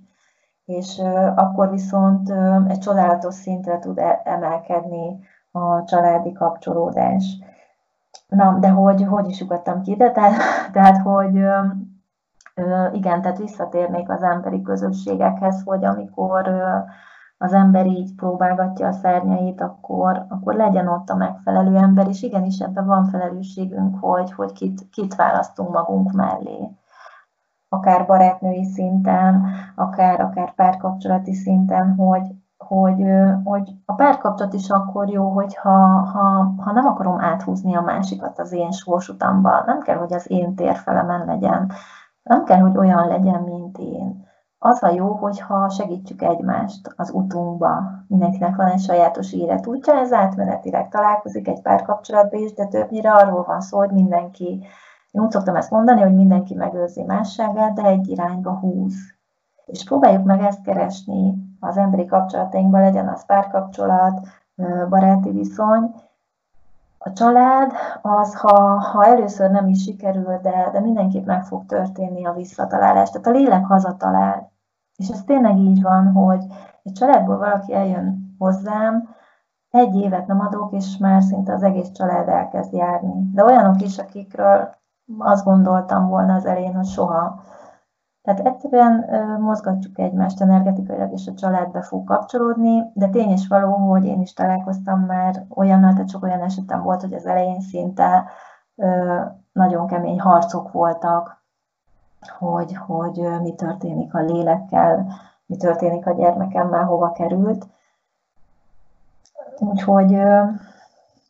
és 0.64 1.02
akkor 1.34 1.70
viszont 1.70 2.32
egy 2.68 2.78
csodálatos 2.78 3.34
szintre 3.34 3.78
tud 3.78 3.98
e-, 3.98 4.20
emelkedni 4.24 5.18
a 5.50 5.84
családi 5.84 6.32
kapcsolódás. 6.32 7.38
Na, 8.34 8.58
de 8.60 8.68
hogy, 8.68 9.04
hogy 9.04 9.28
is 9.28 9.40
ugattam 9.40 9.82
ki 9.82 9.90
ide? 9.90 10.10
Tehát, 10.10 10.34
tehát 10.72 11.02
hogy 11.02 11.34
igen, 12.92 13.22
tehát 13.22 13.38
visszatérnék 13.38 14.10
az 14.10 14.22
emberi 14.22 14.62
közösségekhez, 14.62 15.62
hogy 15.64 15.84
amikor 15.84 16.48
az 17.38 17.52
ember 17.52 17.86
így 17.86 18.14
próbálgatja 18.14 18.86
a 18.86 18.92
szárnyait, 18.92 19.60
akkor, 19.60 20.26
akkor 20.28 20.54
legyen 20.54 20.88
ott 20.88 21.08
a 21.08 21.16
megfelelő 21.16 21.76
ember, 21.76 22.08
és 22.08 22.22
igenis 22.22 22.58
ebben 22.58 22.86
van 22.86 23.04
felelősségünk, 23.04 23.96
hogy, 24.00 24.32
hogy 24.32 24.52
kit, 24.52 24.88
kit 24.90 25.14
választunk 25.14 25.70
magunk 25.70 26.12
mellé. 26.12 26.68
Akár 27.68 28.06
barátnői 28.06 28.64
szinten, 28.64 29.46
akár, 29.74 30.20
akár 30.20 30.54
párkapcsolati 30.54 31.34
szinten, 31.34 31.94
hogy, 31.94 32.34
hogy, 32.66 33.02
hogy 33.44 33.70
a 33.84 33.94
párkapcsolat 33.94 34.52
is 34.52 34.70
akkor 34.70 35.08
jó, 35.08 35.28
hogyha 35.28 35.70
ha, 36.12 36.54
ha 36.58 36.72
nem 36.72 36.86
akarom 36.86 37.20
áthúzni 37.20 37.76
a 37.76 37.80
másikat 37.80 38.38
az 38.38 38.52
én 38.52 38.70
sorsutamba. 38.70 39.62
Nem 39.66 39.80
kell, 39.80 39.96
hogy 39.96 40.12
az 40.12 40.30
én 40.30 40.54
térfelemen 40.54 41.24
legyen. 41.24 41.72
Nem 42.22 42.44
kell, 42.44 42.58
hogy 42.58 42.76
olyan 42.76 43.06
legyen, 43.06 43.42
mint 43.42 43.78
én. 43.78 44.30
Az 44.58 44.82
a 44.82 44.88
jó, 44.88 45.14
hogyha 45.14 45.68
segítjük 45.68 46.22
egymást 46.22 46.94
az 46.96 47.10
utunkba. 47.14 47.82
Mindenkinek 48.08 48.56
van 48.56 48.66
egy 48.66 48.80
sajátos 48.80 49.34
útja, 49.64 49.94
ez 49.94 50.12
átmenetileg 50.12 50.88
találkozik 50.88 51.48
egy 51.48 51.62
párkapcsolatban 51.62 52.40
is, 52.40 52.54
de 52.54 52.66
többnyire 52.66 53.12
arról 53.12 53.44
van 53.44 53.60
szó, 53.60 53.78
hogy 53.78 53.90
mindenki, 53.90 54.66
én 55.10 55.22
úgy 55.22 55.30
szoktam 55.30 55.56
ezt 55.56 55.70
mondani, 55.70 56.00
hogy 56.00 56.14
mindenki 56.14 56.54
megőrzi 56.54 57.02
másságát, 57.02 57.72
de 57.72 57.82
egy 57.82 58.08
irányba 58.08 58.58
húz. 58.58 58.94
És 59.66 59.84
próbáljuk 59.84 60.24
meg 60.24 60.40
ezt 60.40 60.62
keresni 60.62 61.34
az 61.64 61.76
emberi 61.76 62.06
kapcsolatainkban, 62.06 62.80
legyen 62.80 63.08
az 63.08 63.26
párkapcsolat, 63.26 64.26
baráti 64.88 65.30
viszony. 65.30 65.94
A 66.98 67.12
család 67.12 67.72
az, 68.02 68.34
ha, 68.34 68.78
ha 68.78 69.06
először 69.06 69.50
nem 69.50 69.68
is 69.68 69.82
sikerül, 69.82 70.38
de, 70.42 70.68
de 70.72 70.80
mindenképp 70.80 71.26
meg 71.26 71.44
fog 71.44 71.66
történni 71.66 72.26
a 72.26 72.32
visszatalálás. 72.32 73.10
Tehát 73.10 73.26
a 73.26 73.30
lélek 73.30 73.64
hazatalál. 73.64 74.52
És 74.96 75.08
ez 75.08 75.22
tényleg 75.24 75.56
így 75.56 75.82
van, 75.82 76.12
hogy 76.12 76.44
egy 76.82 76.92
családból 76.92 77.38
valaki 77.38 77.74
eljön 77.74 78.34
hozzám, 78.38 79.08
egy 79.70 79.94
évet 79.94 80.26
nem 80.26 80.40
adok, 80.40 80.72
és 80.72 80.96
már 80.96 81.22
szinte 81.22 81.52
az 81.52 81.62
egész 81.62 81.90
család 81.90 82.28
elkezd 82.28 82.72
járni. 82.72 83.30
De 83.32 83.44
olyanok 83.44 83.82
is, 83.82 83.98
akikről 83.98 84.74
azt 85.18 85.44
gondoltam 85.44 86.08
volna 86.08 86.34
az 86.34 86.46
elején, 86.46 86.74
hogy 86.74 86.86
soha 86.86 87.40
tehát 88.22 88.40
egyszerűen 88.40 89.06
mozgatjuk 89.40 89.98
egymást 89.98 90.40
energetikailag, 90.40 91.12
és 91.12 91.26
a 91.26 91.34
családbe 91.34 91.82
fog 91.82 92.04
kapcsolódni, 92.04 92.90
de 92.94 93.08
tény 93.08 93.30
is 93.30 93.48
való, 93.48 93.74
hogy 93.74 94.04
én 94.04 94.20
is 94.20 94.32
találkoztam 94.32 95.00
már 95.00 95.46
olyannal, 95.48 95.92
tehát 95.92 96.08
sok 96.08 96.22
olyan 96.22 96.42
esetem 96.42 96.82
volt, 96.82 97.00
hogy 97.00 97.12
az 97.12 97.26
elején 97.26 97.60
szinte 97.60 98.24
nagyon 99.52 99.86
kemény 99.86 100.20
harcok 100.20 100.72
voltak, 100.72 101.44
hogy, 102.38 102.76
hogy 102.76 103.40
mi 103.42 103.54
történik 103.54 104.14
a 104.14 104.20
lélekkel, 104.20 105.06
mi 105.46 105.56
történik 105.56 106.06
a 106.06 106.12
gyermekemmel, 106.12 106.84
hova 106.84 107.12
került. 107.12 107.66
Úgyhogy 109.58 110.18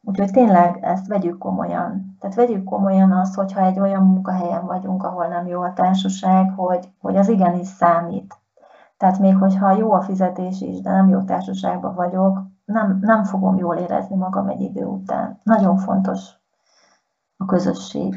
Úgyhogy 0.05 0.30
tényleg 0.30 0.78
ezt 0.84 1.07
vegyük 1.07 1.38
komolyan. 1.38 2.16
Tehát 2.20 2.36
vegyük 2.36 2.64
komolyan 2.64 3.12
azt, 3.12 3.34
hogyha 3.34 3.61
egy 3.64 3.80
olyan 3.80 4.03
munkahelyen 4.03 4.66
vagyunk, 4.66 5.03
ahol 5.03 5.26
nem 5.26 5.46
jó 5.46 5.62
a 5.62 5.72
társaság, 5.72 6.53
hogy, 6.57 6.88
hogy 7.00 7.16
az 7.16 7.28
igenis 7.28 7.66
számít. 7.66 8.36
Tehát 8.96 9.18
még 9.18 9.36
hogyha 9.36 9.70
jó 9.70 9.92
a 9.92 10.00
fizetés 10.00 10.61
is, 10.61 10.80
de 10.80 10.90
nem 10.90 11.09
jó 11.09 11.22
társaságban 11.22 11.94
vagyok, 11.94 12.38
nem, 12.64 12.98
nem 13.00 13.24
fogom 13.24 13.57
jól 13.57 13.76
érezni 13.76 14.16
magam 14.16 14.48
egy 14.48 14.61
idő 14.61 14.84
után. 14.84 15.40
Nagyon 15.42 15.76
fontos 15.76 16.20
a 17.36 17.44
közösség. 17.44 18.14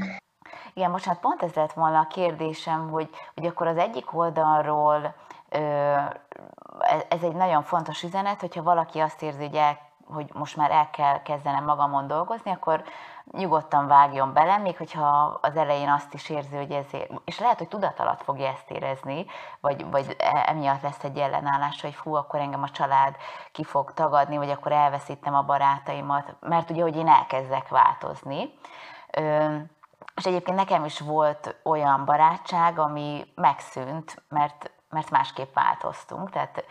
Igen, 0.74 0.92
most 0.92 1.06
hát 1.06 1.20
pont 1.20 1.42
ez 1.42 1.54
lett 1.54 1.74
volna 1.74 2.00
a 2.00 2.08
kérdésem, 2.08 2.90
hogy, 2.90 3.10
hogy 3.36 3.46
akkor 3.46 3.68
az 3.68 3.78
egyik 3.78 4.18
oldalról 4.18 5.14
ö, 5.50 5.94
ez 7.10 7.22
egy 7.22 7.36
nagyon 7.36 7.64
fontos 7.64 8.04
üzenet, 8.04 8.40
hogyha 8.40 8.64
valaki 8.64 9.00
azt 9.00 9.22
érzi, 9.22 9.46
hogy 9.46 9.56
el 9.56 9.78
hogy 10.14 10.30
most 10.34 10.56
már 10.56 10.72
el 10.72 10.90
kell 10.90 11.22
kezdenem 11.22 11.64
magamon 11.64 12.08
dolgozni, 12.08 12.52
akkor 12.52 12.84
nyugodtan 13.32 13.88
vágjon 13.88 14.34
bele, 14.34 14.58
még 14.58 14.78
hogyha 14.78 15.40
az 15.42 15.56
elején 15.56 15.90
azt 15.90 16.14
is 16.14 16.30
érzi, 16.30 16.56
hogy 16.56 16.72
ezért, 16.72 17.12
és 17.26 17.40
lehet, 17.40 17.58
hogy 17.58 17.68
tudat 17.68 18.00
alatt 18.00 18.24
fogja 18.24 18.48
ezt 18.48 18.72
érezni, 18.72 19.26
vagy, 19.60 19.90
vagy 19.90 20.16
e, 20.20 20.44
emiatt 20.48 20.82
lesz 20.82 21.04
egy 21.04 21.18
ellenállás, 21.18 21.82
hogy 21.82 21.94
fú, 21.94 22.16
akkor 22.16 22.40
engem 22.40 22.64
a 22.64 22.70
család 22.70 23.16
ki 23.52 23.64
fog 23.64 23.94
tagadni, 23.94 24.38
vagy 24.38 24.50
akkor 24.50 24.72
elveszítem 24.72 25.36
a 25.36 25.44
barátaimat, 25.44 26.36
mert 26.40 26.70
ugye, 26.70 26.82
hogy 26.82 26.96
én 26.96 27.08
elkezdek 27.08 27.68
változni. 27.68 28.54
És 30.16 30.26
egyébként 30.26 30.58
nekem 30.58 30.86
is 30.86 31.00
volt 31.00 31.56
olyan 31.64 32.06
barátság, 32.06 32.80
ami 32.80 33.26
megszűnt, 33.36 34.24
mert 34.30 34.70
mert 34.96 35.10
másképp 35.10 35.54
változtunk. 35.54 36.30
Tehát 36.30 36.66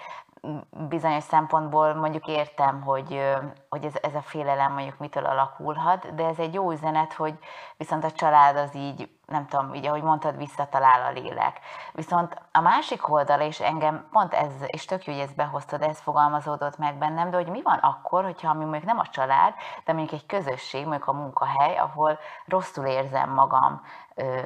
bizonyos 0.88 1.22
szempontból 1.22 1.94
mondjuk 1.94 2.26
értem, 2.26 2.82
hogy, 2.82 3.36
hogy 3.68 3.84
ez, 3.84 3.94
ez 4.02 4.14
a 4.14 4.22
félelem 4.22 4.72
mondjuk 4.72 4.98
mitől 4.98 5.24
alakulhat, 5.24 6.14
de 6.14 6.26
ez 6.26 6.38
egy 6.38 6.54
jó 6.54 6.70
üzenet, 6.70 7.12
hogy 7.12 7.38
viszont 7.76 8.04
a 8.04 8.10
család 8.10 8.56
az 8.56 8.74
így, 8.74 9.08
nem 9.26 9.46
tudom, 9.46 9.74
így 9.74 9.86
ahogy 9.86 10.02
mondtad, 10.02 10.36
visszatalál 10.36 11.02
a 11.02 11.10
lélek. 11.10 11.60
Viszont 11.92 12.42
a 12.52 12.60
másik 12.60 13.08
oldal, 13.08 13.40
és 13.40 13.60
engem 13.60 14.08
pont 14.12 14.34
ez, 14.34 14.52
és 14.66 14.84
tök 14.84 15.04
jó, 15.04 15.12
hogy 15.12 15.22
ezt 15.22 15.36
behoztad, 15.36 15.82
ez 15.82 16.00
fogalmazódott 16.00 16.78
meg 16.78 16.98
bennem, 16.98 17.30
de 17.30 17.36
hogy 17.36 17.48
mi 17.48 17.62
van 17.62 17.78
akkor, 17.78 18.24
hogyha 18.24 18.52
mi 18.54 18.64
mondjuk 18.64 18.84
nem 18.84 18.98
a 18.98 19.06
család, 19.06 19.54
de 19.84 19.92
mondjuk 19.92 20.20
egy 20.20 20.26
közösség, 20.26 20.86
mondjuk 20.86 21.08
a 21.08 21.12
munkahely, 21.12 21.76
ahol 21.76 22.18
rosszul 22.46 22.86
érzem 22.86 23.30
magam 23.30 23.82
ö, 24.14 24.40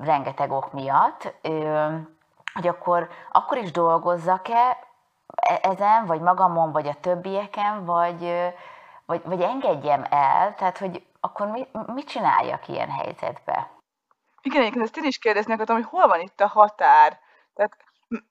rengeteg 0.00 0.50
ok 0.50 0.72
miatt, 0.72 1.34
ö, 1.42 1.88
hogy 2.54 2.68
akkor, 2.68 3.08
akkor 3.32 3.56
is 3.58 3.70
dolgozzak-e, 3.70 4.78
ezen, 5.62 6.06
vagy 6.06 6.20
magamon, 6.20 6.72
vagy 6.72 6.86
a 6.86 7.00
többieken, 7.00 7.84
vagy, 7.84 8.52
vagy, 9.06 9.22
vagy 9.24 9.40
engedjem 9.40 10.04
el, 10.10 10.54
tehát 10.54 10.78
hogy 10.78 11.06
akkor 11.20 11.46
mi, 11.46 11.66
mit 11.86 12.08
csináljak 12.08 12.68
ilyen 12.68 12.90
helyzetbe? 12.90 13.70
Igen, 14.42 14.60
egyébként 14.60 14.84
ezt 14.84 14.96
én 14.96 15.04
is 15.04 15.18
kérdezni 15.18 15.52
akartam, 15.52 15.76
hogy 15.76 15.84
hol 15.84 16.06
van 16.06 16.20
itt 16.20 16.40
a 16.40 16.46
határ? 16.46 17.20
Tehát 17.54 17.76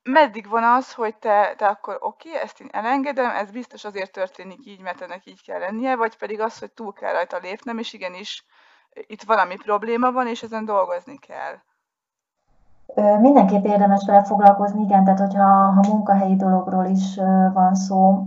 meddig 0.04 0.48
van 0.48 0.64
az, 0.64 0.94
hogy 0.94 1.16
te, 1.16 1.56
te 1.58 1.68
akkor 1.68 1.98
oké, 2.00 2.30
okay, 2.30 2.42
ezt 2.42 2.60
én 2.60 2.70
elengedem, 2.72 3.30
ez 3.30 3.52
biztos 3.52 3.84
azért 3.84 4.12
történik 4.12 4.66
így, 4.66 4.82
mert 4.82 5.02
ennek 5.02 5.26
így 5.26 5.44
kell 5.44 5.60
lennie, 5.60 5.96
vagy 5.96 6.18
pedig 6.18 6.40
az, 6.40 6.60
hogy 6.60 6.72
túl 6.72 6.94
kell 6.94 7.12
rajta 7.12 7.38
lépnem, 7.38 7.78
és 7.78 7.94
igenis 7.94 8.46
itt 8.94 9.24
valami 9.24 9.56
probléma 9.56 10.12
van, 10.12 10.28
és 10.28 10.44
ezen 10.44 10.66
dolgozni 10.66 11.20
kell. 11.20 11.62
Mindenképp 13.20 13.66
érdemes 13.66 14.06
vele 14.06 14.24
foglalkozni, 14.24 14.82
igen, 14.82 15.04
tehát 15.04 15.20
hogyha 15.20 15.44
ha 15.46 15.82
munkahelyi 15.92 16.36
dologról 16.36 16.86
is 16.86 17.20
van 17.54 17.76
szó, 17.76 18.26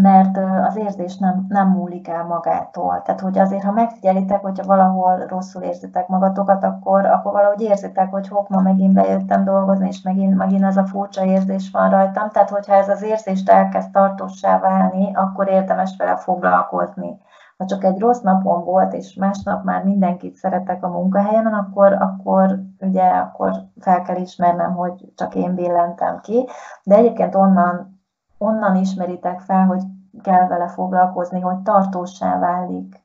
mert 0.00 0.38
az 0.68 0.76
érzés 0.76 1.16
nem, 1.16 1.46
nem 1.48 1.68
múlik 1.68 2.08
el 2.08 2.24
magától. 2.24 3.02
Tehát, 3.04 3.20
hogy 3.20 3.38
azért, 3.38 3.62
ha 3.62 3.72
megfigyelitek, 3.72 4.40
hogyha 4.40 4.66
valahol 4.66 5.26
rosszul 5.26 5.62
érzitek 5.62 6.08
magatokat, 6.08 6.64
akkor, 6.64 7.06
akkor 7.06 7.32
valahogy 7.32 7.60
érzitek, 7.60 8.10
hogy 8.10 8.28
hopp, 8.28 8.48
ma 8.48 8.60
megint 8.60 8.94
bejöttem 8.94 9.44
dolgozni, 9.44 9.88
és 9.88 10.02
megint, 10.02 10.36
megint 10.36 10.64
ez 10.64 10.76
a 10.76 10.84
furcsa 10.84 11.24
érzés 11.24 11.70
van 11.70 11.90
rajtam. 11.90 12.30
Tehát, 12.30 12.50
hogyha 12.50 12.74
ez 12.74 12.88
az 12.88 13.02
érzést 13.02 13.48
elkezd 13.48 13.90
tartósá 13.90 14.58
válni, 14.58 15.14
akkor 15.14 15.48
érdemes 15.48 15.94
vele 15.98 16.16
foglalkozni. 16.16 17.20
Ha 17.62 17.68
csak 17.68 17.84
egy 17.84 17.98
rossz 17.98 18.20
napon 18.20 18.64
volt, 18.64 18.92
és 18.92 19.14
másnap 19.14 19.64
már 19.64 19.84
mindenkit 19.84 20.36
szeretek 20.36 20.84
a 20.84 20.88
munkahelyen, 20.88 21.46
akkor, 21.46 21.92
akkor 21.92 22.62
ugye 22.80 23.02
akkor 23.02 23.52
fel 23.80 24.02
kell 24.02 24.16
ismernem, 24.16 24.74
hogy 24.74 25.12
csak 25.14 25.34
én 25.34 25.54
billentem 25.54 26.20
ki. 26.20 26.48
De 26.82 26.94
egyébként 26.94 27.34
onnan 27.34 28.00
onnan 28.42 28.76
ismeritek 28.76 29.40
fel, 29.40 29.66
hogy 29.66 29.82
kell 30.22 30.46
vele 30.46 30.68
foglalkozni, 30.68 31.40
hogy 31.40 31.58
tartósá 31.58 32.38
válik. 32.38 33.04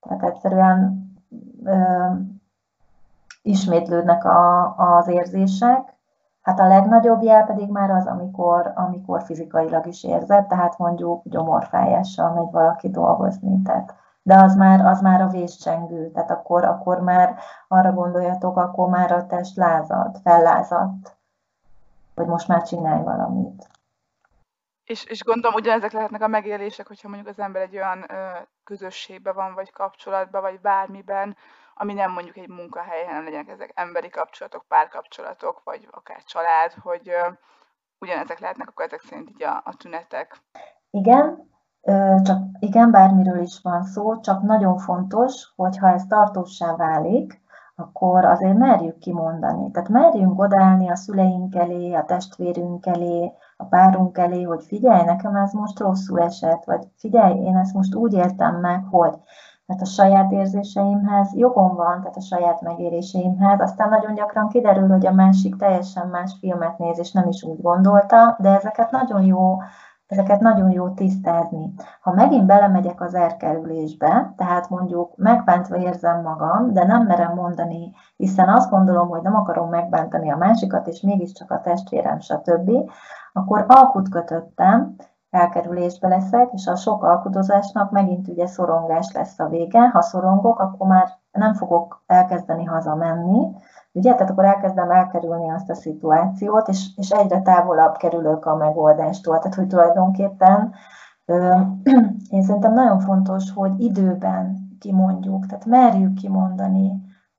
Tehát 0.00 0.22
egyszerűen 0.22 1.04
ö, 1.64 2.06
ismétlődnek 3.42 4.24
a, 4.24 4.74
az 4.76 5.08
érzések. 5.08 5.95
Hát 6.46 6.60
a 6.60 6.66
legnagyobb 6.66 7.22
jel 7.22 7.44
pedig 7.44 7.70
már 7.70 7.90
az, 7.90 8.06
amikor, 8.06 8.72
amikor 8.74 9.22
fizikailag 9.22 9.86
is 9.86 10.04
érzed, 10.04 10.46
tehát 10.46 10.78
mondjuk 10.78 11.22
gyomorfájással 11.24 12.34
megy 12.34 12.50
valaki 12.50 12.90
dolgozni. 12.90 13.62
Tehát, 13.62 13.94
de 14.22 14.34
az 14.34 14.54
már, 14.54 14.80
az 14.80 15.00
már 15.00 15.20
a 15.20 15.28
véscsengő, 15.28 16.10
tehát 16.10 16.30
akkor, 16.30 16.64
akkor 16.64 17.00
már 17.00 17.38
arra 17.68 17.92
gondoljatok, 17.92 18.56
akkor 18.56 18.88
már 18.88 19.12
a 19.12 19.26
test 19.26 19.56
lázad, 19.56 20.16
fellázadt, 20.22 21.16
hogy 22.14 22.26
most 22.26 22.48
már 22.48 22.62
csinálj 22.62 23.02
valamit. 23.02 23.68
És, 24.84 25.04
és 25.04 25.24
gondolom 25.24 25.56
ugyanezek 25.56 25.92
lehetnek 25.92 26.22
a 26.22 26.28
megélések, 26.28 26.86
hogyha 26.86 27.08
mondjuk 27.08 27.28
az 27.28 27.38
ember 27.38 27.62
egy 27.62 27.76
olyan 27.76 28.04
ö, 28.08 28.14
közösségben 28.64 29.34
van, 29.34 29.54
vagy 29.54 29.72
kapcsolatban, 29.72 30.42
vagy 30.42 30.60
bármiben, 30.60 31.36
ami 31.78 31.92
nem 31.92 32.12
mondjuk 32.12 32.36
egy 32.36 32.48
munkahely, 32.48 33.04
hanem 33.04 33.24
legyenek 33.24 33.48
ezek 33.48 33.72
emberi 33.74 34.08
kapcsolatok, 34.08 34.64
párkapcsolatok, 34.68 35.60
vagy 35.64 35.88
akár 35.90 36.22
család, 36.22 36.72
hogy 36.72 37.10
ugyanezek 37.98 38.38
lehetnek 38.38 38.68
akkor 38.68 38.84
ezek 38.84 39.00
szerint 39.00 39.30
így 39.30 39.42
a, 39.42 39.62
a 39.64 39.76
tünetek. 39.76 40.36
Igen, 40.90 41.50
csak 42.22 42.38
igen, 42.58 42.90
bármiről 42.90 43.40
is 43.40 43.60
van 43.62 43.84
szó, 43.84 44.20
csak 44.20 44.42
nagyon 44.42 44.78
fontos, 44.78 45.52
hogyha 45.56 45.88
ez 45.88 46.06
tartósá 46.06 46.76
válik, 46.76 47.44
akkor 47.74 48.24
azért 48.24 48.58
merjük 48.58 48.98
kimondani. 48.98 49.70
Tehát 49.70 49.88
merjünk 49.88 50.40
odállni 50.40 50.90
a 50.90 50.96
szüleink 50.96 51.54
elé, 51.54 51.92
a 51.92 52.04
testvérünk 52.04 52.86
elé, 52.86 53.32
a 53.56 53.64
párunk 53.64 54.18
elé, 54.18 54.42
hogy 54.42 54.64
figyelj, 54.64 55.04
nekem 55.04 55.34
ez 55.34 55.52
most 55.52 55.78
rosszul 55.78 56.20
esett, 56.20 56.64
vagy 56.64 56.86
figyelj, 56.96 57.44
én 57.44 57.56
ezt 57.56 57.74
most 57.74 57.94
úgy 57.94 58.12
értem 58.12 58.60
meg, 58.60 58.84
hogy 58.90 59.14
mert 59.66 59.80
a 59.80 59.84
saját 59.84 60.32
érzéseimhez 60.32 61.34
jogom 61.34 61.74
van, 61.74 62.00
tehát 62.00 62.16
a 62.16 62.20
saját 62.20 62.60
megéréseimhez. 62.60 63.60
Aztán 63.60 63.88
nagyon 63.88 64.14
gyakran 64.14 64.48
kiderül, 64.48 64.88
hogy 64.88 65.06
a 65.06 65.12
másik 65.12 65.56
teljesen 65.56 66.08
más 66.08 66.36
filmet 66.40 66.78
néz, 66.78 66.98
és 66.98 67.12
nem 67.12 67.28
is 67.28 67.42
úgy 67.42 67.60
gondolta, 67.60 68.36
de 68.40 68.48
ezeket 68.48 68.90
nagyon 68.90 69.22
jó 69.22 69.58
Ezeket 70.06 70.40
nagyon 70.40 70.70
jó 70.70 70.88
tisztázni. 70.88 71.72
Ha 72.00 72.12
megint 72.12 72.46
belemegyek 72.46 73.00
az 73.00 73.14
erkerülésbe, 73.14 74.32
tehát 74.36 74.68
mondjuk 74.68 75.16
megbántva 75.16 75.76
érzem 75.76 76.22
magam, 76.22 76.72
de 76.72 76.84
nem 76.84 77.02
merem 77.02 77.34
mondani, 77.34 77.92
hiszen 78.16 78.48
azt 78.48 78.70
gondolom, 78.70 79.08
hogy 79.08 79.22
nem 79.22 79.34
akarom 79.34 79.68
megbántani 79.68 80.30
a 80.30 80.36
másikat, 80.36 80.86
és 80.86 81.00
mégiscsak 81.00 81.50
a 81.50 81.60
testvérem, 81.60 82.20
stb., 82.20 82.70
akkor 83.32 83.64
alkut 83.68 84.08
kötöttem, 84.08 84.96
elkerülésbe 85.36 86.08
leszek, 86.08 86.52
és 86.52 86.66
a 86.66 86.76
sok 86.76 87.04
alkudozásnak 87.04 87.90
megint 87.90 88.28
ugye 88.28 88.46
szorongás 88.46 89.12
lesz 89.12 89.38
a 89.38 89.48
vége. 89.48 89.88
Ha 89.88 90.02
szorongok, 90.02 90.58
akkor 90.58 90.86
már 90.86 91.08
nem 91.32 91.54
fogok 91.54 92.02
elkezdeni 92.06 92.64
hazamenni, 92.64 93.54
ugye, 93.92 94.12
tehát 94.12 94.30
akkor 94.30 94.44
elkezdem 94.44 94.90
elkerülni 94.90 95.50
azt 95.50 95.70
a 95.70 95.74
szituációt, 95.74 96.68
és, 96.68 96.86
és 96.96 97.10
egyre 97.10 97.40
távolabb 97.42 97.96
kerülök 97.96 98.46
a 98.46 98.56
megoldástól. 98.56 99.38
Tehát, 99.38 99.54
hogy 99.54 99.66
tulajdonképpen 99.66 100.74
én 102.36 102.42
szerintem 102.42 102.72
nagyon 102.72 103.00
fontos, 103.00 103.52
hogy 103.52 103.80
időben 103.80 104.56
kimondjuk, 104.80 105.46
tehát 105.46 105.64
merjük 105.64 106.14
kimondani, 106.14 106.92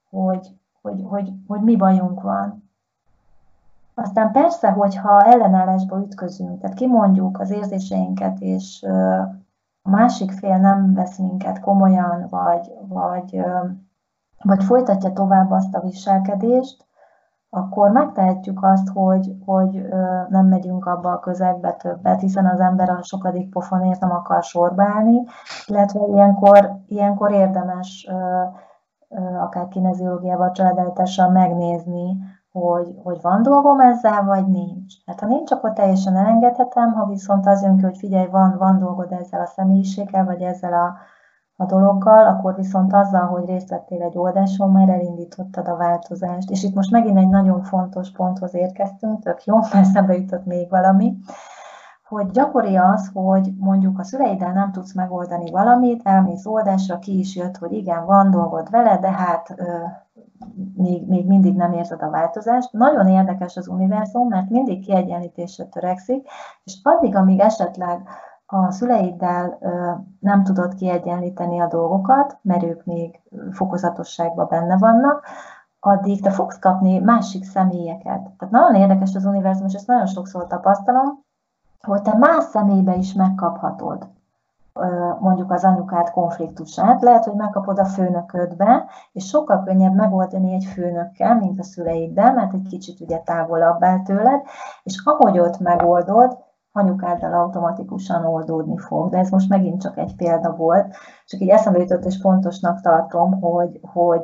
hogy, 0.10 0.48
hogy, 0.82 1.04
hogy, 1.10 1.34
hogy 1.48 1.62
mi 1.62 1.76
bajunk 1.76 2.22
van, 2.22 2.67
aztán 4.00 4.32
persze, 4.32 4.72
hogyha 4.72 5.22
ellenállásba 5.22 5.98
ütközünk, 6.00 6.60
tehát 6.60 6.76
kimondjuk 6.76 7.40
az 7.40 7.52
érzéseinket, 7.52 8.40
és 8.40 8.84
a 9.82 9.90
másik 9.90 10.32
fél 10.32 10.58
nem 10.58 10.94
vesz 10.94 11.18
minket 11.18 11.60
komolyan, 11.60 12.28
vagy, 12.30 12.72
vagy, 12.88 13.42
vagy 14.44 14.64
folytatja 14.64 15.14
tovább 15.14 15.52
azt 15.52 15.76
a 15.76 15.82
viselkedést, 15.82 16.86
akkor 17.50 17.92
megtehetjük 17.92 18.64
azt, 18.64 18.90
hogy, 18.90 19.36
hogy 19.46 19.88
nem 20.30 20.46
megyünk 20.46 20.86
abba 20.86 21.12
a 21.12 21.20
közegbe 21.20 21.74
többet, 21.74 22.20
hiszen 22.20 22.46
az 22.46 22.60
ember 22.60 22.90
a 22.90 23.00
sokadik 23.02 23.50
pofonért 23.50 24.00
nem 24.00 24.12
akar 24.12 24.44
sorbálni, 24.44 25.24
illetve 25.68 26.00
ilyenkor, 26.08 26.76
ilyenkor 26.88 27.32
érdemes 27.32 28.10
akár 29.40 29.68
kineziológiával, 29.68 30.52
családállítással 30.52 31.30
megnézni, 31.30 32.18
hogy, 32.60 32.96
hogy 33.04 33.22
van 33.22 33.42
dolgom 33.42 33.80
ezzel, 33.80 34.24
vagy 34.24 34.48
nincs. 34.48 34.94
Hát 35.06 35.20
ha 35.20 35.26
nincs, 35.26 35.52
akkor 35.52 35.74
teljesen 35.74 36.16
elengedhetem, 36.16 36.94
ha 36.94 37.06
viszont 37.06 37.46
az 37.46 37.62
jön 37.62 37.78
ki, 37.78 37.84
hogy 37.84 37.98
figyelj, 37.98 38.28
van, 38.28 38.56
van 38.58 38.80
dolgod 38.80 39.12
ezzel 39.12 39.42
a 39.42 39.46
személyiséggel, 39.46 40.26
vagy 40.26 40.42
ezzel 40.42 40.74
a, 40.74 40.96
a 41.56 41.66
dologgal, 41.66 42.26
akkor 42.26 42.56
viszont 42.56 42.94
azzal, 42.94 43.26
hogy 43.26 43.46
részt 43.46 43.70
vettél 43.70 44.02
egy 44.02 44.18
oldáson, 44.18 44.72
már 44.72 44.90
elindítottad 44.90 45.68
a 45.68 45.76
változást. 45.76 46.50
És 46.50 46.64
itt 46.64 46.76
most 46.76 46.92
megint 46.92 47.18
egy 47.18 47.30
nagyon 47.30 47.62
fontos 47.62 48.12
ponthoz 48.12 48.56
érkeztünk, 48.56 49.24
tök 49.24 49.44
jó, 49.44 49.56
mert 49.74 49.86
szembe 49.86 50.14
jutott 50.14 50.46
még 50.46 50.70
valami, 50.70 51.18
hogy 52.08 52.30
gyakori 52.32 52.76
az, 52.76 53.10
hogy 53.14 53.54
mondjuk 53.58 54.00
a 54.00 54.04
szüleiddel 54.04 54.54
nem 54.54 54.72
tudsz 54.72 54.94
megoldani 54.94 55.52
valamit, 55.52 56.02
elmész 56.04 56.46
oldásra, 56.46 57.00
ki 57.00 57.20
is 57.20 57.36
jött, 57.36 57.58
hogy 57.58 57.72
igen, 57.72 58.06
van 58.06 58.32
dolgod 58.32 58.70
vele, 58.70 58.98
de 58.98 59.12
hát 59.12 59.56
még, 60.76 61.08
még 61.08 61.28
mindig 61.28 61.56
nem 61.56 61.74
érzed 61.74 62.02
a 62.02 62.10
változást. 62.10 62.72
Nagyon 62.72 63.08
érdekes 63.08 63.58
az 63.58 63.68
univerzum, 63.68 64.28
mert 64.28 64.50
mindig 64.50 64.86
kiegyenlítésre 64.86 65.66
törekszik, 65.66 66.28
és 66.64 66.80
addig, 66.84 67.16
amíg 67.16 67.40
esetleg 67.40 68.08
a 68.46 68.72
szüleiddel 68.72 69.58
nem 70.20 70.44
tudod 70.44 70.74
kiegyenlíteni 70.74 71.60
a 71.60 71.68
dolgokat, 71.68 72.38
mert 72.42 72.64
ők 72.64 72.86
még 72.86 73.20
fokozatosságban 73.52 74.48
benne 74.50 74.78
vannak, 74.78 75.26
addig 75.80 76.22
te 76.22 76.30
fogsz 76.30 76.60
kapni 76.60 77.00
másik 77.00 77.44
személyeket. 77.44 78.22
Tehát 78.38 78.50
nagyon 78.50 78.76
érdekes 78.76 79.16
az 79.16 79.26
univerzum, 79.26 79.66
és 79.68 79.74
ezt 79.74 79.88
nagyon 79.88 80.06
sokszor 80.06 80.48
tapasztalom, 80.48 81.20
hogy 81.82 82.02
te 82.02 82.18
más 82.18 82.44
személybe 82.44 82.96
is 82.96 83.14
megkaphatod 83.14 84.08
mondjuk 85.20 85.52
az 85.52 85.64
anyukád 85.64 86.10
konfliktusát, 86.10 87.02
lehet, 87.02 87.26
hogy 87.26 87.34
megkapod 87.34 87.80
a 87.80 87.86
főnöködbe, 87.86 88.86
és 89.12 89.28
sokkal 89.28 89.64
könnyebb 89.64 89.94
megoldani 89.94 90.54
egy 90.54 90.66
főnökkel, 90.66 91.36
mint 91.36 91.60
a 91.60 91.64
szüleiddel, 91.64 92.34
mert 92.34 92.54
egy 92.54 92.68
kicsit 92.70 93.00
ugye 93.00 93.18
távolabb 93.18 93.84
áll 93.84 94.02
tőled, 94.02 94.42
és 94.84 95.02
ahogy 95.06 95.40
ott 95.40 95.60
megoldod, 95.60 96.46
anyukáddal 96.72 97.34
automatikusan 97.34 98.26
oldódni 98.26 98.78
fog. 98.78 99.10
De 99.10 99.18
ez 99.18 99.30
most 99.30 99.50
megint 99.50 99.82
csak 99.82 99.98
egy 99.98 100.16
példa 100.16 100.56
volt, 100.56 100.96
csak 101.26 101.40
így 101.40 101.50
eszembe 101.50 101.80
jutott, 101.80 102.06
és 102.06 102.18
fontosnak 102.22 102.82
tartom, 102.82 103.42
hogy, 103.42 103.80
hogy 103.94 104.22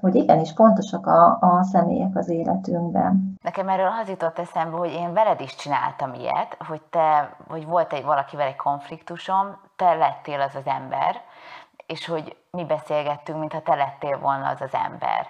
hogy 0.00 0.14
igenis 0.14 0.52
pontosak 0.52 1.06
a, 1.06 1.38
a 1.40 1.62
személyek 1.62 2.16
az 2.16 2.28
életünkben. 2.28 3.36
Nekem 3.42 3.68
erről 3.68 3.90
az 4.02 4.08
jutott 4.08 4.38
eszembe, 4.38 4.76
hogy 4.76 4.92
én 4.92 5.12
veled 5.12 5.40
is 5.40 5.54
csináltam 5.54 6.14
ilyet, 6.14 6.56
hogy 6.68 6.82
te, 6.90 7.36
hogy 7.48 7.66
volt 7.66 7.92
egy 7.92 8.04
valakivel 8.04 8.46
egy 8.46 8.56
konfliktusom, 8.56 9.46
te 9.76 9.94
lettél 9.94 10.40
az 10.40 10.54
az 10.54 10.66
ember, 10.66 11.22
és 11.86 12.06
hogy 12.06 12.36
mi 12.50 12.64
beszélgettünk, 12.64 13.38
mintha 13.38 13.62
te 13.62 13.74
lettél 13.74 14.18
volna 14.18 14.48
az 14.48 14.60
az 14.60 14.74
ember. 14.74 15.28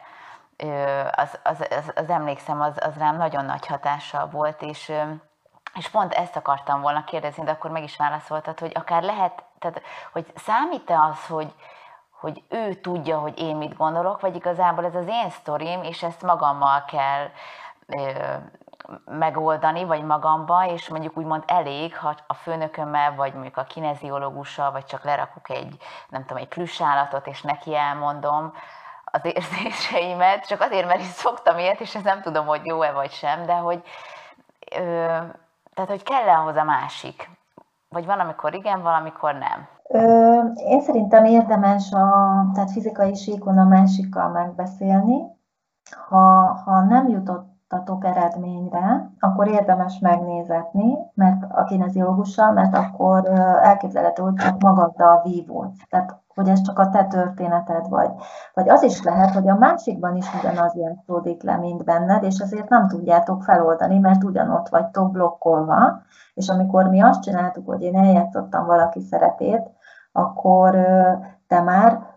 Az, 1.11 1.39
az, 1.43 1.67
az, 1.71 1.93
az 1.95 2.11
emlékszem, 2.11 2.61
az, 2.61 2.79
az 2.81 2.97
rám 2.99 3.17
nagyon 3.17 3.45
nagy 3.45 3.67
hatással 3.67 4.27
volt, 4.27 4.63
és, 4.63 4.93
és 5.75 5.89
pont 5.89 6.13
ezt 6.13 6.37
akartam 6.37 6.81
volna 6.81 7.05
kérdezni, 7.05 7.45
de 7.45 7.51
akkor 7.51 7.71
meg 7.71 7.83
is 7.83 7.97
válaszoltad, 7.97 8.59
hogy 8.59 8.73
akár 8.75 9.03
lehet, 9.03 9.45
tehát, 9.59 9.83
hogy 10.13 10.33
számít-e 10.35 10.99
az, 10.99 11.27
hogy, 11.27 11.55
hogy 12.21 12.43
ő 12.49 12.75
tudja, 12.75 13.19
hogy 13.19 13.39
én 13.39 13.57
mit 13.57 13.77
gondolok, 13.77 14.21
vagy 14.21 14.37
igazából 14.37 14.85
ez 14.85 14.95
az 14.95 15.07
én 15.07 15.31
sztorim, 15.31 15.83
és 15.83 16.03
ezt 16.03 16.23
magammal 16.23 16.85
kell 16.85 17.29
megoldani, 19.05 19.85
vagy 19.85 20.05
magamba, 20.05 20.67
és 20.67 20.89
mondjuk 20.89 21.17
úgymond 21.17 21.43
elég, 21.47 21.97
ha 21.97 22.15
a 22.27 22.35
főnökömmel, 22.35 23.15
vagy 23.15 23.33
mondjuk 23.33 23.57
a 23.57 23.65
kineziológussal, 23.65 24.71
vagy 24.71 24.85
csak 24.85 25.05
lerakok 25.05 25.51
egy, 25.51 25.77
nem 26.09 26.21
tudom, 26.25 26.43
egy 26.43 26.49
plüssállatot, 26.49 27.27
és 27.27 27.43
neki 27.43 27.77
elmondom 27.77 28.53
az 29.05 29.21
érzéseimet, 29.25 30.47
csak 30.47 30.61
azért, 30.61 30.87
mert 30.87 31.01
is 31.01 31.07
szoktam 31.07 31.59
ilyet, 31.59 31.81
és 31.81 31.95
ez 31.95 32.03
nem 32.03 32.21
tudom, 32.21 32.47
hogy 32.47 32.67
jó-e 32.67 32.93
vagy 32.93 33.11
sem, 33.11 33.47
de 33.47 33.55
hogy, 33.55 33.83
ö, 34.77 35.07
tehát, 35.75 35.91
hogy 35.91 36.03
kell 36.03 36.29
ahhoz 36.29 36.57
a 36.57 36.65
másik, 36.65 37.31
Vagy 37.89 38.07
van, 38.07 38.21
amikor 38.21 38.55
igen, 38.55 38.83
valamikor 38.83 39.35
nem? 39.35 39.69
Ö, 39.89 39.99
én 40.55 40.81
szerintem 40.81 41.25
érdemes 41.25 41.93
a 41.93 42.07
tehát 42.55 42.71
fizikai 42.71 43.15
síkon 43.15 43.59
a 43.59 43.65
másikkal 43.65 44.29
megbeszélni. 44.29 45.23
Ha, 46.09 46.53
ha 46.65 46.81
nem 46.81 47.09
jutottatok 47.75 48.05
eredményre, 48.05 49.11
akkor 49.21 49.49
érdemes 49.49 49.99
megnézetni, 49.99 50.97
mert 51.15 51.45
a 51.49 51.65
kineziológussal, 51.65 52.53
mert 52.53 52.77
akkor 52.77 53.27
elképzelhető, 53.63 54.23
hogy 54.23 54.35
csak 54.35 54.63
magaddal 54.63 55.21
vívódsz. 55.23 55.87
Tehát 55.91 56.23
hogy 56.35 56.49
ez 56.49 56.61
csak 56.61 56.79
a 56.79 56.89
te 56.89 57.05
történeted 57.05 57.89
vagy. 57.89 58.11
Vagy 58.55 58.69
az 58.69 58.83
is 58.83 59.03
lehet, 59.03 59.31
hogy 59.31 59.49
a 59.49 59.57
másikban 59.59 60.17
is 60.17 60.35
ugyanaz 60.35 60.75
játszódik 60.77 61.43
le, 61.43 61.57
mint 61.57 61.85
benned, 61.85 62.23
és 62.23 62.41
azért 62.41 62.69
nem 62.69 62.89
tudjátok 62.89 63.43
feloldani, 63.43 63.99
mert 63.99 64.25
ugyanott 64.25 64.69
vagytok 64.69 65.11
blokkolva. 65.11 66.03
És 66.35 66.49
amikor 66.49 66.89
mi 66.89 67.03
azt 67.03 67.23
csináltuk, 67.23 67.67
hogy 67.67 67.83
én 67.83 67.97
eljátszottam 67.97 68.67
valaki 68.67 69.01
szerepét, 69.01 69.71
akkor 70.13 70.77
te 71.47 71.61
már 71.61 72.14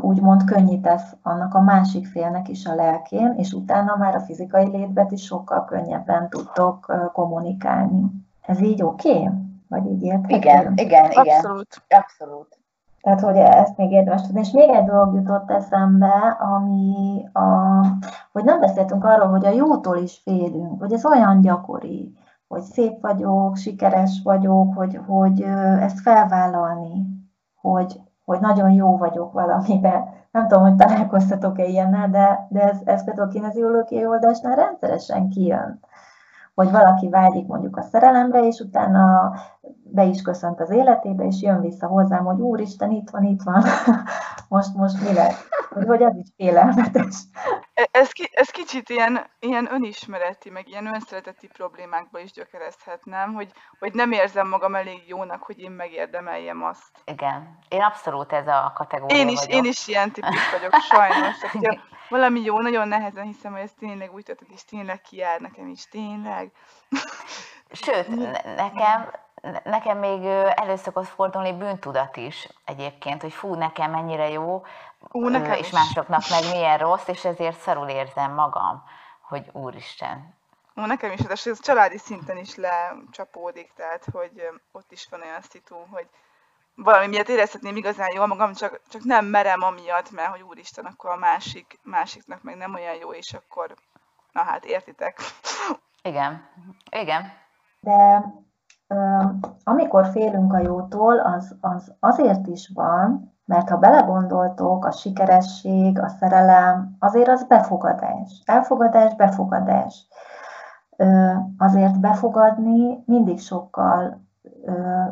úgymond 0.00 0.44
könnyítesz 0.44 1.16
annak 1.22 1.54
a 1.54 1.60
másik 1.60 2.06
félnek 2.06 2.48
is 2.48 2.66
a 2.66 2.74
lelkén, 2.74 3.34
és 3.36 3.52
utána 3.52 3.96
már 3.96 4.14
a 4.14 4.20
fizikai 4.20 4.68
létbet 4.68 5.12
is 5.12 5.24
sokkal 5.24 5.64
könnyebben 5.64 6.28
tudtok 6.28 7.10
kommunikálni. 7.12 8.10
Ez 8.40 8.60
így 8.60 8.82
oké? 8.82 9.10
Okay? 9.10 9.28
Vagy 9.68 9.86
így 9.86 10.02
érthető? 10.02 10.34
Igen, 10.34 10.72
igen, 10.76 11.10
igen. 11.10 11.36
Abszolút. 11.36 11.82
Abszolút. 11.88 12.60
Tehát, 13.02 13.20
hogy 13.20 13.36
ezt 13.36 13.76
még 13.76 13.90
érdemes 13.90 14.22
tudni. 14.22 14.40
És 14.40 14.50
még 14.50 14.68
egy 14.68 14.84
dolog 14.84 15.14
jutott 15.14 15.50
eszembe, 15.50 16.36
ami 16.38 17.28
a, 17.32 17.40
hogy 18.32 18.44
nem 18.44 18.60
beszéltünk 18.60 19.04
arról, 19.04 19.28
hogy 19.28 19.46
a 19.46 19.50
jótól 19.50 19.96
is 19.96 20.20
félünk, 20.24 20.80
hogy 20.80 20.92
ez 20.92 21.04
olyan 21.04 21.40
gyakori, 21.40 22.12
hogy 22.48 22.62
szép 22.62 23.00
vagyok, 23.00 23.56
sikeres 23.56 24.20
vagyok, 24.24 24.74
hogy, 24.74 25.00
hogy 25.06 25.42
ezt 25.80 26.00
felvállalni, 26.00 27.06
hogy, 27.54 28.00
hogy 28.24 28.40
nagyon 28.40 28.70
jó 28.70 28.96
vagyok 28.96 29.32
valamiben. 29.32 30.04
Nem 30.30 30.48
tudom, 30.48 30.62
hogy 30.62 30.76
találkoztatok-e 30.76 31.64
ilyennel, 31.64 32.08
de, 32.08 32.46
de 32.50 32.60
ez, 32.60 32.78
ez 32.84 33.18
a 33.18 33.26
kineziológiai 33.26 34.06
oldásnál 34.06 34.56
rendszeresen 34.56 35.28
kijön 35.28 35.80
hogy 36.54 36.70
valaki 36.70 37.08
vágyik 37.08 37.46
mondjuk 37.46 37.76
a 37.76 37.82
szerelemre, 37.82 38.46
és 38.46 38.60
utána 38.60 39.32
be 39.84 40.04
is 40.04 40.22
köszönt 40.22 40.60
az 40.60 40.70
életébe, 40.70 41.24
és 41.24 41.42
jön 41.42 41.60
vissza 41.60 41.86
hozzám, 41.86 42.24
hogy 42.24 42.40
úristen, 42.40 42.90
itt 42.90 43.10
van, 43.10 43.24
itt 43.24 43.42
van, 43.42 43.62
most, 44.52 44.74
most 44.74 45.00
mi 45.00 45.12
lesz? 45.12 45.48
Hogy, 45.68 45.86
hogy 45.86 46.02
az 46.02 46.16
is 46.16 46.26
félelmetes. 46.36 47.14
E, 47.74 47.88
ez, 47.90 48.10
ki, 48.10 48.30
ez 48.32 48.50
kicsit 48.50 48.88
ilyen, 48.88 49.26
ilyen 49.38 49.68
önismereti, 49.72 50.50
meg 50.50 50.68
ilyen 50.68 50.86
önszereteti 50.86 51.46
problémákba 51.46 52.18
is 52.18 52.32
gyökerezhet, 52.32 53.04
nem? 53.04 53.34
Hogy, 53.34 53.52
hogy 53.78 53.94
nem 53.94 54.12
érzem 54.12 54.48
magam 54.48 54.74
elég 54.74 55.02
jónak, 55.06 55.42
hogy 55.42 55.58
én 55.58 55.70
megérdemeljem 55.70 56.64
azt. 56.64 56.90
Igen. 57.04 57.58
Én 57.68 57.80
abszolút 57.80 58.32
ez 58.32 58.46
a 58.46 58.72
kategória 58.74 59.16
Én 59.16 59.28
is, 59.28 59.38
vagyok. 59.38 59.54
én 59.54 59.64
is 59.64 59.88
ilyen 59.88 60.10
típus 60.10 60.50
vagyok, 60.50 60.74
sajnos. 60.74 61.38
Tehát, 61.38 61.56
hogyha 61.56 61.80
valami 62.08 62.40
jó, 62.40 62.60
nagyon 62.60 62.88
nehezen 62.88 63.24
hiszem, 63.24 63.52
hogy 63.52 63.60
ez 63.60 63.72
tényleg 63.78 64.12
úgy 64.14 64.24
történik, 64.24 64.54
és 64.54 64.64
tényleg 64.64 65.00
kiáll 65.00 65.38
nekem 65.38 65.68
is, 65.68 65.88
tényleg. 65.88 66.52
Sőt, 67.70 68.08
nekem, 68.56 69.10
nekem 69.64 69.98
még 69.98 70.24
elő 70.54 70.76
szokott 70.76 71.06
fordulni 71.06 71.52
bűntudat 71.52 72.16
is 72.16 72.48
egyébként, 72.64 73.22
hogy 73.22 73.32
fú, 73.32 73.54
nekem 73.54 73.90
mennyire 73.90 74.28
jó, 74.28 74.64
Ú, 75.10 75.28
nekem 75.28 75.52
és 75.52 75.66
is. 75.66 75.70
másoknak 75.72 76.22
meg 76.30 76.42
milyen 76.50 76.78
rossz, 76.78 77.06
és 77.06 77.24
ezért 77.24 77.60
szarul 77.60 77.88
érzem 77.88 78.32
magam, 78.32 78.84
hogy 79.20 79.48
úristen. 79.52 80.34
Ó, 80.76 80.86
nekem 80.86 81.12
is, 81.12 81.20
és 81.28 81.46
ez 81.46 81.60
családi 81.60 81.98
szinten 81.98 82.36
is 82.36 82.54
lecsapódik, 82.56 83.72
tehát 83.76 84.04
hogy 84.12 84.48
ott 84.72 84.92
is 84.92 85.06
van 85.10 85.22
olyan 85.22 85.40
szitu, 85.40 85.76
hogy 85.90 86.06
valami 86.74 87.06
miatt 87.06 87.28
érezhetném 87.28 87.76
igazán 87.76 88.12
jól 88.14 88.26
magam, 88.26 88.54
csak, 88.54 88.80
csak 88.88 89.02
nem 89.02 89.24
merem 89.24 89.62
amiatt, 89.62 90.10
mert 90.10 90.30
hogy 90.30 90.42
úristen, 90.42 90.84
akkor 90.84 91.10
a 91.10 91.16
másik, 91.16 91.78
másiknak 91.82 92.42
meg 92.42 92.56
nem 92.56 92.74
olyan 92.74 92.94
jó, 92.94 93.12
és 93.12 93.32
akkor, 93.32 93.74
na 94.32 94.42
hát 94.42 94.64
értitek. 94.64 95.20
Igen, 96.02 96.48
igen. 96.90 97.32
De 97.80 98.24
amikor 99.64 100.06
félünk 100.06 100.52
a 100.52 100.58
jótól, 100.58 101.18
az, 101.18 101.56
az 101.60 101.92
azért 102.00 102.46
is 102.46 102.70
van, 102.74 103.32
mert 103.44 103.68
ha 103.68 103.76
belegondoltok, 103.76 104.84
a 104.84 104.90
sikeresség, 104.90 106.00
a 106.00 106.08
szerelem, 106.08 106.96
azért 106.98 107.28
az 107.28 107.44
befogadás. 107.44 108.42
Elfogadás, 108.44 109.14
befogadás. 109.14 110.06
Azért 111.58 112.00
befogadni 112.00 113.02
mindig 113.06 113.40
sokkal 113.40 114.20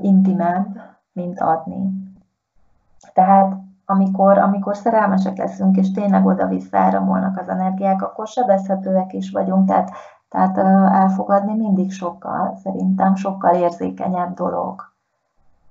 intimebb, 0.01 0.67
mint 1.13 1.41
adni. 1.41 1.91
Tehát 3.13 3.57
amikor, 3.85 4.39
amikor 4.39 4.77
szerelmesek 4.77 5.37
leszünk, 5.37 5.77
és 5.77 5.91
tényleg 5.91 6.27
oda-vissza 6.27 6.79
áramolnak 6.79 7.39
az 7.39 7.49
energiák, 7.49 8.03
akkor 8.03 8.27
sebezhetőek 8.27 9.13
is 9.13 9.31
vagyunk, 9.31 9.67
tehát, 9.67 9.91
tehát 10.31 10.59
elfogadni 10.93 11.55
mindig 11.55 11.93
sokkal, 11.93 12.59
szerintem 12.63 13.15
sokkal 13.15 13.55
érzékenyebb 13.55 14.35
dolog. 14.35 14.93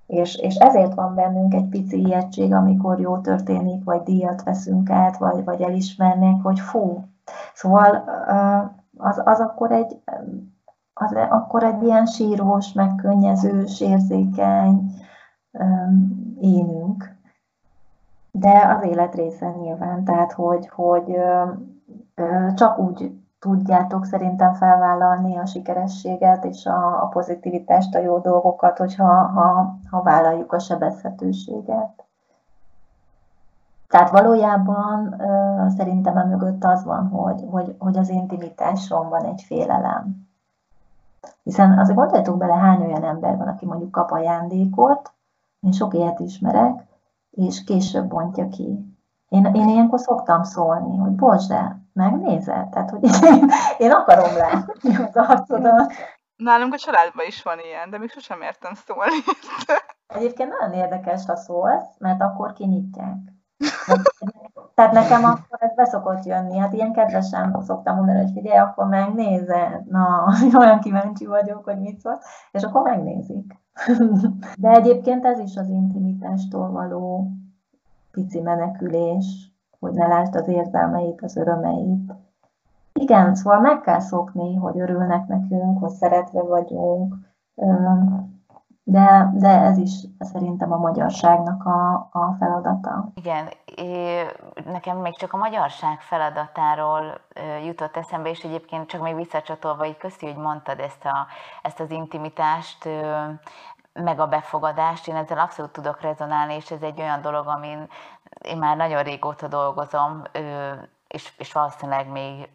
És, 0.05 0.35
és 0.35 0.55
ezért 0.55 0.93
van 0.93 1.15
bennünk 1.15 1.53
egy 1.53 1.69
pici 1.69 2.05
ijegység, 2.05 2.53
amikor 2.53 2.99
jó 2.99 3.17
történik, 3.17 3.83
vagy 3.83 4.03
díjat 4.03 4.43
veszünk 4.43 4.89
át, 4.89 5.17
vagy, 5.17 5.43
vagy 5.43 5.61
elismernék, 5.61 6.43
hogy 6.43 6.59
fú. 6.59 7.03
Szóval 7.53 8.03
az, 8.97 9.21
az 9.25 9.39
akkor 9.39 9.71
egy 9.71 10.01
az 10.99 11.13
akkor 11.29 11.63
egy 11.63 11.83
ilyen 11.83 12.05
sírós, 12.05 12.73
megkönnyezős, 12.73 13.81
érzékeny 13.81 14.91
énünk. 16.39 17.17
De 18.31 18.75
az 18.77 18.83
élet 18.83 19.15
része 19.15 19.49
nyilván, 19.49 20.03
tehát 20.03 20.31
hogy, 20.31 20.67
hogy 20.67 21.15
csak 22.55 22.79
úgy 22.79 23.19
tudjátok 23.39 24.05
szerintem 24.05 24.53
felvállalni 24.53 25.37
a 25.37 25.45
sikerességet 25.45 26.45
és 26.45 26.65
a, 26.65 27.03
a 27.03 27.07
pozitivitást, 27.07 27.95
a 27.95 27.99
jó 27.99 28.19
dolgokat, 28.19 28.77
hogyha 28.77 29.07
ha, 29.07 29.77
ha 29.89 30.01
vállaljuk 30.01 30.53
a 30.53 30.59
sebezhetőséget. 30.59 32.03
Tehát 33.89 34.09
valójában 34.09 35.15
szerintem 35.77 36.17
a 36.17 36.25
mögött 36.25 36.63
az 36.63 36.83
van, 36.83 37.07
hogy, 37.07 37.43
hogy, 37.49 37.75
hogy 37.79 37.97
az 37.97 38.09
intimitáson 38.09 39.09
van 39.09 39.25
egy 39.25 39.41
félelem. 39.41 40.27
Hiszen 41.43 41.79
azért 41.79 41.97
gondoljatok 41.97 42.37
bele, 42.37 42.53
hány 42.53 42.81
olyan 42.81 43.03
ember 43.03 43.37
van, 43.37 43.47
aki 43.47 43.65
mondjuk 43.65 43.91
kap 43.91 44.11
ajándékot, 44.11 45.11
én 45.59 45.71
sok 45.71 45.93
ilyet 45.93 46.19
ismerek, 46.19 46.85
és 47.31 47.63
később 47.63 48.07
bontja 48.07 48.47
ki. 48.47 48.97
Én, 49.29 49.45
én 49.45 49.67
ilyenkor 49.67 49.99
szoktam 49.99 50.43
szólni, 50.43 50.97
hogy 50.97 51.15
bocs, 51.15 51.47
de 51.47 51.79
megnézed? 51.99 52.69
Tehát, 52.69 52.89
hogy 52.89 53.03
én, 53.77 53.91
akarom 53.91 54.37
látni 54.37 54.95
az 54.95 55.15
arcodat. 55.15 55.93
Nálunk 56.35 56.73
a 56.73 56.77
családban 56.77 57.25
is 57.25 57.43
van 57.43 57.59
ilyen, 57.59 57.89
de 57.89 57.97
még 57.97 58.09
sosem 58.09 58.41
értem 58.41 58.73
szólni. 58.73 59.19
Egyébként 60.07 60.49
nagyon 60.49 60.73
érdekes, 60.73 61.25
ha 61.25 61.35
szólsz, 61.35 61.97
mert 61.97 62.21
akkor 62.21 62.53
kinyitják. 62.53 63.17
Tehát 64.75 64.93
nekem 64.93 65.23
akkor 65.23 65.57
ez 65.59 65.75
beszokott 65.75 66.25
jönni, 66.25 66.57
hát 66.57 66.73
ilyen 66.73 66.93
kedvesen 66.93 67.61
szoktam 67.61 67.95
mondani, 67.95 68.17
hogy 68.17 68.31
figyelj, 68.33 68.57
akkor 68.57 68.87
megnézed. 68.87 69.85
Na, 69.85 70.25
olyan 70.57 70.79
kíváncsi 70.79 71.25
vagyok, 71.25 71.63
hogy 71.63 71.79
mit 71.79 71.99
szól, 71.99 72.21
és 72.51 72.63
akkor 72.63 72.81
megnézik. 72.81 73.57
De 74.57 74.69
egyébként 74.69 75.25
ez 75.25 75.39
is 75.39 75.55
az 75.55 75.69
intimitástól 75.69 76.71
való 76.71 77.31
pici 78.11 78.39
menekülés, 78.39 79.48
hogy 79.79 79.93
ne 79.93 80.07
lásd 80.07 80.35
az 80.35 80.47
érzelmeit, 80.47 81.21
az 81.21 81.37
örömeit. 81.37 82.13
Igen, 82.93 83.35
szóval 83.35 83.59
meg 83.59 83.81
kell 83.81 83.99
szokni, 83.99 84.55
hogy 84.55 84.79
örülnek 84.79 85.27
nekünk, 85.27 85.79
hogy 85.79 85.89
szeretve 85.89 86.41
vagyunk, 86.41 87.15
de, 88.83 89.31
de 89.33 89.59
ez 89.59 89.77
is 89.77 89.91
szerintem 90.19 90.71
a 90.71 90.77
magyarságnak 90.77 91.65
a, 91.65 92.09
a 92.11 92.35
feladata. 92.39 93.11
Igen, 93.13 93.47
nekem 94.65 94.97
még 94.97 95.17
csak 95.17 95.33
a 95.33 95.37
magyarság 95.37 95.99
feladatáról 95.99 97.03
jutott 97.65 97.97
eszembe, 97.97 98.29
és 98.29 98.43
egyébként 98.43 98.87
csak 98.87 99.01
még 99.01 99.15
visszacsatolva, 99.15 99.85
így 99.85 99.97
közti, 99.97 100.25
hogy 100.25 100.43
mondtad 100.43 100.79
ezt, 100.79 101.05
a, 101.05 101.27
ezt 101.61 101.79
az 101.79 101.91
intimitást, 101.91 102.89
meg 103.93 104.19
a 104.19 104.27
befogadást, 104.27 105.07
én 105.07 105.15
ezzel 105.15 105.39
abszolút 105.39 105.71
tudok 105.71 106.01
rezonálni, 106.01 106.53
és 106.53 106.71
ez 106.71 106.81
egy 106.81 106.99
olyan 106.99 107.21
dolog, 107.21 107.47
amin 107.47 107.87
én 108.41 108.57
már 108.57 108.77
nagyon 108.77 109.03
régóta 109.03 109.47
dolgozom, 109.47 110.23
és, 111.07 111.33
és 111.37 111.53
valószínűleg 111.53 112.07
még, 112.07 112.49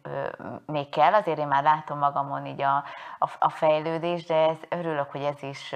még 0.65 0.89
kell, 0.89 1.13
azért 1.13 1.37
én 1.37 1.47
már 1.47 1.63
látom 1.63 1.97
magamon 1.97 2.45
így 2.45 2.61
a, 2.61 2.83
a, 3.19 3.29
a 3.39 3.49
fejlődést, 3.49 4.27
de 4.27 4.35
ez, 4.35 4.57
örülök, 4.69 5.11
hogy 5.11 5.23
ez 5.23 5.43
is 5.43 5.75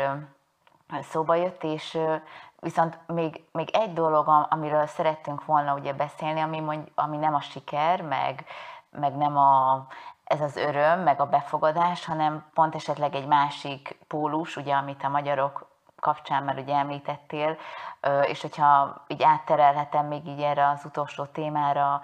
szóba 1.02 1.36
jött, 1.36 1.64
és 1.64 1.97
viszont 2.60 3.00
még, 3.08 3.43
még 3.52 3.70
egy 3.70 3.93
dolog, 3.93 4.47
amiről 4.50 4.86
szerettünk 4.86 5.45
volna 5.45 5.74
ugye 5.74 5.93
beszélni, 5.93 6.39
ami, 6.39 6.60
mondj, 6.60 6.91
ami 6.95 7.18
nem 7.18 7.34
a 7.34 7.41
siker, 7.41 8.02
meg, 8.02 8.45
meg 8.91 9.16
nem 9.16 9.38
a, 9.38 9.86
ez 10.24 10.41
az 10.41 10.56
öröm, 10.56 11.00
meg 11.00 11.22
a 11.22 11.26
befogadás, 11.26 12.06
hanem 12.06 12.50
pont 12.54 12.76
esetleg 12.76 13.16
egy 13.16 13.28
másik 13.28 13.97
pólus, 14.08 14.56
ugye, 14.56 14.76
amit 14.76 15.04
a 15.04 15.10
magyarok 15.10 15.68
kapcsán, 16.00 16.43
mert 16.43 16.60
ugye 16.60 16.76
említettél, 16.76 17.58
és 18.26 18.41
hogyha 18.41 19.04
így 19.08 19.24
átterelhetem 19.24 20.06
még 20.06 20.28
így 20.28 20.41
erre 20.41 20.68
az 20.68 20.86
utolsó 20.86 21.26
témára 21.26 22.02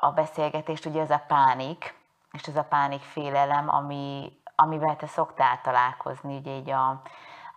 a 0.00 0.10
beszélgetést, 0.10 0.86
ugye 0.86 1.00
ez 1.00 1.10
a 1.10 1.22
pánik, 1.26 1.94
és 2.32 2.42
ez 2.42 2.56
a 2.56 2.64
pánik 2.64 3.00
félelem, 3.00 3.68
ami, 3.68 4.32
amivel 4.56 4.96
te 4.96 5.06
szoktál 5.06 5.60
találkozni 5.62 6.36
ugye 6.36 6.50
így 6.50 6.70
a, 6.70 7.02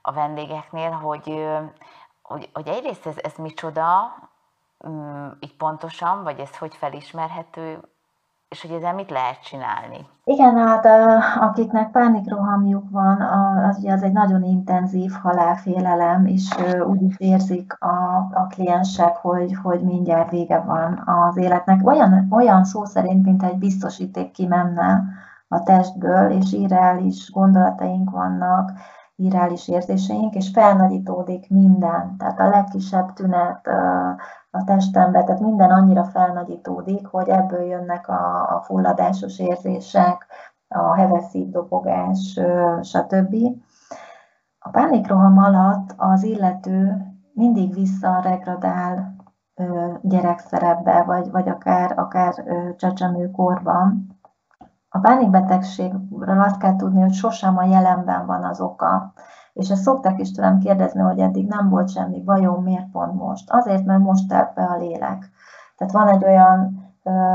a 0.02 0.12
vendégeknél, 0.12 0.92
hogy, 0.92 1.48
hogy, 2.22 2.50
hogy 2.54 2.68
egyrészt 2.68 3.06
ez, 3.06 3.18
ez 3.18 3.36
micsoda, 3.36 4.16
mm, 4.88 5.30
így 5.40 5.56
pontosan, 5.56 6.24
vagy 6.24 6.40
ez 6.40 6.58
hogy 6.58 6.76
felismerhető, 6.76 7.95
és 8.50 8.62
hogy 8.62 8.72
ezzel 8.72 8.94
mit 8.94 9.10
lehet 9.10 9.44
csinálni? 9.44 10.08
Igen, 10.24 10.58
hát 10.58 10.86
akiknek 11.40 11.92
pánikrohamjuk 11.92 12.90
van, 12.90 13.22
az 13.22 13.78
ugye 13.78 13.94
az 13.94 14.04
egy 14.04 14.12
nagyon 14.12 14.44
intenzív 14.44 15.12
halálfélelem, 15.12 16.26
és 16.26 16.56
úgy 16.88 17.14
érzik 17.18 17.74
a, 17.80 18.16
a 18.34 18.48
kliensek, 18.50 19.16
hogy, 19.16 19.56
hogy 19.64 19.82
mindjárt 19.82 20.30
vége 20.30 20.60
van 20.60 21.04
az 21.06 21.38
életnek. 21.38 21.88
Olyan, 21.88 22.28
olyan 22.30 22.64
szó 22.64 22.86
szerint, 22.86 23.26
mint 23.26 23.44
egy 23.44 23.58
biztosíték 23.58 24.32
kimenne 24.32 25.04
a 25.48 25.64
testből, 25.64 26.30
és 26.32 26.52
irreális 26.52 27.32
gondolataink 27.32 28.10
vannak, 28.10 28.72
irreális 29.16 29.68
érzéseink, 29.68 30.36
és 30.36 30.50
felnagyítódik 30.54 31.50
minden. 31.50 32.16
Tehát 32.18 32.40
a 32.40 32.50
legkisebb 32.50 33.14
tünet 33.14 33.70
a 34.56 34.64
testembe, 34.64 35.24
tehát 35.24 35.42
minden 35.42 35.72
annyira 35.72 36.04
felnagyítódik, 36.04 37.08
hogy 37.08 37.28
ebből 37.28 37.62
jönnek 37.62 38.08
a, 38.08 38.56
a 38.56 38.62
fulladásos 38.62 39.40
érzések, 39.40 40.26
a 40.68 40.96
heves 40.96 41.24
szívdobogás, 41.24 42.40
stb. 42.82 43.36
A 44.60 44.70
pánikroham 44.70 45.38
alatt 45.38 45.94
az 45.98 46.24
illető 46.24 47.06
mindig 47.34 47.74
visszaregradál 47.74 49.16
gyerekszerepbe, 50.02 51.04
vagy, 51.04 51.32
vagy 51.32 51.50
akár, 51.50 52.00
akár 52.00 52.34
csecsemőkorban, 52.78 54.16
a 54.90 55.00
pánikbetegségről 55.00 56.42
azt 56.42 56.58
kell 56.58 56.76
tudni, 56.76 57.02
hogy 57.02 57.14
sosem 57.14 57.58
a 57.58 57.64
jelenben 57.64 58.26
van 58.26 58.44
az 58.44 58.62
oka. 58.62 59.14
És 59.56 59.70
ezt 59.70 59.82
szokták 59.82 60.20
is 60.20 60.32
tőlem 60.32 60.60
kérdezni, 60.60 61.02
hogy 61.02 61.20
eddig 61.20 61.48
nem 61.48 61.70
volt 61.70 61.90
semmi 61.90 62.22
bajom, 62.22 62.64
miért 62.64 62.92
pont 62.92 63.14
most? 63.14 63.52
Azért, 63.52 63.86
mert 63.86 64.02
most 64.02 64.28
telt 64.28 64.54
be 64.54 64.64
a 64.64 64.78
lélek. 64.78 65.30
Tehát 65.78 65.94
van 65.94 66.08
egy 66.08 66.24
olyan 66.24 66.84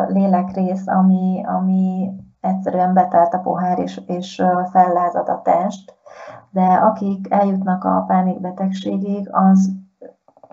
lélekrész, 0.08 0.86
ami, 0.86 1.44
ami 1.46 2.10
egyszerűen 2.40 2.94
betelt 2.94 3.34
a 3.34 3.38
pohár, 3.38 3.78
és, 3.78 4.00
és 4.06 4.42
fellázad 4.70 5.28
a 5.28 5.42
test, 5.42 5.94
de 6.50 6.64
akik 6.64 7.32
eljutnak 7.32 7.84
a 7.84 8.04
pánikbetegségig, 8.06 9.28
az 9.32 9.70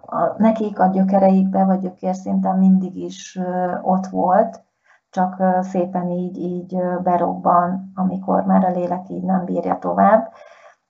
a, 0.06 0.34
nekik 0.38 0.80
a 0.80 0.88
gyökereikbe, 0.88 1.64
vagy 1.64 1.80
gyökérszinten 1.80 2.58
mindig 2.58 2.96
is 2.96 3.40
ott 3.82 4.08
volt, 4.08 4.64
csak 5.10 5.44
szépen 5.62 6.10
így, 6.10 6.38
így 6.38 6.78
berobban, 7.04 7.92
amikor 7.96 8.46
már 8.46 8.66
a 8.66 8.72
lélek 8.72 9.10
így 9.10 9.24
nem 9.24 9.46
bírja 9.46 9.78
tovább. 9.80 10.32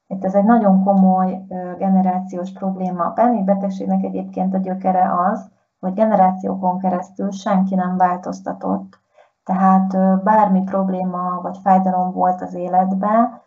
Itt 0.08 0.24
ez 0.24 0.36
egy 0.36 0.43
nagyon 0.43 0.84
komoly 0.84 1.45
generációs 1.78 2.51
probléma. 2.51 3.05
A 3.05 3.12
pánikbetegségnek 3.12 4.03
egyébként 4.03 4.53
a 4.53 4.58
gyökere 4.58 5.14
az, 5.32 5.49
hogy 5.80 5.93
generációkon 5.93 6.80
keresztül 6.80 7.32
senki 7.32 7.76
nem 7.76 7.97
változtatott. 7.97 8.99
Tehát 9.43 10.24
bármi 10.24 10.64
probléma 10.64 11.39
vagy 11.41 11.58
fájdalom 11.58 12.12
volt 12.12 12.41
az 12.41 12.53
életben, 12.53 13.41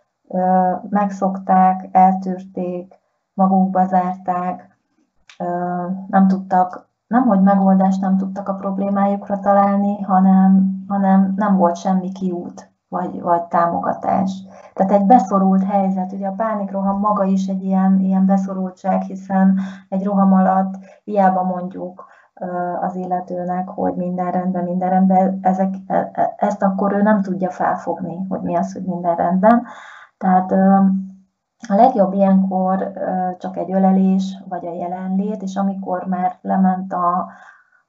megszokták, 0.89 1.89
eltűrték, 1.93 2.95
magukba 3.35 3.87
zárták, 3.87 4.79
nem 6.07 6.29
tudtak 6.29 6.89
nem, 7.07 7.27
hogy 7.27 7.43
megoldást 7.43 8.01
nem 8.01 8.17
tudtak 8.17 8.49
a 8.49 8.55
problémájukra 8.55 9.39
találni, 9.39 10.03
hanem, 10.03 10.83
hanem 10.89 11.33
nem 11.37 11.57
volt 11.57 11.77
semmi 11.77 12.13
kiút, 12.13 12.70
vagy, 12.91 13.20
vagy 13.20 13.43
támogatás. 13.43 14.43
Tehát 14.74 14.93
egy 14.93 15.07
beszorult 15.07 15.64
helyzet, 15.64 16.12
ugye 16.12 16.26
a 16.26 16.34
pánikroham 16.36 16.99
maga 16.99 17.24
is 17.24 17.47
egy 17.47 17.64
ilyen, 17.64 18.01
ilyen 18.01 18.26
beszorultság, 18.26 19.03
hiszen 19.03 19.59
egy 19.88 20.05
roham 20.05 20.32
alatt 20.32 20.74
hiába 21.05 21.43
mondjuk 21.43 22.09
az 22.80 22.95
illetőnek, 22.95 23.68
hogy 23.68 23.95
minden 23.95 24.30
rendben, 24.30 24.64
minden 24.64 24.91
rendben, 24.91 25.38
ezek, 25.43 25.74
e, 25.86 26.11
e, 26.12 26.34
ezt 26.36 26.62
akkor 26.62 26.93
ő 26.93 27.03
nem 27.03 27.22
tudja 27.22 27.51
felfogni, 27.51 28.26
hogy 28.28 28.41
mi 28.41 28.57
az, 28.57 28.72
hogy 28.72 28.84
minden 28.84 29.16
rendben. 29.16 29.62
Tehát 30.18 30.53
a 31.68 31.74
legjobb 31.74 32.12
ilyenkor 32.12 32.93
csak 33.38 33.57
egy 33.57 33.72
ölelés, 33.72 34.43
vagy 34.49 34.66
a 34.66 34.74
jelenlét, 34.74 35.43
és 35.43 35.57
amikor 35.57 36.07
már 36.07 36.38
lement 36.41 36.93
a, 36.93 37.28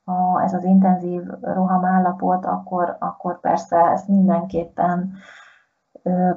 a, 0.03 0.41
ez 0.43 0.53
az 0.53 0.63
intenzív 0.63 1.21
rohamállapot, 1.41 2.45
akkor, 2.45 2.95
akkor 2.99 3.39
persze 3.39 3.77
ezt 3.77 4.07
mindenképpen 4.07 5.13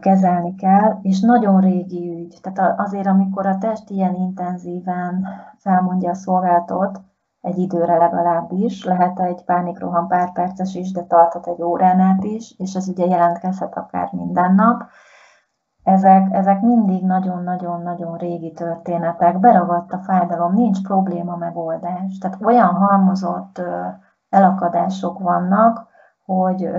kezelni 0.01 0.55
kell, 0.55 0.99
és 1.03 1.21
nagyon 1.21 1.61
régi 1.61 2.11
ügy. 2.11 2.39
Tehát 2.43 2.81
azért, 2.81 3.07
amikor 3.07 3.47
a 3.47 3.59
test 3.59 3.91
ilyen 3.91 4.15
intenzíven 4.15 5.27
felmondja 5.57 6.11
a 6.11 6.15
szolgáltot, 6.15 7.01
egy 7.41 7.59
időre 7.59 7.97
legalábbis, 7.97 8.85
lehet 8.85 9.21
egy 9.21 9.45
pánikroham 9.45 10.09
pár 10.09 10.33
perces 10.33 10.75
is, 10.75 10.93
de 10.93 11.03
tarthat 11.03 11.47
egy 11.47 11.63
órán 11.63 12.01
át 12.01 12.25
is, 12.25 12.55
és 12.59 12.75
ez 12.75 12.89
ugye 12.89 13.07
jelentkezhet 13.07 13.77
akár 13.77 14.09
minden 14.13 14.55
nap, 14.55 14.83
ezek, 15.85 16.29
ezek 16.31 16.61
mindig 16.61 17.05
nagyon-nagyon-nagyon 17.05 18.17
régi 18.17 18.53
történetek, 18.53 19.39
beragadt 19.39 19.93
a 19.93 19.99
fájdalom, 19.99 20.55
nincs 20.55 20.83
probléma 20.83 21.37
megoldás. 21.37 22.19
Tehát 22.19 22.43
olyan 22.43 22.75
halmozott 22.75 23.63
elakadások 24.29 25.19
vannak, 25.19 25.87
hogy 26.25 26.71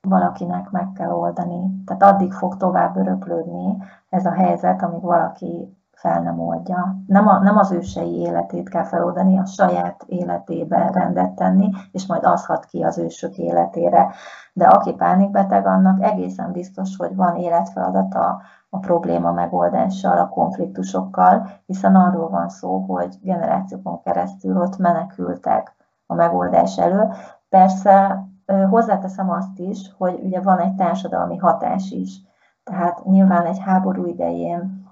valakinek 0.00 0.70
meg 0.70 0.92
kell 0.92 1.10
oldani. 1.10 1.82
Tehát 1.86 2.02
addig 2.14 2.32
fog 2.32 2.56
tovább 2.56 2.96
öröklődni 2.96 3.76
ez 4.08 4.26
a 4.26 4.32
helyzet, 4.32 4.82
amíg 4.82 5.02
valaki 5.02 5.77
fel 5.98 6.22
nem 6.22 6.40
oldja. 6.40 6.96
Nem, 7.06 7.28
a, 7.28 7.38
nem 7.38 7.56
az 7.56 7.72
ősei 7.72 8.18
életét 8.18 8.68
kell 8.68 8.84
feloldani, 8.84 9.38
a 9.38 9.44
saját 9.44 10.04
életébe 10.06 10.90
rendet 10.92 11.32
tenni, 11.32 11.70
és 11.92 12.06
majd 12.06 12.24
az 12.24 12.44
hat 12.44 12.64
ki 12.64 12.82
az 12.82 12.98
ősök 12.98 13.36
életére. 13.36 14.12
De 14.52 14.66
aki 14.66 14.92
pánikbeteg, 14.92 15.66
annak 15.66 16.02
egészen 16.02 16.52
biztos, 16.52 16.96
hogy 16.96 17.16
van 17.16 17.36
életfeladata 17.36 18.40
a 18.70 18.78
probléma 18.78 19.32
megoldással, 19.32 20.18
a 20.18 20.28
konfliktusokkal, 20.28 21.48
hiszen 21.66 21.94
arról 21.94 22.28
van 22.28 22.48
szó, 22.48 22.78
hogy 22.78 23.18
generációkon 23.22 24.00
keresztül 24.02 24.60
ott 24.60 24.76
menekültek 24.76 25.76
a 26.06 26.14
megoldás 26.14 26.78
elő. 26.78 27.08
Persze 27.48 28.24
hozzáteszem 28.70 29.30
azt 29.30 29.58
is, 29.58 29.94
hogy 29.98 30.20
ugye 30.22 30.40
van 30.40 30.58
egy 30.58 30.74
társadalmi 30.74 31.36
hatás 31.36 31.90
is. 31.90 32.22
Tehát 32.64 33.04
nyilván 33.04 33.44
egy 33.44 33.58
háború 33.58 34.06
idején 34.06 34.86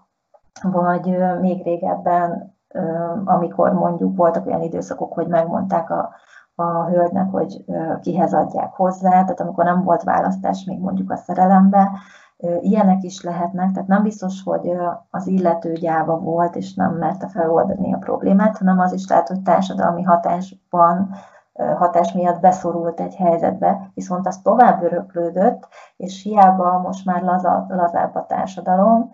vagy 0.62 1.16
még 1.40 1.62
régebben, 1.62 2.54
amikor 3.24 3.72
mondjuk 3.72 4.16
voltak 4.16 4.46
olyan 4.46 4.62
időszakok, 4.62 5.12
hogy 5.12 5.26
megmondták 5.26 5.90
a, 5.90 6.10
a 6.54 6.84
hölgynek, 6.84 7.30
hogy 7.30 7.64
kihez 8.00 8.34
adják 8.34 8.72
hozzá, 8.72 9.10
tehát 9.10 9.40
amikor 9.40 9.64
nem 9.64 9.82
volt 9.82 10.02
választás 10.02 10.64
még 10.64 10.80
mondjuk 10.80 11.10
a 11.10 11.16
szerelembe, 11.16 11.90
ilyenek 12.60 13.02
is 13.02 13.22
lehetnek, 13.22 13.70
tehát 13.72 13.88
nem 13.88 14.02
biztos, 14.02 14.42
hogy 14.42 14.72
az 15.10 15.26
illető 15.26 15.72
gyáva 15.72 16.18
volt, 16.18 16.56
és 16.56 16.74
nem 16.74 16.94
merte 16.94 17.28
feloldani 17.28 17.94
a 17.94 17.98
problémát, 17.98 18.58
hanem 18.58 18.78
az 18.78 18.92
is 18.92 19.08
lehet, 19.08 19.28
hogy 19.28 19.42
társadalmi 19.42 20.02
hatásban, 20.02 21.10
hatás 21.76 22.12
miatt 22.12 22.40
beszorult 22.40 23.00
egy 23.00 23.14
helyzetbe, 23.14 23.90
viszont 23.94 24.26
az 24.26 24.38
tovább 24.42 24.82
öröklődött, 24.82 25.68
és 25.96 26.22
hiába 26.22 26.78
most 26.78 27.04
már 27.04 27.22
laza, 27.22 27.66
lazább 27.68 28.14
a 28.14 28.26
társadalom, 28.26 29.12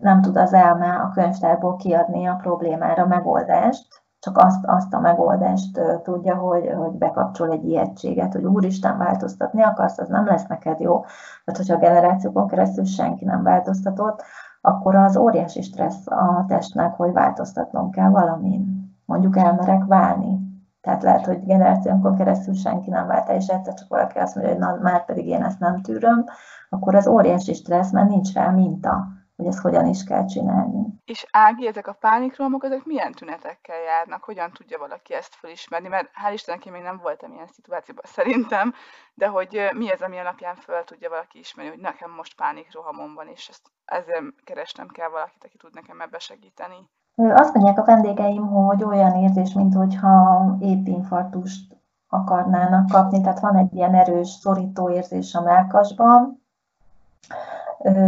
nem 0.00 0.20
tud 0.20 0.36
az 0.36 0.52
elme 0.52 0.94
a 0.94 1.10
könyvtárból 1.14 1.76
kiadni 1.76 2.26
a 2.26 2.34
problémára 2.34 3.06
megoldást, 3.06 4.04
csak 4.18 4.38
azt, 4.38 4.64
azt 4.66 4.94
a 4.94 5.00
megoldást 5.00 5.80
tudja, 6.02 6.34
hogy, 6.34 6.72
hogy 6.76 6.90
bekapcsol 6.90 7.50
egy 7.50 7.64
ijegységet, 7.64 8.32
hogy 8.32 8.44
úristen 8.44 8.98
változtatni 8.98 9.62
akarsz, 9.62 9.98
az 9.98 10.08
nem 10.08 10.26
lesz 10.26 10.46
neked 10.46 10.80
jó. 10.80 11.00
Tehát, 11.44 11.56
hogyha 11.56 11.74
a 11.74 11.78
generációkon 11.78 12.46
keresztül 12.46 12.84
senki 12.84 13.24
nem 13.24 13.42
változtatott, 13.42 14.22
akkor 14.60 14.94
az 14.94 15.16
óriási 15.16 15.62
stressz 15.62 16.06
a 16.06 16.44
testnek, 16.48 16.94
hogy 16.94 17.12
változtatnom 17.12 17.90
kell 17.90 18.10
valamin. 18.10 18.90
Mondjuk 19.04 19.36
elmerek 19.36 19.84
válni. 19.84 20.46
Tehát 20.80 21.02
lehet, 21.02 21.26
hogy 21.26 21.44
generációkon 21.44 22.16
keresztül 22.16 22.54
senki 22.54 22.90
nem 22.90 23.06
vált 23.06 23.28
és 23.28 23.46
egyszer 23.46 23.74
csak 23.74 23.88
valaki 23.88 24.18
azt 24.18 24.34
mondja, 24.34 24.52
hogy 24.52 24.62
na, 24.62 24.78
már 24.82 25.04
pedig 25.04 25.26
én 25.26 25.42
ezt 25.42 25.60
nem 25.60 25.80
tűröm, 25.80 26.24
akkor 26.68 26.94
az 26.94 27.06
óriási 27.06 27.54
stressz, 27.54 27.92
mert 27.92 28.08
nincs 28.08 28.34
rá 28.34 28.50
minta 28.50 29.06
hogy 29.36 29.46
ezt 29.46 29.60
hogyan 29.60 29.86
is 29.86 30.04
kell 30.04 30.24
csinálni. 30.26 30.86
És 31.04 31.26
Ági, 31.30 31.66
ezek 31.66 31.86
a 31.86 31.92
pánikrohamok, 31.92 32.64
ezek 32.64 32.84
milyen 32.84 33.12
tünetekkel 33.12 33.80
járnak? 33.80 34.24
Hogyan 34.24 34.50
tudja 34.52 34.78
valaki 34.78 35.14
ezt 35.14 35.34
felismerni? 35.34 35.88
Mert 35.88 36.10
hál' 36.24 36.32
Istennek 36.32 36.66
én 36.66 36.72
még 36.72 36.82
nem 36.82 37.00
voltam 37.02 37.32
ilyen 37.32 37.46
szituációban 37.46 38.04
szerintem, 38.06 38.74
de 39.14 39.26
hogy 39.26 39.70
mi 39.74 39.90
ez, 39.92 40.00
ami 40.00 40.18
alapján 40.18 40.54
fel 40.54 40.84
tudja 40.84 41.08
valaki 41.08 41.38
ismerni, 41.38 41.70
hogy 41.70 41.80
nekem 41.80 42.10
most 42.10 42.36
pánikrohamom 42.36 43.14
van, 43.14 43.28
és 43.28 43.48
ezt 43.48 43.70
ezzel 43.84 44.22
keresnem 44.44 44.88
kell 44.88 45.08
valakit, 45.08 45.44
aki 45.44 45.56
tud 45.56 45.74
nekem 45.74 46.00
ebbe 46.00 46.18
segíteni. 46.18 46.88
Azt 47.14 47.54
mondják 47.54 47.78
a 47.78 47.84
vendégeim, 47.84 48.46
hogy 48.46 48.84
olyan 48.84 49.14
érzés, 49.16 49.52
mintha 49.52 50.56
épp 50.60 50.86
infarktust 50.86 51.76
akarnának 52.08 52.88
kapni, 52.90 53.20
tehát 53.20 53.40
van 53.40 53.56
egy 53.56 53.74
ilyen 53.74 53.94
erős 53.94 54.28
szorító 54.28 54.90
érzés 54.90 55.34
a 55.34 55.42
melkasban, 55.42 56.44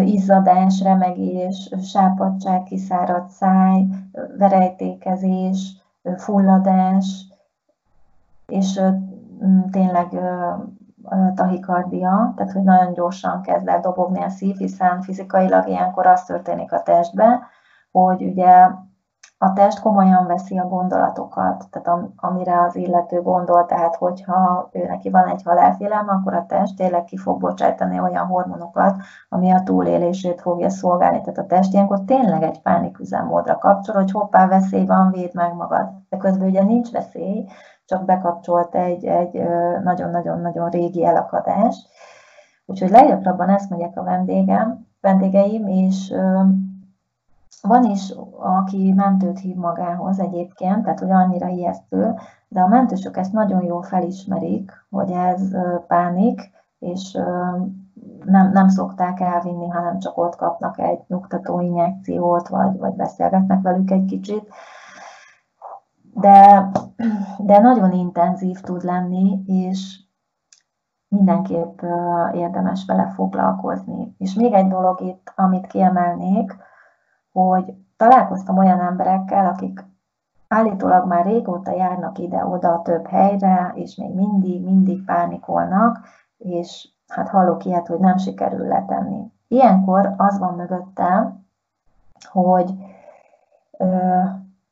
izzadás, 0.05 0.83
remegés, 0.83 1.75
sápadság, 1.83 2.63
kiszáradt 2.63 3.31
száj, 3.31 3.87
verejtékezés, 4.39 5.83
fulladás, 6.17 7.27
és 8.47 8.81
tényleg 9.71 10.09
tahikardia, 11.35 12.33
tehát 12.37 12.53
hogy 12.53 12.63
nagyon 12.63 12.93
gyorsan 12.93 13.43
kezd 13.43 13.69
el 13.69 13.81
dobogni 13.81 14.23
a 14.23 14.29
szív, 14.29 14.57
hiszen 14.57 15.03
fizikailag 15.03 15.69
ilyenkor 15.69 16.07
az 16.07 16.25
történik 16.25 16.73
a 16.73 16.83
testben, 16.83 17.41
hogy 17.91 18.23
ugye 18.23 18.69
a 19.41 19.53
test 19.53 19.81
komolyan 19.81 20.27
veszi 20.27 20.59
a 20.59 20.69
gondolatokat, 20.69 21.65
tehát 21.71 22.01
amire 22.17 22.63
az 22.63 22.77
illető 22.77 23.23
gondol, 23.23 23.67
tehát 23.67 23.97
hogyha 23.97 24.69
ő 24.73 24.87
neki 24.87 25.11
van 25.11 25.29
egy 25.29 25.43
halálfélelme, 25.43 26.13
akkor 26.13 26.35
a 26.35 26.47
test 26.47 26.77
tényleg 26.77 27.05
ki 27.05 27.17
fog 27.17 27.41
bocsájtani 27.41 28.01
olyan 28.01 28.27
hormonokat, 28.27 28.97
ami 29.29 29.51
a 29.51 29.63
túlélését 29.63 30.41
fogja 30.41 30.71
szolgálni. 30.71 31.21
Tehát 31.21 31.39
a 31.39 31.47
test 31.47 31.73
ilyenkor 31.73 32.01
tényleg 32.05 32.43
egy 32.43 32.63
pániküzemmódra 32.63 33.59
kapcsol, 33.59 33.95
hogy 33.95 34.11
hoppá, 34.11 34.47
veszély 34.47 34.87
van, 34.87 35.11
véd 35.11 35.35
meg 35.35 35.55
magad. 35.55 35.91
De 36.09 36.17
közben 36.17 36.49
ugye 36.49 36.63
nincs 36.63 36.91
veszély, 36.91 37.47
csak 37.85 38.05
bekapcsolt 38.05 38.75
egy, 38.75 39.05
egy 39.05 39.43
nagyon-nagyon-nagyon 39.83 40.69
régi 40.71 41.05
elakadás. 41.05 41.87
Úgyhogy 42.67 42.91
leggyakrabban 42.91 43.49
ezt 43.49 43.71
mondják 43.71 43.99
a 43.99 44.03
vendégem, 44.03 44.87
vendégeim, 45.01 45.67
és 45.67 46.15
van 47.63 47.85
is, 47.85 48.15
aki 48.39 48.93
mentőt 48.93 49.39
hív 49.39 49.57
magához 49.57 50.19
egyébként, 50.19 50.83
tehát 50.83 50.99
hogy 50.99 51.11
annyira 51.11 51.49
ijesztő, 51.49 52.15
de 52.49 52.61
a 52.61 52.69
mentősök 52.69 53.17
ezt 53.17 53.33
nagyon 53.33 53.63
jól 53.63 53.83
felismerik, 53.83 54.73
hogy 54.91 55.11
ez 55.11 55.57
pánik, 55.87 56.51
és 56.79 57.19
nem, 58.25 58.51
nem 58.53 58.69
szokták 58.69 59.21
elvinni, 59.21 59.69
hanem 59.69 59.99
csak 59.99 60.19
ott 60.19 60.37
kapnak 60.37 60.79
egy 60.79 61.01
nyugtató 61.07 61.61
injekciót, 61.61 62.49
vagy, 62.49 62.79
vagy 62.79 62.95
beszélgetnek 62.95 63.63
velük 63.63 63.91
egy 63.91 64.05
kicsit. 64.05 64.49
De, 66.15 66.69
de 67.39 67.59
nagyon 67.59 67.93
intenzív 67.93 68.61
tud 68.61 68.83
lenni, 68.83 69.43
és 69.47 70.01
mindenképp 71.09 71.83
érdemes 72.33 72.85
vele 72.87 73.07
foglalkozni. 73.07 74.15
És 74.19 74.35
még 74.35 74.53
egy 74.53 74.69
dolog 74.69 75.01
itt, 75.01 75.33
amit 75.37 75.67
kiemelnék, 75.67 76.57
hogy 77.39 77.75
találkoztam 77.97 78.59
olyan 78.59 78.81
emberekkel, 78.81 79.47
akik 79.47 79.85
állítólag 80.49 81.07
már 81.07 81.25
régóta 81.25 81.73
járnak 81.73 82.19
ide-oda 82.19 82.83
több 82.83 83.07
helyre, 83.07 83.73
és 83.75 83.97
még 83.97 84.15
mindig, 84.15 84.65
mindig 84.65 85.05
pánikolnak, 85.05 85.99
és 86.37 86.89
hát 87.09 87.29
hallok 87.29 87.65
ilyet, 87.65 87.87
hogy 87.87 87.99
nem 87.99 88.17
sikerül 88.17 88.67
letenni. 88.67 89.33
Ilyenkor 89.49 90.15
az 90.17 90.39
van 90.39 90.55
mögöttem, 90.55 91.47
hogy 92.31 92.75
ö, 93.79 93.87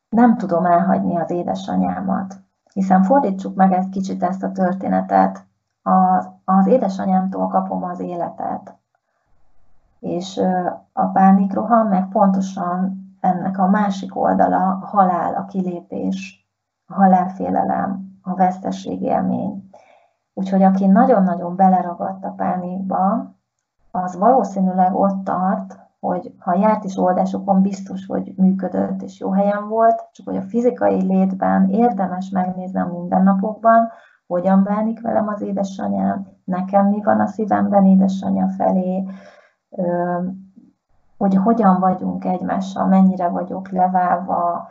nem 0.09 0.37
tudom 0.37 0.65
elhagyni 0.65 1.17
az 1.17 1.31
édesanyámat. 1.31 2.35
Hiszen 2.73 3.03
fordítsuk 3.03 3.55
meg 3.55 3.71
egy 3.71 3.89
kicsit 3.89 4.23
ezt 4.23 4.43
a 4.43 4.51
történetet. 4.51 5.45
Az, 5.81 6.29
az 6.45 6.67
édesanyámtól 6.67 7.47
kapom 7.47 7.83
az 7.83 7.99
életet 7.99 8.77
és 10.07 10.41
a 10.93 11.05
pánikroham 11.05 11.87
meg 11.87 12.07
pontosan 12.07 13.05
ennek 13.19 13.57
a 13.57 13.67
másik 13.67 14.15
oldala 14.15 14.79
a 14.81 14.85
halál, 14.85 15.33
a 15.33 15.45
kilépés, 15.45 16.47
a 16.85 16.93
halálfélelem, 16.93 18.19
a 18.21 18.35
veszteségélmény. 18.35 19.69
Úgyhogy 20.33 20.63
aki 20.63 20.85
nagyon-nagyon 20.85 21.55
beleragadt 21.55 22.25
a 22.25 22.33
pánikba, 22.37 23.31
az 23.91 24.17
valószínűleg 24.17 24.95
ott 24.95 25.23
tart, 25.23 25.79
hogy 25.99 26.33
ha 26.39 26.57
járt 26.57 26.83
is 26.83 26.97
oldásokon, 26.97 27.61
biztos, 27.61 28.05
hogy 28.05 28.33
működött 28.35 29.01
és 29.01 29.19
jó 29.19 29.31
helyen 29.31 29.67
volt, 29.67 30.09
csak 30.11 30.25
hogy 30.25 30.37
a 30.37 30.41
fizikai 30.41 31.01
létben 31.01 31.69
érdemes 31.69 32.29
megnézni 32.29 32.79
a 32.79 32.89
mindennapokban, 32.91 33.89
hogyan 34.27 34.63
bánik 34.63 35.01
velem 35.01 35.27
az 35.27 35.41
édesanyám, 35.41 36.27
nekem 36.43 36.87
mi 36.87 37.01
van 37.03 37.19
a 37.19 37.27
szívemben 37.27 37.85
édesanyja 37.85 38.47
felé, 38.47 39.03
hogy 41.17 41.35
hogyan 41.35 41.79
vagyunk 41.79 42.25
egymással, 42.25 42.85
mennyire 42.85 43.27
vagyok 43.27 43.69
leválva, 43.69 44.69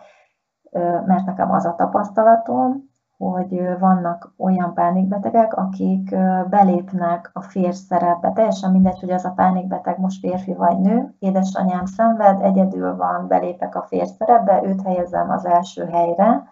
mert 1.06 1.24
nekem 1.24 1.52
az 1.52 1.64
a 1.64 1.74
tapasztalatom, 1.74 2.94
hogy 3.18 3.78
vannak 3.78 4.34
olyan 4.38 4.74
pánikbetegek, 4.74 5.54
akik 5.54 6.16
belépnek 6.48 7.30
a 7.32 7.40
férsz 7.40 7.86
szerepbe. 7.86 8.32
Teljesen 8.32 8.70
mindegy, 8.70 9.00
hogy 9.00 9.10
az 9.10 9.24
a 9.24 9.32
pánikbeteg 9.36 9.98
most 9.98 10.20
férfi 10.20 10.54
vagy 10.54 10.78
nő. 10.78 11.14
Édesanyám 11.18 11.84
szenved, 11.84 12.40
egyedül 12.40 12.96
van, 12.96 13.26
belépek 13.28 13.74
a 13.74 13.82
férsz 13.82 14.14
szerepbe, 14.16 14.62
őt 14.64 14.82
helyezem 14.82 15.30
az 15.30 15.46
első 15.46 15.84
helyre, 15.84 16.44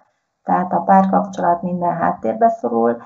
tehát 0.43 0.73
a 0.73 0.81
párkapcsolat 0.81 1.63
minden 1.63 1.97
háttérbe 1.97 2.49
szorul, 2.49 2.97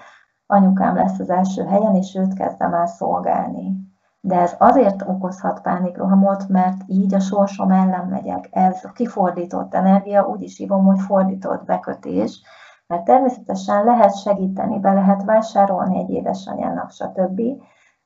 anyukám 0.47 0.94
lesz 0.94 1.19
az 1.19 1.31
első 1.31 1.65
helyen, 1.65 1.94
és 1.94 2.15
őt 2.15 2.35
kezdem 2.35 2.74
el 2.74 2.86
szolgálni 2.86 3.88
de 4.20 4.40
ez 4.40 4.55
azért 4.59 5.09
okozhat 5.09 5.61
pánikrohamot, 5.61 6.49
mert 6.49 6.82
így 6.86 7.15
a 7.15 7.20
sorsom 7.20 7.70
ellen 7.70 8.07
megyek. 8.07 8.49
Ez 8.51 8.85
a 8.85 8.93
kifordított 8.93 9.74
energia, 9.74 10.27
úgy 10.27 10.43
is 10.43 10.57
hívom, 10.57 10.85
hogy 10.85 11.01
fordított 11.01 11.65
bekötés, 11.65 12.43
mert 12.86 13.05
természetesen 13.05 13.85
lehet 13.85 14.20
segíteni, 14.20 14.78
be 14.78 14.93
lehet 14.93 15.24
vásárolni 15.24 15.99
egy 15.99 16.11
édesanyának, 16.11 16.90
stb., 16.90 17.40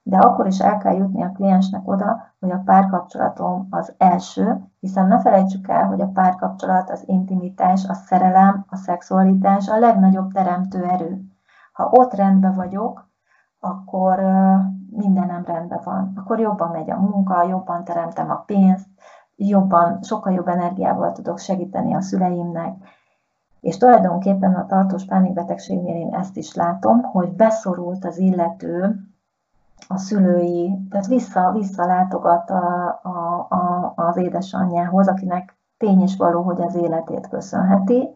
de 0.05 0.19
akkor 0.19 0.47
is 0.47 0.59
el 0.59 0.79
kell 0.79 0.95
jutni 0.95 1.23
a 1.23 1.33
kliensnek 1.33 1.89
oda, 1.89 2.35
hogy 2.41 2.51
a 2.51 2.63
párkapcsolatom 2.65 3.67
az 3.71 3.95
első, 3.99 4.61
hiszen 4.81 5.07
ne 5.07 5.21
felejtsük 5.21 5.69
el, 5.69 5.87
hogy 5.87 6.01
a 6.01 6.11
párkapcsolat, 6.15 6.91
az 6.91 7.03
intimitás, 7.07 7.87
a 7.89 7.95
szerelem, 7.95 8.65
a 8.69 8.77
szexualitás 8.77 9.69
a 9.69 9.79
legnagyobb 9.79 10.33
teremtő 10.33 10.85
erő. 10.85 11.21
Ha 11.73 11.89
ott 11.91 12.15
rendben 12.15 12.55
vagyok, 12.55 13.11
akkor 13.61 14.19
mindenem 14.97 15.45
rendben 15.45 15.81
van. 15.85 16.13
Akkor 16.17 16.39
jobban 16.39 16.71
megy 16.71 16.91
a 16.91 17.01
munka, 17.01 17.43
jobban 17.43 17.85
teremtem 17.85 18.31
a 18.31 18.43
pénzt, 18.47 18.89
jobban, 19.37 20.03
sokkal 20.03 20.33
jobb 20.33 20.49
energiával 20.49 21.13
tudok 21.13 21.39
segíteni 21.39 21.95
a 21.95 22.01
szüleimnek. 22.01 22.75
És 23.61 23.77
tulajdonképpen 23.77 24.55
a 24.55 24.67
tartós 24.67 25.05
pánikbetegségnél 25.05 25.97
én 25.97 26.15
ezt 26.15 26.37
is 26.37 26.55
látom, 26.55 27.03
hogy 27.03 27.33
beszorult 27.33 28.05
az 28.05 28.19
illető 28.19 28.97
a 29.89 29.99
szülői, 29.99 30.79
tehát 30.91 31.07
vissza, 31.07 31.53
visszalátogat 31.53 32.51
a, 32.51 33.01
a, 33.03 33.47
a, 33.49 33.93
az 33.97 34.17
édesanyjához, 34.17 35.09
akinek 35.09 35.57
tény 35.79 36.03
is 36.03 36.17
való, 36.17 36.43
hogy 36.43 36.63
az 36.63 36.75
életét 36.75 37.29
köszönheti, 37.29 38.09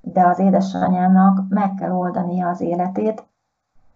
de 0.00 0.26
az 0.26 0.38
édesanyjának 0.38 1.38
meg 1.48 1.74
kell 1.74 1.90
oldania 1.90 2.48
az 2.48 2.60
életét, 2.60 3.24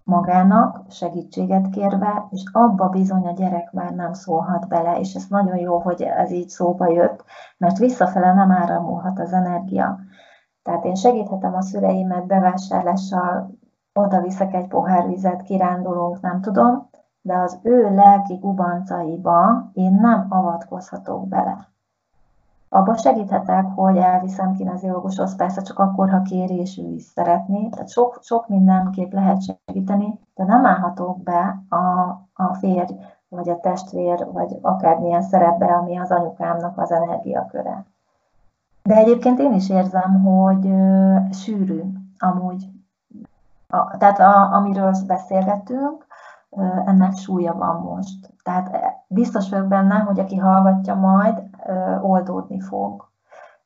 magának, 0.07 0.83
segítséget 0.91 1.70
kérve, 1.70 2.27
és 2.31 2.43
abba 2.53 2.89
bizony 2.89 3.27
a 3.27 3.33
gyerek 3.33 3.73
már 3.73 3.95
nem 3.95 4.12
szólhat 4.12 4.69
bele, 4.69 4.99
és 4.99 5.15
ez 5.15 5.27
nagyon 5.28 5.57
jó, 5.57 5.78
hogy 5.78 6.03
ez 6.03 6.31
így 6.31 6.49
szóba 6.49 6.91
jött, 6.91 7.24
mert 7.59 7.78
visszafele 7.78 8.35
nem 8.35 8.51
áramolhat 8.51 9.19
az 9.19 9.33
energia. 9.33 9.99
Tehát 10.62 10.85
én 10.85 10.95
segíthetem 10.95 11.55
a 11.55 11.62
szüleimet 11.62 12.27
bevásárlással, 12.27 13.51
oda 13.93 14.20
viszek 14.20 14.55
egy 14.55 14.69
pohár 14.69 15.07
vizet, 15.07 15.43
kirándulunk, 15.43 16.20
nem 16.20 16.41
tudom, 16.41 16.89
de 17.20 17.37
az 17.37 17.59
ő 17.62 17.95
lelki 17.95 18.35
gubancaiba 18.35 19.70
én 19.73 19.93
nem 19.93 20.27
avatkozhatok 20.28 21.28
bele. 21.28 21.69
Abba 22.68 22.97
segíthetek, 22.97 23.64
hogy 23.74 23.97
elviszem 23.97 24.52
kineziológushoz, 24.52 25.36
persze 25.36 25.62
csak 25.62 25.78
akkor, 25.78 26.10
ha 26.10 26.22
kéri 26.22 26.60
is 26.60 26.80
szeretné. 27.14 27.68
Tehát 27.68 27.88
sok, 27.88 28.18
sok 28.22 28.48
mindenképp 28.48 29.12
lehet 29.12 29.43
segíteni, 29.43 30.20
de 30.34 30.44
nem 30.44 30.66
állhatok 30.66 31.22
be 31.22 31.62
a, 31.68 31.76
a 32.34 32.55
férj, 32.55 32.93
vagy 33.28 33.48
a 33.48 33.60
testvér, 33.60 34.26
vagy 34.32 34.59
akármilyen 34.62 35.22
szerepbe, 35.22 35.66
ami 35.66 35.98
az 35.98 36.10
anyukámnak 36.10 36.78
az 36.78 36.93
energiaköre. 36.93 37.84
De 38.82 38.94
egyébként 38.94 39.38
én 39.38 39.52
is 39.52 39.70
érzem, 39.70 40.22
hogy 40.22 40.66
ö, 40.66 41.16
sűrű 41.32 41.82
amúgy. 42.18 42.68
A, 43.68 43.97
tehát 43.97 44.18
a, 44.18 44.55
amiről 44.55 44.94
beszélgetünk, 45.06 46.06
ennek 46.86 47.16
súlya 47.16 47.55
van 47.55 47.80
most. 47.80 48.34
Tehát 48.43 48.70
biztos 49.06 49.48
vagyok 49.48 49.66
benne, 49.66 49.94
hogy 49.94 50.20
aki 50.20 50.36
hallgatja 50.36 50.94
majd, 50.94 51.43
oldódni 52.01 52.60
fog. 52.60 53.09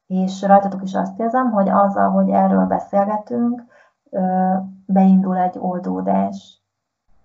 És 0.06 0.42
rajtatok 0.42 0.82
is 0.82 0.94
azt 0.94 1.18
érzem, 1.18 1.50
hogy 1.50 1.68
azzal, 1.68 2.10
hogy 2.10 2.30
erről 2.30 2.64
beszélgetünk, 2.66 3.62
beindul 4.86 5.36
egy 5.36 5.58
oldódás. 5.58 6.58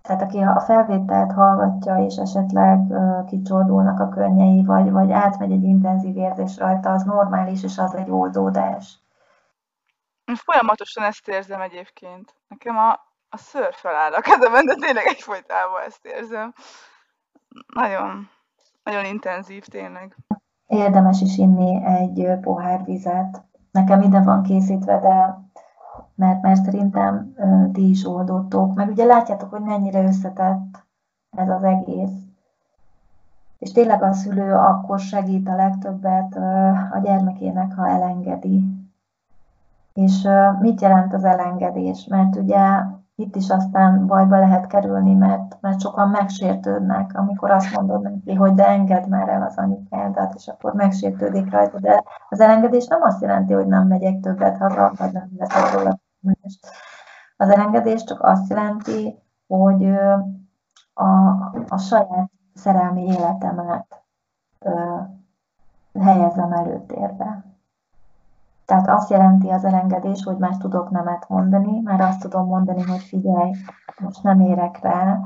Tehát 0.02 0.22
aki 0.22 0.38
a 0.38 0.60
felvételt 0.60 1.32
hallgatja, 1.32 1.96
és 1.96 2.16
esetleg 2.16 2.80
kicsordulnak 3.26 4.00
a 4.00 4.08
könnyei, 4.08 4.64
vagy, 4.64 4.90
vagy 4.90 5.12
átmegy 5.12 5.52
egy 5.52 5.62
intenzív 5.62 6.16
érzés 6.16 6.56
rajta, 6.56 6.90
az 6.90 7.02
normális, 7.02 7.62
és 7.62 7.78
az 7.78 7.94
egy 7.94 8.10
oldódás. 8.10 8.98
Folyamatosan 10.34 11.04
ezt 11.04 11.28
érzem 11.28 11.60
egyébként. 11.60 12.34
Nekem 12.48 12.76
a, 12.76 12.90
a 13.28 13.36
szőr 13.36 13.74
feláll 13.74 14.12
a 14.12 14.20
kezemben, 14.20 14.66
de 14.66 14.74
tényleg 14.74 15.06
egyfolytában 15.06 15.82
ezt 15.86 16.04
érzem. 16.04 16.54
Nagyon, 17.74 18.28
nagyon 18.82 19.04
intenzív 19.04 19.64
tényleg. 19.64 20.16
Érdemes 20.66 21.20
is 21.20 21.38
inni 21.38 21.84
egy 21.84 22.38
pohár 22.40 22.84
vizet. 22.84 23.42
Nekem 23.70 24.02
ide 24.02 24.20
van 24.20 24.42
készítve, 24.42 24.98
de 24.98 25.44
mert, 26.14 26.42
mert 26.42 26.64
szerintem 26.64 27.34
ti 27.72 27.88
is 27.88 28.06
oldottok. 28.06 28.74
Meg 28.74 28.88
ugye 28.88 29.04
látjátok, 29.04 29.50
hogy 29.50 29.60
mennyire 29.60 30.02
összetett 30.02 30.84
ez 31.36 31.48
az 31.48 31.62
egész. 31.62 32.10
És 33.58 33.72
tényleg 33.72 34.02
a 34.02 34.12
szülő 34.12 34.54
akkor 34.54 34.98
segít 34.98 35.48
a 35.48 35.54
legtöbbet 35.54 36.36
a 36.92 36.98
gyermekének, 37.02 37.74
ha 37.74 37.88
elengedi. 37.88 38.64
És 39.94 40.28
mit 40.60 40.80
jelent 40.80 41.14
az 41.14 41.24
elengedés? 41.24 42.06
Mert 42.06 42.36
ugye 42.36 42.58
itt 43.16 43.36
is 43.36 43.50
aztán 43.50 44.06
bajba 44.06 44.38
lehet 44.38 44.66
kerülni, 44.66 45.14
mert, 45.14 45.56
mert 45.60 45.80
sokan 45.80 46.08
megsértődnek, 46.08 47.10
amikor 47.14 47.50
azt 47.50 47.76
mondod 47.76 48.02
neki, 48.02 48.34
hogy 48.34 48.54
de 48.54 48.66
engedd 48.66 49.08
már 49.08 49.28
el 49.28 49.42
az 49.42 49.56
anyukádat, 49.56 50.34
és 50.34 50.48
akkor 50.48 50.72
megsértődik 50.72 51.50
rajta. 51.50 51.78
De 51.80 52.04
az 52.28 52.40
elengedés 52.40 52.86
nem 52.86 53.02
azt 53.02 53.22
jelenti, 53.22 53.52
hogy 53.52 53.66
nem 53.66 53.86
megyek 53.86 54.20
többet 54.20 54.58
haza, 54.58 54.92
vagy 54.96 55.12
nem 55.12 55.30
veszek 55.36 55.72
róla 55.72 55.98
az 57.36 57.50
elengedés 57.50 58.04
csak 58.04 58.22
azt 58.22 58.48
jelenti, 58.48 59.22
hogy 59.46 59.84
a, 60.94 61.08
a 61.68 61.78
saját 61.78 62.30
szerelmi 62.54 63.02
életemet 63.02 64.04
helyezem 66.00 66.52
előtérbe. 66.52 67.44
Tehát 68.66 68.88
azt 68.88 69.10
jelenti 69.10 69.48
az 69.48 69.64
elengedés, 69.64 70.24
hogy 70.24 70.36
már 70.36 70.56
tudok 70.56 70.90
nemet 70.90 71.28
mondani, 71.28 71.80
már 71.80 72.00
azt 72.00 72.20
tudom 72.20 72.46
mondani, 72.46 72.82
hogy 72.82 73.00
figyelj, 73.00 73.50
most 74.00 74.22
nem 74.22 74.40
érek 74.40 74.80
rá, 74.82 75.20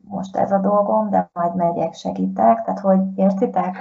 most 0.00 0.36
ez 0.36 0.52
a 0.52 0.58
dolgom, 0.58 1.10
de 1.10 1.30
majd 1.32 1.54
megyek, 1.54 1.94
segítek. 1.94 2.62
Tehát, 2.62 2.80
hogy 2.80 3.00
értitek? 3.14 3.76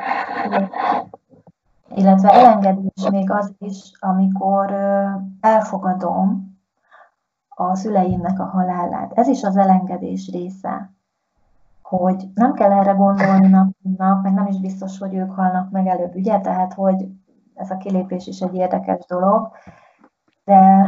Illetve 1.95 2.29
elengedés 2.29 3.09
még 3.11 3.31
az 3.31 3.53
is, 3.57 3.91
amikor 3.99 4.71
elfogadom, 5.41 6.53
a 7.55 7.75
szüleimnek 7.75 8.39
a 8.39 8.45
halálát. 8.45 9.11
Ez 9.13 9.27
is 9.27 9.43
az 9.43 9.57
elengedés 9.57 10.29
része, 10.31 10.93
hogy 11.81 12.29
nem 12.33 12.53
kell 12.53 12.71
erre 12.71 12.91
gondolni 12.91 13.47
napnak, 13.47 14.23
meg 14.23 14.33
nem 14.33 14.47
is 14.47 14.59
biztos, 14.59 14.99
hogy 14.99 15.13
ők 15.13 15.31
halnak 15.31 15.71
meg 15.71 15.87
előbb, 15.87 16.15
ugye? 16.15 16.39
Tehát, 16.39 16.73
hogy 16.73 17.07
ez 17.55 17.71
a 17.71 17.77
kilépés 17.77 18.27
is 18.27 18.39
egy 18.39 18.55
érdekes 18.55 19.05
dolog, 19.05 19.51
de, 20.43 20.87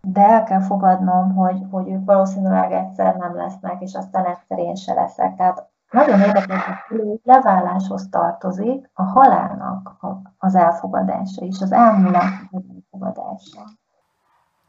de 0.00 0.20
el 0.20 0.44
kell 0.44 0.60
fogadnom, 0.60 1.34
hogy, 1.34 1.62
hogy 1.70 1.88
ők 1.88 2.04
valószínűleg 2.04 2.72
egyszer 2.72 3.16
nem 3.16 3.36
lesznek, 3.36 3.80
és 3.80 3.94
aztán 3.94 4.24
egyszer 4.24 4.58
én 4.58 4.74
se 4.74 4.94
leszek. 4.94 5.36
Tehát 5.36 5.68
nagyon 5.90 6.20
érdekes, 6.20 6.62
hogy 6.88 7.20
leváláshoz 7.22 8.08
tartozik 8.10 8.90
a 8.94 9.02
halálnak 9.02 9.96
az 10.38 10.54
elfogadása 10.54 11.44
és 11.44 11.60
az 11.60 11.72
elmúlásnak 11.72 12.52
az 12.52 12.62
elfogadása. 12.74 13.62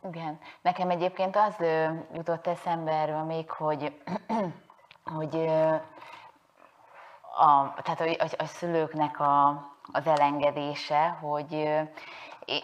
Igen, 0.04 0.38
nekem 0.62 0.90
egyébként 0.90 1.36
az 1.36 1.66
jutott 2.14 2.48
eszembe 2.48 2.92
erről 2.92 3.24
még, 3.24 3.52
hogy, 3.52 4.02
hogy 5.18 5.36
a, 7.38 7.82
tehát 7.84 8.00
a, 8.00 8.24
a, 8.24 8.44
a 8.44 8.46
szülőknek 8.46 9.20
a, 9.20 9.64
az 9.92 10.08
elengedése, 10.08 11.18
hogy 11.22 11.54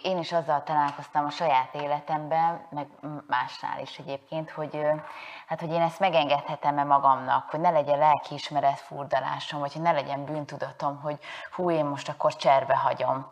én 0.04 0.18
is 0.18 0.32
azzal 0.32 0.64
találkoztam 0.64 1.26
a 1.26 1.30
saját 1.30 1.76
életemben, 1.76 2.66
meg 2.70 2.88
másnál 3.28 3.80
is 3.82 3.98
egyébként, 3.98 4.52
hogy, 4.52 4.86
hát, 5.48 5.60
hogy 5.60 5.72
én 5.72 5.82
ezt 5.82 6.00
megengedhetem-e 6.00 6.84
magamnak, 6.84 7.50
hogy 7.50 7.60
ne 7.60 7.70
legyen 7.70 7.98
lelkiismeret 7.98 8.80
furdalásom, 8.80 9.60
vagy 9.60 9.74
hogy 9.74 9.82
ne 9.82 9.92
legyen 9.92 10.26
bűntudatom, 10.26 11.00
hogy 11.02 11.18
hú, 11.52 11.72
én 11.72 11.86
most 11.86 12.10
akkor 12.10 12.36
cserbe 12.36 12.76
hagyom. 12.76 13.32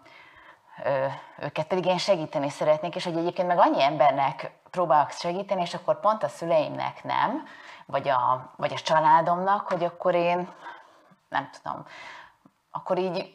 Őket, 1.37 1.67
pedig 1.67 1.85
én 1.85 1.97
segíteni 1.97 2.49
szeretnék, 2.49 2.95
és 2.95 3.03
hogy 3.03 3.17
egyébként 3.17 3.47
meg 3.47 3.59
annyi 3.59 3.81
embernek 3.81 4.51
próbálok 4.71 5.11
segíteni, 5.11 5.61
és 5.61 5.73
akkor 5.73 5.99
pont 5.99 6.23
a 6.23 6.27
szüleimnek 6.27 7.03
nem, 7.03 7.47
vagy 7.85 8.09
a, 8.09 8.53
vagy 8.55 8.73
a 8.73 8.79
családomnak, 8.79 9.67
hogy 9.67 9.83
akkor 9.83 10.15
én, 10.15 10.49
nem 11.29 11.49
tudom, 11.51 11.85
akkor 12.71 12.97
így 12.97 13.33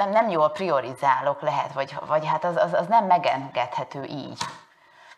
nem, 0.00 0.10
nem 0.10 0.28
jól 0.28 0.50
priorizálok 0.50 1.40
lehet, 1.40 1.72
vagy, 1.72 1.96
vagy 2.06 2.26
hát 2.26 2.44
az, 2.44 2.56
az, 2.56 2.72
az 2.72 2.86
nem 2.86 3.06
megengedhető 3.06 4.02
így. 4.02 4.38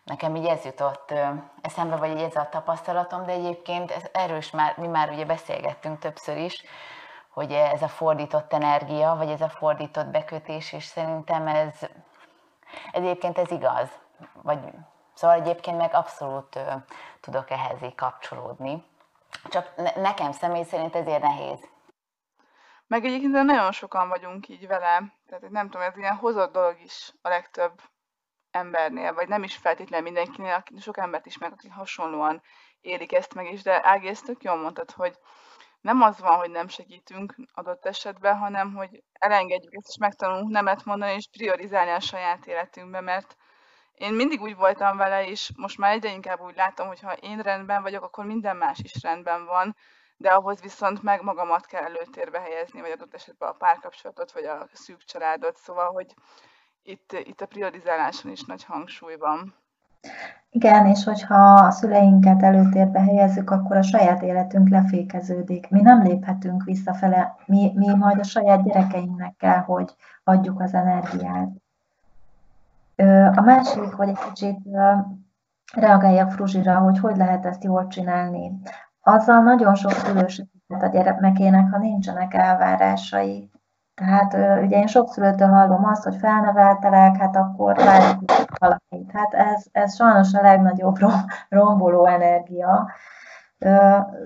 Nekem 0.05 0.37
így 0.37 0.47
ez 0.47 0.65
jutott 0.65 1.15
eszembe, 1.61 1.97
vagy 1.97 2.21
ez 2.23 2.37
a 2.37 2.49
tapasztalatom, 2.51 3.25
de 3.25 3.33
egyébként 3.33 3.91
ez 3.91 4.03
erős 4.13 4.51
már, 4.51 4.75
mi 4.77 4.87
már 4.87 5.11
ugye 5.11 5.25
beszélgettünk 5.25 5.99
többször 5.99 6.37
is, 6.37 6.65
hogy 7.29 7.53
ez 7.53 7.83
a 7.83 7.89
fordított 7.89 8.53
energia, 8.53 9.15
vagy 9.17 9.31
ez 9.31 9.41
a 9.41 9.49
fordított 9.49 10.07
bekötés, 10.07 10.73
és 10.73 10.85
szerintem 10.85 11.47
ez 11.47 11.75
egyébként 12.93 13.39
ez 13.39 13.51
igaz. 13.51 13.89
Vagy, 14.43 14.59
szóval 15.15 15.37
egyébként 15.37 15.77
meg 15.77 15.95
abszolút 15.95 16.59
tudok 17.21 17.51
ehhez 17.51 17.83
így 17.83 17.95
kapcsolódni. 17.95 18.85
Csak 19.51 19.73
ne, 19.77 20.03
nekem 20.03 20.33
személy 20.33 20.65
szerint 20.65 20.97
ezért 20.97 21.23
nehéz. 21.23 21.72
Meg 22.93 23.05
egyébként 23.05 23.33
nagyon 23.33 23.73
sokan 23.73 24.09
vagyunk 24.09 24.49
így 24.49 24.67
vele, 24.67 25.13
tehát 25.27 25.51
nem 25.51 25.71
tudom, 25.71 25.87
ez 25.87 25.97
ilyen 25.97 26.17
hozott 26.17 26.53
dolog 26.53 26.81
is 26.85 27.13
a 27.23 27.29
legtöbb 27.29 27.81
embernél, 28.51 29.15
vagy 29.15 29.29
nem 29.29 29.43
is 29.43 29.57
feltétlenül 29.57 30.05
mindenkinél, 30.05 30.63
sok 30.79 30.99
embert 30.99 31.27
is 31.27 31.39
meg, 31.39 31.53
akik 31.53 31.73
hasonlóan 31.73 32.43
élik 32.81 33.13
ezt 33.13 33.35
meg 33.35 33.53
is, 33.53 33.63
de 33.63 33.81
Ági, 33.85 34.09
ezt 34.09 34.25
tök 34.25 34.43
jól 34.43 34.57
mondtad, 34.57 34.91
hogy 34.91 35.19
nem 35.81 36.03
az 36.03 36.21
van, 36.21 36.37
hogy 36.37 36.51
nem 36.51 36.69
segítünk 36.69 37.35
adott 37.53 37.87
esetben, 37.87 38.39
hanem 38.39 38.75
hogy 38.75 39.03
elengedjük 39.13 39.75
ezt, 39.75 39.89
és 39.89 39.97
megtanulunk 39.99 40.51
nemet 40.51 40.85
mondani, 40.85 41.13
és 41.13 41.29
priorizálni 41.31 41.91
a 41.91 42.01
saját 42.01 42.47
életünkbe, 42.47 43.01
mert 43.01 43.37
én 43.93 44.13
mindig 44.13 44.41
úgy 44.41 44.57
voltam 44.57 44.97
vele, 44.97 45.27
és 45.27 45.51
most 45.57 45.79
már 45.79 45.93
egyre 45.93 46.11
inkább 46.11 46.41
úgy 46.41 46.57
látom, 46.57 46.87
hogy 46.87 47.01
ha 47.01 47.13
én 47.13 47.39
rendben 47.39 47.83
vagyok, 47.83 48.03
akkor 48.03 48.25
minden 48.25 48.57
más 48.57 48.79
is 48.83 49.03
rendben 49.03 49.45
van, 49.45 49.77
de 50.23 50.29
ahhoz 50.29 50.61
viszont 50.61 51.03
meg 51.03 51.23
magamat 51.23 51.67
kell 51.67 51.83
előtérbe 51.83 52.41
helyezni, 52.41 52.81
vagy 52.81 52.91
adott 52.91 53.15
esetben 53.15 53.49
a 53.49 53.53
párkapcsolatot, 53.53 54.33
vagy 54.33 54.45
a 54.45 54.67
szűk 54.73 55.05
családot, 55.05 55.57
szóval, 55.57 55.93
hogy 55.93 56.15
itt, 56.83 57.13
itt 57.25 57.41
a 57.41 57.47
priorizáláson 57.47 58.31
is 58.31 58.45
nagy 58.45 58.65
hangsúly 58.65 59.17
van. 59.17 59.55
Igen, 60.51 60.87
és 60.87 61.05
hogyha 61.05 61.55
a 61.55 61.71
szüleinket 61.71 62.43
előtérbe 62.43 63.01
helyezzük, 63.01 63.51
akkor 63.51 63.77
a 63.77 63.83
saját 63.83 64.23
életünk 64.23 64.69
lefékeződik. 64.69 65.69
Mi 65.69 65.81
nem 65.81 66.03
léphetünk 66.03 66.65
visszafele, 66.65 67.37
mi, 67.47 67.73
mi 67.75 67.95
majd 67.95 68.19
a 68.19 68.25
saját 68.25 68.63
gyerekeinknek 68.63 69.37
kell, 69.37 69.59
hogy 69.59 69.95
adjuk 70.25 70.61
az 70.61 70.75
energiát. 70.75 71.51
A 73.37 73.41
másik, 73.41 73.93
hogy 73.93 74.09
egy 74.09 74.19
kicsit 74.19 74.59
reagáljak 75.73 76.33
Fruzsira, 76.33 76.79
hogy 76.79 76.99
hogy 76.99 77.17
lehet 77.17 77.47
ezt 77.47 77.65
jól 77.65 77.87
csinálni. 77.87 78.53
Azzal 79.05 79.43
nagyon 79.43 79.75
sok 79.75 79.91
szülős 79.91 80.43
a 80.69 80.87
gyermekének, 80.87 81.71
ha 81.71 81.79
nincsenek 81.79 82.35
elvárásai. 82.35 83.51
Tehát 83.95 84.63
ugye 84.63 84.79
én 84.79 84.87
sok 84.87 85.09
szülőtől 85.09 85.49
hallom 85.49 85.85
azt, 85.85 86.03
hogy 86.03 86.17
felneveltelek, 86.17 87.17
hát 87.17 87.37
akkor 87.37 87.77
várjuk 87.77 88.33
valamit. 88.59 89.13
Hát 89.13 89.35
ez, 89.35 89.65
ez 89.73 89.95
sajnos 89.95 90.35
a 90.35 90.43
legnagyobb 90.43 90.97
romboló 91.49 92.07
energia. 92.07 92.91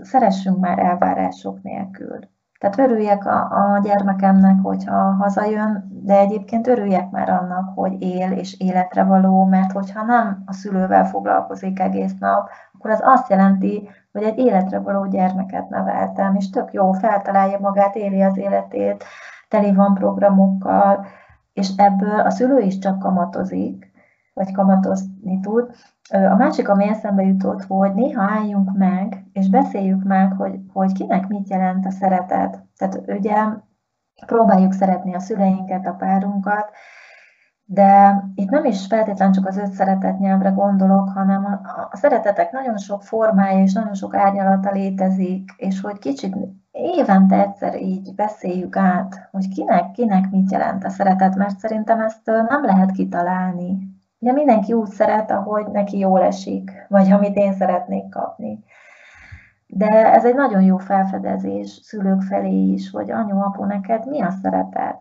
Szeressünk 0.02 0.58
már 0.58 0.78
elvárások 0.78 1.62
nélkül. 1.62 2.18
Tehát 2.58 2.78
örüljek 2.78 3.26
a, 3.26 3.40
a 3.50 3.78
gyermekemnek, 3.78 4.60
hogyha 4.62 4.94
hazajön, 4.94 5.88
de 6.02 6.18
egyébként 6.18 6.66
örüljek 6.66 7.10
már 7.10 7.28
annak, 7.28 7.72
hogy 7.74 8.02
él 8.02 8.30
és 8.30 8.60
életre 8.60 9.04
való, 9.04 9.44
mert 9.44 9.72
hogyha 9.72 10.02
nem 10.02 10.42
a 10.46 10.52
szülővel 10.52 11.04
foglalkozik 11.04 11.80
egész 11.80 12.18
nap, 12.18 12.48
akkor 12.72 12.90
az 12.90 13.00
azt 13.02 13.30
jelenti, 13.30 13.88
hogy 14.12 14.22
egy 14.22 14.38
életre 14.38 14.78
való 14.78 15.06
gyermeket 15.06 15.68
neveltem, 15.68 16.34
és 16.34 16.50
tök 16.50 16.72
jó, 16.72 16.92
feltalálja 16.92 17.58
magát, 17.58 17.94
éli 17.94 18.22
az 18.22 18.36
életét, 18.36 19.04
teli 19.48 19.74
van 19.74 19.94
programokkal, 19.94 21.06
és 21.52 21.68
ebből 21.76 22.20
a 22.20 22.30
szülő 22.30 22.60
is 22.60 22.78
csak 22.78 22.98
kamatozik, 22.98 23.92
vagy 24.34 24.52
kamatozni 24.52 25.40
tud, 25.40 25.70
A 26.08 26.34
másik, 26.34 26.68
ami 26.68 26.88
eszembe 26.88 27.22
jutott, 27.22 27.64
hogy 27.64 27.94
néha 27.94 28.22
álljunk 28.22 28.72
meg, 28.72 29.24
és 29.32 29.48
beszéljük 29.48 30.02
meg, 30.02 30.32
hogy, 30.32 30.60
hogy 30.72 30.92
kinek 30.92 31.28
mit 31.28 31.48
jelent 31.48 31.86
a 31.86 31.90
szeretet. 31.90 32.64
Tehát 32.76 33.02
ugye 33.06 33.34
próbáljuk 34.26 34.72
szeretni 34.72 35.14
a 35.14 35.20
szüleinket, 35.20 35.86
a 35.86 35.92
párunkat, 35.92 36.70
de 37.68 38.22
itt 38.34 38.50
nem 38.50 38.64
is 38.64 38.86
feltétlenül 38.86 39.34
csak 39.34 39.46
az 39.46 39.56
öt 39.56 39.72
szeretet 39.72 40.18
nyelvre 40.18 40.48
gondolok, 40.48 41.08
hanem 41.08 41.44
a, 41.90 41.96
szeretetek 41.96 42.52
nagyon 42.52 42.76
sok 42.76 43.02
formája 43.02 43.62
és 43.62 43.72
nagyon 43.72 43.94
sok 43.94 44.16
árnyalata 44.16 44.70
létezik, 44.70 45.50
és 45.56 45.80
hogy 45.80 45.98
kicsit 45.98 46.36
évente 46.70 47.40
egyszer 47.40 47.82
így 47.82 48.14
beszéljük 48.14 48.76
át, 48.76 49.28
hogy 49.30 49.48
kinek, 49.48 49.90
kinek 49.90 50.30
mit 50.30 50.52
jelent 50.52 50.84
a 50.84 50.88
szeretet, 50.88 51.34
mert 51.34 51.58
szerintem 51.58 52.00
ezt 52.00 52.26
nem 52.26 52.64
lehet 52.64 52.90
kitalálni. 52.90 53.95
Ugye 54.26 54.34
mindenki 54.34 54.72
úgy 54.72 54.88
szeret, 54.88 55.30
ahogy 55.30 55.66
neki 55.66 55.98
jól 55.98 56.22
esik, 56.22 56.86
vagy 56.88 57.10
amit 57.10 57.36
én 57.36 57.52
szeretnék 57.52 58.08
kapni. 58.08 58.64
De 59.66 60.12
ez 60.12 60.24
egy 60.24 60.34
nagyon 60.34 60.62
jó 60.62 60.76
felfedezés 60.76 61.68
szülők 61.82 62.22
felé 62.22 62.62
is, 62.62 62.90
hogy 62.90 63.10
anyu, 63.10 63.40
apu, 63.40 63.64
neked 63.64 64.06
mi 64.06 64.22
a 64.22 64.30
szeretet? 64.42 65.00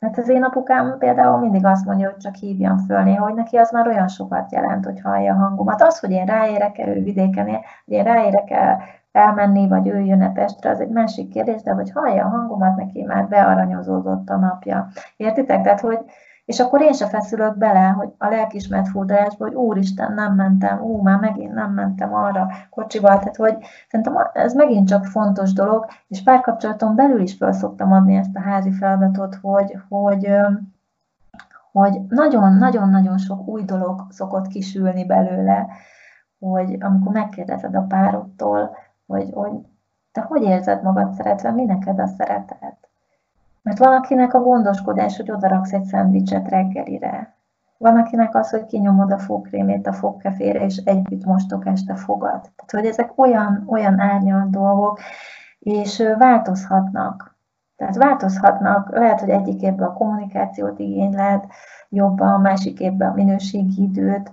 Hát 0.00 0.18
az 0.18 0.28
én 0.28 0.42
apukám 0.42 0.98
például 0.98 1.38
mindig 1.38 1.64
azt 1.64 1.84
mondja, 1.84 2.10
hogy 2.10 2.16
csak 2.16 2.34
hívjam 2.34 2.78
föl 2.78 3.02
néha, 3.02 3.24
hogy 3.24 3.34
neki 3.34 3.56
az 3.56 3.70
már 3.70 3.86
olyan 3.86 4.08
sokat 4.08 4.52
jelent, 4.52 4.84
hogy 4.84 5.00
hallja 5.00 5.34
a 5.34 5.38
hangomat. 5.38 5.82
Az, 5.82 6.00
hogy 6.00 6.10
én 6.10 6.26
ráérek-e, 6.26 6.88
ő 6.88 7.02
vidéken 7.02 7.46
hogy 7.46 7.94
én 7.94 8.04
ráérek-e 8.04 8.78
elmenni, 9.12 9.68
vagy 9.68 9.88
ő 9.88 10.00
jön-e 10.00 10.30
Pestre, 10.30 10.70
az 10.70 10.80
egy 10.80 10.90
másik 10.90 11.28
kérdés, 11.28 11.62
de 11.62 11.72
hogy 11.72 11.90
hallja 11.90 12.24
a 12.24 12.28
hangomat, 12.28 12.76
neki 12.76 13.02
már 13.02 13.28
bearanyozódott 13.28 14.28
a 14.28 14.36
napja. 14.36 14.88
Értitek? 15.16 15.62
Tehát, 15.62 15.80
hogy, 15.80 15.98
és 16.44 16.60
akkor 16.60 16.80
én 16.80 16.92
se 16.92 17.06
feszülök 17.06 17.56
bele, 17.56 17.86
hogy 17.88 18.12
a 18.18 18.28
lelkismert 18.28 18.88
furdalásba, 18.88 19.44
hogy 19.44 19.54
úristen, 19.54 20.12
nem 20.12 20.34
mentem, 20.34 20.80
ú, 20.80 21.02
már 21.02 21.18
megint 21.20 21.54
nem 21.54 21.72
mentem 21.72 22.14
arra 22.14 22.48
kocsival, 22.70 23.18
tehát 23.18 23.36
hogy 23.36 23.56
szerintem 23.88 24.30
ez 24.32 24.54
megint 24.54 24.88
csak 24.88 25.04
fontos 25.04 25.52
dolog, 25.52 25.86
és 26.08 26.22
párkapcsolaton 26.22 26.94
belül 26.94 27.20
is 27.20 27.34
fel 27.34 27.52
szoktam 27.52 27.92
adni 27.92 28.14
ezt 28.14 28.36
a 28.36 28.40
házi 28.40 28.70
feladatot, 28.70 29.34
hogy, 29.34 29.78
hogy 29.88 30.30
hogy 31.72 32.00
nagyon-nagyon-nagyon 32.08 33.18
sok 33.18 33.46
új 33.48 33.62
dolog 33.64 34.06
szokott 34.08 34.46
kisülni 34.46 35.06
belőle, 35.06 35.66
hogy 36.38 36.76
amikor 36.80 37.12
megkérdezed 37.12 37.74
a 37.74 37.86
párodtól, 37.88 38.76
hogy, 39.06 39.30
hogy 39.32 39.52
te 40.12 40.20
hogy 40.20 40.42
érzed 40.42 40.82
magad 40.82 41.12
szeretve, 41.12 41.50
mi 41.50 41.64
neked 41.64 41.98
a 41.98 42.06
szeretet? 42.06 42.88
Mert 43.62 43.78
van, 43.78 43.92
akinek 43.92 44.34
a 44.34 44.40
gondoskodás, 44.40 45.16
hogy 45.16 45.30
odaraksz 45.30 45.72
egy 45.72 45.84
szendvicset 45.84 46.48
reggelire. 46.48 47.36
Van, 47.78 47.96
akinek 47.96 48.34
az, 48.34 48.50
hogy 48.50 48.66
kinyomod 48.66 49.12
a 49.12 49.18
fogkrémét 49.18 49.86
a 49.86 49.92
fogkefére, 49.92 50.64
és 50.64 50.76
együtt 50.76 51.24
mostok 51.24 51.66
este 51.66 51.94
fogad. 51.94 52.40
Tehát, 52.40 52.70
hogy 52.70 52.86
ezek 52.86 53.18
olyan, 53.18 53.64
olyan 53.66 54.00
árnyalt 54.00 54.50
dolgok, 54.50 55.00
és 55.58 56.02
változhatnak. 56.18 57.36
Tehát 57.76 57.96
változhatnak, 57.96 58.90
lehet, 58.90 59.20
hogy 59.20 59.28
egyik 59.28 59.62
évben 59.62 59.88
a 59.88 59.92
kommunikációt 59.92 60.78
igényled, 60.78 61.44
jobban, 61.88 62.40
másik 62.40 62.80
évben 62.80 63.10
a 63.10 63.14
minőségi 63.14 63.82
időt, 63.82 64.32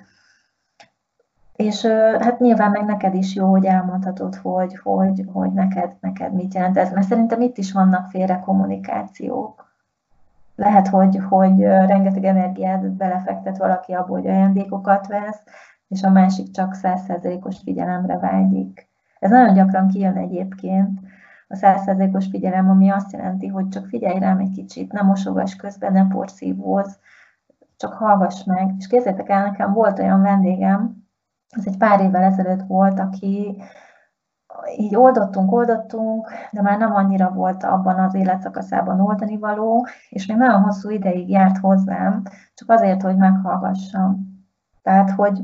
és 1.60 1.86
hát 2.20 2.40
nyilván 2.40 2.72
meg 2.72 2.86
neked 2.86 3.14
is 3.14 3.36
jó, 3.36 3.50
hogy 3.50 3.66
elmondhatod, 3.66 4.36
hogy, 4.36 4.80
hogy, 4.84 5.26
hogy 5.34 5.54
neked, 5.54 5.92
neked 6.00 6.34
mit 6.34 6.54
jelent 6.54 6.78
ez, 6.78 6.92
mert 6.92 7.08
szerintem 7.08 7.42
itt 7.42 7.58
is 7.58 7.72
vannak 7.72 8.10
félre 8.10 8.40
kommunikációk. 8.40 9.74
Lehet, 10.56 10.88
hogy, 10.88 11.20
hogy 11.30 11.62
rengeteg 11.62 12.24
energiát 12.24 12.92
belefektet 12.92 13.58
valaki 13.58 13.94
abból, 13.94 14.20
hogy 14.20 14.28
ajándékokat 14.28 15.08
vesz, 15.08 15.44
és 15.88 16.04
a 16.04 16.10
másik 16.10 16.52
csak 16.52 16.74
százszerzelékos 16.74 17.58
figyelemre 17.64 18.18
vágyik. 18.18 18.90
Ez 19.20 19.30
nagyon 19.30 19.54
gyakran 19.54 19.88
kijön 19.88 20.18
egyébként, 20.18 21.00
a 21.48 21.56
százszerzelékos 21.56 22.26
figyelem, 22.30 22.70
ami 22.70 22.90
azt 22.90 23.12
jelenti, 23.12 23.48
hogy 23.48 23.68
csak 23.68 23.86
figyelj 23.86 24.20
rám 24.20 24.40
egy 24.40 24.52
kicsit, 24.52 24.92
ne 24.92 25.02
mosogass 25.02 25.56
közben, 25.56 25.92
ne 25.92 26.08
porszívózz, 26.08 26.96
csak 27.78 27.94
hallgass 27.94 28.44
meg. 28.44 28.74
És 28.78 28.88
képzeljétek 28.88 29.30
el, 29.30 29.44
nekem 29.44 29.74
volt 29.74 30.00
olyan 30.00 30.22
vendégem, 30.22 30.99
ez 31.50 31.64
egy 31.66 31.78
pár 31.78 32.02
évvel 32.02 32.24
ezelőtt 32.24 32.68
volt, 32.68 33.00
aki 33.00 33.64
így 34.78 34.96
oldottunk, 34.96 35.52
oldottunk, 35.52 36.30
de 36.52 36.62
már 36.62 36.78
nem 36.78 36.96
annyira 36.96 37.32
volt 37.32 37.64
abban 37.64 38.00
az 38.00 38.14
életszakaszában 38.14 39.00
oldani 39.02 39.38
való, 39.38 39.88
és 40.10 40.26
még 40.26 40.38
nagyon 40.38 40.62
hosszú 40.62 40.90
ideig 40.90 41.30
járt 41.30 41.58
hozzám, 41.58 42.22
csak 42.54 42.70
azért, 42.70 43.02
hogy 43.02 43.18
meghallgassam. 43.18 44.38
Tehát, 44.82 45.12
hogy, 45.12 45.42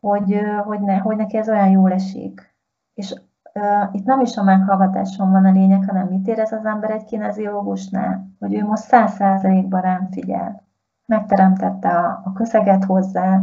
hogy, 0.00 0.40
hogy, 0.64 0.80
ne, 0.80 0.96
hogy 0.96 1.16
neki 1.16 1.36
ez 1.36 1.48
olyan 1.48 1.68
jól 1.68 1.92
esik. 1.92 2.54
És 2.94 3.14
uh, 3.54 3.88
itt 3.92 4.04
nem 4.04 4.20
is 4.20 4.36
a 4.36 4.42
meghallgatáson 4.42 5.30
van 5.30 5.44
a 5.44 5.52
lényeg, 5.52 5.84
hanem 5.86 6.06
mit 6.06 6.28
érez 6.28 6.52
az 6.52 6.64
ember 6.64 6.90
egy 6.90 7.04
kineziológusnál, 7.04 8.28
hogy 8.38 8.54
ő 8.54 8.64
most 8.64 8.82
száz 8.82 9.12
százalékban 9.12 9.80
rám 9.80 10.08
figyel. 10.10 10.62
Megteremtette 11.06 11.88
a, 11.88 12.20
a 12.24 12.32
közeget 12.32 12.84
hozzá, 12.84 13.40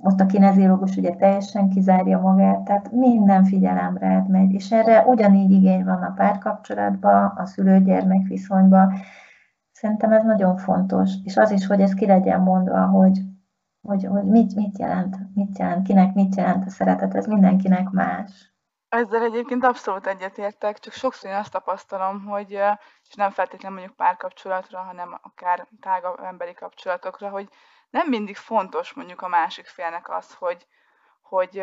ott 0.00 0.20
a 0.20 0.26
kineziológus 0.26 0.96
ugye 0.96 1.14
teljesen 1.14 1.68
kizárja 1.68 2.18
magát, 2.18 2.60
tehát 2.60 2.92
minden 2.92 3.44
figyelemre 3.44 4.24
megy, 4.28 4.52
és 4.52 4.72
erre 4.72 5.04
ugyanígy 5.04 5.50
igény 5.50 5.84
van 5.84 6.02
a 6.02 6.12
párkapcsolatban, 6.16 7.26
a 7.36 7.46
szülő-gyermek 7.46 8.26
viszonyban. 8.26 8.92
Szerintem 9.72 10.12
ez 10.12 10.24
nagyon 10.24 10.56
fontos, 10.56 11.10
és 11.24 11.36
az 11.36 11.50
is, 11.50 11.66
hogy 11.66 11.80
ez 11.80 11.94
ki 11.94 12.06
legyen 12.06 12.40
mondva, 12.40 12.86
hogy, 12.86 13.20
hogy, 13.82 14.04
hogy 14.04 14.24
mit, 14.24 14.54
mit 14.54 14.78
jelent, 14.78 15.16
mit 15.34 15.58
jelent, 15.58 15.86
kinek 15.86 16.14
mit 16.14 16.34
jelent 16.34 16.64
a 16.66 16.70
szeretet, 16.70 17.14
ez 17.14 17.26
mindenkinek 17.26 17.90
más. 17.90 18.54
Ezzel 18.88 19.22
egyébként 19.22 19.64
abszolút 19.64 20.06
egyetértek, 20.06 20.78
csak 20.78 20.92
sokszor 20.92 21.30
én 21.30 21.36
azt 21.36 21.52
tapasztalom, 21.52 22.24
hogy, 22.24 22.50
és 23.08 23.14
nem 23.14 23.30
feltétlenül 23.30 23.78
mondjuk 23.78 23.96
párkapcsolatra, 23.96 24.78
hanem 24.78 25.18
akár 25.22 25.66
tágabb 25.80 26.20
emberi 26.24 26.54
kapcsolatokra, 26.54 27.28
hogy 27.28 27.48
nem 27.90 28.08
mindig 28.08 28.36
fontos 28.36 28.92
mondjuk 28.92 29.22
a 29.22 29.28
másik 29.28 29.66
félnek 29.66 30.10
az, 30.10 30.34
hogy, 30.34 30.66
hogy 31.20 31.62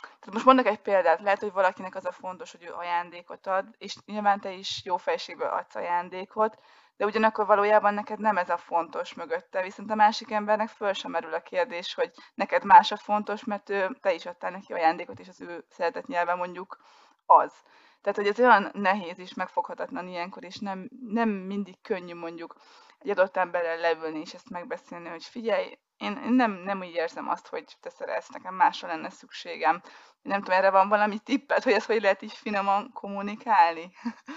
tehát 0.00 0.32
most 0.32 0.44
mondok 0.44 0.66
egy 0.66 0.80
példát, 0.80 1.20
lehet, 1.20 1.40
hogy 1.40 1.52
valakinek 1.52 1.94
az 1.94 2.04
a 2.04 2.12
fontos, 2.12 2.50
hogy 2.50 2.64
ő 2.64 2.72
ajándékot 2.72 3.46
ad, 3.46 3.66
és 3.78 3.96
nyilván 4.04 4.40
te 4.40 4.50
is 4.52 4.82
jó 4.84 4.96
fejségből 4.96 5.48
adsz 5.48 5.74
ajándékot, 5.74 6.58
de 6.96 7.04
ugyanakkor 7.04 7.46
valójában 7.46 7.94
neked 7.94 8.18
nem 8.18 8.36
ez 8.36 8.50
a 8.50 8.56
fontos 8.56 9.14
mögötte, 9.14 9.62
viszont 9.62 9.90
a 9.90 9.94
másik 9.94 10.30
embernek 10.30 10.68
föl 10.68 10.92
sem 10.92 11.10
merül 11.10 11.34
a 11.34 11.40
kérdés, 11.40 11.94
hogy 11.94 12.10
neked 12.34 12.64
más 12.64 12.92
a 12.92 12.96
fontos, 12.96 13.44
mert 13.44 13.70
ő, 13.70 13.96
te 14.00 14.12
is 14.12 14.26
adtál 14.26 14.50
neki 14.50 14.72
ajándékot, 14.72 15.18
és 15.18 15.28
az 15.28 15.40
ő 15.40 15.64
szeretett 15.68 16.06
nyelve 16.06 16.34
mondjuk 16.34 16.78
az. 17.26 17.52
Tehát, 18.00 18.18
hogy 18.18 18.26
ez 18.26 18.38
olyan 18.38 18.70
nehéz 18.72 19.18
és 19.18 19.34
megfoghatatlan 19.34 20.08
ilyenkor, 20.08 20.44
és 20.44 20.56
nem, 20.56 20.88
nem 21.06 21.28
mindig 21.28 21.80
könnyű 21.82 22.14
mondjuk 22.14 22.54
egy 23.00 23.10
adott 23.10 23.36
emberrel 23.36 23.76
leülni 23.76 24.20
és 24.20 24.34
ezt 24.34 24.50
megbeszélni, 24.50 25.08
hogy 25.08 25.24
figyelj, 25.24 25.78
én, 25.96 26.18
nem, 26.28 26.52
nem 26.64 26.78
úgy 26.78 26.94
érzem 26.94 27.28
azt, 27.28 27.48
hogy 27.48 27.64
te 27.80 27.90
szeretsz, 27.90 28.30
nekem 28.32 28.54
másra 28.54 28.88
lenne 28.88 29.10
szükségem. 29.10 29.80
Nem 30.22 30.42
tudom, 30.42 30.58
erre 30.58 30.70
van 30.70 30.88
valami 30.88 31.18
tippet, 31.18 31.64
hogy 31.64 31.72
ezt 31.72 31.86
hogy 31.86 32.02
lehet 32.02 32.22
így 32.22 32.32
finoman 32.32 32.90
kommunikálni? 32.94 33.90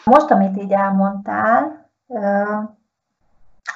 Most, 0.03 0.31
amit 0.31 0.57
így 0.57 0.71
elmondtál, 0.71 1.91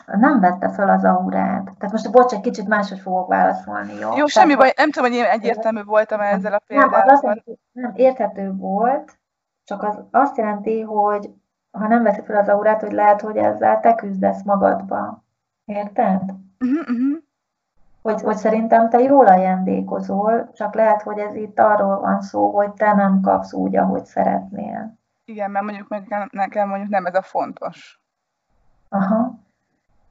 nem 0.05 0.39
vette 0.39 0.69
fel 0.69 0.89
az 0.89 1.03
aurát. 1.03 1.63
Tehát 1.63 1.91
most 1.91 2.11
bocs, 2.11 2.33
egy 2.33 2.41
kicsit 2.41 2.67
máshogy 2.67 2.99
fogok 2.99 3.27
válaszolni, 3.27 3.93
jó? 3.93 4.17
Jó, 4.17 4.25
semmi 4.25 4.55
baj, 4.55 4.73
nem 4.75 4.91
tudom, 4.91 5.09
hogy 5.09 5.19
én 5.19 5.25
egyértelmű 5.25 5.83
voltam 5.83 6.19
ezzel 6.19 6.53
a 6.53 6.61
példával. 6.67 6.99
Nem, 6.99 7.15
az 7.15 7.23
azt 7.23 7.57
nem, 7.71 7.91
érthető 7.95 8.53
volt, 8.55 9.19
csak 9.63 9.83
az 9.83 9.99
azt 10.11 10.37
jelenti, 10.37 10.81
hogy 10.81 11.29
ha 11.77 11.87
nem 11.87 12.03
veszi 12.03 12.21
fel 12.21 12.35
az 12.35 12.47
aurát, 12.47 12.81
hogy 12.81 12.91
lehet, 12.91 13.21
hogy 13.21 13.37
ezzel 13.37 13.79
te 13.79 13.95
küzdesz 13.95 14.43
magadba. 14.43 15.23
Érted? 15.65 16.21
Uh-huh, 16.59 16.79
uh-huh. 16.79 17.17
Hogy, 18.01 18.21
hogy 18.21 18.35
szerintem 18.35 18.89
te 18.89 18.99
jól 18.99 19.27
ajándékozol, 19.27 20.51
csak 20.53 20.73
lehet, 20.73 21.01
hogy 21.01 21.17
ez 21.17 21.35
itt 21.35 21.59
arról 21.59 21.99
van 21.99 22.21
szó, 22.21 22.55
hogy 22.55 22.71
te 22.71 22.93
nem 22.93 23.21
kapsz 23.21 23.53
úgy, 23.53 23.75
ahogy 23.75 24.05
szeretnél. 24.05 24.97
Igen, 25.25 25.51
mert 25.51 25.65
mondjuk 25.65 25.87
nekem 26.31 26.67
mondjuk 26.69 26.89
nem 26.89 27.05
ez 27.05 27.15
a 27.15 27.21
fontos. 27.21 28.01
Aha 28.89 29.45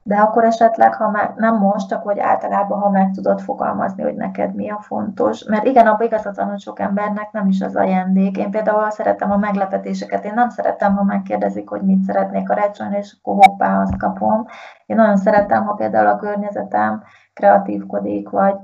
de 0.07 0.15
akkor 0.15 0.43
esetleg, 0.43 0.95
ha 0.95 1.09
már 1.09 1.33
nem 1.35 1.57
most, 1.57 1.87
csak 1.87 2.03
hogy 2.03 2.19
általában, 2.19 2.79
ha 2.79 2.89
meg 2.89 3.11
tudod 3.11 3.41
fogalmazni, 3.41 4.03
hogy 4.03 4.15
neked 4.15 4.55
mi 4.55 4.69
a 4.69 4.79
fontos. 4.81 5.43
Mert 5.43 5.65
igen, 5.65 5.87
abban 5.87 6.05
igazad 6.05 6.35
van, 6.35 6.49
hogy 6.49 6.59
sok 6.59 6.79
embernek 6.79 7.31
nem 7.31 7.47
is 7.47 7.61
az 7.61 7.75
ajándék. 7.75 8.37
Én 8.37 8.51
például 8.51 8.89
szeretem 8.89 9.31
a 9.31 9.37
meglepetéseket, 9.37 10.25
én 10.25 10.33
nem 10.33 10.49
szeretem, 10.49 10.95
ha 10.95 11.03
megkérdezik, 11.03 11.69
hogy 11.69 11.81
mit 11.81 12.03
szeretnék 12.03 12.47
karácsonyra, 12.47 12.97
és 12.97 13.17
akkor 13.21 13.45
hoppá, 13.45 13.81
azt 13.81 13.97
kapom. 13.97 14.45
Én 14.85 14.95
nagyon 14.95 15.17
szeretem, 15.17 15.65
ha 15.65 15.73
például 15.73 16.07
a 16.07 16.17
környezetem 16.17 17.03
kreatívkodik, 17.33 18.29
vagy 18.29 18.55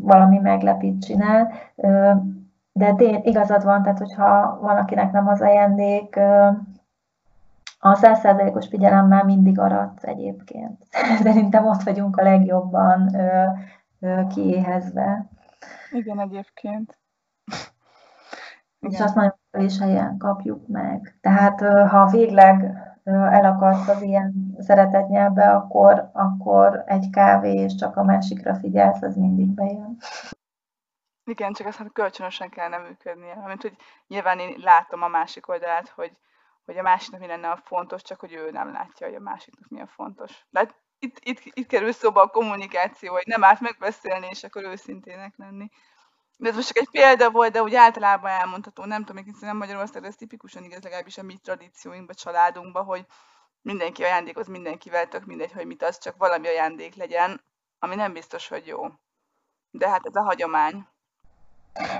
valami 0.00 0.38
meglepít 0.38 1.04
csinál. 1.04 1.50
De 2.72 2.94
igazad 3.22 3.64
van, 3.64 3.82
tehát 3.82 3.98
hogyha 3.98 4.58
valakinek 4.60 5.12
nem 5.12 5.28
az 5.28 5.40
ajándék, 5.40 6.20
a 7.78 7.94
százszerzelékos 7.94 8.68
figyelemmel 8.68 9.24
mindig 9.24 9.58
aratsz 9.58 10.04
egyébként. 10.04 10.86
Szerintem 11.24 11.66
ott 11.66 11.82
vagyunk 11.82 12.16
a 12.16 12.22
legjobban, 12.22 13.16
kiéhezve. 14.34 15.26
Igen, 15.90 16.20
egyébként. 16.20 16.98
Igen. 18.80 18.94
És 18.94 19.00
azt 19.00 19.14
nagyon 19.14 19.38
is 19.58 19.78
helyen 19.78 20.16
kapjuk 20.18 20.66
meg. 20.66 21.18
Tehát 21.20 21.60
ha 21.88 22.06
végleg 22.06 22.72
elakadsz 23.30 23.88
az 23.88 24.02
ilyen 24.02 24.56
szeretett 24.58 25.08
nyelvbe, 25.08 25.50
akkor, 25.50 26.10
akkor 26.12 26.82
egy 26.86 27.10
kávé 27.10 27.52
és 27.54 27.74
csak 27.74 27.96
a 27.96 28.04
másikra 28.04 28.54
figyelsz, 28.54 29.02
az 29.02 29.16
mindig 29.16 29.48
bejön. 29.48 29.96
Igen, 31.24 31.52
csak 31.52 31.66
aztán 31.66 31.90
kölcsönösen 31.92 32.48
kellene 32.48 32.78
működnie. 32.78 33.42
Mint 33.46 33.62
hogy 33.62 33.76
nyilván 34.06 34.38
én 34.38 34.54
látom 34.62 35.02
a 35.02 35.08
másik 35.08 35.48
oldalát, 35.48 35.88
hogy, 35.88 36.16
hogy 36.68 36.78
a 36.78 36.82
másiknak 36.82 37.20
mi 37.20 37.26
lenne 37.26 37.50
a 37.50 37.56
fontos, 37.56 38.02
csak 38.02 38.20
hogy 38.20 38.32
ő 38.32 38.50
nem 38.50 38.72
látja, 38.72 39.06
hogy 39.06 39.16
a 39.16 39.20
másiknak 39.20 39.68
mi 39.68 39.80
a 39.80 39.86
fontos. 39.86 40.32
De 40.50 40.58
hát 40.58 40.74
itt, 40.98 41.18
itt, 41.20 41.40
itt 41.42 41.66
kerül 41.66 41.92
szóba 41.92 42.22
a 42.22 42.28
kommunikáció, 42.28 43.12
hogy 43.12 43.26
nem 43.26 43.44
árt 43.44 43.60
megbeszélni, 43.60 44.26
és 44.30 44.44
akkor 44.44 44.64
őszintének 44.64 45.32
lenni. 45.36 45.68
De 46.36 46.48
ez 46.48 46.54
most 46.54 46.66
csak 46.66 46.76
egy 46.76 46.90
példa 46.90 47.30
volt, 47.30 47.52
de 47.52 47.62
úgy 47.62 47.74
általában 47.74 48.30
elmondható, 48.30 48.84
nem 48.84 49.04
tudom, 49.04 49.24
hogy 49.24 49.34
nem 49.40 49.56
Magyarországon, 49.56 50.08
ez 50.08 50.16
tipikusan 50.16 50.64
igaz 50.64 50.82
legalábbis 50.82 51.18
a 51.18 51.22
mi 51.22 51.36
tradícióinkban, 51.36 52.14
családunkban, 52.14 52.84
hogy 52.84 53.06
mindenki 53.62 54.02
ajándékoz 54.02 54.46
mindenkivel, 54.46 55.08
tök 55.08 55.24
mindegy, 55.24 55.52
hogy 55.52 55.66
mit 55.66 55.82
az, 55.82 55.98
csak 55.98 56.16
valami 56.16 56.48
ajándék 56.48 56.94
legyen, 56.94 57.40
ami 57.78 57.94
nem 57.94 58.12
biztos, 58.12 58.48
hogy 58.48 58.66
jó. 58.66 58.86
De 59.70 59.88
hát 59.88 60.06
ez 60.06 60.14
a 60.14 60.22
hagyomány. 60.22 60.86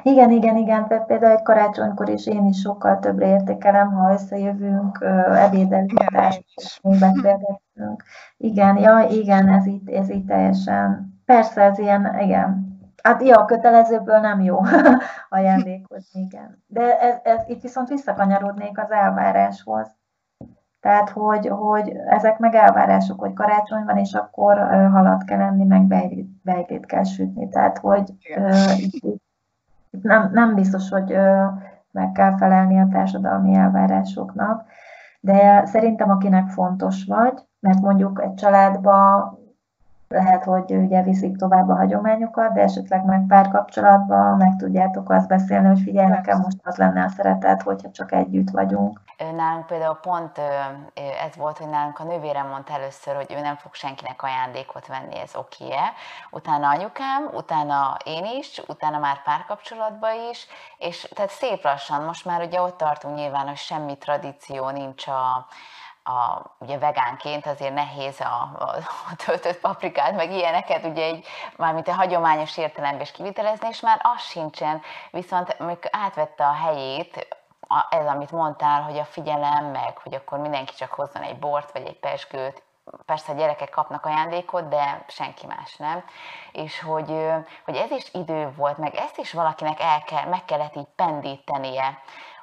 Igen, 0.03 0.31
igen, 0.31 0.57
igen. 0.57 0.87
Például 1.07 1.33
egy 1.33 1.43
karácsonykor 1.43 2.09
is 2.09 2.27
én 2.27 2.47
is 2.47 2.61
sokkal 2.61 2.99
többre 2.99 3.27
értékelem, 3.27 3.93
ha 3.93 4.13
összejövünk, 4.13 4.99
ebédelünk, 5.35 6.05
beszélgetünk. 6.83 8.03
Igen, 8.37 8.77
ja, 8.77 9.07
igen, 9.11 9.49
ez 9.49 9.67
itt, 9.67 9.91
ez 9.91 10.09
itt 10.09 10.27
teljesen. 10.27 11.21
Persze, 11.25 11.63
ez 11.63 11.79
ilyen, 11.79 12.19
igen. 12.21 12.77
Hát 13.03 13.23
ja, 13.23 13.37
a 13.37 13.45
kötelezőből 13.45 14.19
nem 14.19 14.41
jó 14.41 14.61
ajándékozni, 15.29 16.21
igen. 16.21 16.63
De 16.67 16.99
ez, 17.01 17.17
ez, 17.23 17.43
itt 17.47 17.63
viszont 17.63 17.89
visszakanyarodnék 17.89 18.79
az 18.79 18.91
elváráshoz. 18.91 19.97
Tehát, 20.81 21.11
hogy, 21.11 21.49
hogy 21.49 21.89
ezek 22.07 22.39
meg 22.39 22.55
elvárások, 22.55 23.21
hogy 23.21 23.33
karácsony 23.33 23.85
van, 23.85 23.97
és 23.97 24.13
akkor 24.13 24.59
halat 24.93 25.25
kell 25.25 25.41
enni, 25.41 25.65
meg 25.65 25.83
bejlét 26.43 26.87
kell 26.87 27.05
sütni. 27.05 27.49
Tehát, 27.49 27.79
hogy 27.79 28.13
uh, 28.37 28.79
itt, 28.79 29.21
nem, 30.03 30.31
nem 30.33 30.55
biztos, 30.55 30.89
hogy 30.89 31.17
meg 31.91 32.13
kell 32.13 32.37
felelni 32.37 32.79
a 32.81 32.89
társadalmi 32.91 33.55
elvárásoknak, 33.55 34.65
de 35.21 35.67
szerintem 35.67 36.11
akinek 36.11 36.49
fontos 36.49 37.05
vagy, 37.05 37.39
mert 37.61 37.81
mondjuk 37.81 38.23
egy 38.23 38.35
családba 38.35 39.33
lehet, 40.09 40.45
hogy 40.45 40.73
ugye 40.73 41.03
viszik 41.03 41.37
tovább 41.37 41.69
a 41.69 41.77
hagyományokat, 41.77 42.53
de 42.53 42.61
esetleg 42.61 43.05
meg 43.05 43.25
párkapcsolatban 43.29 44.37
meg 44.37 44.57
tudjátok 44.57 45.11
azt 45.11 45.29
beszélni, 45.29 45.67
hogy 45.67 45.81
figyelj, 45.81 46.09
nekem 46.09 46.39
most 46.39 46.57
az 46.63 46.77
lenne 46.77 47.05
a 47.05 47.09
szeretet, 47.09 47.63
hogyha 47.63 47.91
csak 47.91 48.13
együtt 48.13 48.51
vagyunk. 48.51 49.01
Nálunk 49.37 49.67
például 49.67 49.99
pont 50.03 50.39
ez 51.27 51.37
volt, 51.37 51.59
hogy 51.59 51.69
nálunk 51.69 51.99
a 51.99 52.05
nővérem 52.05 52.49
mondta 52.49 52.73
először, 52.73 53.15
hogy 53.15 53.33
ő 53.37 53.41
nem 53.41 53.57
fog 53.57 53.75
senkinek 53.75 54.23
ajándékot 54.23 54.87
venni, 54.87 55.19
ez 55.19 55.37
oké 55.37 55.73
-e. 55.73 55.93
Utána 56.31 56.69
anyukám, 56.69 57.29
utána 57.33 57.97
én 58.05 58.25
is, 58.39 58.63
utána 58.69 58.99
már 58.99 59.23
párkapcsolatban 59.23 60.11
is, 60.31 60.47
és 60.79 61.09
tehát 61.15 61.31
szép 61.31 61.65
lassan, 61.65 62.05
most 62.05 62.25
már 62.25 62.43
ugye 62.43 62.61
ott 62.61 62.77
tartunk 62.77 63.17
nyilván, 63.17 63.47
hogy 63.47 63.57
semmi 63.57 63.99
tradíció 63.99 64.69
nincs 64.69 65.07
a, 65.07 65.47
a, 66.09 66.43
ugye 66.59 66.79
vegánként 66.79 67.47
azért 67.47 67.75
nehéz 67.75 68.21
a, 68.21 68.51
a, 68.59 68.77
a 69.11 69.17
töltött 69.25 69.61
paprikát, 69.61 70.17
meg 70.17 70.33
ilyeneket 70.33 70.85
ugye 70.85 71.05
egy, 71.05 71.27
mármint 71.57 71.89
a 71.89 71.93
hagyományos 71.93 72.57
értelemben 72.57 73.01
is 73.01 73.11
kivitelezni, 73.11 73.69
és 73.69 73.81
már 73.81 74.01
az 74.03 74.23
sincsen, 74.23 74.83
viszont 75.11 75.57
amikor 75.59 75.91
átvette 75.93 76.47
a 76.47 76.53
helyét, 76.53 77.29
ez, 77.91 78.07
amit 78.07 78.31
mondtál, 78.31 78.83
hogy 78.83 78.99
a 78.99 79.05
figyelem, 79.05 79.65
meg 79.65 79.99
hogy 79.99 80.15
akkor 80.15 80.39
mindenki 80.39 80.75
csak 80.75 80.93
hozzon 80.93 81.23
egy 81.23 81.39
bort, 81.39 81.73
vagy 81.73 81.87
egy 81.87 81.99
pesgőt, 81.99 82.63
persze 83.07 83.33
a 83.33 83.35
gyerekek 83.35 83.71
kapnak 83.71 84.05
ajándékot, 84.05 84.69
de 84.69 85.05
senki 85.09 85.47
más 85.47 85.77
nem. 85.77 86.05
És 86.53 86.81
hogy, 86.81 87.27
hogy 87.65 87.77
ez 87.77 87.91
is 87.91 88.09
idő 88.13 88.53
volt, 88.57 88.79
meg 88.79 88.95
ezt 88.95 89.19
is 89.19 89.33
valakinek 89.33 89.81
el 89.81 90.03
kell, 90.03 90.25
meg 90.25 90.45
kellett 90.45 90.77
így 90.77 90.89
pendítenie, 90.97 91.99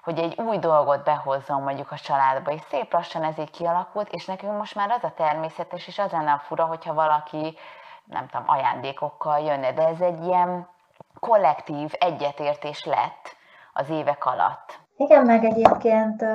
hogy 0.05 0.19
egy 0.19 0.39
új 0.39 0.57
dolgot 0.57 1.03
behozzon 1.03 1.61
mondjuk 1.61 1.91
a 1.91 1.95
családba, 1.95 2.51
és 2.51 2.61
szép 2.69 2.93
lassan 2.93 3.23
ez 3.23 3.37
így 3.39 3.51
kialakult, 3.51 4.11
és 4.11 4.25
nekünk 4.25 4.57
most 4.57 4.75
már 4.75 4.91
az 4.91 5.03
a 5.03 5.13
természetes, 5.15 5.87
és 5.87 5.99
az 5.99 6.11
lenne 6.11 6.31
a 6.31 6.41
fura, 6.43 6.65
hogyha 6.65 6.93
valaki, 6.93 7.57
nem 8.05 8.27
tudom, 8.27 8.45
ajándékokkal 8.49 9.39
jönne, 9.39 9.71
de 9.71 9.87
ez 9.87 10.01
egy 10.01 10.23
ilyen 10.23 10.67
kollektív 11.19 11.91
egyetértés 11.99 12.85
lett 12.85 13.35
az 13.73 13.89
évek 13.89 14.25
alatt. 14.25 14.79
Igen, 14.97 15.25
meg 15.25 15.43
egyébként 15.43 16.25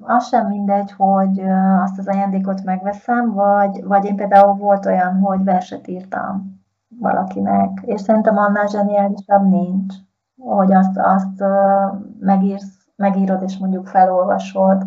az 0.00 0.28
sem 0.28 0.46
mindegy, 0.46 0.92
hogy 0.96 1.40
azt 1.82 1.98
az 1.98 2.08
ajándékot 2.08 2.64
megveszem, 2.64 3.34
vagy, 3.34 3.84
vagy 3.84 4.04
én 4.04 4.16
például 4.16 4.54
volt 4.54 4.86
olyan, 4.86 5.20
hogy 5.20 5.44
verset 5.44 5.86
írtam 5.86 6.62
valakinek, 7.00 7.80
és 7.80 8.00
szerintem 8.00 8.38
annál 8.38 8.66
zseniálisabb 8.66 9.48
nincs, 9.48 9.94
hogy 10.36 10.72
azt, 10.72 10.98
azt 10.98 11.44
megírsz 12.20 12.77
megírod 12.98 13.42
és 13.42 13.58
mondjuk 13.58 13.86
felolvasod. 13.86 14.84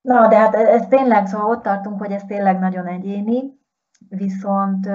Na, 0.00 0.28
de 0.28 0.38
hát 0.38 0.54
ez 0.54 0.86
tényleg, 0.88 1.26
szóval 1.26 1.50
ott 1.50 1.62
tartunk, 1.62 1.98
hogy 1.98 2.12
ez 2.12 2.22
tényleg 2.24 2.58
nagyon 2.58 2.86
egyéni, 2.86 3.58
viszont 4.08 4.88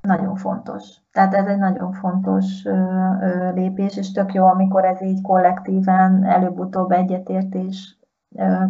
nagyon 0.00 0.36
fontos. 0.36 0.96
Tehát 1.12 1.34
ez 1.34 1.46
egy 1.46 1.58
nagyon 1.58 1.92
fontos 1.92 2.62
lépés, 3.54 3.96
és 3.96 4.12
tök 4.12 4.32
jó, 4.32 4.46
amikor 4.46 4.84
ez 4.84 5.02
így 5.02 5.22
kollektíven 5.22 6.24
előbb-utóbb 6.24 6.90
egyetértés 6.90 7.98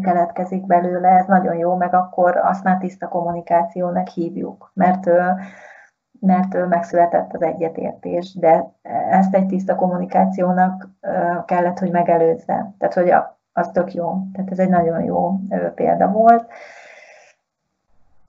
keletkezik 0.01 0.67
belőle, 0.67 1.09
ez 1.09 1.27
nagyon 1.27 1.55
jó, 1.55 1.77
meg 1.77 1.95
akkor 1.95 2.37
azt 2.37 2.65
már 2.65 2.79
tiszta 2.79 3.09
kommunikációnak 3.09 4.09
hívjuk, 4.09 4.71
mert 4.75 5.11
mert 6.21 6.69
megszületett 6.69 7.33
az 7.33 7.43
egyetértés, 7.43 8.35
de 8.35 8.73
ezt 9.11 9.35
egy 9.35 9.47
tiszta 9.47 9.75
kommunikációnak 9.75 10.89
kellett, 11.45 11.79
hogy 11.79 11.91
megelőzze. 11.91 12.75
Tehát, 12.79 12.95
hogy 12.95 13.13
az 13.53 13.71
tök 13.73 13.95
jó. 13.95 14.23
Tehát 14.33 14.51
ez 14.51 14.59
egy 14.59 14.69
nagyon 14.69 15.03
jó 15.03 15.41
példa 15.75 16.09
volt. 16.09 16.51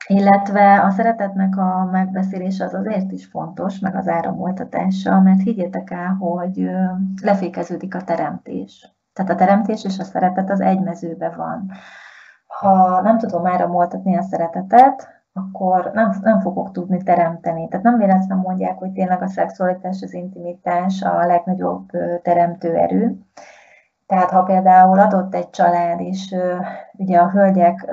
Illetve 0.07 0.81
a 0.81 0.89
szeretetnek 0.89 1.57
a 1.57 1.89
megbeszélése 1.91 2.65
az 2.65 2.73
azért 2.73 3.11
is 3.11 3.25
fontos, 3.25 3.79
meg 3.79 3.95
az 3.95 4.07
áramoltatása, 4.07 5.19
mert 5.19 5.41
higgyétek 5.41 5.91
el, 5.91 6.17
hogy 6.19 6.69
lefékeződik 7.21 7.95
a 7.95 8.01
teremtés. 8.01 8.93
Tehát 9.13 9.31
a 9.31 9.35
teremtés 9.35 9.83
és 9.83 9.99
a 9.99 10.03
szeretet 10.03 10.49
az 10.49 10.61
egy 10.61 10.79
mezőbe 10.79 11.29
van. 11.29 11.71
Ha 12.47 13.01
nem 13.01 13.17
tudom 13.17 13.47
áramoltatni 13.47 14.17
a 14.17 14.21
szeretetet, 14.21 15.18
akkor 15.39 15.91
nem, 15.93 16.15
nem 16.21 16.39
fogok 16.39 16.71
tudni 16.71 17.03
teremteni. 17.03 17.67
Tehát 17.67 17.85
nem 17.85 17.97
véletlenül 17.97 18.43
mondják, 18.43 18.77
hogy 18.77 18.91
tényleg 18.91 19.21
a 19.21 19.27
szexualitás, 19.27 20.01
az 20.01 20.13
intimitás 20.13 21.01
a 21.01 21.25
legnagyobb 21.25 21.89
teremtő 22.21 22.75
erő. 22.75 23.19
Tehát 24.05 24.29
ha 24.29 24.43
például 24.43 24.99
adott 24.99 25.35
egy 25.35 25.49
család, 25.49 25.99
és 25.99 26.35
ugye 26.97 27.19
a 27.19 27.29
hölgyek 27.29 27.91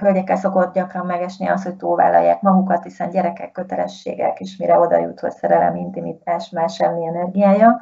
hölgyekkel 0.00 0.36
szokott 0.36 0.74
gyakran 0.74 1.06
megesni 1.06 1.48
az, 1.48 1.62
hogy 1.64 1.76
túlvállalják 1.76 2.42
magukat, 2.42 2.82
hiszen 2.82 3.10
gyerekek 3.10 3.52
kötelességek, 3.52 4.40
és 4.40 4.56
mire 4.56 4.78
oda 4.78 4.98
jut, 4.98 5.20
hogy 5.20 5.30
szerelem, 5.30 5.76
intimitás, 5.76 6.50
más 6.50 6.74
semmi 6.74 7.06
energiája. 7.06 7.80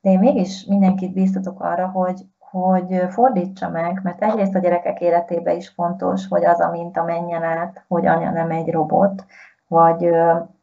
De 0.00 0.10
én 0.10 0.18
mégis 0.18 0.64
mindenkit 0.64 1.12
bíztatok 1.12 1.60
arra, 1.60 1.86
hogy 1.86 2.22
hogy 2.50 3.04
fordítsa 3.08 3.68
meg, 3.68 4.00
mert 4.02 4.22
egyrészt 4.22 4.54
a 4.54 4.58
gyerekek 4.58 5.00
életében 5.00 5.56
is 5.56 5.68
fontos, 5.68 6.28
hogy 6.28 6.44
az 6.44 6.60
a 6.60 6.70
minta 6.70 7.04
menjen 7.04 7.42
át, 7.42 7.84
hogy 7.88 8.06
anya 8.06 8.30
nem 8.30 8.50
egy 8.50 8.72
robot, 8.72 9.24
vagy, 9.68 10.10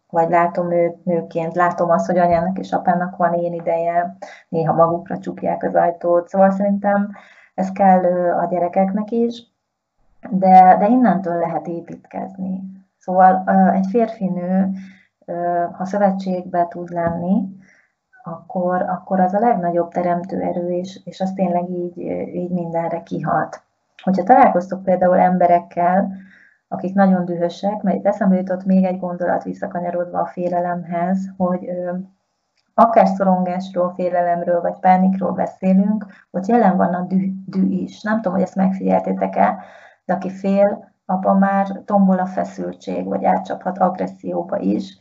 vagy 0.09 0.29
látom 0.29 0.71
őt 0.71 1.05
nőként, 1.05 1.55
látom 1.55 1.89
azt, 1.89 2.05
hogy 2.05 2.17
anyának 2.17 2.57
és 2.57 2.71
apának 2.71 3.17
van 3.17 3.33
én 3.33 3.53
ideje, 3.53 4.17
néha 4.49 4.73
magukra 4.73 5.17
csukják 5.17 5.63
az 5.63 5.75
ajtót, 5.75 6.27
szóval 6.27 6.51
szerintem 6.51 7.11
ez 7.53 7.71
kell 7.71 8.03
a 8.31 8.45
gyerekeknek 8.45 9.11
is, 9.11 9.53
de, 10.29 10.75
de 10.79 10.87
innentől 10.87 11.39
lehet 11.39 11.67
építkezni. 11.67 12.61
Szóval 12.97 13.43
egy 13.73 13.85
férfi 13.89 14.25
nő, 14.25 14.71
ha 15.71 15.85
szövetségbe 15.85 16.67
tud 16.69 16.89
lenni, 16.89 17.54
akkor, 18.27 18.81
akkor 18.81 19.19
az 19.19 19.33
a 19.33 19.39
legnagyobb 19.39 19.91
teremtő 19.91 20.41
erő, 20.41 20.69
és, 20.69 20.99
és 21.03 21.21
az 21.21 21.31
tényleg 21.35 21.69
így, 21.69 21.97
így 22.35 22.51
mindenre 22.51 23.03
kihat. 23.03 23.63
Hogyha 24.03 24.23
találkoztok 24.23 24.83
például 24.83 25.17
emberekkel, 25.17 26.11
akik 26.67 26.93
nagyon 26.93 27.25
dühösek, 27.25 27.81
mert 27.81 27.97
itt 27.97 28.05
eszembe 28.05 28.35
jutott 28.35 28.65
még 28.65 28.83
egy 28.83 28.99
gondolat 28.99 29.43
visszakanyarodva 29.43 30.19
a 30.19 30.25
félelemhez, 30.25 31.33
hogy 31.37 31.69
ö, 31.69 31.91
akár 32.73 33.07
szorongásról, 33.07 33.93
félelemről 33.95 34.61
vagy 34.61 34.79
pánikról 34.79 35.31
beszélünk, 35.31 36.05
hogy 36.31 36.47
jelen 36.47 36.77
van 36.77 36.93
a 36.93 37.01
dű, 37.01 37.31
dű 37.45 37.69
is. 37.69 38.01
Nem 38.01 38.15
tudom, 38.15 38.33
hogy 38.33 38.41
ezt 38.41 38.55
megfigyeltétek-e, 38.55 39.57
de 40.05 40.13
aki 40.13 40.29
fél, 40.29 40.93
abban 41.05 41.37
már 41.37 41.81
tombol 41.85 42.19
a 42.19 42.25
feszültség, 42.25 43.05
vagy 43.05 43.25
átcsaphat 43.25 43.77
agresszióba 43.77 44.57
is. 44.57 44.97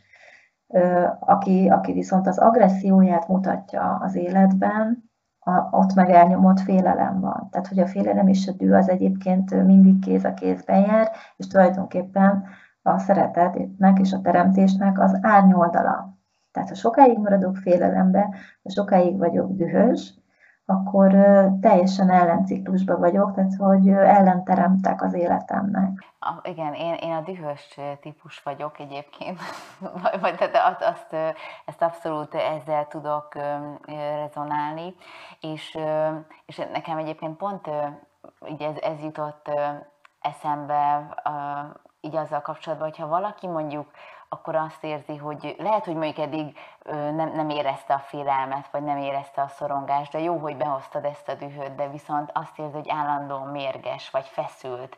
Aki, 1.19 1.69
aki 1.69 1.93
viszont 1.93 2.27
az 2.27 2.37
agresszióját 2.37 3.27
mutatja 3.27 3.97
az 4.01 4.15
életben, 4.15 5.09
a, 5.39 5.77
ott 5.77 5.93
meg 5.93 6.09
elnyomott 6.09 6.59
félelem 6.59 7.19
van. 7.19 7.47
Tehát, 7.51 7.67
hogy 7.67 7.79
a 7.79 7.87
félelem 7.87 8.27
és 8.27 8.47
a 8.47 8.51
dű 8.51 8.71
az 8.71 8.89
egyébként 8.89 9.65
mindig 9.65 9.99
kéz 9.99 10.23
a 10.23 10.33
kézben 10.33 10.79
jár, 10.79 11.11
és 11.37 11.47
tulajdonképpen 11.47 12.43
a 12.81 12.97
szeretetnek 12.97 13.99
és 13.99 14.13
a 14.13 14.21
teremtésnek 14.21 14.99
az 14.99 15.19
árnyoldala. 15.21 16.17
Tehát, 16.51 16.69
ha 16.69 16.75
sokáig 16.75 17.17
maradok 17.17 17.55
félelembe, 17.55 18.29
ha 18.63 18.69
sokáig 18.69 19.17
vagyok 19.17 19.51
dühös, 19.51 20.13
akkor 20.65 21.11
teljesen 21.61 22.09
ellenciklusban 22.09 22.99
vagyok, 22.99 23.33
tehát 23.33 23.55
hogy 23.57 23.87
ellenteremtek 23.89 25.01
az 25.01 25.13
életemnek. 25.13 26.03
A, 26.19 26.49
igen, 26.49 26.73
én, 26.73 26.93
én 26.93 27.11
a 27.11 27.21
dühös 27.21 27.79
típus 28.01 28.43
vagyok 28.43 28.79
egyébként, 28.79 29.39
vagy 30.21 30.35
tehát 30.35 30.81
azt, 30.81 31.15
ezt 31.65 31.81
abszolút 31.81 32.33
ezzel 32.33 32.87
tudok 32.87 33.27
rezonálni, 33.85 34.95
és, 35.39 35.77
és 36.45 36.57
nekem 36.57 36.97
egyébként 36.97 37.37
pont 37.37 37.69
így 38.47 38.61
ez, 38.61 38.75
ez 38.77 39.01
jutott 39.03 39.49
eszembe 40.21 41.07
így 42.01 42.15
azzal 42.15 42.41
kapcsolatban, 42.41 42.89
hogyha 42.89 43.07
valaki 43.07 43.47
mondjuk 43.47 43.91
akkor 44.29 44.55
azt 44.55 44.83
érzi, 44.83 45.15
hogy 45.15 45.55
lehet, 45.59 45.85
hogy 45.85 45.95
mondjuk 45.95 46.17
eddig 46.17 46.57
nem, 46.91 47.31
nem 47.35 47.49
érezte 47.49 47.93
a 47.93 47.99
félelmet, 47.99 48.67
vagy 48.71 48.83
nem 48.83 48.97
érezte 48.97 49.41
a 49.41 49.47
szorongást, 49.47 50.11
de 50.11 50.19
jó, 50.19 50.37
hogy 50.37 50.57
behoztad 50.57 51.05
ezt 51.05 51.29
a 51.29 51.33
dühöt, 51.33 51.75
de 51.75 51.89
viszont 51.89 52.29
azt 52.33 52.59
érzi, 52.59 52.73
hogy 52.73 52.89
állandóan 52.89 53.47
mérges, 53.47 54.09
vagy 54.09 54.25
feszült, 54.25 54.97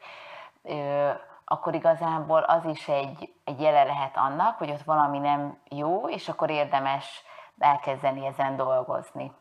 akkor 1.45 1.74
igazából 1.76 2.40
az 2.40 2.66
is 2.66 2.88
egy, 2.88 3.34
egy 3.44 3.62
jele 3.62 3.84
lehet 3.84 4.18
annak, 4.18 4.58
hogy 4.58 4.70
ott 4.70 4.84
valami 4.84 5.20
nem 5.20 5.58
jó, 5.70 6.10
és 6.10 6.30
akkor 6.30 6.49
érdemes 6.49 7.24
elkezdeni 7.60 8.26
ezen 8.26 8.56
dolgozni. 8.56 9.32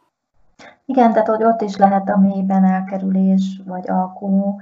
Igen, 0.84 1.12
tehát 1.12 1.28
hogy 1.28 1.44
ott 1.44 1.60
is 1.60 1.76
lehet 1.76 2.08
a 2.08 2.18
mélyben 2.18 2.64
elkerülés, 2.64 3.60
vagy 3.64 3.90
alkú, 3.90 4.60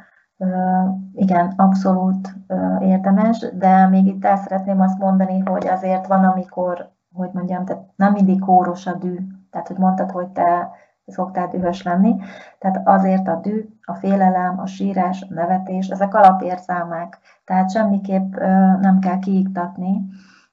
igen, 1.15 1.53
abszolút 1.57 2.35
érdemes, 2.81 3.47
de 3.53 3.89
még 3.89 4.07
itt 4.07 4.25
el 4.25 4.37
szeretném 4.37 4.81
azt 4.81 4.99
mondani, 4.99 5.39
hogy 5.39 5.67
azért 5.67 6.07
van, 6.07 6.25
amikor, 6.25 6.91
hogy 7.13 7.31
mondjam, 7.33 7.65
tehát 7.65 7.83
nem 7.97 8.13
mindig 8.13 8.41
kóros 8.41 8.87
a 8.87 8.95
dű, 8.95 9.17
tehát 9.51 9.69
hogy 9.69 9.79
mondtad, 9.79 10.11
hogy 10.11 10.29
te 10.29 10.71
szoktál 11.07 11.49
dühös 11.49 11.83
lenni, 11.83 12.17
tehát 12.59 12.89
azért 12.89 13.29
a 13.29 13.41
dű, 13.43 13.69
a 13.83 13.95
félelem, 13.95 14.61
a 14.61 14.67
sírás, 14.67 15.23
a 15.23 15.35
nevetés, 15.35 15.89
ezek 15.89 16.15
alapérzelmek, 16.15 17.19
tehát 17.45 17.71
semmiképp 17.71 18.35
nem 18.81 18.99
kell 19.01 19.19
kiiktatni, 19.19 20.05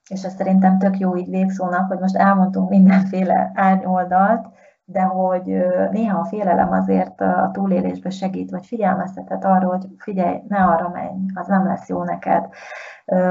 és 0.09 0.23
ez 0.23 0.33
szerintem 0.35 0.77
tök 0.77 0.99
jó 0.99 1.15
így 1.15 1.29
végszónak, 1.29 1.87
hogy 1.87 1.99
most 1.99 2.15
elmondtunk 2.15 2.69
mindenféle 2.69 3.51
árnyoldalt, 3.55 4.47
de 4.91 5.01
hogy 5.01 5.43
néha 5.91 6.19
a 6.19 6.25
félelem 6.25 6.71
azért 6.71 7.21
a 7.21 7.49
túlélésbe 7.53 8.09
segít, 8.09 8.51
vagy 8.51 8.65
figyelmeztetett 8.65 9.43
arra, 9.43 9.67
hogy 9.67 9.87
figyelj, 9.97 10.41
ne 10.47 10.57
arra 10.57 10.89
menj, 10.89 11.25
az 11.33 11.47
nem 11.47 11.65
lesz 11.65 11.89
jó 11.89 12.03
neked. 12.03 12.47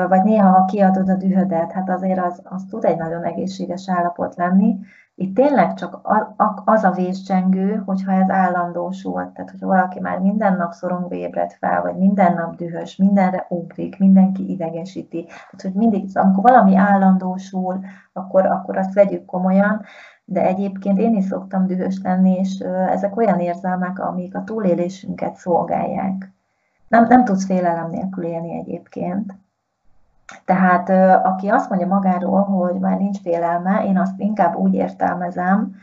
Vagy 0.08 0.22
néha, 0.22 0.48
ha 0.48 0.64
kiadod 0.64 1.08
a 1.08 1.14
dühödet, 1.14 1.72
hát 1.72 1.90
azért 1.90 2.20
az, 2.20 2.42
az 2.44 2.64
tud 2.70 2.84
egy 2.84 2.98
nagyon 2.98 3.24
egészséges 3.24 3.90
állapot 3.90 4.36
lenni. 4.36 4.78
Itt 5.14 5.34
tényleg 5.34 5.74
csak 5.74 6.00
az 6.64 6.84
a 6.84 6.90
vészcsengő, 6.90 7.82
hogyha 7.86 8.12
ez 8.12 8.30
állandósul, 8.30 9.30
tehát 9.34 9.50
hogyha 9.50 9.66
valaki 9.66 10.00
már 10.00 10.18
minden 10.18 10.56
nap 10.56 10.72
szorongva 10.72 11.14
ébred 11.14 11.52
fel, 11.52 11.82
vagy 11.82 11.96
minden 11.96 12.34
nap 12.34 12.56
dühös, 12.56 12.96
mindenre 12.96 13.46
ugrik, 13.48 13.98
mindenki 13.98 14.50
idegesíti, 14.50 15.24
tehát 15.24 15.60
hogy 15.62 15.72
mindig, 15.72 16.08
amikor 16.12 16.42
valami 16.42 16.76
állandósul, 16.76 17.80
akkor, 18.12 18.46
akkor 18.46 18.76
azt 18.76 18.94
vegyük 18.94 19.24
komolyan, 19.24 19.82
de 20.32 20.46
egyébként 20.46 20.98
én 20.98 21.14
is 21.14 21.24
szoktam 21.24 21.66
dühös 21.66 22.00
lenni, 22.02 22.34
és 22.38 22.58
ezek 22.90 23.16
olyan 23.16 23.40
érzelmek, 23.40 23.98
amik 23.98 24.36
a 24.36 24.44
túlélésünket 24.44 25.34
szolgálják. 25.34 26.32
Nem, 26.88 27.06
nem 27.06 27.24
tudsz 27.24 27.44
félelem 27.44 27.90
nélkül 27.90 28.24
élni 28.24 28.58
egyébként. 28.58 29.34
Tehát 30.44 30.88
aki 31.26 31.48
azt 31.48 31.68
mondja 31.68 31.86
magáról, 31.86 32.42
hogy 32.42 32.80
már 32.80 32.98
nincs 32.98 33.20
félelme, 33.20 33.84
én 33.84 33.98
azt 33.98 34.20
inkább 34.20 34.56
úgy 34.56 34.74
értelmezem, 34.74 35.74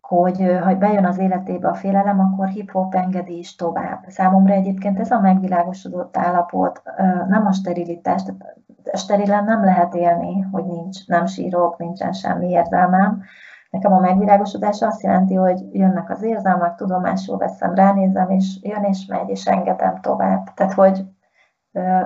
hogy 0.00 0.58
ha 0.62 0.74
bejön 0.74 1.04
az 1.04 1.18
életébe 1.18 1.68
a 1.68 1.74
félelem, 1.74 2.20
akkor 2.20 2.46
hip-hop 2.46 2.94
engedi 2.94 3.38
is 3.38 3.54
tovább. 3.54 4.04
Számomra 4.08 4.52
egyébként 4.52 5.00
ez 5.00 5.10
a 5.10 5.20
megvilágosodott 5.20 6.16
állapot, 6.16 6.82
nem 7.28 7.46
a 7.46 7.52
sterilitás, 7.52 8.22
tehát 8.22 8.56
sterilen 8.92 9.44
nem 9.44 9.64
lehet 9.64 9.94
élni, 9.94 10.40
hogy 10.40 10.64
nincs, 10.64 11.06
nem 11.06 11.26
sírok, 11.26 11.78
nincsen 11.78 12.12
semmi 12.12 12.48
érzelmem. 12.48 13.22
Nekem 13.70 13.92
a 13.92 14.00
megvilágosodás 14.00 14.82
azt 14.82 15.02
jelenti, 15.02 15.34
hogy 15.34 15.74
jönnek 15.74 16.10
az 16.10 16.22
érzelmek, 16.22 16.74
tudomásul 16.74 17.38
veszem, 17.38 17.74
ránézem, 17.74 18.30
és 18.30 18.58
jön 18.62 18.82
és 18.82 19.06
megy, 19.06 19.28
és 19.28 19.46
engedem 19.46 20.00
tovább. 20.00 20.54
Tehát, 20.54 20.72
hogy 20.72 21.04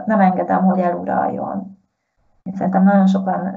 nem 0.05 0.21
engedem, 0.21 0.65
hogy 0.65 0.79
eluraljon. 0.79 1.79
Én 2.43 2.53
szerintem 2.55 2.83
nagyon 2.83 3.07
sokan, 3.07 3.55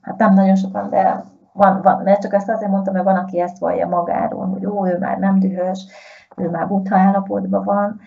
hát 0.00 0.16
nem 0.16 0.34
nagyon 0.34 0.56
sokan, 0.56 0.90
de 0.90 1.22
van, 1.52 1.80
van, 1.82 2.02
mert 2.02 2.20
csak 2.20 2.34
ezt 2.34 2.50
azért 2.50 2.70
mondtam, 2.70 2.92
mert 2.92 3.04
van, 3.04 3.16
aki 3.16 3.40
ezt 3.40 3.58
vallja 3.58 3.88
magáról, 3.88 4.46
hogy 4.46 4.66
ó, 4.66 4.88
ő 4.88 4.98
már 4.98 5.18
nem 5.18 5.38
dühös, 5.38 5.86
ő 6.36 6.50
már 6.50 6.68
butha 6.68 6.96
állapotban 6.96 7.64
van. 7.64 8.00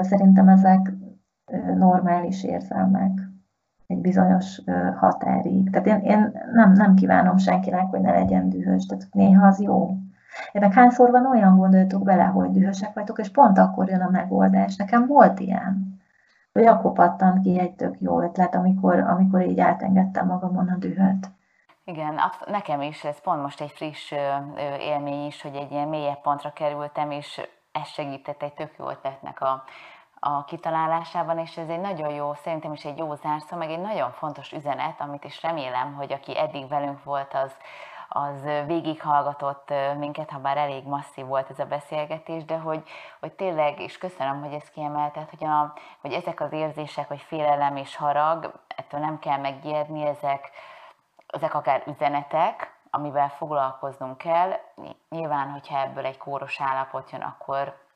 Szerintem 0.00 0.48
ezek 0.48 0.92
normális 1.76 2.44
érzelmek 2.44 3.30
egy 3.86 3.98
bizonyos 3.98 4.60
határig. 4.98 5.70
Tehát 5.70 5.86
én, 5.86 6.10
én 6.10 6.32
nem, 6.52 6.72
nem 6.72 6.94
kívánom 6.94 7.36
senkinek, 7.36 7.86
hogy 7.90 8.00
ne 8.00 8.12
legyen 8.12 8.48
dühös, 8.48 8.86
tehát 8.86 9.06
néha 9.12 9.46
az 9.46 9.60
jó. 9.60 9.96
Én 10.52 10.72
hányszor 10.72 11.10
van 11.10 11.26
olyan 11.26 11.56
gondoltuk 11.56 12.02
bele, 12.02 12.24
hogy 12.24 12.50
dühösek 12.50 12.94
vagytok, 12.94 13.18
és 13.18 13.30
pont 13.30 13.58
akkor 13.58 13.88
jön 13.88 14.00
a 14.00 14.10
megoldás. 14.10 14.76
Nekem 14.76 15.06
volt 15.06 15.40
ilyen. 15.40 15.98
Hogy 16.52 16.66
akkor 16.66 16.92
pattant 16.92 17.42
ki 17.42 17.58
egy 17.58 17.74
tök 17.74 18.00
jó 18.00 18.22
ötlet, 18.22 18.54
amikor, 18.54 18.98
amikor 18.98 19.42
így 19.42 19.60
átengedtem 19.60 20.26
magamon 20.26 20.68
a 20.68 20.76
dühöt. 20.76 21.30
Igen, 21.84 22.20
nekem 22.46 22.80
is 22.82 23.04
ez 23.04 23.20
pont 23.20 23.42
most 23.42 23.60
egy 23.60 23.70
friss 23.70 24.12
élmény 24.80 25.26
is, 25.26 25.42
hogy 25.42 25.54
egy 25.54 25.70
ilyen 25.70 25.88
mélyebb 25.88 26.20
pontra 26.20 26.52
kerültem, 26.52 27.10
és 27.10 27.40
ez 27.72 27.86
segített 27.86 28.42
egy 28.42 28.52
tök 28.52 28.70
jó 28.78 28.90
ötletnek 28.90 29.40
a, 29.40 29.62
a 30.20 30.44
kitalálásában, 30.44 31.38
és 31.38 31.56
ez 31.56 31.68
egy 31.68 31.80
nagyon 31.80 32.10
jó, 32.10 32.34
szerintem 32.34 32.72
is 32.72 32.84
egy 32.84 32.98
jó 32.98 33.14
zárszó, 33.14 33.56
meg 33.56 33.70
egy 33.70 33.80
nagyon 33.80 34.12
fontos 34.12 34.52
üzenet, 34.52 35.00
amit 35.00 35.24
is 35.24 35.42
remélem, 35.42 35.94
hogy 35.94 36.12
aki 36.12 36.38
eddig 36.38 36.68
velünk 36.68 37.04
volt, 37.04 37.34
az, 37.34 37.56
az 38.08 38.42
végighallgatott 38.66 39.72
minket, 39.98 40.30
ha 40.30 40.38
bár 40.38 40.56
elég 40.56 40.86
masszív 40.86 41.26
volt 41.26 41.50
ez 41.50 41.58
a 41.58 41.64
beszélgetés, 41.64 42.44
de 42.44 42.58
hogy, 42.58 42.82
hogy 43.20 43.32
tényleg, 43.32 43.80
és 43.80 43.98
köszönöm, 43.98 44.42
hogy 44.42 44.52
ezt 44.52 44.72
kiemelted, 44.72 45.28
hogy, 45.30 45.44
a, 45.44 45.72
hogy 46.00 46.12
ezek 46.12 46.40
az 46.40 46.52
érzések, 46.52 47.08
hogy 47.08 47.20
félelem 47.20 47.76
és 47.76 47.96
harag, 47.96 48.52
ettől 48.76 49.00
nem 49.00 49.18
kell 49.18 49.38
megijedni, 49.38 50.06
ezek, 50.06 50.50
ezek 51.26 51.54
akár 51.54 51.82
üzenetek, 51.86 52.78
amivel 52.90 53.28
foglalkoznunk 53.28 54.18
kell. 54.18 54.52
Nyilván, 55.08 55.50
hogyha 55.50 55.80
ebből 55.80 56.04
egy 56.04 56.18
kóros 56.18 56.60
állapot 56.60 57.10
jön, 57.10 57.20
akkor 57.20 57.88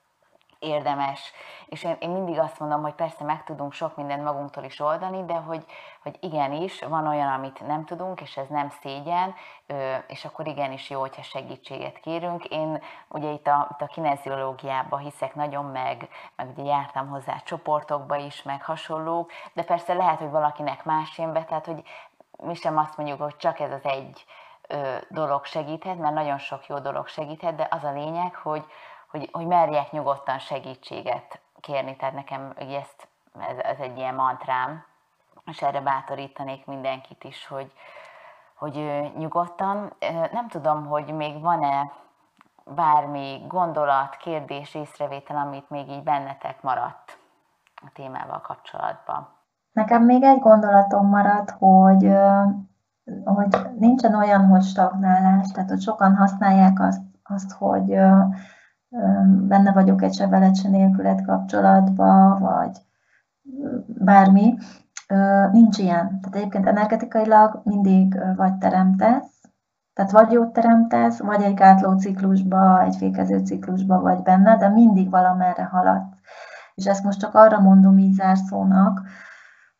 érdemes. 0.65 1.33
És 1.67 1.85
én, 1.85 1.97
én 1.99 2.11
mindig 2.11 2.39
azt 2.39 2.59
mondom, 2.59 2.83
hogy 2.83 2.95
persze 2.95 3.25
meg 3.25 3.45
tudunk 3.45 3.73
sok 3.73 3.97
mindent 3.97 4.25
magunktól 4.25 4.65
is 4.65 4.81
oldani, 4.81 5.25
de 5.25 5.35
hogy, 5.35 5.65
hogy 6.03 6.17
igenis 6.21 6.83
van 6.83 7.07
olyan, 7.07 7.33
amit 7.33 7.67
nem 7.67 7.85
tudunk, 7.85 8.21
és 8.21 8.37
ez 8.37 8.49
nem 8.49 8.69
szégyen, 8.69 9.35
és 10.07 10.25
akkor 10.25 10.47
igenis 10.47 10.91
jó, 10.91 11.01
hogyha 11.01 11.23
segítséget 11.23 12.01
kérünk. 12.01 12.45
Én 12.45 12.83
ugye 13.09 13.31
itt 13.31 13.47
a, 13.47 13.69
itt 13.71 13.81
a 13.81 13.87
kineziológiában 13.87 14.99
hiszek 14.99 15.35
nagyon, 15.35 15.65
meg, 15.65 16.09
meg 16.37 16.49
ugye 16.57 16.71
jártam 16.71 17.09
hozzá 17.09 17.37
csoportokba 17.45 18.17
is, 18.17 18.43
meg 18.43 18.63
hasonlók, 18.63 19.31
de 19.53 19.63
persze 19.63 19.95
lehet, 19.95 20.19
hogy 20.19 20.31
valakinek 20.31 20.85
más 20.85 21.19
jön 21.19 21.33
be, 21.33 21.45
tehát 21.45 21.67
hogy 21.67 21.83
mi 22.43 22.55
sem 22.55 22.79
azt 22.79 22.97
mondjuk, 22.97 23.23
hogy 23.23 23.37
csak 23.37 23.61
ez 23.61 23.73
az 23.73 23.85
egy 23.85 24.25
dolog 25.09 25.45
segíthet, 25.45 25.99
mert 25.99 26.15
nagyon 26.15 26.39
sok 26.39 26.67
jó 26.67 26.79
dolog 26.79 27.07
segíthet, 27.07 27.55
de 27.55 27.69
az 27.71 27.85
a 27.85 27.93
lényeg, 27.93 28.35
hogy, 28.35 28.65
hogy, 29.15 29.29
hogy 29.33 29.47
merjek 29.47 29.91
nyugodtan 29.91 30.39
segítséget 30.39 31.41
kérni, 31.61 31.97
tehát 31.97 32.15
nekem 32.15 32.53
ugye 32.61 32.79
ezt, 32.79 33.09
ez, 33.49 33.57
ez 33.59 33.79
egy 33.79 33.97
ilyen 33.99 34.15
mantrám, 34.15 34.85
és 35.45 35.63
erre 35.63 35.81
bátorítanék 35.81 36.67
mindenkit 36.67 37.25
is, 37.25 37.47
hogy, 37.47 37.73
hogy 38.57 39.11
nyugodtan. 39.17 39.93
Nem 40.33 40.49
tudom, 40.49 40.87
hogy 40.87 41.15
még 41.15 41.41
van-e 41.41 41.93
bármi 42.65 43.45
gondolat, 43.49 44.17
kérdés, 44.17 44.75
észrevétel, 44.75 45.37
amit 45.37 45.71
még 45.71 45.91
így 45.91 46.03
bennetek 46.03 46.63
maradt 46.63 47.19
a 47.75 47.91
témával 47.93 48.41
kapcsolatban. 48.41 49.29
Nekem 49.73 50.03
még 50.03 50.23
egy 50.23 50.41
gondolatom 50.41 51.07
maradt, 51.09 51.51
hogy, 51.51 52.17
hogy 53.25 53.57
nincsen 53.79 54.15
olyan, 54.15 54.47
hogy 54.47 54.63
stagnálás, 54.63 55.51
tehát 55.51 55.71
hogy 55.71 55.81
sokan 55.81 56.17
használják 56.17 56.81
azt, 56.81 57.03
azt 57.23 57.53
hogy 57.53 57.97
benne 59.27 59.73
vagyok 59.73 60.03
egy 60.03 60.15
sebelecse 60.15 60.69
nélkület 60.69 61.25
kapcsolatba, 61.25 62.39
vagy 62.39 62.79
bármi. 63.87 64.57
Nincs 65.53 65.79
ilyen. 65.79 66.21
Tehát 66.21 66.37
egyébként 66.37 66.67
energetikailag 66.67 67.61
mindig 67.65 68.19
vagy 68.37 68.55
teremtesz, 68.55 69.41
tehát 69.95 70.11
vagy 70.11 70.33
jót 70.33 70.53
teremtesz, 70.53 71.19
vagy 71.19 71.43
egy 71.43 71.55
gátló 71.55 71.99
ciklusba, 71.99 72.83
egy 72.83 72.97
fékező 72.97 73.39
ciklusba 73.39 74.01
vagy 74.01 74.23
benne, 74.23 74.57
de 74.57 74.69
mindig 74.69 75.11
valamerre 75.11 75.65
haladsz. 75.65 76.17
És 76.75 76.87
ezt 76.87 77.05
most 77.05 77.19
csak 77.19 77.35
arra 77.35 77.61
mondom 77.61 77.99
így 77.99 78.15
zárszónak, 78.15 79.03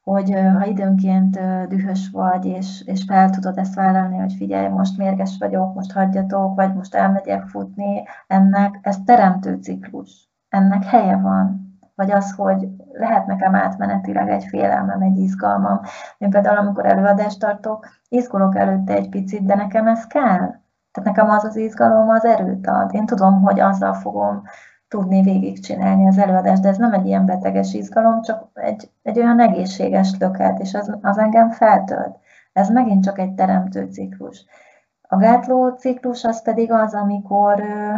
hogy 0.05 0.35
ha 0.59 0.65
időnként 0.65 1.41
dühös 1.69 2.11
vagy, 2.13 2.45
és, 2.47 2.83
és 2.87 3.05
fel 3.07 3.31
tudod 3.31 3.59
ezt 3.59 3.75
vállalni, 3.75 4.19
hogy 4.19 4.35
figyelj, 4.37 4.69
most 4.69 4.99
mérges 4.99 5.37
vagyok, 5.39 5.75
most 5.75 5.93
hagyjatok, 5.93 6.55
vagy 6.55 6.75
most 6.75 6.95
elmegyek 6.95 7.47
futni, 7.47 8.03
ennek 8.27 8.79
ez 8.83 8.97
teremtő 9.05 9.55
ciklus. 9.55 10.29
Ennek 10.49 10.85
helye 10.85 11.17
van. 11.17 11.73
Vagy 11.95 12.11
az, 12.11 12.35
hogy 12.37 12.69
lehet 12.93 13.27
nekem 13.27 13.55
átmenetileg 13.55 14.29
egy 14.29 14.45
félelmem, 14.45 15.01
egy 15.01 15.19
izgalmam. 15.19 15.81
Én 16.19 16.31
például, 16.31 16.59
amikor 16.59 16.87
előadást 16.87 17.41
tartok, 17.41 17.87
izgulok 18.09 18.57
előtte 18.57 18.95
egy 18.95 19.09
picit, 19.09 19.45
de 19.45 19.55
nekem 19.55 19.87
ez 19.87 20.07
kell. 20.07 20.63
Tehát 20.93 21.15
nekem 21.15 21.31
az 21.31 21.45
az 21.45 21.57
izgalom 21.57 22.09
az 22.09 22.25
erőt 22.25 22.67
ad. 22.67 22.95
Én 22.95 23.07
tudom, 23.07 23.43
hogy 23.43 23.61
azzal 23.61 23.95
fogom 23.95 24.43
tudni 24.89 25.23
végigcsinálni 25.23 26.09
az 26.09 26.19
előadást, 26.19 26.63
de 26.63 26.69
ez 26.69 26.77
nem 26.77 26.93
egy 26.93 27.07
ilyen 27.07 27.27
beteges 27.27 27.75
izgalom, 27.75 28.23
csak 28.23 28.49
egy, 28.55 28.91
egy 29.03 29.19
olyan 29.19 29.41
egészséges 29.41 30.15
löket, 30.19 30.59
és 30.59 30.75
az, 30.75 30.99
az 31.01 31.19
engem 31.19 31.51
feltölt. 31.51 32.19
Ez 32.53 32.71
megint 32.71 33.05
csak 33.05 33.19
egy 33.19 33.35
teremtő 33.35 33.89
ciklus. 33.91 34.45
A 35.09 35.17
gátló 35.17 35.69
ciklus 35.69 36.25
az 36.25 36.43
pedig 36.43 36.73
az, 36.73 36.95
amikor 36.95 37.61
ö, 37.61 37.93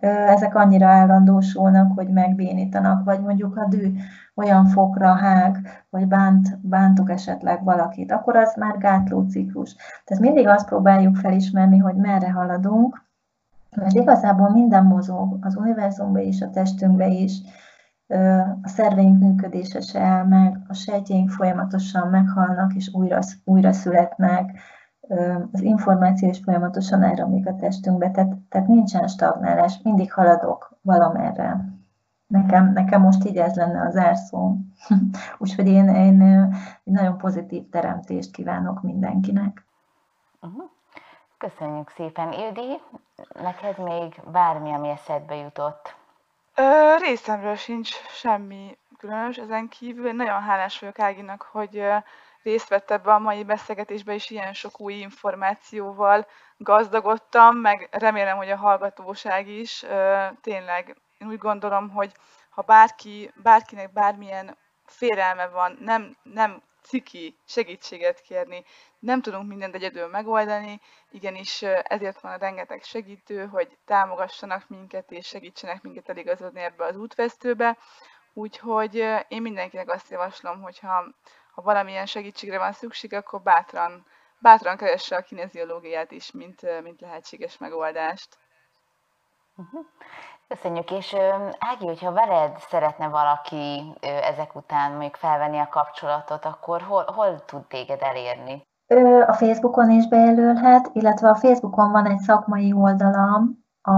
ö, 0.00 0.06
ezek 0.06 0.54
annyira 0.54 0.86
állandósulnak, 0.86 1.92
hogy 1.94 2.08
megbénítanak, 2.08 3.04
vagy 3.04 3.20
mondjuk 3.20 3.56
a 3.56 3.66
dű 3.68 3.92
olyan 4.34 4.66
fokra 4.66 5.14
hág, 5.14 5.56
vagy 5.90 6.06
bánt, 6.08 6.58
bántok 6.60 7.10
esetleg 7.10 7.64
valakit, 7.64 8.12
akkor 8.12 8.36
az 8.36 8.54
már 8.56 8.78
gátló 8.78 9.26
ciklus. 9.28 9.76
Tehát 10.04 10.22
mindig 10.22 10.46
azt 10.46 10.66
próbáljuk 10.68 11.16
felismerni, 11.16 11.78
hogy 11.78 11.94
merre 11.94 12.30
haladunk, 12.30 13.04
mert 13.76 13.92
igazából 13.92 14.50
minden 14.50 14.84
mozog, 14.84 15.38
az 15.40 15.56
univerzumban 15.56 16.22
is, 16.22 16.40
a 16.40 16.50
testünkben 16.50 17.10
is, 17.10 17.40
a 18.62 18.68
szerveink 18.68 19.20
működése 19.20 19.80
se 19.80 20.00
áll 20.00 20.24
meg, 20.24 20.58
a 20.68 20.74
sejtjeink 20.74 21.30
folyamatosan 21.30 22.08
meghalnak 22.08 22.74
és 22.74 22.90
újra, 22.94 23.18
újra 23.44 23.72
születnek, 23.72 24.58
az 25.52 25.60
információ 25.60 26.28
is 26.28 26.40
folyamatosan 26.44 27.02
elromlik 27.02 27.46
a 27.46 27.56
testünkbe, 27.56 28.10
tehát, 28.10 28.36
tehát 28.48 28.68
nincsen 28.68 29.06
stagnálás, 29.06 29.80
mindig 29.82 30.12
haladok 30.12 30.78
valamerre. 30.82 31.64
Nekem, 32.26 32.72
nekem 32.72 33.00
most 33.00 33.24
így 33.24 33.36
ez 33.36 33.54
lenne 33.54 33.86
az 33.86 33.96
árszó. 33.96 34.56
Úgyhogy 35.38 35.66
én, 35.66 35.88
én, 35.88 36.20
én 36.20 36.54
nagyon 36.84 37.16
pozitív 37.18 37.68
teremtést 37.68 38.30
kívánok 38.30 38.82
mindenkinek. 38.82 39.64
Uh-huh. 40.40 40.71
Köszönjük 41.48 41.90
szépen. 41.90 42.32
Ildi, 42.32 42.80
neked 43.32 43.78
még 43.78 44.20
bármi, 44.24 44.72
ami 44.72 44.88
eszedbe 44.88 45.34
jutott? 45.34 45.94
Ö, 46.54 46.96
részemről 46.98 47.54
sincs 47.54 47.90
semmi 48.08 48.78
különös, 48.98 49.36
ezen 49.36 49.68
kívül 49.68 50.12
nagyon 50.12 50.42
hálás 50.42 50.78
vagyok 50.78 50.98
Áginak, 50.98 51.42
hogy 51.42 51.84
részt 52.42 52.68
vett 52.68 52.90
ebbe 52.90 53.12
a 53.12 53.18
mai 53.18 53.44
beszélgetésbe, 53.44 54.14
és 54.14 54.30
ilyen 54.30 54.52
sok 54.52 54.80
új 54.80 54.94
információval 54.94 56.26
gazdagodtam, 56.56 57.56
meg 57.56 57.88
remélem, 57.90 58.36
hogy 58.36 58.50
a 58.50 58.56
hallgatóság 58.56 59.48
is. 59.48 59.84
Tényleg, 60.40 60.96
én 61.18 61.28
úgy 61.28 61.38
gondolom, 61.38 61.90
hogy 61.90 62.12
ha 62.50 62.62
bárki, 62.62 63.32
bárkinek 63.34 63.92
bármilyen 63.92 64.56
félelme 64.86 65.48
van, 65.48 65.76
nem, 65.80 66.16
nem 66.22 66.62
ciki 66.82 67.38
segítséget 67.46 68.20
kérni, 68.20 68.64
nem 68.98 69.22
tudunk 69.22 69.48
mindent 69.48 69.74
egyedül 69.74 70.06
megoldani, 70.06 70.80
igenis 71.10 71.62
ezért 71.62 72.20
van 72.20 72.32
a 72.32 72.36
rengeteg 72.36 72.82
segítő, 72.82 73.46
hogy 73.46 73.78
támogassanak 73.84 74.68
minket 74.68 75.10
és 75.10 75.26
segítsenek 75.26 75.82
minket 75.82 76.08
eligazodni 76.08 76.60
ebbe 76.60 76.84
az 76.84 76.96
útvesztőbe. 76.96 77.78
Úgyhogy 78.32 78.94
én 79.28 79.42
mindenkinek 79.42 79.90
azt 79.90 80.10
javaslom, 80.10 80.62
hogyha 80.62 81.04
ha 81.52 81.62
valamilyen 81.62 82.06
segítségre 82.06 82.58
van 82.58 82.72
szükség, 82.72 83.14
akkor 83.14 83.42
bátran, 83.42 84.06
bátran 84.38 84.76
keresse 84.76 85.16
a 85.16 85.22
kineziológiát 85.22 86.10
is, 86.10 86.30
mint, 86.30 86.82
mint 86.82 87.00
lehetséges 87.00 87.58
megoldást. 87.58 88.38
Uh-huh. 89.62 89.84
Köszönjük, 90.48 90.90
és 90.90 91.16
Ági, 91.58 91.86
hogyha 91.86 92.12
veled 92.12 92.58
szeretne 92.58 93.08
valaki 93.08 93.94
ezek 94.00 94.54
után 94.54 94.90
mondjuk 94.90 95.14
felvenni 95.14 95.58
a 95.58 95.68
kapcsolatot, 95.70 96.44
akkor 96.44 96.82
hol, 96.82 97.04
hol 97.14 97.44
tud 97.44 97.66
téged 97.66 98.00
elérni? 98.02 98.62
A 99.26 99.32
Facebookon 99.32 99.90
is 99.90 100.08
bejelölhet, 100.08 100.90
illetve 100.92 101.28
a 101.28 101.34
Facebookon 101.34 101.90
van 101.90 102.06
egy 102.06 102.18
szakmai 102.18 102.72
oldalam, 102.72 103.64
a 103.82 103.92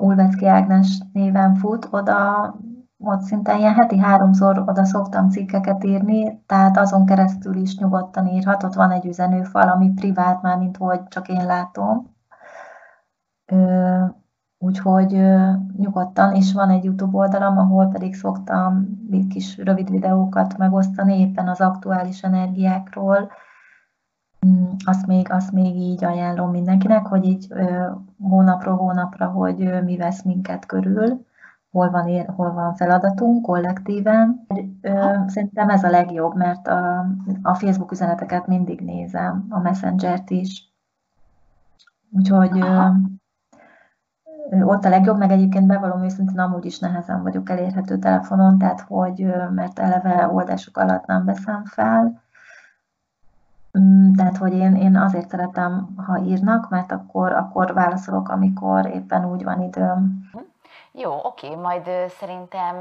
Ulvecki 0.00 0.46
Ágnes 0.46 0.98
néven 1.12 1.54
fut, 1.54 1.88
oda 1.90 2.54
ott 3.04 3.20
szinte 3.20 3.56
ilyen 3.56 3.74
heti 3.74 3.98
háromszor 3.98 4.58
oda 4.58 4.84
szoktam 4.84 5.30
cikkeket 5.30 5.84
írni, 5.84 6.44
tehát 6.46 6.76
azon 6.76 7.06
keresztül 7.06 7.56
is 7.56 7.76
nyugodtan 7.76 8.26
írhat, 8.26 8.62
ott 8.62 8.74
van 8.74 8.90
egy 8.90 9.06
üzenőfal, 9.06 9.68
ami 9.68 9.92
privát 9.94 10.42
már, 10.42 10.58
mint 10.58 10.76
hogy 10.76 11.08
csak 11.08 11.28
én 11.28 11.46
látom. 11.46 12.18
Úgyhogy 14.62 15.22
nyugodtan, 15.76 16.34
és 16.34 16.52
van 16.52 16.70
egy 16.70 16.84
YouTube 16.84 17.16
oldalam, 17.16 17.58
ahol 17.58 17.86
pedig 17.86 18.14
szoktam 18.14 18.98
kis 19.28 19.58
rövid 19.58 19.90
videókat 19.90 20.56
megosztani 20.56 21.20
éppen 21.20 21.48
az 21.48 21.60
aktuális 21.60 22.22
energiákról. 22.22 23.30
Mm, 24.46 24.64
azt 24.84 25.06
még, 25.06 25.32
azt 25.32 25.52
még 25.52 25.76
így 25.76 26.04
ajánlom 26.04 26.50
mindenkinek, 26.50 27.06
hogy 27.06 27.24
így 27.24 27.54
hónapról 28.18 28.76
hónapra, 28.76 29.26
hogy 29.26 29.82
mi 29.84 29.96
vesz 29.96 30.22
minket 30.22 30.66
körül, 30.66 31.26
hol 31.70 31.90
van, 31.90 32.08
ér, 32.08 32.28
hol 32.36 32.52
van 32.52 32.74
feladatunk 32.74 33.42
kollektíven. 33.42 34.46
Szerintem 35.26 35.68
ez 35.68 35.84
a 35.84 35.90
legjobb, 35.90 36.36
mert 36.36 36.68
a, 36.68 37.06
a 37.42 37.54
Facebook 37.54 37.92
üzeneteket 37.92 38.46
mindig 38.46 38.80
nézem, 38.80 39.46
a 39.48 39.58
Messenger-t 39.58 40.30
is. 40.30 40.74
Úgyhogy 42.10 42.60
Aha 42.60 42.94
ott 44.62 44.84
a 44.84 44.88
legjobb, 44.88 45.18
meg 45.18 45.30
egyébként 45.30 45.66
bevallom 45.66 46.04
őszintén 46.04 46.38
amúgy 46.38 46.64
is 46.64 46.78
nehezen 46.78 47.22
vagyok 47.22 47.50
elérhető 47.50 47.98
telefonon, 47.98 48.58
tehát 48.58 48.80
hogy, 48.80 49.34
mert 49.54 49.78
eleve 49.78 50.28
oldások 50.32 50.76
alatt 50.76 51.06
nem 51.06 51.24
veszem 51.24 51.64
fel. 51.64 52.22
Mm, 53.78 54.12
tehát, 54.12 54.36
hogy 54.36 54.52
én, 54.52 54.74
én 54.74 54.96
azért 54.96 55.28
szeretem, 55.28 55.94
ha 55.96 56.18
írnak, 56.18 56.68
mert 56.68 56.92
akkor, 56.92 57.32
akkor 57.32 57.72
válaszolok, 57.74 58.28
amikor 58.28 58.86
éppen 58.86 59.24
úgy 59.24 59.44
van 59.44 59.62
időm. 59.62 60.30
Jó, 60.92 61.12
oké, 61.22 61.54
majd 61.54 61.88
szerintem 62.08 62.74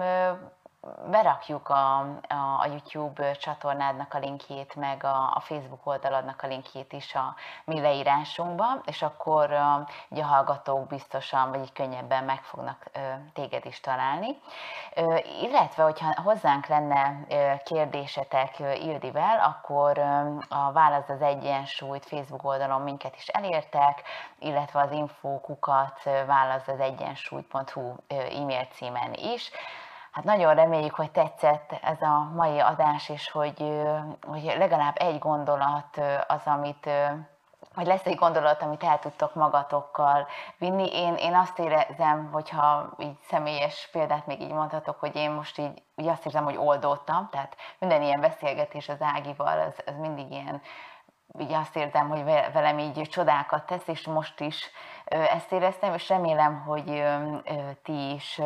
berakjuk 1.10 1.69
a, 1.69 1.99
a, 2.27 2.60
a 2.60 2.65
YouTube 2.65 3.31
csatornádnak 3.31 4.14
a 4.14 4.19
linkjét, 4.19 4.76
meg 4.76 5.03
a, 5.03 5.34
a 5.35 5.39
Facebook 5.39 5.85
oldaladnak 5.85 6.41
a 6.43 6.47
linkjét 6.47 6.93
is 6.93 7.15
a 7.15 7.35
mi 7.65 7.81
leírásunkba, 7.81 8.65
és 8.85 9.01
akkor 9.01 9.49
ugye 10.10 10.23
a 10.23 10.26
hallgatók 10.26 10.88
biztosan, 10.88 11.51
vagy 11.51 11.61
így 11.61 11.73
könnyebben 11.73 12.23
meg 12.23 12.43
fognak 12.43 12.89
téged 13.34 13.65
is 13.65 13.80
találni. 13.80 14.38
Illetve, 15.41 15.84
hogyha 15.84 16.22
hozzánk 16.22 16.65
lenne 16.65 17.26
kérdésetek 17.64 18.60
Ildivel, 18.60 19.39
akkor 19.39 19.97
a 20.49 20.72
Válasz 20.72 21.10
az 21.10 21.22
Egyensúlyt 21.22 22.06
Facebook 22.06 22.43
oldalon 22.43 22.81
minket 22.81 23.15
is 23.15 23.27
elértek, 23.27 24.01
illetve 24.39 24.81
az 24.81 24.91
infókukat 24.91 26.03
válasz 26.26 26.68
az 26.68 26.80
egyensúly.hu 26.80 27.95
e-mail 28.07 28.65
címen 28.65 29.14
is. 29.14 29.51
Hát 30.19 30.27
nagyon 30.27 30.55
reméljük, 30.55 30.95
hogy 30.95 31.11
tetszett 31.11 31.79
ez 31.81 32.01
a 32.01 32.31
mai 32.35 32.59
adás, 32.59 33.09
és 33.09 33.31
hogy, 33.31 33.83
hogy 34.27 34.53
legalább 34.57 34.95
egy 34.97 35.19
gondolat 35.19 36.01
az, 36.27 36.41
amit 36.45 36.89
hogy 37.73 37.85
lesz 37.85 38.05
egy 38.05 38.15
gondolat, 38.15 38.61
amit 38.61 38.83
el 38.83 38.99
tudtok 38.99 39.35
magatokkal 39.35 40.27
vinni. 40.57 40.95
Én, 40.95 41.15
én 41.15 41.35
azt 41.35 41.59
érezem, 41.59 42.29
hogyha 42.31 42.89
így 42.97 43.17
személyes 43.27 43.89
példát 43.91 44.25
még 44.25 44.41
így 44.41 44.51
mondhatok, 44.51 44.99
hogy 44.99 45.15
én 45.15 45.31
most 45.31 45.57
így, 45.57 45.83
így 45.95 46.07
azt 46.07 46.25
érzem, 46.25 46.43
hogy 46.43 46.57
oldódtam, 46.57 47.29
tehát 47.31 47.55
minden 47.77 48.01
ilyen 48.01 48.21
beszélgetés 48.21 48.89
az 48.89 49.01
Ágival, 49.01 49.59
az, 49.59 49.83
az 49.85 49.97
mindig 49.97 50.31
ilyen, 50.31 50.61
így 51.39 51.53
azt 51.53 51.75
érzem, 51.75 52.09
hogy 52.09 52.23
velem 52.53 52.79
így 52.79 53.01
csodákat 53.09 53.65
tesz, 53.65 53.87
és 53.87 54.07
most 54.07 54.39
is 54.39 54.69
ezt 55.05 55.51
éreztem, 55.51 55.93
és 55.93 56.09
remélem, 56.09 56.63
hogy 56.65 57.03
ti 57.83 58.13
is 58.13 58.41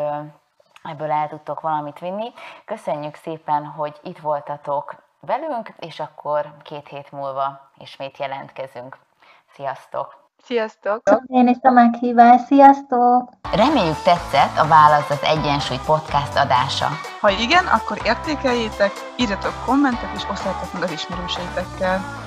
ebből 0.84 1.12
el 1.12 1.28
tudtok 1.28 1.62
valamit 1.62 2.00
vinni. 2.00 2.34
Köszönjük 2.66 3.16
szépen, 3.16 3.66
hogy 3.66 4.00
itt 4.04 4.20
voltatok 4.20 4.96
velünk, 5.20 5.74
és 5.80 6.00
akkor 6.00 6.54
két 6.64 6.88
hét 6.88 7.12
múlva 7.12 7.70
ismét 7.78 8.18
jelentkezünk. 8.18 8.98
Sziasztok! 9.54 10.22
Sziasztok! 10.44 11.02
Én 11.28 11.48
is 11.48 11.58
a 11.62 11.72
meghívás. 11.72 12.42
Sziasztok! 12.42 13.30
Reméljük 13.56 14.02
tetszett 14.04 14.58
a 14.58 14.68
Válasz 14.68 15.10
az 15.10 15.24
Egyensúly 15.24 15.80
podcast 15.86 16.38
adása. 16.38 16.88
Ha 17.20 17.30
igen, 17.30 17.66
akkor 17.66 17.98
értékeljétek, 18.06 18.92
írjatok 19.18 19.54
kommentet 19.66 20.16
és 20.16 20.24
osszátok 20.30 20.74
meg 20.74 20.82
az 20.82 20.92
ismerőseitekkel. 20.92 22.23